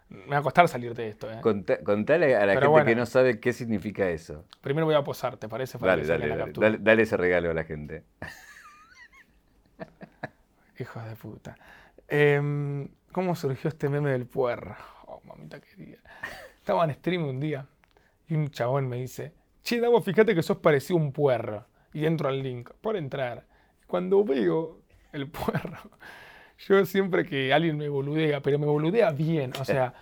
Me 0.10 0.32
va 0.32 0.38
a 0.38 0.42
costar 0.42 0.68
salir 0.68 0.94
de 0.94 1.08
esto. 1.08 1.32
¿eh? 1.32 1.40
contale 1.42 2.36
a 2.36 2.46
la 2.46 2.60
gente 2.60 2.86
que 2.86 2.96
no 2.96 3.06
sabe 3.06 3.40
qué 3.40 3.54
significa 3.54 4.10
eso. 4.10 4.46
Primero 4.62 4.86
voy 4.86 4.96
a 4.96 5.04
posar, 5.04 5.38
¿te 5.38 5.48
parece? 5.48 5.80
Para 5.80 5.96
dale, 5.96 6.06
dale, 6.06 6.28
dale, 6.28 6.52
dale, 6.54 6.78
dale 6.80 7.02
ese 7.04 7.18
regalo 7.18 7.50
a 7.50 7.54
la 7.54 7.64
gente. 7.64 8.04
Hijos 10.80 11.06
de 11.06 11.16
puta. 11.16 11.56
Em, 12.08 12.88
¿Cómo 13.12 13.36
surgió 13.36 13.70
este 13.70 13.90
meme 13.90 14.12
del 14.12 14.26
puerro? 14.26 14.76
Oh, 15.08 15.22
mamita 15.26 15.60
querida. 15.60 16.00
Estaba 16.58 16.84
en 16.84 16.94
stream 16.94 17.26
un 17.26 17.40
día 17.40 17.66
y 18.28 18.36
un 18.36 18.50
chabón 18.50 18.88
me 18.90 18.98
dice, 18.98 19.34
che, 19.64 19.80
Davo, 19.80 20.02
fíjate 20.02 20.36
que 20.36 20.44
sos 20.44 20.58
parecido 20.58 21.00
a 21.00 21.02
un 21.02 21.12
puerro. 21.12 21.66
Y 21.94 22.06
entro 22.06 22.28
al 22.28 22.44
link 22.44 22.72
por 22.82 22.98
entrar. 22.98 23.46
Cuando 23.88 24.24
veo 24.26 24.82
el 25.14 25.30
puerro, 25.30 25.92
yo 26.68 26.86
siempre 26.86 27.26
que 27.26 27.54
alguien 27.54 27.78
me 27.78 27.88
boludea, 27.88 28.42
pero 28.42 28.60
me 28.60 28.66
boludea 28.66 29.12
bien, 29.12 29.54
o 29.60 29.64
sea, 29.64 29.94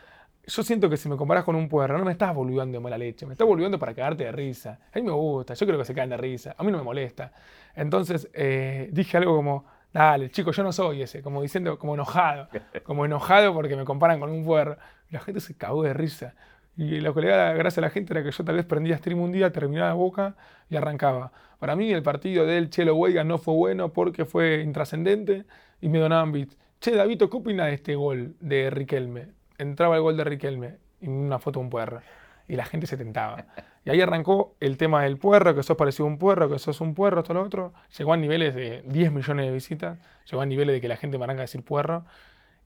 yo 0.45 0.64
siento 0.64 0.90
que 0.90 0.98
si 0.98 1.08
me 1.08 1.16
comparas 1.16 1.44
con 1.44 1.56
un 1.56 1.70
puerro, 1.70 1.98
no 1.98 2.06
me 2.06 2.12
estás 2.12 2.34
boludeando 2.34 2.78
de 2.78 2.84
mala 2.84 2.98
leche, 2.98 3.26
me 3.26 3.34
estás 3.34 3.48
boludeando 3.48 3.80
para 3.80 3.94
cagarte 3.94 4.26
de 4.26 4.32
risa. 4.32 4.80
A 4.91 5.00
mí 5.00 5.06
me 5.06 5.12
gusta, 5.12 5.54
yo 5.54 5.66
creo 5.66 5.78
que 5.78 5.86
se 5.86 5.94
caen 5.94 6.10
de 6.10 6.18
risa, 6.18 6.56
a 6.58 6.64
mí 6.64 6.72
no 6.72 6.80
me 6.80 6.84
molesta. 6.84 7.32
Entonces 7.76 8.28
eh, 8.34 8.90
dije 8.91 9.18
algo 9.18 9.36
como, 9.36 9.66
dale, 9.94 10.32
chico, 10.32 10.52
yo 10.52 10.64
no 10.64 10.72
soy 10.72 11.03
ese, 11.03 11.22
como 11.22 11.41
diciendo, 11.41 11.78
como 11.78 11.94
enojado, 11.94 12.49
como 12.84 13.06
enojado 13.06 13.53
porque 13.53 13.76
me 13.76 13.86
comparan 13.86 14.20
con 14.20 14.30
un 14.32 14.44
puerro. 14.44 14.78
la 15.10 15.20
gente 15.20 15.40
se 15.40 15.56
cagó 15.56 15.84
de 15.84 15.94
risa. 15.94 16.34
Y 16.76 17.02
lo 17.02 17.14
que 17.14 17.22
le 17.22 17.28
da 17.28 17.53
gracia 17.53 17.82
a 17.82 17.86
la 17.86 17.90
gente 17.91 18.14
era 18.14 18.24
que 18.24 18.32
yo 18.32 18.44
tal 18.44 18.56
vez 18.56 18.65
prendía 18.65 18.98
stream 18.98 19.22
un 19.22 19.32
día, 19.32 19.52
terminaba 19.52 19.94
boca 19.94 20.36
y 20.70 20.76
arrancaba. 20.76 21.32
Para 21.60 21.76
mí 21.76 21.91
el 21.91 22.02
partido 22.02 22.45
del 22.45 22.70
Chelo 22.70 22.95
Huelga 22.95 23.24
no 23.24 23.38
fue 23.38 23.53
bueno 23.53 23.94
porque 23.94 24.26
fue 24.26 24.61
intrascendente 24.61 25.45
y 25.82 25.90
me 25.90 25.99
donaban 25.99 26.32
bits. 26.32 26.57
Che, 26.82 26.95
David, 26.95 27.20
¿qué 27.20 27.38
opina 27.38 27.65
de 27.68 27.76
este 27.76 27.95
gol 27.95 28.36
de 28.40 28.70
Riquelme? 28.72 29.28
Entraba 29.57 29.95
el 29.95 30.02
gol 30.02 30.18
de 30.18 30.24
Riquelme 30.24 30.78
y 30.99 31.07
una 31.07 31.38
foto 31.38 31.60
de 31.60 31.65
un 31.65 31.70
puerro. 31.70 32.02
Y 32.48 32.56
la 32.56 32.65
gente 32.65 32.88
se 32.88 32.98
tentaba. 32.98 33.45
Y 33.85 33.89
ahí 33.89 33.99
arrancó 34.01 34.55
el 34.61 34.77
tema 34.77 35.03
del 35.03 35.18
puerro, 35.18 35.53
que 35.55 35.64
sos 35.64 35.76
parecido 35.76 36.05
a 36.05 36.10
un 36.10 36.18
puerro, 36.18 36.49
que 36.49 36.57
sos 36.57 36.80
un 36.80 36.93
puerro, 36.93 37.22
esto 37.22 37.34
lo 37.34 37.43
otro. 37.43 37.73
Llegó 37.97 38.14
a 38.14 38.18
niveles 38.18 38.55
de 38.55 38.81
10 38.85 39.11
millones 39.11 39.45
de 39.45 39.51
visitas. 39.51 39.99
Llegó 40.30 40.41
a 40.41 40.45
niveles 40.45 40.76
de 40.76 40.81
que 40.81 40.88
la 40.88 40.95
gente 40.95 41.18
me 41.18 41.26
arranca 41.26 41.41
a 41.41 41.43
decir 41.45 41.64
puerro. 41.64 42.05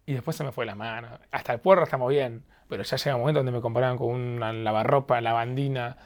Y 0.06 0.14
después 0.14 0.38
se 0.38 0.44
me 0.44 0.52
fue 0.52 0.66
la 0.66 0.76
mano. 0.76 1.08
Hasta 1.32 1.54
el 1.54 1.60
puerro 1.60 1.84
estamos 1.84 2.10
bien. 2.10 2.44
Pero 2.70 2.84
ya 2.84 2.98
llega 2.98 3.16
un 3.16 3.22
momento 3.22 3.40
donde 3.40 3.52
me 3.52 3.62
comparaban 3.62 3.98
con 3.98 4.10
una 4.10 4.54
lavarropa, 4.54 5.20
lavandina, 5.22 5.98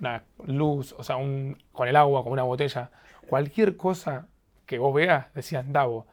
una 0.00 0.24
luz, 0.46 0.94
o 0.98 1.04
sea, 1.04 1.16
un, 1.16 1.62
con 1.72 1.86
el 1.88 1.94
agua, 1.94 2.24
con 2.24 2.32
una 2.32 2.42
botella. 2.42 2.90
Cualquier 3.28 3.76
cosa 3.76 4.26
que 4.66 4.78
vos 4.78 4.94
veas, 4.94 5.32
decían 5.34 5.72
Davo. 5.72 6.06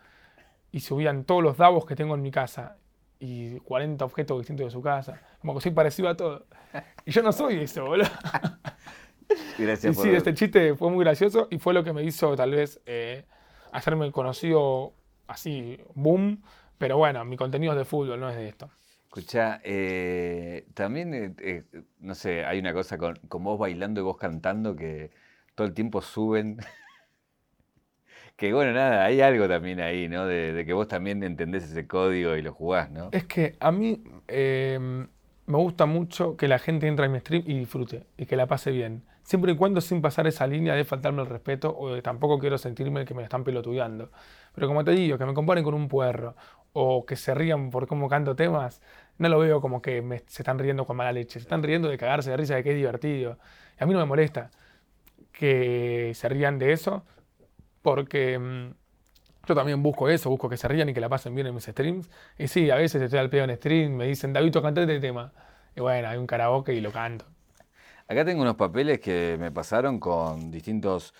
Y 0.71 0.81
subían 0.81 1.23
todos 1.23 1.41
los 1.41 1.57
Davos 1.57 1.85
que 1.85 1.95
tengo 1.95 2.13
en 2.15 2.21
mi 2.21 2.31
casa. 2.31 2.77
Y 3.25 3.57
40 3.61 4.03
objetos 4.03 4.37
distintos 4.39 4.65
de 4.65 4.71
su 4.71 4.81
casa. 4.81 5.21
Como 5.39 5.55
que 5.55 5.61
soy 5.61 5.71
parecido 5.71 6.09
a 6.09 6.17
todo. 6.17 6.45
Y 7.05 7.11
yo 7.11 7.23
no 7.23 7.31
soy 7.31 7.59
eso, 7.59 7.85
boludo. 7.85 8.09
Gracias 9.57 9.97
y 9.97 10.01
sí, 10.01 10.09
este 10.09 10.33
chiste 10.33 10.75
fue 10.75 10.91
muy 10.91 11.05
gracioso 11.05 11.47
y 11.49 11.57
fue 11.57 11.73
lo 11.73 11.85
que 11.85 11.93
me 11.93 12.03
hizo 12.03 12.35
tal 12.35 12.51
vez 12.51 12.81
eh, 12.85 13.23
hacerme 13.71 14.11
conocido 14.11 14.93
así, 15.25 15.79
boom. 15.95 16.43
Pero 16.77 16.97
bueno, 16.97 17.23
mi 17.23 17.37
contenido 17.37 17.71
es 17.71 17.77
de 17.77 17.85
fútbol, 17.85 18.19
no 18.19 18.29
es 18.29 18.35
de 18.35 18.49
esto. 18.49 18.69
Escucha, 19.05 19.61
eh, 19.63 20.67
también, 20.73 21.35
eh, 21.39 21.63
no 22.01 22.15
sé, 22.15 22.43
hay 22.43 22.59
una 22.59 22.73
cosa 22.73 22.97
con, 22.97 23.15
vos 23.29 23.57
bailando 23.57 24.01
y 24.01 24.03
vos 24.03 24.17
cantando 24.17 24.75
que 24.75 25.11
todo 25.55 25.65
el 25.65 25.73
tiempo 25.73 26.01
suben. 26.01 26.57
Que 28.35 28.51
bueno, 28.53 28.73
nada, 28.73 29.05
hay 29.05 29.21
algo 29.21 29.47
también 29.47 29.79
ahí, 29.79 30.07
¿no? 30.07 30.25
De, 30.25 30.63
que 30.65 30.73
vos 30.73 30.87
también 30.87 31.23
entendés 31.23 31.63
ese 31.65 31.87
código 31.87 32.35
y 32.35 32.41
lo 32.41 32.53
jugás, 32.53 32.89
¿no? 32.89 33.09
Es 33.11 33.25
que 33.25 33.55
a 33.59 33.71
mí 33.71 34.03
em, 34.27 35.07
me 35.45 35.57
gusta 35.57 35.85
mucho 35.85 36.35
que 36.35 36.47
la 36.47 36.59
gente 36.59 36.87
entre 36.87 37.05
en 37.05 37.11
mi 37.11 37.19
stream 37.19 37.43
y 37.45 37.59
disfrute 37.59 38.07
y 38.17 38.25
que 38.25 38.35
la 38.35 38.47
pase 38.47 38.71
bien. 38.71 39.03
Siempre 39.23 39.53
y 39.53 39.55
cuando 39.55 39.79
sin 39.81 40.01
pasar 40.01 40.27
esa 40.27 40.47
línea 40.47 40.73
de 40.73 40.83
faltarme 40.83 41.21
el 41.21 41.27
respeto 41.27 41.73
o 41.77 41.93
de 41.93 42.01
tampoco 42.01 42.39
quiero 42.39 42.57
sentirme 42.57 43.05
que 43.05 43.13
me 43.13 43.23
están 43.23 43.43
pelotudeando. 43.43 44.11
Pero 44.53 44.67
como 44.67 44.83
te 44.83 44.91
digo, 44.91 45.17
que 45.17 45.25
me 45.25 45.33
comparen 45.33 45.63
con 45.63 45.73
un 45.73 45.87
puerro 45.87 46.35
o 46.73 47.05
que 47.05 47.15
se 47.15 47.33
rían 47.33 47.69
por 47.69 47.87
cómo 47.87 48.09
canto 48.09 48.35
temas, 48.35 48.81
no 49.17 49.29
lo 49.29 49.39
veo 49.39 49.61
como 49.61 49.81
que 49.81 50.23
se 50.27 50.41
están 50.41 50.59
riendo 50.59 50.85
con 50.85 50.97
mala 50.97 51.13
leche. 51.13 51.39
Se 51.39 51.45
están 51.45 51.63
riendo 51.63 51.87
de 51.87 51.97
cagarse 51.97 52.31
de 52.31 52.37
risa 52.37 52.55
de 52.55 52.63
que 52.63 52.71
es 52.71 52.75
divertido. 52.75 53.37
Y 53.79 53.83
a 53.83 53.85
mí 53.85 53.93
no 53.93 53.99
me 53.99 54.05
molesta 54.05 54.51
que 55.31 56.11
se 56.15 56.29
rían 56.29 56.59
de 56.59 56.73
eso 56.73 57.05
porque... 57.83 58.39
Mm, 58.39 58.73
yo 59.45 59.55
también 59.55 59.83
busco 59.83 60.07
eso, 60.07 60.29
busco 60.29 60.47
que 60.47 60.55
se 60.55 60.69
rían 60.69 60.87
y 60.87 60.93
que 60.93 61.01
la 61.01 61.09
pasen 61.09 61.35
bien 61.35 61.47
en 61.47 61.53
mis 61.53 61.65
streams. 61.65 62.09
Y 62.37 62.47
sí, 62.47 62.71
a 62.71 62.75
veces 62.75 63.01
estoy 63.01 63.19
al 63.19 63.29
pedo 63.29 63.43
en 63.43 63.55
stream, 63.57 63.91
me 63.91 64.07
dicen, 64.07 64.31
David, 64.31 64.53
cantate 64.53 64.83
este 64.83 65.01
tema. 65.01 65.33
Y 65.75 65.81
bueno, 65.81 66.07
hay 66.07 66.17
un 66.17 66.25
karaoke 66.25 66.73
y 66.73 66.79
lo 66.79 66.93
canto. 66.93 67.25
Acá 68.07 68.23
tengo 68.23 68.41
unos 68.41 68.55
papeles 68.55 68.99
que 68.99 69.37
me 69.37 69.51
pasaron 69.51 69.99
con 69.99 70.49
distintos 70.49 71.13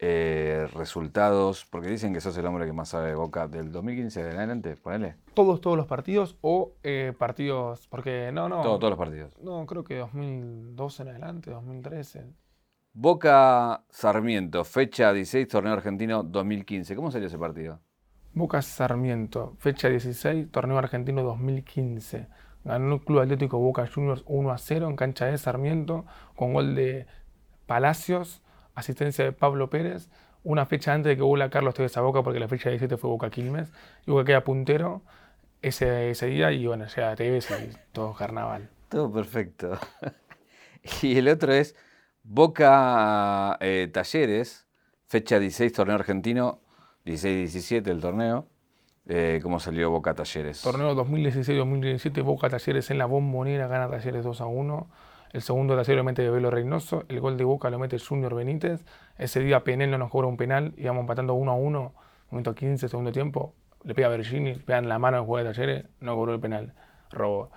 eh, 0.00 0.68
resultados, 0.74 1.66
porque 1.66 1.88
dicen 1.88 2.12
que 2.12 2.20
sos 2.20 2.36
el 2.38 2.46
hombre 2.46 2.66
que 2.66 2.72
más 2.72 2.88
sabe 2.88 3.08
de 3.08 3.14
Boca 3.14 3.48
del 3.48 3.70
2015 3.70 4.22
de 4.22 4.30
adelante, 4.30 4.76
ponele. 4.76 5.16
¿Todos, 5.34 5.60
todos 5.60 5.76
los 5.76 5.86
partidos 5.86 6.36
o 6.40 6.72
eh, 6.82 7.12
partidos? 7.18 7.86
Porque 7.88 8.30
no, 8.32 8.48
no. 8.48 8.62
todos 8.62 8.90
los 8.90 8.98
partidos. 8.98 9.36
No, 9.40 9.66
creo 9.66 9.84
que 9.84 9.96
2012 9.98 11.02
en 11.02 11.08
adelante, 11.08 11.50
2013. 11.50 12.26
Boca 13.00 13.84
Sarmiento, 13.90 14.64
fecha 14.64 15.12
16, 15.12 15.46
torneo 15.46 15.72
argentino 15.72 16.24
2015. 16.24 16.96
¿Cómo 16.96 17.12
salió 17.12 17.28
ese 17.28 17.38
partido? 17.38 17.78
Boca 18.34 18.60
Sarmiento, 18.60 19.54
fecha 19.60 19.88
16, 19.88 20.50
torneo 20.50 20.78
argentino 20.78 21.22
2015. 21.22 22.26
Ganó 22.64 22.96
el 22.96 23.00
Club 23.02 23.20
Atlético 23.20 23.60
Boca 23.60 23.86
Juniors 23.86 24.24
1 24.26 24.50
a 24.50 24.58
0 24.58 24.88
en 24.88 24.96
cancha 24.96 25.26
de 25.26 25.38
Sarmiento, 25.38 26.06
con 26.34 26.52
gol 26.54 26.74
de 26.74 27.06
Palacios, 27.66 28.42
asistencia 28.74 29.24
de 29.24 29.30
Pablo 29.30 29.70
Pérez. 29.70 30.08
Una 30.42 30.66
fecha 30.66 30.92
antes 30.92 31.10
de 31.10 31.16
que 31.16 31.22
vuelva 31.22 31.50
Carlos 31.50 31.74
Tevez 31.74 31.96
a 31.96 32.00
Boca, 32.00 32.24
porque 32.24 32.40
la 32.40 32.48
fecha 32.48 32.68
17 32.68 32.96
fue 32.96 33.10
Boca 33.10 33.30
Quilmes. 33.30 33.72
Y 34.08 34.10
Boca 34.10 34.24
queda 34.24 34.42
puntero 34.42 35.02
ese, 35.62 36.10
ese 36.10 36.26
día, 36.26 36.50
y 36.50 36.66
bueno, 36.66 36.86
ya 36.88 37.14
Tevez 37.14 37.48
y 37.48 37.76
todo 37.92 38.12
carnaval. 38.12 38.68
Todo 38.88 39.12
perfecto. 39.12 39.78
y 41.02 41.16
el 41.16 41.28
otro 41.28 41.52
es 41.52 41.76
Boca 42.30 43.56
eh, 43.60 43.88
Talleres, 43.90 44.66
fecha 45.06 45.38
16, 45.38 45.72
torneo 45.72 45.94
argentino, 45.94 46.60
16-17 47.06 47.88
el 47.88 48.02
torneo. 48.02 48.46
Eh, 49.06 49.40
¿Cómo 49.42 49.58
salió 49.58 49.90
Boca 49.90 50.12
Talleres? 50.12 50.60
Torneo 50.60 50.94
2016-2017, 50.94 52.22
Boca 52.22 52.50
Talleres 52.50 52.90
en 52.90 52.98
la 52.98 53.06
bombonera, 53.06 53.66
gana 53.66 53.88
Talleres 53.88 54.24
2 54.24 54.42
a 54.42 54.44
1. 54.44 54.90
El 55.32 55.40
segundo 55.40 55.74
Talleres 55.74 55.96
lo 55.96 56.04
mete 56.04 56.20
de 56.20 56.28
Velo 56.28 56.50
Reynoso, 56.50 57.06
el 57.08 57.18
gol 57.18 57.38
de 57.38 57.44
Boca 57.44 57.70
lo 57.70 57.78
mete 57.78 57.98
Junior 57.98 58.34
Benítez. 58.34 58.84
Ese 59.16 59.40
día 59.40 59.64
Penel 59.64 59.90
no 59.90 59.96
nos 59.96 60.10
cobra 60.10 60.28
un 60.28 60.36
penal, 60.36 60.74
íbamos 60.76 61.00
empatando 61.00 61.32
1 61.32 61.50
a 61.50 61.54
1, 61.54 61.94
momento 62.30 62.54
15, 62.54 62.90
segundo 62.90 63.10
tiempo. 63.10 63.54
Le 63.84 63.94
pega 63.94 64.08
a 64.08 64.14
Virginia, 64.14 64.52
le 64.52 64.60
pegan 64.60 64.86
la 64.86 64.98
mano 64.98 65.16
al 65.16 65.24
juego 65.24 65.48
de 65.48 65.54
Talleres, 65.54 65.86
no 66.00 66.14
cobró 66.14 66.34
el 66.34 66.40
penal, 66.40 66.74
robó. 67.10 67.50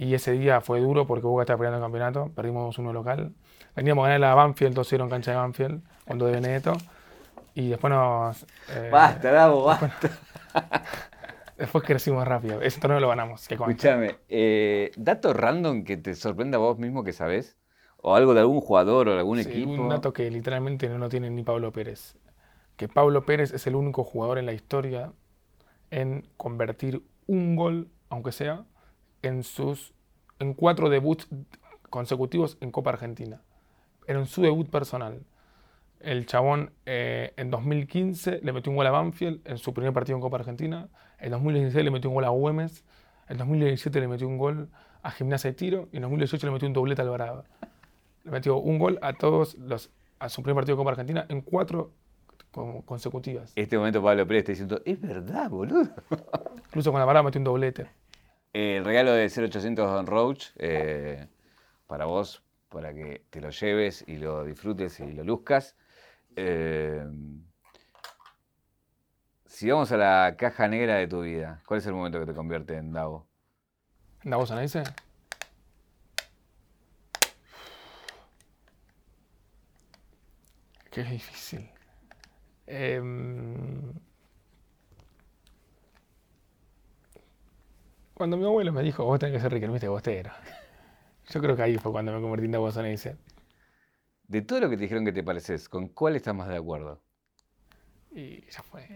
Y 0.00 0.14
ese 0.14 0.32
día 0.32 0.62
fue 0.62 0.80
duro 0.80 1.06
porque 1.06 1.26
Boca 1.26 1.42
estaba 1.42 1.58
peleando 1.58 1.76
el 1.76 1.82
campeonato, 1.82 2.30
perdimos 2.34 2.78
1 2.78 2.90
local. 2.90 3.34
Veníamos 3.76 4.06
a 4.06 4.08
ganar 4.08 4.20
la 4.20 4.34
Banfield 4.34 4.74
2-0 4.74 5.02
en 5.02 5.10
cancha 5.10 5.32
de 5.32 5.36
Banfield, 5.36 5.82
cuando 6.06 6.24
de 6.24 6.32
Benedetto. 6.32 6.72
Y 7.52 7.68
después 7.68 7.92
nos. 7.92 8.46
Eh, 8.74 8.88
basta, 8.90 9.30
Davo, 9.30 9.64
basta. 9.64 10.10
Después, 11.58 11.84
crecimos 11.84 12.26
rápido. 12.26 12.62
Ese 12.62 12.80
torneo 12.80 12.98
lo 12.98 13.10
ganamos. 13.10 13.50
Escúchame, 13.50 14.16
eh, 14.30 14.90
¿dato 14.96 15.34
random 15.34 15.84
que 15.84 15.98
te 15.98 16.14
sorprenda 16.14 16.56
a 16.56 16.60
vos 16.60 16.78
mismo 16.78 17.04
que 17.04 17.12
sabés? 17.12 17.58
¿O 17.98 18.16
algo 18.16 18.32
de 18.32 18.40
algún 18.40 18.62
jugador 18.62 19.06
o 19.08 19.12
de 19.12 19.18
algún 19.18 19.42
sí, 19.42 19.50
equipo? 19.50 19.72
Un 19.72 19.90
dato 19.90 20.14
que 20.14 20.30
literalmente 20.30 20.88
no 20.88 20.96
lo 20.96 21.10
tiene 21.10 21.28
ni 21.28 21.42
Pablo 21.42 21.72
Pérez. 21.72 22.16
Que 22.78 22.88
Pablo 22.88 23.26
Pérez 23.26 23.52
es 23.52 23.66
el 23.66 23.74
único 23.74 24.04
jugador 24.04 24.38
en 24.38 24.46
la 24.46 24.54
historia 24.54 25.12
en 25.90 26.26
convertir 26.38 27.02
un 27.26 27.54
gol, 27.54 27.90
aunque 28.08 28.32
sea, 28.32 28.64
en 29.22 29.42
sus 29.42 29.92
en 30.38 30.54
cuatro 30.54 30.88
debuts 30.88 31.28
consecutivos 31.90 32.56
en 32.60 32.70
Copa 32.70 32.90
Argentina. 32.90 33.42
Era 34.06 34.18
en 34.18 34.26
su 34.26 34.42
debut 34.42 34.68
personal. 34.68 35.22
El 36.00 36.24
chabón 36.24 36.72
eh, 36.86 37.34
en 37.36 37.50
2015 37.50 38.40
le 38.42 38.52
metió 38.52 38.70
un 38.70 38.76
gol 38.76 38.86
a 38.86 38.90
Banfield 38.90 39.40
en 39.44 39.58
su 39.58 39.74
primer 39.74 39.92
partido 39.92 40.16
en 40.16 40.22
Copa 40.22 40.38
Argentina. 40.38 40.88
En 41.18 41.30
2016 41.32 41.84
le 41.84 41.90
metió 41.90 42.08
un 42.08 42.14
gol 42.14 42.24
a 42.24 42.30
Güemes. 42.30 42.84
En 43.28 43.36
2017 43.36 44.00
le 44.00 44.08
metió 44.08 44.26
un 44.26 44.38
gol 44.38 44.68
a 45.02 45.10
Gimnasia 45.10 45.50
de 45.50 45.56
Tiro. 45.56 45.88
Y 45.92 45.96
en 45.96 46.02
2018 46.02 46.46
le 46.46 46.52
metió 46.52 46.66
un 46.66 46.72
doblete 46.72 47.02
a 47.02 47.04
Alvarado. 47.04 47.44
Le 48.24 48.30
metió 48.30 48.56
un 48.56 48.78
gol 48.78 48.98
a 49.02 49.12
todos 49.12 49.56
los, 49.58 49.90
a 50.18 50.30
su 50.30 50.42
primer 50.42 50.56
partido 50.56 50.74
en 50.74 50.78
Copa 50.78 50.90
Argentina 50.92 51.26
en 51.28 51.42
cuatro 51.42 51.92
como 52.50 52.84
consecutivas. 52.84 53.52
Este 53.54 53.76
momento 53.76 54.02
Pablo 54.02 54.26
Pérez 54.26 54.40
está 54.40 54.52
diciendo, 54.52 54.80
es 54.84 55.00
verdad, 55.00 55.50
boludo. 55.50 55.90
Incluso 56.66 56.90
con 56.90 57.00
la 57.00 57.06
parada 57.06 57.22
metí 57.22 57.38
un 57.38 57.44
doblete. 57.44 57.88
El 58.52 58.84
regalo 58.84 59.12
de 59.12 59.28
0800 59.28 59.90
Don 59.90 60.06
Roach, 60.06 60.48
eh, 60.56 61.28
para 61.86 62.06
vos, 62.06 62.42
para 62.68 62.92
que 62.92 63.24
te 63.30 63.40
lo 63.40 63.50
lleves 63.50 64.04
y 64.06 64.16
lo 64.16 64.44
disfrutes 64.44 64.98
y 65.00 65.12
lo 65.12 65.22
luzcas. 65.22 65.76
Eh, 66.34 67.04
si 69.46 69.70
vamos 69.70 69.92
a 69.92 69.96
la 69.96 70.34
caja 70.36 70.66
negra 70.68 70.96
de 70.96 71.06
tu 71.06 71.22
vida, 71.22 71.62
¿cuál 71.66 71.78
es 71.78 71.86
el 71.86 71.92
momento 71.92 72.18
que 72.18 72.26
te 72.26 72.34
convierte 72.34 72.76
en 72.76 72.92
Davo? 72.92 73.28
¿Davo 74.24 74.46
Sanaise? 74.46 74.82
Qué 80.90 81.04
difícil. 81.04 81.70
Em, 82.66 83.92
cuando 88.20 88.36
mi 88.36 88.44
abuelo 88.44 88.70
me 88.70 88.82
dijo, 88.82 89.02
vos 89.02 89.18
tenés 89.18 89.36
que 89.36 89.40
ser 89.40 89.50
Riquelme 89.50 89.78
Bostero. 89.88 90.30
Yo 91.30 91.40
creo 91.40 91.56
que 91.56 91.62
ahí 91.62 91.78
fue 91.78 91.90
cuando 91.90 92.12
me 92.12 92.20
convertí 92.20 92.54
en 92.54 92.70
Sanaise. 92.70 93.16
De 94.28 94.42
todo 94.42 94.60
lo 94.60 94.68
que 94.68 94.76
te 94.76 94.82
dijeron 94.82 95.06
que 95.06 95.12
te 95.12 95.22
pareces, 95.22 95.70
¿con 95.70 95.88
cuál 95.88 96.16
estás 96.16 96.34
más 96.34 96.46
de 96.48 96.56
acuerdo? 96.56 97.00
Y 98.10 98.42
ya 98.50 98.62
fue. 98.62 98.86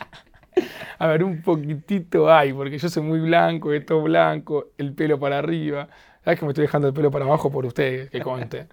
A 0.98 1.06
ver, 1.06 1.22
un 1.22 1.40
poquitito 1.40 2.28
hay, 2.28 2.52
porque 2.52 2.78
yo 2.78 2.88
soy 2.88 3.04
muy 3.04 3.20
blanco, 3.20 3.72
esto 3.72 4.02
blanco, 4.02 4.72
el 4.76 4.92
pelo 4.92 5.20
para 5.20 5.38
arriba. 5.38 5.88
Sabes 6.24 6.40
que 6.40 6.46
me 6.46 6.50
estoy 6.50 6.62
dejando 6.62 6.88
el 6.88 6.94
pelo 6.94 7.12
para 7.12 7.26
abajo 7.26 7.48
por 7.52 7.64
ustedes, 7.64 8.10
que 8.10 8.22
conste. 8.22 8.66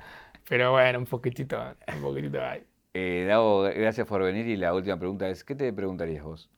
Pero 0.50 0.72
bueno, 0.72 0.98
un 0.98 1.06
poquitito, 1.06 1.62
un 1.96 2.02
poquitito 2.02 2.42
hay. 2.42 2.64
Eh, 2.96 3.26
Davo, 3.28 3.62
gracias 3.62 4.08
por 4.08 4.24
venir 4.24 4.48
y 4.48 4.58
la 4.58 4.74
última 4.74 4.98
pregunta 4.98 5.30
es, 5.30 5.44
¿qué 5.44 5.54
te 5.54 5.72
preguntarías 5.72 6.24
vos? 6.24 6.50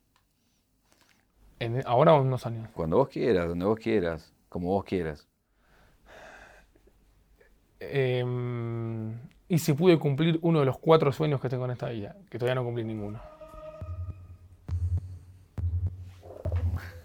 En- 1.59 1.81
ahora 1.85 2.13
o 2.13 2.21
en 2.21 2.27
unos 2.27 2.45
años. 2.45 2.69
Cuando 2.73 2.97
vos 2.97 3.09
quieras, 3.09 3.47
donde 3.47 3.65
vos 3.65 3.79
quieras, 3.79 4.33
como 4.49 4.69
vos 4.69 4.83
quieras. 4.83 5.27
Em, 7.79 9.13
y 9.47 9.59
si 9.59 9.73
pude 9.73 9.99
cumplir 9.99 10.39
uno 10.41 10.59
de 10.59 10.65
los 10.65 10.77
cuatro 10.79 11.11
sueños 11.11 11.39
que 11.41 11.49
tengo 11.49 11.65
en 11.65 11.71
esta 11.71 11.89
vida, 11.89 12.15
que 12.29 12.39
todavía 12.39 12.55
no 12.55 12.63
cumplí 12.63 12.83
ninguno. 12.83 13.19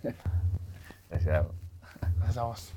Gracias. 1.10 1.46
Gracias 2.18 2.36
a 2.38 2.42
vos. 2.44 2.72